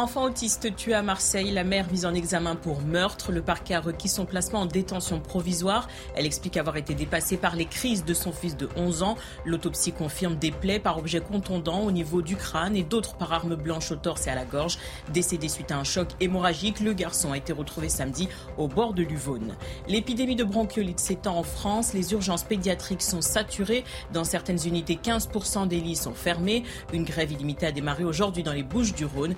Enfant 0.00 0.24
autiste 0.24 0.74
tué 0.76 0.94
à 0.94 1.02
Marseille, 1.02 1.50
la 1.50 1.62
mère 1.62 1.92
mise 1.92 2.06
en 2.06 2.14
examen 2.14 2.56
pour 2.56 2.80
meurtre. 2.80 3.32
Le 3.32 3.42
parquet 3.42 3.74
a 3.74 3.82
requis 3.82 4.08
son 4.08 4.24
placement 4.24 4.60
en 4.60 4.66
détention 4.66 5.20
provisoire. 5.20 5.88
Elle 6.14 6.24
explique 6.24 6.56
avoir 6.56 6.78
été 6.78 6.94
dépassée 6.94 7.36
par 7.36 7.54
les 7.54 7.66
crises 7.66 8.02
de 8.02 8.14
son 8.14 8.32
fils 8.32 8.56
de 8.56 8.70
11 8.76 9.02
ans. 9.02 9.16
L'autopsie 9.44 9.92
confirme 9.92 10.36
des 10.36 10.52
plaies 10.52 10.78
par 10.78 10.96
objet 10.96 11.20
contondant 11.20 11.80
au 11.80 11.92
niveau 11.92 12.22
du 12.22 12.36
crâne 12.36 12.76
et 12.76 12.82
d'autres 12.82 13.14
par 13.16 13.30
armes 13.34 13.56
blanches 13.56 13.92
au 13.92 13.96
torse 13.96 14.26
et 14.26 14.30
à 14.30 14.34
la 14.34 14.46
gorge. 14.46 14.78
Décédé 15.12 15.48
suite 15.48 15.70
à 15.70 15.76
un 15.76 15.84
choc 15.84 16.08
hémorragique, 16.18 16.80
le 16.80 16.94
garçon 16.94 17.32
a 17.32 17.36
été 17.36 17.52
retrouvé 17.52 17.90
samedi 17.90 18.26
au 18.56 18.68
bord 18.68 18.94
de 18.94 19.02
l'Uvonne. 19.02 19.54
L'épidémie 19.86 20.34
de 20.34 20.44
bronchiolite 20.44 20.98
s'étend 20.98 21.36
en 21.36 21.42
France. 21.42 21.92
Les 21.92 22.14
urgences 22.14 22.44
pédiatriques 22.44 23.02
sont 23.02 23.20
saturées. 23.20 23.84
Dans 24.14 24.24
certaines 24.24 24.66
unités, 24.66 24.94
15% 24.94 25.68
des 25.68 25.78
lits 25.78 25.96
sont 25.96 26.14
fermés. 26.14 26.62
Une 26.94 27.04
grève 27.04 27.32
illimitée 27.32 27.66
a 27.66 27.72
démarré 27.72 28.04
aujourd'hui 28.04 28.42
dans 28.42 28.54
les 28.54 28.62
Bouches 28.62 28.94
du 28.94 29.04
Rhône. 29.04 29.34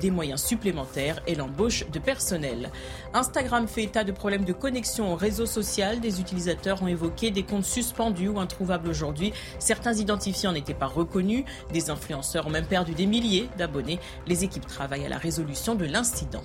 Des 0.00 0.10
moyens 0.10 0.42
supplémentaires 0.42 1.20
et 1.26 1.34
l'embauche 1.34 1.88
de 1.90 1.98
personnel. 1.98 2.70
Instagram 3.12 3.68
fait 3.68 3.84
état 3.84 4.02
de 4.02 4.12
problèmes 4.12 4.44
de 4.44 4.52
connexion 4.52 5.12
au 5.12 5.16
réseau 5.16 5.46
social. 5.46 6.00
Des 6.00 6.20
utilisateurs 6.20 6.82
ont 6.82 6.88
évoqué 6.88 7.30
des 7.30 7.44
comptes 7.44 7.64
suspendus 7.64 8.28
ou 8.28 8.40
introuvables 8.40 8.88
aujourd'hui. 8.88 9.32
Certains 9.58 9.94
identifiés 9.94 10.50
n'étaient 10.50 10.74
pas 10.74 10.86
reconnus. 10.86 11.44
Des 11.72 11.90
influenceurs 11.90 12.46
ont 12.46 12.50
même 12.50 12.66
perdu 12.66 12.92
des 12.92 13.06
milliers 13.06 13.48
d'abonnés. 13.56 14.00
Les 14.26 14.42
équipes 14.42 14.66
travaillent 14.66 15.06
à 15.06 15.08
la 15.08 15.18
résolution 15.18 15.74
de 15.74 15.84
l'incident. 15.84 16.42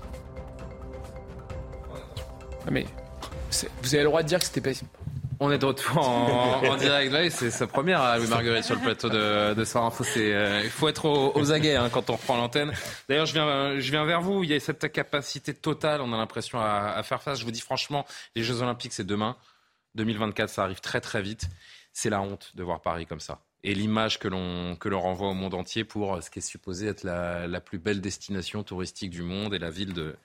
Ah, 2.68 2.72
mais 2.72 2.86
vous 3.82 3.96
avez 3.96 4.04
le 4.04 4.10
droit 4.10 4.22
de 4.22 4.28
dire 4.28 4.40
que 4.40 4.46
c'était 4.46 4.62
pas 4.62 4.72
on 5.40 5.52
est 5.52 5.58
de 5.58 5.66
retour 5.66 5.98
en, 6.08 6.76
direct. 6.76 7.32
c'est 7.32 7.50
sa 7.50 7.66
première, 7.68 8.02
hein, 8.02 8.18
Louis 8.18 8.28
Marguerite, 8.28 8.66
sur 8.66 8.76
le 8.76 8.82
plateau 8.82 9.10
de, 9.10 9.54
de 9.54 9.64
Soir. 9.64 9.92
Euh, 10.18 10.62
il 10.64 10.70
faut 10.70 10.88
être 10.88 11.06
aux, 11.06 11.52
aguets 11.52 11.76
hein, 11.76 11.90
quand 11.90 12.10
on 12.10 12.14
reprend 12.14 12.36
l'antenne. 12.36 12.74
D'ailleurs, 13.08 13.26
je 13.26 13.34
viens, 13.34 13.80
je 13.80 13.92
viens 13.92 14.06
vers 14.06 14.22
vous. 14.22 14.44
Il 14.44 14.50
y 14.50 14.54
a 14.54 14.60
cette 14.60 14.92
capacité 14.92 15.54
totale, 15.54 16.02
on 16.02 16.12
a 16.14 16.18
l'impression, 16.18 16.60
à, 16.60 16.94
à, 16.96 17.04
faire 17.04 17.22
face. 17.22 17.40
Je 17.40 17.46
vous 17.46 17.52
dis 17.52 17.62
franchement, 17.62 18.06
les 18.36 18.44
Jeux 18.44 18.62
Olympiques, 18.62 18.94
c'est 18.94 19.06
demain. 19.06 19.38
2024, 19.96 20.50
ça 20.50 20.64
arrive 20.64 20.82
très 20.82 21.02
très 21.02 21.22
vite. 21.22 21.48
C'est 21.94 22.10
la 22.10 22.22
honte 22.22 22.52
de 22.56 22.64
voir 22.64 22.82
Paris 22.82 23.06
comme 23.06 23.20
ça. 23.20 23.40
Et 23.64 23.74
l'image 23.74 24.20
que 24.20 24.28
l'on 24.28 24.76
que 24.76 24.88
l'on 24.88 25.02
renvoie 25.02 25.30
au 25.30 25.34
monde 25.34 25.54
entier 25.54 25.84
pour 25.84 26.22
ce 26.24 26.30
qui 26.30 26.40
est 26.40 26.42
supposé 26.42 26.88
être 26.88 27.04
la, 27.04 27.48
la 27.48 27.60
plus 27.60 27.78
belle 27.78 28.00
destination 28.00 28.64
touristique 28.64 29.10
du 29.10 29.22
monde 29.22 29.54
et 29.54 29.60
la 29.60 29.70
ville 29.70 29.94
de, 29.94 30.16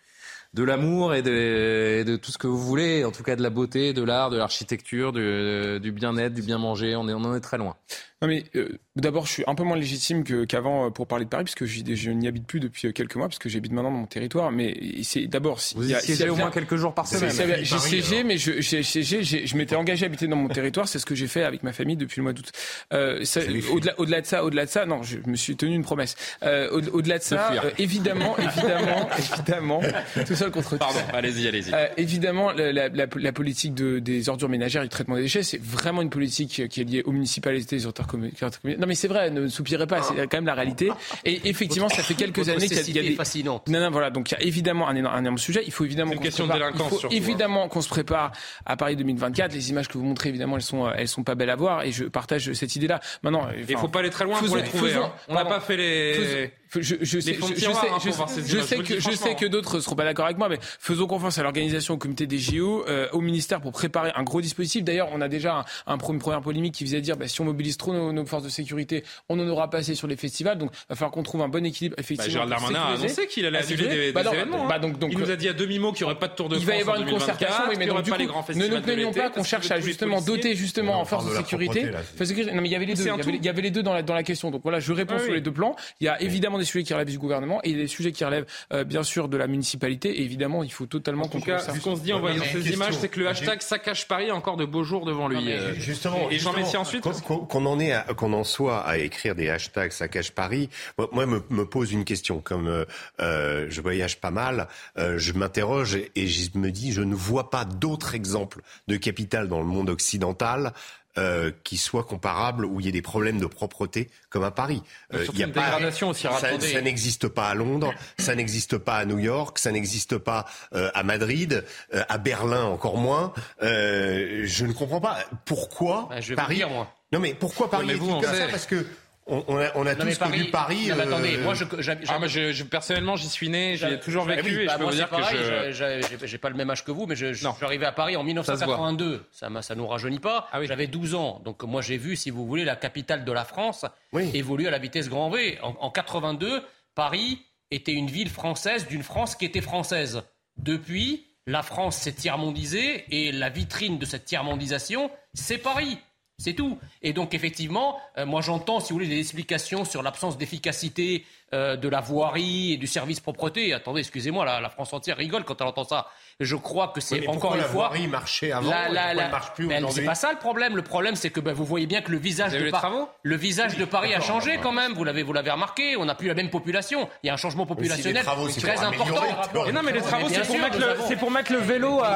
de 0.55 0.63
l'amour 0.63 1.15
et 1.15 1.23
de, 1.23 2.17
tout 2.17 2.31
ce 2.31 2.39
que 2.39 2.47
vous 2.47 2.59
voulez, 2.59 3.05
en 3.05 3.11
tout 3.11 3.25
cas 3.25 3.35
de 3.35 3.43
la 3.43 3.51
beauté, 3.51 3.93
de 3.93 4.03
l'art, 4.03 4.31
de 4.31 4.37
l'architecture, 4.37 5.13
du 5.13 5.93
bien-être, 5.93 6.33
du 6.33 6.43
bien 6.43 6.59
manger. 6.59 6.95
On, 6.95 7.09
on 7.09 7.25
en 7.25 7.35
est 7.35 7.41
très 7.41 7.59
loin. 7.59 7.77
Non 8.25 8.29
mais 8.29 8.45
euh, 8.57 8.79
d'abord, 8.97 9.27
je 9.27 9.33
suis 9.33 9.45
un 9.47 9.55
peu 9.55 9.65
moins 9.65 9.77
légitime 9.77 10.25
qu'avant 10.47 10.87
euh, 10.87 10.91
pour 10.91 11.07
parler 11.07 11.27
de 11.27 11.31
Paris, 11.31 11.45
puisque 11.45 11.67
je, 11.67 11.83
je 11.95 12.11
n'y 12.11 12.27
habite 12.27 12.47
plus 12.47 12.59
depuis 12.59 12.89
euh, 12.89 12.93
quelques 12.93 13.17
mois, 13.17 13.29
puisque 13.29 13.49
j'habite 13.49 13.71
maintenant 13.73 13.91
dans 13.91 13.99
mon 13.99 14.07
territoire. 14.07 14.51
Mais 14.51 14.81
c'est 15.03 15.27
d'abord... 15.27 15.61
Vous 15.77 15.93
y, 15.93 15.95
siégez 16.01 16.31
au 16.31 16.37
moins 16.37 16.51
quelques 16.51 16.77
jours 16.77 16.95
par 16.95 17.07
semaine. 17.07 17.31
J'ai 17.63 17.79
siégé, 17.79 18.25
mais 18.25 18.39
je, 18.39 18.63
je 18.63 19.57
m'étais 19.59 19.77
engagé 19.77 20.05
à 20.05 20.07
habiter 20.07 20.27
dans 20.27 20.37
mon 20.37 20.49
territoire. 20.49 20.89
C'est 20.89 20.99
ce 20.99 21.05
que 21.05 21.15
j'ai 21.15 21.27
fait 21.27 21.45
avec 21.45 21.63
ma 21.63 21.75
famille 21.75 21.97
depuis 21.97 22.21
le 22.21 22.23
mois 22.23 22.33
d'août. 22.33 22.51
Euh, 22.95 23.23
au-delà, 23.71 23.93
au-delà 23.99 24.23
de 24.23 24.27
ça, 24.27 24.43
au-delà 24.43 24.65
de 24.65 24.71
ça, 24.71 24.87
non, 24.87 25.03
je 25.03 25.19
me 25.27 25.37
suis 25.37 25.57
tenu 25.57 25.75
une 25.75 25.85
promesse. 25.85 26.17
au-delà 26.43 27.19
de 27.19 27.23
ça, 27.23 27.53
évidemment, 27.77 28.39
évidemment, 28.39 29.09
évidemment, 29.19 29.83
tout 30.15 30.35
ça 30.35 30.37
seul 30.37 30.51
contre 30.51 30.79
Pardon, 30.79 31.01
allez-y, 31.13 31.47
allez-y. 31.47 31.75
Euh, 31.75 31.89
évidemment, 31.99 32.53
la, 32.53 32.73
la, 32.73 32.89
la, 32.89 33.33
politique 33.33 33.75
de, 33.75 33.99
des 33.99 34.29
ordures 34.31 34.49
ménagères 34.49 34.83
et 34.83 34.87
du 34.87 34.91
traitement 34.91 35.17
des 35.17 35.23
déchets, 35.23 35.43
c'est 35.43 35.61
vraiment 35.61 36.01
une 36.01 36.11
politique 36.11 36.69
qui 36.69 36.81
est 36.81 36.85
liée 36.85 37.03
aux 37.05 37.13
municipalités, 37.13 37.85
aux 37.87 37.93
Non, 38.17 38.87
mais 38.87 38.95
c'est 38.95 39.09
vrai, 39.09 39.31
ne 39.31 39.49
soupirez 39.49 39.87
pas, 39.87 40.03
c'est 40.03 40.15
quand 40.15 40.37
même 40.37 40.47
la 40.47 40.55
réalité. 40.55 40.91
Et 41.25 41.49
effectivement, 41.49 41.89
ça 41.89 42.03
fait 42.03 42.15
quelques 42.15 42.49
années 42.49 42.69
qu'il 42.69 42.97
y 42.97 42.99
a, 42.99 43.03
des. 43.03 43.15
fascinante. 43.15 43.69
Non, 43.69 43.81
non, 43.81 43.91
voilà. 43.91 44.11
Donc, 44.11 44.31
il 44.31 44.35
y 44.35 44.37
a 44.37 44.43
évidemment 44.43 44.89
un 44.89 44.95
énorme, 44.95 45.15
un 45.15 45.21
énorme 45.21 45.39
sujet. 45.39 45.63
Il 45.67 45.73
faut 45.73 45.85
évidemment 45.85 46.13
qu'on 46.15 46.31
se 46.31 46.43
prépare. 46.43 46.71
Il 46.71 46.79
faut 46.79 47.09
évidemment 47.11 47.69
qu'on 47.69 47.81
se 47.81 47.89
prépare 47.89 48.33
à 48.67 48.77
Paris 48.77 48.97
2024. 48.97 49.53
Les 49.53 49.71
images 49.71 49.89
que 49.89 49.99
vous 49.99 50.05
montrez, 50.05 50.29
évidemment, 50.29 50.57
elles 50.57 50.63
sont, 50.63 50.91
elles 50.91 51.09
sont 51.09 51.25
pas 51.25 51.35
belles 51.35 51.51
à 51.51 51.57
voir. 51.57 51.83
Et 51.85 51.93
je 51.93 52.05
partage 52.05 52.53
cette 52.53 52.77
idée-là. 52.77 53.01
Maintenant, 53.23 53.49
il 53.57 53.77
faut 53.77 53.89
pas 53.89 54.01
aller 54.01 54.11
très 54.11 54.25
loin 54.25 54.41
pour 54.41 54.57
les 54.57 54.65
trouver. 54.65 54.95
Hein. 54.95 55.13
On 55.29 55.35
n'a 55.35 55.45
pas 55.45 55.61
fait 55.61 55.77
les. 55.77 56.51
Je, 56.81 56.97
je, 57.01 57.21
sais, 57.21 57.35
je, 57.35 58.61
sais, 58.61 58.79
que, 58.79 59.01
je 59.01 59.11
sais 59.11 59.35
que 59.35 59.47
d'autres 59.47 59.81
seront 59.81 59.95
pas 59.95 60.05
d'accord 60.05 60.25
avec 60.25 60.39
moi, 60.39 60.49
mais 60.49 60.59
faisons 60.61 61.07
confiance 61.07 61.39
à 61.39 61.43
l'organisation, 61.43 61.95
au 61.95 61.99
comité 61.99 62.27
des 62.27 62.39
JO, 62.39 62.85
euh, 62.89 63.09
au 63.13 63.21
ministère 63.21 63.61
pour 63.61 63.73
préparer 63.73 64.13
un 64.15 64.23
gros 64.23 64.41
dispositif. 64.41 64.83
D'ailleurs, 64.85 65.09
on 65.13 65.21
a 65.21 65.29
déjà 65.29 65.65
un, 65.87 65.97
une 65.97 66.19
première 66.19 66.41
polémique 66.41 66.75
qui 66.75 66.85
visait 66.85 66.99
à 66.99 67.01
dire 67.01 67.17
bah, 67.17 67.29
si 67.29 67.41
on 67.41 67.45
mobilise 67.45 67.77
trop 67.77 67.93
nos, 67.93 68.27
forces 68.27 68.45
de 68.45 68.49
sécurité, 68.49 69.05
on 69.29 69.37
n'en 69.37 69.47
aura 69.49 69.71
pas 69.71 69.79
assez 69.79 69.95
sur 69.95 70.07
les 70.07 70.17
festivals. 70.17 70.59
Donc, 70.59 70.71
il 70.73 70.87
va 70.91 70.97
falloir 70.97 71.13
qu'on 71.13 71.23
trouve 71.23 71.43
un 71.43 71.49
bon 71.49 71.65
équilibre. 71.65 71.97
Effectivement, 71.99 72.47
bah, 72.47 72.47
Gérald 72.47 72.51
Darmanin 72.51 72.81
a 72.81 72.95
annoncé 72.95 73.27
qu'il 73.27 73.47
allait 73.47 73.59
annuler 73.59 73.89
des, 73.89 74.13
bah 74.13 74.23
événements. 74.33 74.65
Hein. 74.65 74.69
Bah 74.69 74.79
donc, 74.79 74.99
donc, 74.99 75.13
il 75.13 75.19
nous 75.19 75.31
a 75.31 75.37
dit 75.37 75.49
à 75.49 75.53
demi-mot 75.53 75.93
qu'il 75.93 76.05
n'y 76.07 76.11
aurait 76.11 76.19
pas 76.19 76.29
de 76.29 76.35
Tour 76.35 76.49
de 76.49 76.57
France. 76.57 76.65
Il 76.65 76.67
va 76.67 76.77
y 76.77 76.81
avoir 76.81 77.01
une 77.01 77.11
concertation, 77.11 77.65
oui, 77.69 77.77
mais 77.79 77.87
donc, 77.87 78.03
du 78.03 78.11
coup, 78.11 78.19
ne 78.55 78.67
nous 78.67 78.81
plaignons 78.81 79.13
pas 79.13 79.31
qu'on 79.31 79.45
cherche 79.45 79.71
à 79.71 79.81
justement 79.81 80.21
doter 80.21 80.55
justement 80.55 81.01
en 81.01 81.05
forces 81.05 81.29
de 81.29 81.35
sécurité. 81.35 81.85
Non, 81.85 82.61
mais 82.63 82.69
il 82.69 82.73
y 82.73 82.77
avait 82.77 82.87
les 82.87 82.95
deux. 82.95 83.05
Il 83.29 83.45
y 83.45 83.49
avait 83.49 83.63
les 83.63 83.71
deux 83.71 83.83
dans 83.83 83.93
la 83.93 84.23
question. 84.23 84.51
Donc 84.51 84.63
voilà, 84.63 84.81
je 84.81 84.93
réponds 84.93 85.19
sur 85.19 85.33
les 85.33 85.41
deux 85.41 85.53
plans. 85.53 85.77
Il 86.01 86.05
y 86.05 86.09
a 86.09 86.21
évidemment 86.21 86.59
des 86.65 86.71
sujets 86.71 86.85
qui 86.85 86.95
relèvent 86.95 87.11
du 87.11 87.19
gouvernement 87.19 87.61
et 87.63 87.75
des 87.75 87.87
sujets 87.87 88.13
qui 88.13 88.25
relèvent 88.25 88.47
euh, 88.73 88.85
bien 88.85 89.03
sûr 89.03 89.29
de 89.29 89.37
la 89.37 89.47
municipalité. 89.47 90.21
Et 90.21 90.23
évidemment, 90.23 90.63
il 90.63 90.73
faut 90.73 90.87
totalement. 90.87 91.25
En 91.25 91.29
tout 91.29 91.41
cas, 91.41 91.59
vu 91.73 91.81
qu'on 91.81 91.97
se 91.97 92.01
dit 92.01 92.13
en 92.13 92.21
voyant 92.21 92.43
ces 92.51 92.71
images, 92.71 92.95
c'est 92.95 93.09
que 93.09 93.21
le 93.21 93.29
hashtag 93.29 93.61
ça 93.61 93.79
cache 93.79 94.09
Paris 94.09 94.31
a 94.31 94.35
encore 94.35 94.57
de 94.57 94.65
beaux 94.65 94.85
jours 94.85 95.05
devant 95.05 95.29
lui. 95.29 95.53
Euh, 95.53 95.75
justement, 95.75 96.31
et 96.31 96.39
Jean 96.39 96.53
Messi 96.53 96.77
ensuite. 96.77 97.05
Qu'on 97.05 97.67
en 97.67 97.79
est, 97.81 97.95
qu'on 98.17 98.33
en 98.33 98.45
soit 98.45 98.81
à 98.81 98.99
écrire 98.99 99.35
des 99.35 99.49
hashtags 99.49 99.93
ça 99.93 100.09
cache 100.09 100.33
Paris. 100.33 100.69
Moi, 101.13 101.27
me, 101.27 101.43
me 101.51 101.65
pose 101.65 101.93
une 101.93 102.05
question. 102.05 102.41
Comme 102.41 102.85
euh, 103.21 103.67
je 103.69 103.81
voyage 103.81 104.21
pas 104.21 104.31
mal, 104.31 104.69
je 104.97 105.33
m'interroge 105.33 105.99
et 106.15 106.27
je 106.27 106.51
me 106.59 106.71
dis, 106.71 106.93
je 106.93 107.03
ne 107.03 107.15
vois 107.15 107.51
pas 107.51 107.65
d'autres 107.65 108.15
exemples 108.15 108.63
de 108.89 108.97
capitale 108.97 109.49
dans 109.49 109.61
le 109.61 109.67
monde 109.67 109.91
occidental 109.91 110.73
euh, 111.19 111.51
qui 111.63 111.77
soit 111.77 112.05
comparable, 112.05 112.65
où 112.65 112.81
il 112.81 112.87
y 112.87 112.89
ait 112.89 112.93
des 112.93 113.03
problèmes 113.03 113.39
de 113.39 113.47
propreté 113.47 114.11
comme 114.31 114.45
à 114.45 114.51
Paris. 114.51 114.83
Euh, 115.13 115.27
il 115.33 115.39
y 115.39 115.43
a 115.43 115.47
une 115.47 115.53
pas, 115.53 115.65
dégradation 115.65 116.09
aussi 116.11 116.23
Ça, 116.23 116.59
ça 116.61 116.81
n'existe 116.81 117.29
pas 117.29 117.49
à 117.49 117.55
Londres, 117.55 117.93
ça 118.19 118.35
n'existe 118.35 118.79
pas 118.79 118.97
à 118.97 119.05
New 119.05 119.19
York, 119.19 119.59
ça 119.59 119.71
n'existe 119.73 120.19
pas 120.19 120.45
euh, 120.75 120.91
à 120.95 121.03
Madrid, 121.03 121.65
euh, 121.95 122.03
à 122.09 122.19
Berlin 122.19 122.65
encore 122.65 122.97
moins. 122.97 123.33
Euh, 123.63 124.43
je 124.45 124.67
ne 124.67 124.73
comprends 124.73 125.01
pas 125.01 125.19
pourquoi 125.45 126.07
bah, 126.11 126.21
je 126.21 126.35
Paris. 126.35 126.57
Dire, 126.57 126.69
moi. 126.71 126.93
Non 127.13 127.21
mais 127.21 127.35
pourquoi 127.35 127.71
Paris 127.71 127.91
est 127.91 127.99
comme 127.99 128.23
ça 128.23 128.49
Parce 128.51 128.67
que 128.67 128.85
on, 129.27 129.43
on, 129.49 129.57
a, 129.57 129.71
on 129.75 129.87
a 129.87 129.95
tous 129.95 130.19
Paris, 130.19 130.39
connu 130.39 130.51
Paris. 130.51 130.89
Non, 130.89 130.97
mais 130.97 131.03
attendez, 131.03 131.37
moi, 131.39 131.55
je, 131.55 131.65
ah, 132.09 132.19
moi 132.19 132.29
je, 132.29 132.53
je, 132.53 132.65
personnellement, 132.65 133.17
j'y 133.17 133.29
suis 133.29 133.49
né, 133.49 133.77
j'ai 133.77 133.99
toujours 133.99 134.25
vécu. 134.25 134.57
Oui, 134.57 134.63
et 134.63 134.67
bah, 134.67 134.73
je 134.75 134.79
peux 134.79 134.85
vous 134.85 134.91
dire 134.91 135.09
pareil, 135.09 135.37
que 135.37 135.73
je 135.73 136.27
j'ai 136.27 136.39
pas 136.39 136.51
le 136.51 136.57
même 136.57 136.71
âge 136.71 136.85
que 136.85 136.91
vous, 136.91 137.07
mais 137.07 137.17
je, 137.17 137.33
je 137.33 137.49
suis 137.49 137.65
arrivé 137.65 137.87
à 137.87 137.93
Paris 137.93 138.17
en 138.17 138.25
1982. 138.25 139.25
Ça, 139.33 139.49
ça, 139.53 139.63
ça 139.63 139.75
nous 139.75 139.87
rajeunit 139.87 140.19
pas. 140.19 140.49
Ah, 140.53 140.61
oui. 140.61 140.67
J'avais 140.67 140.87
12 140.87 141.15
ans, 141.15 141.41
donc 141.45 141.63
moi 141.63 141.81
j'ai 141.81 141.97
vu, 141.97 142.17
si 142.17 142.31
vous 142.31 142.47
voulez, 142.47 142.65
la 142.65 142.77
capitale 142.77 143.25
de 143.25 143.33
la 143.33 143.45
France 143.45 143.87
oui. 144.13 144.31
évoluer 144.35 144.69
à 144.69 144.71
la 144.71 144.79
vitesse 144.79 145.09
grand 145.09 145.31
V. 145.31 145.59
En, 145.63 145.75
en 145.81 145.91
82, 145.91 146.63
Paris 146.95 147.41
était 147.71 147.93
une 147.93 148.09
ville 148.09 148.31
française 148.31 148.87
d'une 148.87 149.03
France 149.03 149.37
qui 149.37 149.45
était 149.47 149.61
française. 149.61 150.23
Depuis, 150.57 151.27
la 151.47 151.63
France 151.63 151.97
s'est 151.97 152.13
tiers-mondisée 152.13 153.05
et 153.11 153.33
la 153.33 153.49
vitrine 153.49 153.99
de 153.99 154.05
cette 154.05 154.25
tiers-mondisation, 154.25 155.11
c'est 155.33 155.59
Paris. 155.59 155.99
C'est 156.37 156.55
tout. 156.55 156.79
Et 157.03 157.13
donc 157.13 157.33
effectivement, 157.33 158.01
euh, 158.19 158.27
moi 158.27 158.41
j'entends, 158.41 158.81
si 158.81 158.93
vous 158.93 158.99
voulez, 158.99 159.09
des 159.09 159.21
explications 159.21 159.85
sur 159.85 160.03
l'absence 160.03 160.37
d'efficacité 160.37 161.25
euh, 161.53 161.77
de 161.77 161.89
la 161.89 162.01
voirie 162.01 162.73
et 162.73 162.77
du 162.77 162.89
service 162.89 163.21
propreté. 163.21 163.73
Attendez, 163.73 164.01
excusez-moi, 164.01 164.45
la, 164.45 164.61
la, 164.61 164.69
France 164.69 164.93
entière 164.93 165.17
rigole 165.17 165.45
quand 165.45 165.61
elle 165.61 165.69
entend 165.69 165.85
ça. 165.85 166.09
Je 166.41 166.57
crois 166.57 166.89
que 166.89 167.01
c'est 167.01 167.29
encore 167.29 167.55
une 167.55 167.61
la 167.61 167.67
fois. 167.67 167.89
voirie 167.89 168.09
marchait 168.09 168.51
avant 168.53 168.71
la, 168.71 168.89
la, 168.89 169.15
la... 169.15 169.29
marche 169.29 169.53
plus 169.55 169.69
C'est 169.91 170.05
pas 170.05 170.15
ça 170.15 170.33
le 170.33 170.39
problème. 170.39 170.75
Le 170.77 170.83
problème, 170.83 171.15
c'est 171.15 171.31
que 171.31 171.41
ben, 171.41 171.53
vous 171.53 171.65
voyez 171.65 171.87
bien 171.87 172.01
que 172.03 172.11
le 172.11 172.19
visage 172.19 172.53
de 172.53 172.71
Paris, 172.71 172.89
le 173.23 173.37
visage 173.37 173.77
de 173.77 173.85
Paris 173.85 174.15
a 174.15 174.21
changé 174.21 174.59
quand 174.63 174.73
même. 174.73 174.95
Vous 174.95 175.05
l'avez, 175.05 175.23
vous 175.23 175.33
l'avez 175.33 175.51
remarqué. 175.51 175.97
On 175.97 176.05
n'a 176.05 176.15
plus 176.15 176.29
la 176.29 176.35
même 176.35 176.51
population. 176.51 177.09
Il 177.23 177.29
y 177.29 177.31
a 177.31 177.35
un 177.35 177.39
changement 177.39 177.67
populationnel 177.67 178.23
travaux, 178.25 178.49
très 178.49 178.79
important. 178.81 179.23
Et 179.67 179.73
non, 179.73 179.83
mais 179.85 179.93
les 179.93 180.01
travaux, 180.01 180.29
c'est 180.29 180.47
pour, 180.47 180.59
mettre 180.59 180.79
le, 180.79 180.97
c'est 181.07 181.17
pour 181.17 181.31
mettre 181.31 181.53
le 181.53 181.59
vélo 181.59 182.01
à, 182.01 182.07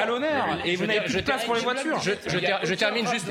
à 0.00 0.06
l'honneur. 0.06 0.46
Et 0.64 0.76
vous 0.76 0.86
n'avez 0.86 1.00
plus 1.02 1.16
de 1.16 1.20
place 1.20 1.44
pour 1.44 1.54
les 1.54 1.60
voitures. 1.60 2.00
Je 2.00 2.74
termine 2.74 3.06
juste. 3.08 3.26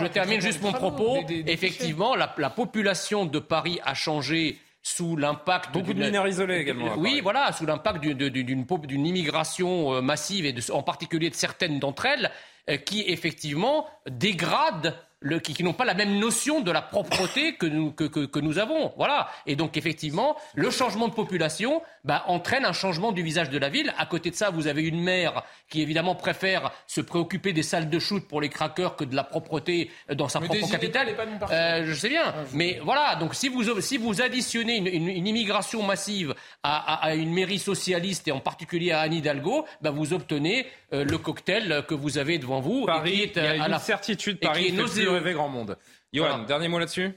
Je 0.00 0.06
termine 0.06 0.40
juste 0.40 0.62
mon 0.62 0.72
propos. 0.72 1.18
Effectivement, 1.46 2.14
la 2.14 2.50
population 2.50 3.24
de 3.26 3.38
Paris 3.38 3.80
a 3.84 3.94
changé 3.94 4.58
sous 4.86 5.16
l'impact 5.16 5.72
beaucoup 5.72 5.94
de 5.94 5.98
mineurs 5.98 6.28
isolés 6.28 6.58
également. 6.58 6.94
Oui, 6.96 7.20
voilà, 7.20 7.50
sous 7.50 7.66
l'impact 7.66 8.04
d'une 8.04 9.06
immigration 9.06 9.94
euh, 9.94 10.00
massive 10.00 10.46
et 10.46 10.52
de, 10.52 10.62
en 10.70 10.84
particulier 10.84 11.28
de 11.28 11.34
certaines 11.34 11.80
d'entre 11.80 12.06
elles 12.06 12.30
euh, 12.70 12.76
qui 12.76 13.02
effectivement 13.08 13.88
dégradent 14.08 14.94
le, 15.26 15.40
qui, 15.40 15.54
qui 15.54 15.64
n'ont 15.64 15.72
pas 15.72 15.84
la 15.84 15.94
même 15.94 16.18
notion 16.18 16.60
de 16.60 16.70
la 16.70 16.82
propreté 16.82 17.54
que 17.54 17.66
nous, 17.66 17.90
que, 17.92 18.04
que, 18.04 18.26
que, 18.26 18.38
nous 18.38 18.58
avons. 18.58 18.92
Voilà. 18.96 19.28
Et 19.46 19.56
donc, 19.56 19.76
effectivement, 19.76 20.36
le 20.54 20.70
changement 20.70 21.08
de 21.08 21.14
population 21.14 21.82
bah, 22.04 22.24
entraîne 22.28 22.64
un 22.64 22.72
changement 22.72 23.12
du 23.12 23.22
visage 23.22 23.50
de 23.50 23.58
la 23.58 23.68
ville. 23.68 23.92
À 23.98 24.06
côté 24.06 24.30
de 24.30 24.36
ça, 24.36 24.50
vous 24.50 24.68
avez 24.68 24.82
une 24.82 25.02
maire 25.02 25.42
qui, 25.68 25.82
évidemment, 25.82 26.14
préfère 26.14 26.70
se 26.86 27.00
préoccuper 27.00 27.52
des 27.52 27.62
salles 27.62 27.90
de 27.90 27.98
shoot 27.98 28.26
pour 28.26 28.40
les 28.40 28.48
craqueurs 28.48 28.96
que 28.96 29.04
de 29.04 29.16
la 29.16 29.24
propreté 29.24 29.90
dans 30.14 30.28
sa 30.28 30.40
propre 30.40 30.70
capitale. 30.70 31.08
Euh, 31.50 31.84
je 31.86 31.94
sais 31.94 32.08
bien. 32.08 32.22
Ah, 32.26 32.44
Mais 32.52 32.80
voilà, 32.84 33.16
donc 33.16 33.34
si 33.34 33.48
vous, 33.48 33.80
si 33.80 33.96
vous 33.96 34.22
additionnez 34.22 34.76
une, 34.76 34.86
une, 34.86 35.08
une 35.08 35.26
immigration 35.26 35.82
massive 35.82 36.34
à, 36.62 36.94
à, 36.94 37.06
à, 37.08 37.14
une 37.14 37.32
mairie 37.32 37.58
socialiste, 37.58 38.28
et 38.28 38.32
en 38.32 38.40
particulier 38.40 38.92
à 38.92 39.00
Anne 39.00 39.14
Hidalgo, 39.14 39.66
bah, 39.80 39.90
vous 39.90 40.12
obtenez 40.12 40.66
euh, 40.92 41.04
le 41.04 41.18
cocktail 41.18 41.84
que 41.88 41.94
vous 41.94 42.18
avez 42.18 42.38
devant 42.38 42.60
vous. 42.60 42.86
Paris, 42.86 43.22
et 43.22 43.30
qui 43.30 43.38
est, 43.38 43.42
il 43.42 43.46
y 43.46 43.48
a 43.48 43.56
une 43.56 43.70
la 43.72 43.78
certitude, 43.78 44.38
Paris, 44.38 44.66
et 44.66 44.72
qui 44.72 44.78
est 44.78 45.15
grand 45.20 45.48
monde. 45.48 45.76
Johan, 46.12 46.28
voilà. 46.28 46.44
dernier 46.44 46.68
mot 46.68 46.78
là-dessus 46.78 47.14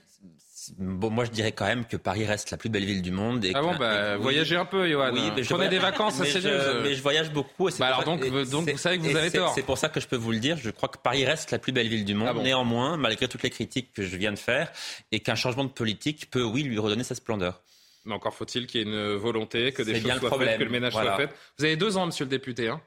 Bon, 0.77 1.09
moi 1.09 1.25
je 1.25 1.31
dirais 1.31 1.51
quand 1.51 1.65
même 1.65 1.85
que 1.85 1.97
Paris 1.97 2.25
reste 2.25 2.51
la 2.51 2.57
plus 2.57 2.69
belle 2.69 2.85
ville 2.85 3.01
du 3.01 3.11
monde. 3.11 3.43
Et 3.45 3.53
ah 3.55 3.61
bon, 3.61 3.75
bah, 3.75 4.15
oui, 4.15 4.21
voyagez 4.21 4.55
un 4.55 4.65
peu, 4.65 4.87
Johan. 4.87 5.11
Oui, 5.13 5.31
mais 5.35 5.41
Prenez 5.43 5.69
des 5.69 5.79
vacances 5.79 6.19
à 6.21 6.25
je, 6.25 6.83
Mais 6.83 6.93
je 6.93 7.01
voyage 7.01 7.31
beaucoup. 7.31 7.69
Et 7.69 7.73
bah 7.79 7.87
alors 7.87 8.03
donc, 8.03 8.25
donc 8.49 8.69
vous 8.69 8.77
savez 8.77 8.97
que 8.97 9.03
vous 9.03 9.15
avez 9.15 9.31
tort. 9.31 9.53
C'est 9.55 9.63
pour 9.63 9.77
ça 9.77 9.89
que 9.89 9.99
je 9.99 10.07
peux 10.07 10.15
vous 10.15 10.31
le 10.31 10.39
dire. 10.39 10.57
Je 10.57 10.69
crois 10.69 10.89
que 10.89 10.97
Paris 10.97 11.25
reste 11.25 11.51
la 11.51 11.59
plus 11.59 11.71
belle 11.71 11.87
ville 11.87 12.05
du 12.05 12.13
monde. 12.13 12.27
Ah 12.29 12.33
bon. 12.33 12.43
Néanmoins, 12.43 12.97
malgré 12.97 13.27
toutes 13.27 13.43
les 13.43 13.49
critiques 13.49 13.93
que 13.93 14.03
je 14.03 14.15
viens 14.17 14.31
de 14.31 14.39
faire, 14.39 14.71
et 15.11 15.21
qu'un 15.21 15.35
changement 15.35 15.63
de 15.63 15.69
politique 15.69 16.29
peut, 16.29 16.43
oui, 16.43 16.63
lui 16.63 16.77
redonner 16.77 17.03
sa 17.03 17.15
splendeur. 17.15 17.61
Mais 18.05 18.13
encore 18.13 18.33
faut-il 18.33 18.67
qu'il 18.67 18.81
y 18.81 18.83
ait 18.83 18.87
une 18.87 19.15
volonté, 19.15 19.71
que 19.71 19.83
des 19.83 19.99
choses 19.99 20.19
soient 20.19 20.37
faites, 20.37 20.57
que 20.57 20.63
le 20.63 20.69
ménage 20.69 20.93
voilà. 20.93 21.15
soit 21.15 21.27
fait. 21.27 21.35
Vous 21.57 21.65
avez 21.65 21.75
deux 21.75 21.97
ans, 21.97 22.05
monsieur 22.05 22.25
le 22.25 22.29
député. 22.29 22.67
Hein 22.67 22.81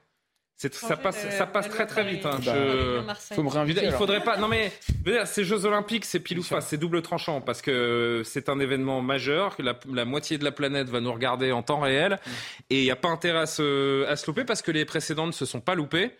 ça 0.57 0.97
passe, 0.97 1.29
ça 1.29 1.45
passe 1.45 1.69
très 1.69 1.85
très 1.85 2.03
vite. 2.03 2.25
Hein. 2.25 2.37
Je... 2.41 3.01
Faut 3.35 3.43
me 3.43 3.49
réinviter. 3.49 3.81
Il 3.83 3.91
faudrait 3.91 4.23
pas. 4.23 4.37
Non 4.37 4.47
mais, 4.47 4.71
ces 5.25 5.43
Jeux 5.43 5.65
Olympiques, 5.65 6.05
c'est 6.05 6.19
pile 6.19 6.39
ou 6.39 6.43
face, 6.43 6.67
c'est 6.67 6.77
double 6.77 7.01
tranchant 7.01 7.41
parce 7.41 7.61
que 7.61 8.21
c'est 8.25 8.49
un 8.49 8.59
événement 8.59 9.01
majeur 9.01 9.55
que 9.55 9.61
la, 9.61 9.77
la, 9.91 10.05
moitié 10.05 10.37
de 10.37 10.43
la 10.43 10.51
planète 10.51 10.89
va 10.89 11.01
nous 11.01 11.11
regarder 11.11 11.51
en 11.51 11.63
temps 11.63 11.79
réel 11.79 12.19
et 12.69 12.79
il 12.79 12.83
n'y 12.83 12.91
a 12.91 12.95
pas 12.95 13.09
intérêt 13.09 13.39
à 13.39 13.45
se, 13.45 14.05
à 14.05 14.15
se 14.15 14.25
louper 14.27 14.45
parce 14.45 14.61
que 14.61 14.71
les 14.71 14.85
précédentes 14.85 15.27
ne 15.27 15.31
se 15.31 15.45
sont 15.45 15.61
pas 15.61 15.75
loupées. 15.75 16.11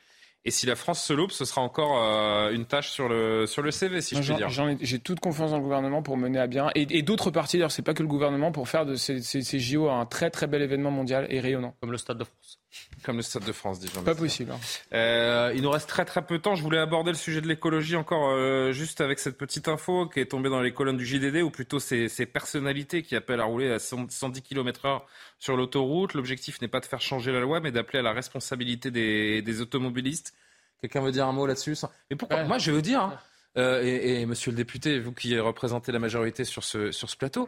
Et 0.46 0.52
si 0.52 0.66
la 0.66 0.76
France 0.76 1.02
se 1.02 1.14
loupe, 1.14 1.32
ce 1.32 1.46
sera 1.46 1.62
encore 1.62 2.04
euh, 2.04 2.52
une 2.52 2.66
tâche 2.66 2.92
sur 2.92 3.08
le, 3.08 3.46
sur 3.48 3.62
le 3.62 3.72
CV, 3.72 4.02
si 4.02 4.16
je 4.16 4.22
puis 4.22 4.36
dire. 4.36 4.50
J'ai 4.82 5.00
toute 5.00 5.22
confiance 5.22 5.52
dans 5.52 5.58
le 5.58 5.64
gouvernement 5.64 6.04
pour 6.04 6.18
mener 6.18 6.40
à 6.40 6.48
bien, 6.48 6.70
et, 6.76 6.86
et 6.90 7.02
d'autres 7.02 7.32
partis, 7.32 7.58
d'ailleurs, 7.58 7.72
c'est 7.72 7.82
pas 7.82 7.94
que 7.94 8.04
le 8.04 8.10
gouvernement, 8.10 8.52
pour 8.52 8.68
faire 8.68 8.86
de 8.86 8.96
ces, 8.96 9.22
ces, 9.22 9.42
ces, 9.42 9.60
JO 9.60 9.90
un 9.90 10.06
très 10.06 10.30
très 10.32 10.48
bel 10.48 10.62
événement 10.62 10.92
mondial 10.92 11.28
et 11.30 11.40
rayonnant. 11.40 11.76
Comme 11.80 11.92
le 11.92 11.98
Stade 11.98 12.18
de 12.18 12.26
France. 12.26 12.60
Comme 13.04 13.18
le 13.18 13.22
Stade 13.22 13.44
de 13.44 13.52
France, 13.52 13.80
dit 13.80 13.90
Pas 14.04 14.16
possible. 14.16 14.52
Hein. 14.52 14.60
Euh, 14.94 15.52
il 15.56 15.62
nous 15.62 15.70
reste 15.70 15.90
très 15.90 16.06
très 16.06 16.26
peu 16.26 16.38
de 16.38 16.42
temps. 16.42 16.56
Je 16.56 16.64
voulais 16.64 16.78
aborder 16.78 17.12
le 17.12 17.18
sujet 17.18 17.42
de 17.42 17.48
l'écologie 17.48 17.96
encore 17.96 18.30
euh, 18.30 18.72
juste 18.72 19.02
avec 19.02 19.20
cette 19.20 19.38
petite 19.38 19.68
info 19.68 20.08
qui 20.08 20.20
est 20.20 20.26
tombée 20.26 20.50
dans 20.50 20.62
les 20.62 20.74
colonnes 20.74 20.98
du 20.98 21.06
JDD, 21.06 21.44
ou 21.44 21.50
plutôt 21.50 21.80
ces, 21.80 22.08
ces 22.08 22.26
personnalités 22.26 23.04
qui 23.04 23.16
appellent 23.16 23.42
à 23.42 23.46
rouler 23.46 23.72
à 23.72 23.80
110 23.80 24.42
km 24.42 24.86
heure 24.86 25.06
sur 25.40 25.58
l'autoroute. 25.58 26.14
L'objectif 26.14 26.62
n'est 26.62 26.68
pas 26.68 26.80
de 26.80 26.86
faire 26.86 27.02
changer 27.02 27.32
la 27.32 27.42
loi, 27.42 27.60
mais 27.60 27.72
d'appeler 27.72 28.00
à 28.00 28.04
la 28.04 28.14
responsabilité 28.14 28.90
des, 28.92 29.42
des 29.42 29.62
automobilistes. 29.62 30.34
Quelqu'un 30.82 31.02
veut 31.02 31.12
dire 31.12 31.28
un 31.28 31.34
mot 31.34 31.46
là-dessus? 31.46 31.78
Mais 32.10 32.16
pourquoi? 32.16 32.38
Ouais. 32.38 32.48
Moi, 32.48 32.58
je 32.58 32.72
veux 32.72 32.82
dire, 32.82 33.02
hein, 33.02 33.20
euh, 33.58 33.84
et, 33.84 34.22
et, 34.22 34.26
monsieur 34.26 34.52
le 34.52 34.58
député, 34.58 35.00
vous 35.00 35.14
qui 35.14 35.38
représentez 35.40 35.92
la 35.92 36.00
majorité 36.00 36.44
sur 36.44 36.64
ce, 36.64 36.92
sur 36.92 37.10
ce 37.10 37.18
plateau, 37.18 37.48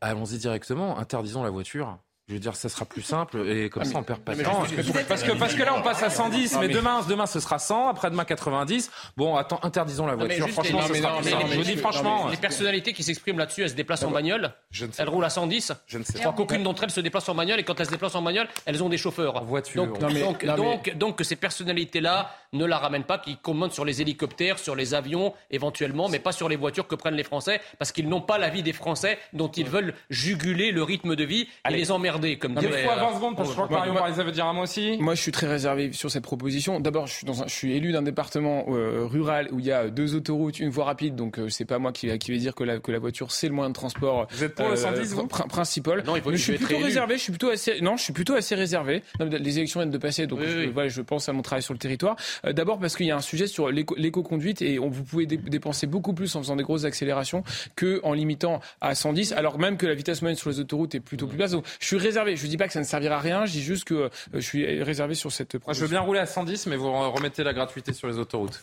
allons-y 0.00 0.38
directement, 0.38 0.98
interdisons 0.98 1.42
la 1.42 1.50
voiture 1.50 1.98
Je 2.28 2.34
veux 2.34 2.40
dire, 2.40 2.54
ça 2.56 2.68
sera 2.68 2.84
plus 2.84 3.00
simple 3.00 3.48
et 3.48 3.70
comme 3.70 3.84
ah, 3.86 3.86
ça 3.86 3.98
on 3.98 4.02
perd 4.02 4.20
pas 4.20 4.34
de 4.34 4.42
temps. 4.42 4.62
Parce 5.08 5.22
que, 5.22 5.32
parce 5.32 5.54
que 5.54 5.62
là 5.62 5.74
on 5.74 5.80
passe 5.80 6.02
à 6.02 6.10
110, 6.10 6.58
mais, 6.60 6.68
demain, 6.68 7.00
demain 7.08 7.24
ce 7.24 7.40
sera 7.40 7.58
100, 7.58 7.88
après-demain 7.88 8.26
90. 8.26 8.90
Bon, 9.16 9.36
attends, 9.36 9.58
interdisons 9.62 10.06
la 10.06 10.14
voiture. 10.14 10.46
franchement, 10.50 10.82
ce 10.82 10.94
sera 10.94 11.18
plus 11.20 11.30
Je 11.30 11.56
vous 11.56 11.62
dis 11.62 11.76
franchement. 11.76 12.28
Les 12.28 12.36
personnalités 12.36 12.92
qui 12.92 13.02
s'expriment 13.02 13.38
là-dessus, 13.38 13.62
elles 13.62 13.70
se 13.70 13.74
déplacent 13.74 14.02
en 14.02 14.10
bagnole. 14.10 14.52
Elles 14.98 15.08
roulent 15.08 15.24
à 15.24 15.30
110. 15.30 15.72
Je 15.86 15.98
ne 15.98 16.04
sais 16.04 16.12
pas. 16.12 16.18
Je 16.18 16.22
crois 16.24 16.34
qu'aucune 16.34 16.62
d'entre 16.62 16.84
elles 16.84 16.90
se 16.90 17.00
déplace 17.00 17.26
en 17.30 17.34
bagnole 17.34 17.60
et 17.60 17.64
quand 17.64 17.80
elles 17.80 17.86
se 17.86 17.92
déplacent 17.92 18.14
en 18.14 18.22
bagnole, 18.22 18.48
elles 18.66 18.82
ont 18.82 18.90
des 18.90 18.98
chauffeurs. 18.98 19.36
En 19.36 19.44
voiture. 19.44 19.86
Donc, 19.86 20.44
donc, 20.44 20.96
donc, 20.96 21.16
que 21.16 21.24
ces 21.24 21.36
personnalités-là 21.36 22.30
ne 22.52 22.64
la 22.64 22.78
ramènent 22.78 23.04
pas, 23.04 23.18
qu'ils 23.18 23.38
commandent 23.38 23.72
sur 23.72 23.84
les 23.84 24.02
hélicoptères, 24.02 24.58
sur 24.58 24.74
les 24.74 24.94
avions 24.94 25.34
éventuellement, 25.50 26.08
mais 26.08 26.18
pas 26.18 26.32
sur 26.32 26.48
les 26.48 26.56
voitures 26.56 26.86
que 26.86 26.94
prennent 26.94 27.14
les 27.14 27.24
Français, 27.24 27.60
parce 27.78 27.92
qu'ils 27.92 28.08
n'ont 28.08 28.20
pas 28.20 28.38
l'avis 28.38 28.62
des 28.62 28.72
Français 28.72 29.18
dont 29.32 29.48
ils 29.48 29.68
veulent 29.68 29.94
juguler 30.10 30.72
le 30.72 30.82
rythme 30.82 31.16
de 31.16 31.24
vie 31.24 31.48
et 31.68 31.72
les 31.72 31.90
emmerder, 31.90 32.17
comme 32.38 32.54
dirait 32.54 32.86
20 32.86 33.14
secondes, 33.14 33.36
parce 33.36 33.48
que 33.48 33.54
je 33.54 33.60
crois 33.62 33.68
que 33.84 33.90
Marion 33.90 34.24
veut 34.24 34.32
dire 34.32 34.46
un 34.46 34.52
mot 34.52 34.62
aussi. 34.62 34.96
Moi, 35.00 35.14
je 35.14 35.22
suis 35.22 35.32
très 35.32 35.46
réservé 35.46 35.92
sur 35.92 36.10
cette 36.10 36.22
proposition. 36.22 36.80
D'abord, 36.80 37.06
je 37.06 37.14
suis, 37.14 37.26
dans 37.26 37.34
je 37.46 37.52
suis 37.52 37.74
élu 37.74 37.92
d'un 37.92 38.02
département 38.02 38.66
euh, 38.68 39.04
rural 39.04 39.48
où 39.52 39.58
il 39.58 39.66
y 39.66 39.72
a 39.72 39.88
deux 39.88 40.14
autoroutes, 40.14 40.60
une 40.60 40.70
voie 40.70 40.84
rapide, 40.84 41.14
donc 41.16 41.38
euh, 41.38 41.48
c'est 41.48 41.64
pas 41.64 41.78
moi 41.78 41.92
qui, 41.92 42.16
qui 42.18 42.30
vais 42.30 42.38
dire 42.38 42.54
que 42.54 42.64
la, 42.64 42.78
que 42.78 42.92
la 42.92 42.98
voiture 42.98 43.32
c'est 43.32 43.48
le 43.48 43.54
moyen 43.54 43.70
de 43.70 43.74
transport. 43.74 44.26
Vous 44.30 44.44
êtes 44.44 44.54
pour 44.54 44.68
le 44.68 44.76
110 44.76 45.14
euh, 45.14 45.22
principal. 45.48 46.04
Non, 46.04 46.16
il 46.16 46.22
faut 46.22 46.32
je 46.32 46.36
suis 46.36 46.58
plutôt 46.58 46.78
réservé. 46.78 47.16
Je 47.16 47.22
suis 47.22 47.32
plutôt 47.32 47.50
assez. 47.50 47.80
Non, 47.80 47.96
je 47.96 48.02
suis 48.02 48.12
plutôt 48.12 48.34
assez 48.34 48.54
réservé. 48.54 49.02
les 49.20 49.58
élections 49.58 49.80
viennent 49.80 49.90
de 49.90 49.98
passer, 49.98 50.26
donc 50.26 50.40
je, 50.42 50.68
Voilà, 50.68 50.88
je 50.88 51.02
pense 51.02 51.28
à 51.28 51.32
mon 51.32 51.42
travail 51.42 51.62
sur 51.62 51.74
le 51.74 51.78
territoire. 51.78 52.16
D'abord 52.44 52.78
parce 52.78 52.96
qu'il 52.96 53.06
y 53.06 53.10
a 53.10 53.16
un 53.16 53.20
sujet 53.20 53.46
sur 53.46 53.70
l'éco-conduite 53.70 54.62
et 54.62 54.78
on, 54.78 54.88
vous 54.88 55.04
pouvez 55.04 55.26
dépenser 55.26 55.86
beaucoup 55.86 56.12
plus 56.12 56.34
en 56.36 56.40
faisant 56.40 56.56
des 56.56 56.62
grosses 56.62 56.84
accélérations 56.84 57.42
que 57.76 58.00
en 58.02 58.12
limitant 58.12 58.60
à 58.80 58.94
110, 58.94 59.32
alors 59.32 59.58
même 59.58 59.76
que 59.76 59.86
la 59.86 59.94
vitesse 59.94 60.22
moyenne 60.22 60.38
sur 60.38 60.50
les 60.50 60.60
autoroutes 60.60 60.94
est 60.94 61.00
plutôt 61.00 61.26
plus 61.26 61.36
basse. 61.36 61.52
Donc, 61.52 61.64
je 61.80 61.86
suis 61.86 61.96
réservé. 62.08 62.36
Je 62.36 62.46
dis 62.46 62.56
pas 62.56 62.66
que 62.66 62.72
ça 62.72 62.80
ne 62.80 62.84
servira 62.84 63.16
à 63.16 63.20
rien. 63.20 63.46
Je 63.46 63.52
dis 63.52 63.62
juste 63.62 63.84
que 63.84 63.94
euh, 63.94 64.08
je 64.32 64.40
suis 64.40 64.82
réservé 64.82 65.14
sur 65.14 65.32
cette 65.32 65.54
Moi, 65.64 65.74
je 65.74 65.80
veux 65.80 65.88
bien 65.88 66.00
rouler 66.00 66.20
à 66.20 66.26
110, 66.26 66.66
mais 66.66 66.76
vous 66.76 66.90
remettez 66.90 67.44
la 67.44 67.52
gratuité 67.52 67.92
sur 67.92 68.08
les 68.08 68.18
autoroutes. 68.18 68.60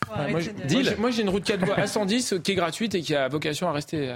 moi, 0.97 1.11
j'ai 1.11 1.21
une 1.21 1.29
route 1.29 1.43
4 1.43 1.65
voies 1.65 1.75
à 1.75 1.87
110 1.87 2.35
qui 2.43 2.51
est 2.51 2.55
gratuite 2.55 2.95
et 2.95 3.01
qui 3.01 3.15
a 3.15 3.27
vocation 3.27 3.69
à 3.69 3.71
rester. 3.71 4.13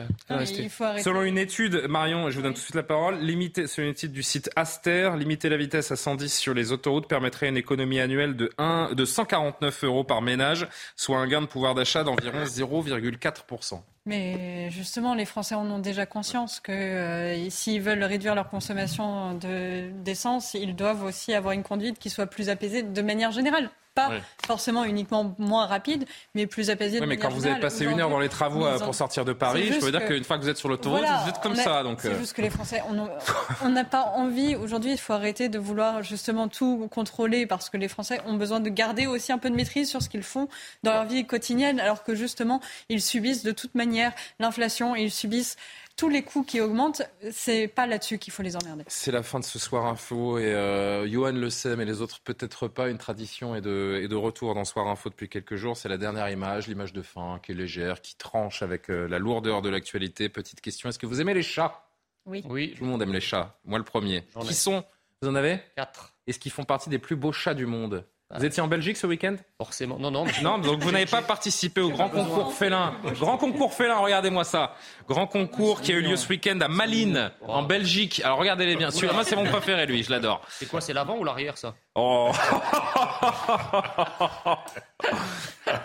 Selon 1.04 1.24
une 1.24 1.38
étude, 1.38 1.86
Marion, 1.88 2.30
je 2.30 2.36
vous 2.36 2.42
donne 2.42 2.54
tout 2.54 2.60
de 2.60 2.64
suite 2.64 2.76
la 2.76 2.84
parole, 2.84 3.20
limiter, 3.20 3.68
selon 3.68 3.88
une 3.88 3.94
étude 3.94 4.12
du 4.12 4.24
site 4.24 4.50
Aster, 4.56 5.12
limiter 5.18 5.50
la 5.50 5.58
vitesse 5.58 5.92
à 5.92 5.96
110 5.96 6.34
sur 6.34 6.54
les 6.54 6.72
autoroutes 6.72 7.08
permettrait 7.08 7.50
une 7.50 7.58
économie 7.58 8.00
annuelle 8.00 8.36
de, 8.36 8.52
1, 8.58 8.94
de 8.94 9.06
149 9.06 9.84
euros 9.84 10.04
par 10.04 10.22
ménage, 10.22 10.68
soit 10.96 11.18
un 11.18 11.28
gain 11.28 11.42
de 11.42 11.48
pouvoir 11.48 11.76
d'achat 11.76 12.04
d'environ 12.04 12.44
0,4%. 12.44 13.82
Mais 14.06 14.70
justement, 14.72 15.14
les 15.14 15.26
Français 15.26 15.56
en 15.56 15.70
ont 15.70 15.80
déjà 15.80 16.06
conscience 16.06 16.60
que 16.60 16.72
euh, 16.72 17.50
s'ils 17.50 17.82
veulent 17.82 18.04
réduire 18.04 18.34
leur 18.34 18.50
consommation 18.50 19.34
d'essence, 19.34 20.54
ils 20.54 20.76
doivent 20.76 21.04
aussi 21.04 21.34
avoir 21.34 21.54
une 21.54 21.64
conduite 21.64 22.00
qui 22.00 22.10
soit 22.10 22.28
plus 22.28 22.50
apaisée 22.50 22.82
de 22.84 23.02
manière 23.02 23.32
générale 23.32 23.70
pas 24.08 24.12
forcément 24.46 24.84
uniquement 24.84 25.36
moins 25.38 25.66
rapide, 25.66 26.06
mais 26.36 26.48
plus 26.48 26.70
apaisé. 26.70 27.00
Oui, 27.00 27.08
mais 27.08 27.18
quand 27.18 27.30
vous 27.30 27.46
avez 27.46 27.60
passé 27.60 27.86
une 27.86 28.00
heure 28.00 28.10
dans 28.10 28.20
les 28.20 28.30
travaux 28.30 28.66
euh, 28.66 28.80
pour 28.80 28.96
sortir 28.96 29.26
de 29.26 29.34
Paris, 29.34 29.72
je 29.74 29.80
peux 29.80 29.92
dire 29.92 30.06
qu'une 30.06 30.24
fois 30.24 30.38
que 30.38 30.44
vous 30.44 30.50
êtes 30.50 30.58
sur 30.58 30.70
l'autoroute, 30.70 31.02
vous 31.02 31.30
êtes 31.30 31.40
comme 31.42 31.56
ça. 31.56 31.84
Donc 31.84 32.00
c'est 32.02 32.10
euh. 32.10 32.20
juste 32.20 32.34
que 32.34 32.42
les 32.42 32.50
Français, 32.50 32.82
on 33.64 33.70
n'a 33.70 33.84
pas 33.84 34.14
envie 34.16 34.56
aujourd'hui. 34.56 34.92
Il 34.92 34.98
faut 34.98 35.14
arrêter 35.14 35.50
de 35.50 35.60
vouloir 35.60 36.04
justement 36.04 36.48
tout 36.48 36.88
contrôler 36.92 37.46
parce 37.46 37.70
que 37.70 37.78
les 37.78 37.88
Français 37.88 38.22
ont 38.26 38.36
besoin 38.36 38.60
de 38.60 38.70
garder 38.70 39.08
aussi 39.08 39.32
un 39.32 39.38
peu 39.38 39.50
de 39.50 39.56
maîtrise 39.56 39.90
sur 39.90 40.02
ce 40.02 40.10
qu'ils 40.10 40.24
font 40.24 40.48
dans 40.84 40.94
leur 40.94 41.06
vie 41.06 41.26
quotidienne, 41.26 41.80
alors 41.80 42.04
que 42.04 42.16
justement 42.16 42.62
ils 42.90 43.02
subissent 43.02 43.44
de 43.44 43.52
toute 43.52 43.76
manière 43.76 44.12
l'inflation, 44.40 44.96
ils 44.96 45.12
subissent 45.12 45.58
tous 46.00 46.08
les 46.08 46.24
coûts 46.24 46.44
qui 46.44 46.62
augmentent, 46.62 47.02
c'est 47.30 47.68
pas 47.68 47.86
là-dessus 47.86 48.20
qu'il 48.20 48.32
faut 48.32 48.42
les 48.42 48.56
emmerder. 48.56 48.86
C'est 48.88 49.12
la 49.12 49.22
fin 49.22 49.40
de 49.40 49.44
ce 49.44 49.60
soir 49.60 49.86
info 49.86 50.40
et 50.40 50.46
euh, 50.46 51.06
Johan 51.10 51.34
le 51.34 51.50
sait, 51.50 51.76
mais 51.76 51.84
les 51.84 52.02
autres 52.02 52.22
peut-être 52.22 52.70
pas. 52.70 52.90
Une 52.90 52.98
tradition 52.98 53.54
et 53.54 53.60
de, 53.60 54.00
et 54.02 54.08
de 54.08 54.16
retour 54.16 54.56
dans 54.56 54.64
Soir 54.64 54.88
info 54.88 55.10
depuis 55.10 55.28
quelques 55.28 55.58
jours. 55.58 55.76
C'est 55.76 55.90
la 55.90 55.98
dernière 55.98 56.30
image, 56.30 56.68
l'image 56.68 56.94
de 56.94 57.02
fin 57.02 57.40
qui 57.44 57.52
est 57.52 57.56
légère, 57.56 58.02
qui 58.02 58.16
tranche 58.16 58.64
avec 58.64 58.90
euh, 58.90 59.10
la 59.10 59.20
lourdeur 59.20 59.62
de 59.62 59.68
l'actualité. 59.68 60.30
Petite 60.30 60.62
question 60.62 60.88
est-ce 60.88 61.00
que 61.00 61.06
vous 61.06 61.20
aimez 61.20 61.34
les 61.34 61.44
chats? 61.44 61.86
Oui. 62.26 62.46
Oui, 62.48 62.76
tout 62.78 62.86
le 62.86 62.90
monde 62.90 63.02
aime 63.02 63.12
les 63.12 63.20
chats. 63.20 63.60
Moi 63.66 63.78
le 63.78 63.84
premier. 63.84 64.24
Qui 64.42 64.54
sont? 64.54 64.86
Vous 65.22 65.28
en 65.28 65.36
avez? 65.36 65.60
Quatre. 65.76 66.14
Est-ce 66.28 66.40
qu'ils 66.40 66.54
font 66.54 66.64
partie 66.64 66.90
des 66.90 67.00
plus 67.00 67.18
beaux 67.18 67.34
chats 67.34 67.54
du 67.54 67.66
monde? 67.66 68.06
Vous 68.38 68.46
étiez 68.46 68.62
en 68.62 68.68
Belgique 68.68 68.98
ce 68.98 69.08
week-end? 69.08 69.36
Forcément. 69.58 69.98
Non, 69.98 70.12
non. 70.12 70.26
Non, 70.44 70.60
donc 70.60 70.84
vous 70.84 70.92
n'avez 70.92 71.08
pas 71.08 71.24
participé 71.24 71.82
au 71.82 71.90
grand 71.90 72.10
concours 72.10 72.54
félin. 72.54 72.94
Grand 73.20 73.38
concours 73.38 73.74
félin, 73.74 73.98
regardez-moi 73.98 74.44
ça. 74.44 74.76
Grand 75.08 75.26
concours 75.26 75.82
qui 75.82 75.92
a 75.92 75.96
eu 75.96 76.02
lieu 76.02 76.16
ce 76.16 76.30
week-end 76.30 76.60
à 76.62 76.68
Malines, 76.68 77.32
en 77.48 77.64
Belgique. 77.64 78.22
Alors 78.24 78.38
regardez-les 78.38 78.76
bien. 78.76 78.90
Moi, 79.14 79.24
c'est 79.24 79.36
mon 79.36 79.46
préféré, 79.46 79.88
lui. 79.88 80.04
Je 80.04 80.12
l'adore. 80.12 80.42
C'est 80.50 80.68
quoi 80.68 80.80
C'est 80.80 80.94
l'avant 80.94 81.18
ou 81.18 81.24
l'arrière, 81.24 81.58
ça? 81.58 81.74
Oh 82.02 82.32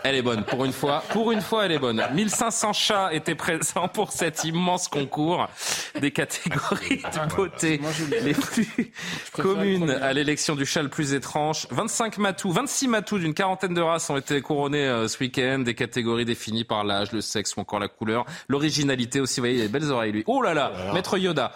Elle 0.04 0.14
est 0.14 0.22
bonne, 0.22 0.44
pour 0.44 0.64
une 0.64 0.72
fois. 0.72 1.02
Pour 1.10 1.32
une 1.32 1.40
fois, 1.40 1.66
elle 1.66 1.72
est 1.72 1.78
bonne. 1.78 2.00
1500 2.12 2.72
chats 2.72 3.12
étaient 3.12 3.34
présents 3.34 3.88
pour 3.88 4.12
cet 4.12 4.44
immense 4.44 4.86
concours 4.86 5.48
des 6.00 6.12
catégories 6.12 7.02
de 7.02 7.34
beauté 7.34 7.80
les 8.22 8.32
plus 8.32 8.92
communes 9.32 9.90
à 9.90 10.12
l'élection 10.12 10.54
du 10.54 10.64
chat 10.64 10.82
le 10.82 10.88
plus 10.88 11.14
étrange. 11.14 11.66
25 11.70 12.18
matous, 12.18 12.52
26 12.52 12.88
matous 12.88 13.18
d'une 13.18 13.34
quarantaine 13.34 13.74
de 13.74 13.80
races 13.80 14.08
ont 14.08 14.16
été 14.16 14.40
couronnés 14.40 14.86
euh, 14.86 15.08
ce 15.08 15.18
week-end. 15.18 15.60
Des 15.60 15.74
catégories 15.74 16.24
définies 16.24 16.64
par 16.64 16.84
l'âge, 16.84 17.12
le 17.12 17.20
sexe 17.20 17.56
ou 17.56 17.60
encore 17.60 17.80
la 17.80 17.88
couleur. 17.88 18.24
L'originalité 18.48 19.20
aussi, 19.20 19.40
vous 19.40 19.46
voyez, 19.46 19.58
il 19.58 19.64
a 19.64 19.68
belles 19.68 19.90
oreilles, 19.90 20.12
lui. 20.12 20.22
Oh 20.26 20.42
là 20.42 20.54
là, 20.54 20.72
Maître 20.94 21.18
Yoda. 21.18 21.52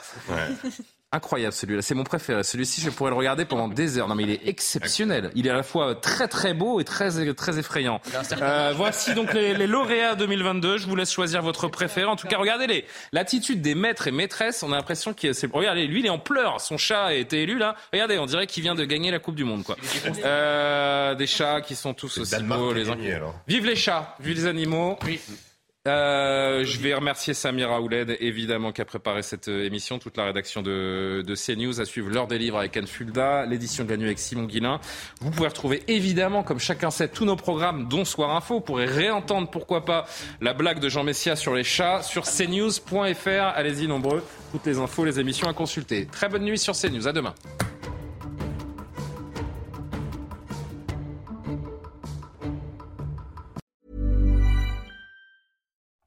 Incroyable 1.11 1.55
celui-là, 1.55 1.81
c'est 1.81 1.95
mon 1.95 2.05
préféré. 2.05 2.45
Celui-ci, 2.45 2.83
je 2.83 2.91
pourrais 2.91 3.11
le 3.11 3.17
regarder 3.17 3.47
pendant 3.47 3.67
des 3.67 3.97
heures. 3.97 4.09
Non, 4.09 4.15
mais 4.15 4.25
il 4.25 4.31
est 4.31 4.47
exceptionnel. 4.47 5.31
Il 5.35 5.47
est 5.47 5.51
à 5.51 5.55
la 5.55 5.63
fois 5.63 5.95
très 5.95 6.29
très 6.29 6.53
beau 6.53 6.81
et 6.81 6.85
très 6.85 7.33
très 7.33 7.59
effrayant. 7.59 8.03
Euh, 8.43 8.75
voici 8.77 9.15
donc 9.15 9.33
les, 9.33 9.55
les, 9.55 9.67
lauréats 9.67 10.17
2022. 10.17 10.77
Je 10.77 10.87
vous 10.87 10.95
laisse 10.95 11.11
choisir 11.11 11.41
votre 11.41 11.69
préféré. 11.69 12.07
En 12.07 12.17
tout 12.17 12.29
cas, 12.29 12.37
regardez-les. 12.37 12.85
L'attitude 13.13 13.63
des 13.63 13.75
maîtres 13.75 14.07
et 14.09 14.11
maîtresses. 14.11 14.63
On 14.63 14.71
a 14.71 14.77
l'impression 14.77 15.15
qu'il 15.15 15.35
c'est. 15.35 15.51
Regardez, 15.51 15.87
lui, 15.87 16.01
il 16.01 16.07
est 16.07 16.11
en 16.11 16.19
pleurs. 16.19 16.61
Son 16.61 16.77
chat 16.77 17.07
a 17.07 17.15
été 17.15 17.43
élu 17.43 17.57
là. 17.57 17.75
Regardez, 17.91 18.19
on 18.19 18.27
dirait 18.27 18.47
qu'il 18.47 18.63
vient 18.63 18.75
de 18.75 18.85
gagner 18.85 19.11
la 19.11 19.19
Coupe 19.19 19.37
du 19.37 19.45
Monde, 19.45 19.65
quoi. 19.65 19.77
Euh, 20.23 21.15
des 21.15 21.27
chats 21.27 21.63
qui 21.63 21.75
sont 21.75 21.95
tous 21.95 22.19
aussi 22.19 22.43
beaux 22.43 22.75
les 22.75 22.91
uns. 22.91 22.99
Vive 23.47 23.65
les 23.65 23.77
chats, 23.77 24.15
vive 24.21 24.37
les 24.37 24.47
animaux. 24.47 24.99
Oui. 25.07 25.19
Euh, 25.87 26.65
je 26.65 26.79
vais 26.81 26.93
remercier 26.93 27.35
Samira 27.35 27.81
Ouled, 27.81 28.17
évidemment, 28.21 28.73
qui 28.73 28.81
a 28.81 28.85
préparé 28.85 29.23
cette 29.23 29.49
euh, 29.49 29.65
émission, 29.65 29.99
toute 29.99 30.17
la 30.17 30.25
rédaction 30.25 30.61
de, 30.61 31.23
de 31.25 31.35
CNews, 31.35 31.81
à 31.81 31.85
suivre 31.85 32.11
l'heure 32.11 32.27
des 32.27 32.39
livres 32.39 32.59
avec 32.59 32.77
Anne 32.77 32.87
Fulda, 32.87 33.47
l'édition 33.47 33.85
de 33.85 33.91
la 33.91 33.97
nuit 33.97 34.07
avec 34.07 34.19
Simon 34.19 34.45
Guillain. 34.45 34.81
Vous 35.21 35.31
pouvez 35.31 35.49
retrouver, 35.49 35.83
évidemment, 35.87 36.43
comme 36.43 36.59
chacun 36.59 36.91
sait, 36.91 37.09
tous 37.09 37.25
nos 37.25 37.37
programmes, 37.37 37.89
dont 37.89 38.05
Soir 38.05 38.35
Info. 38.35 38.55
Vous 38.55 38.61
pourrez 38.61 38.87
réentendre, 38.87 39.49
pourquoi 39.49 39.85
pas, 39.85 40.07
la 40.41 40.53
blague 40.53 40.81
de 40.81 40.89
Jean 40.89 41.05
Messia 41.05 41.37
sur 41.37 41.55
les 41.55 41.65
chats 41.65 42.03
sur 42.03 42.25
cnews.fr. 42.25 43.29
Allez-y, 43.29 43.87
nombreux. 43.87 44.23
Toutes 44.53 44.67
les 44.67 44.79
infos, 44.79 45.05
les 45.05 45.21
émissions 45.21 45.49
à 45.49 45.55
consulter. 45.55 46.07
Très 46.07 46.29
bonne 46.29 46.43
nuit 46.43 46.59
sur 46.59 46.75
CNews. 46.75 47.07
À 47.07 47.13
demain. 47.13 47.35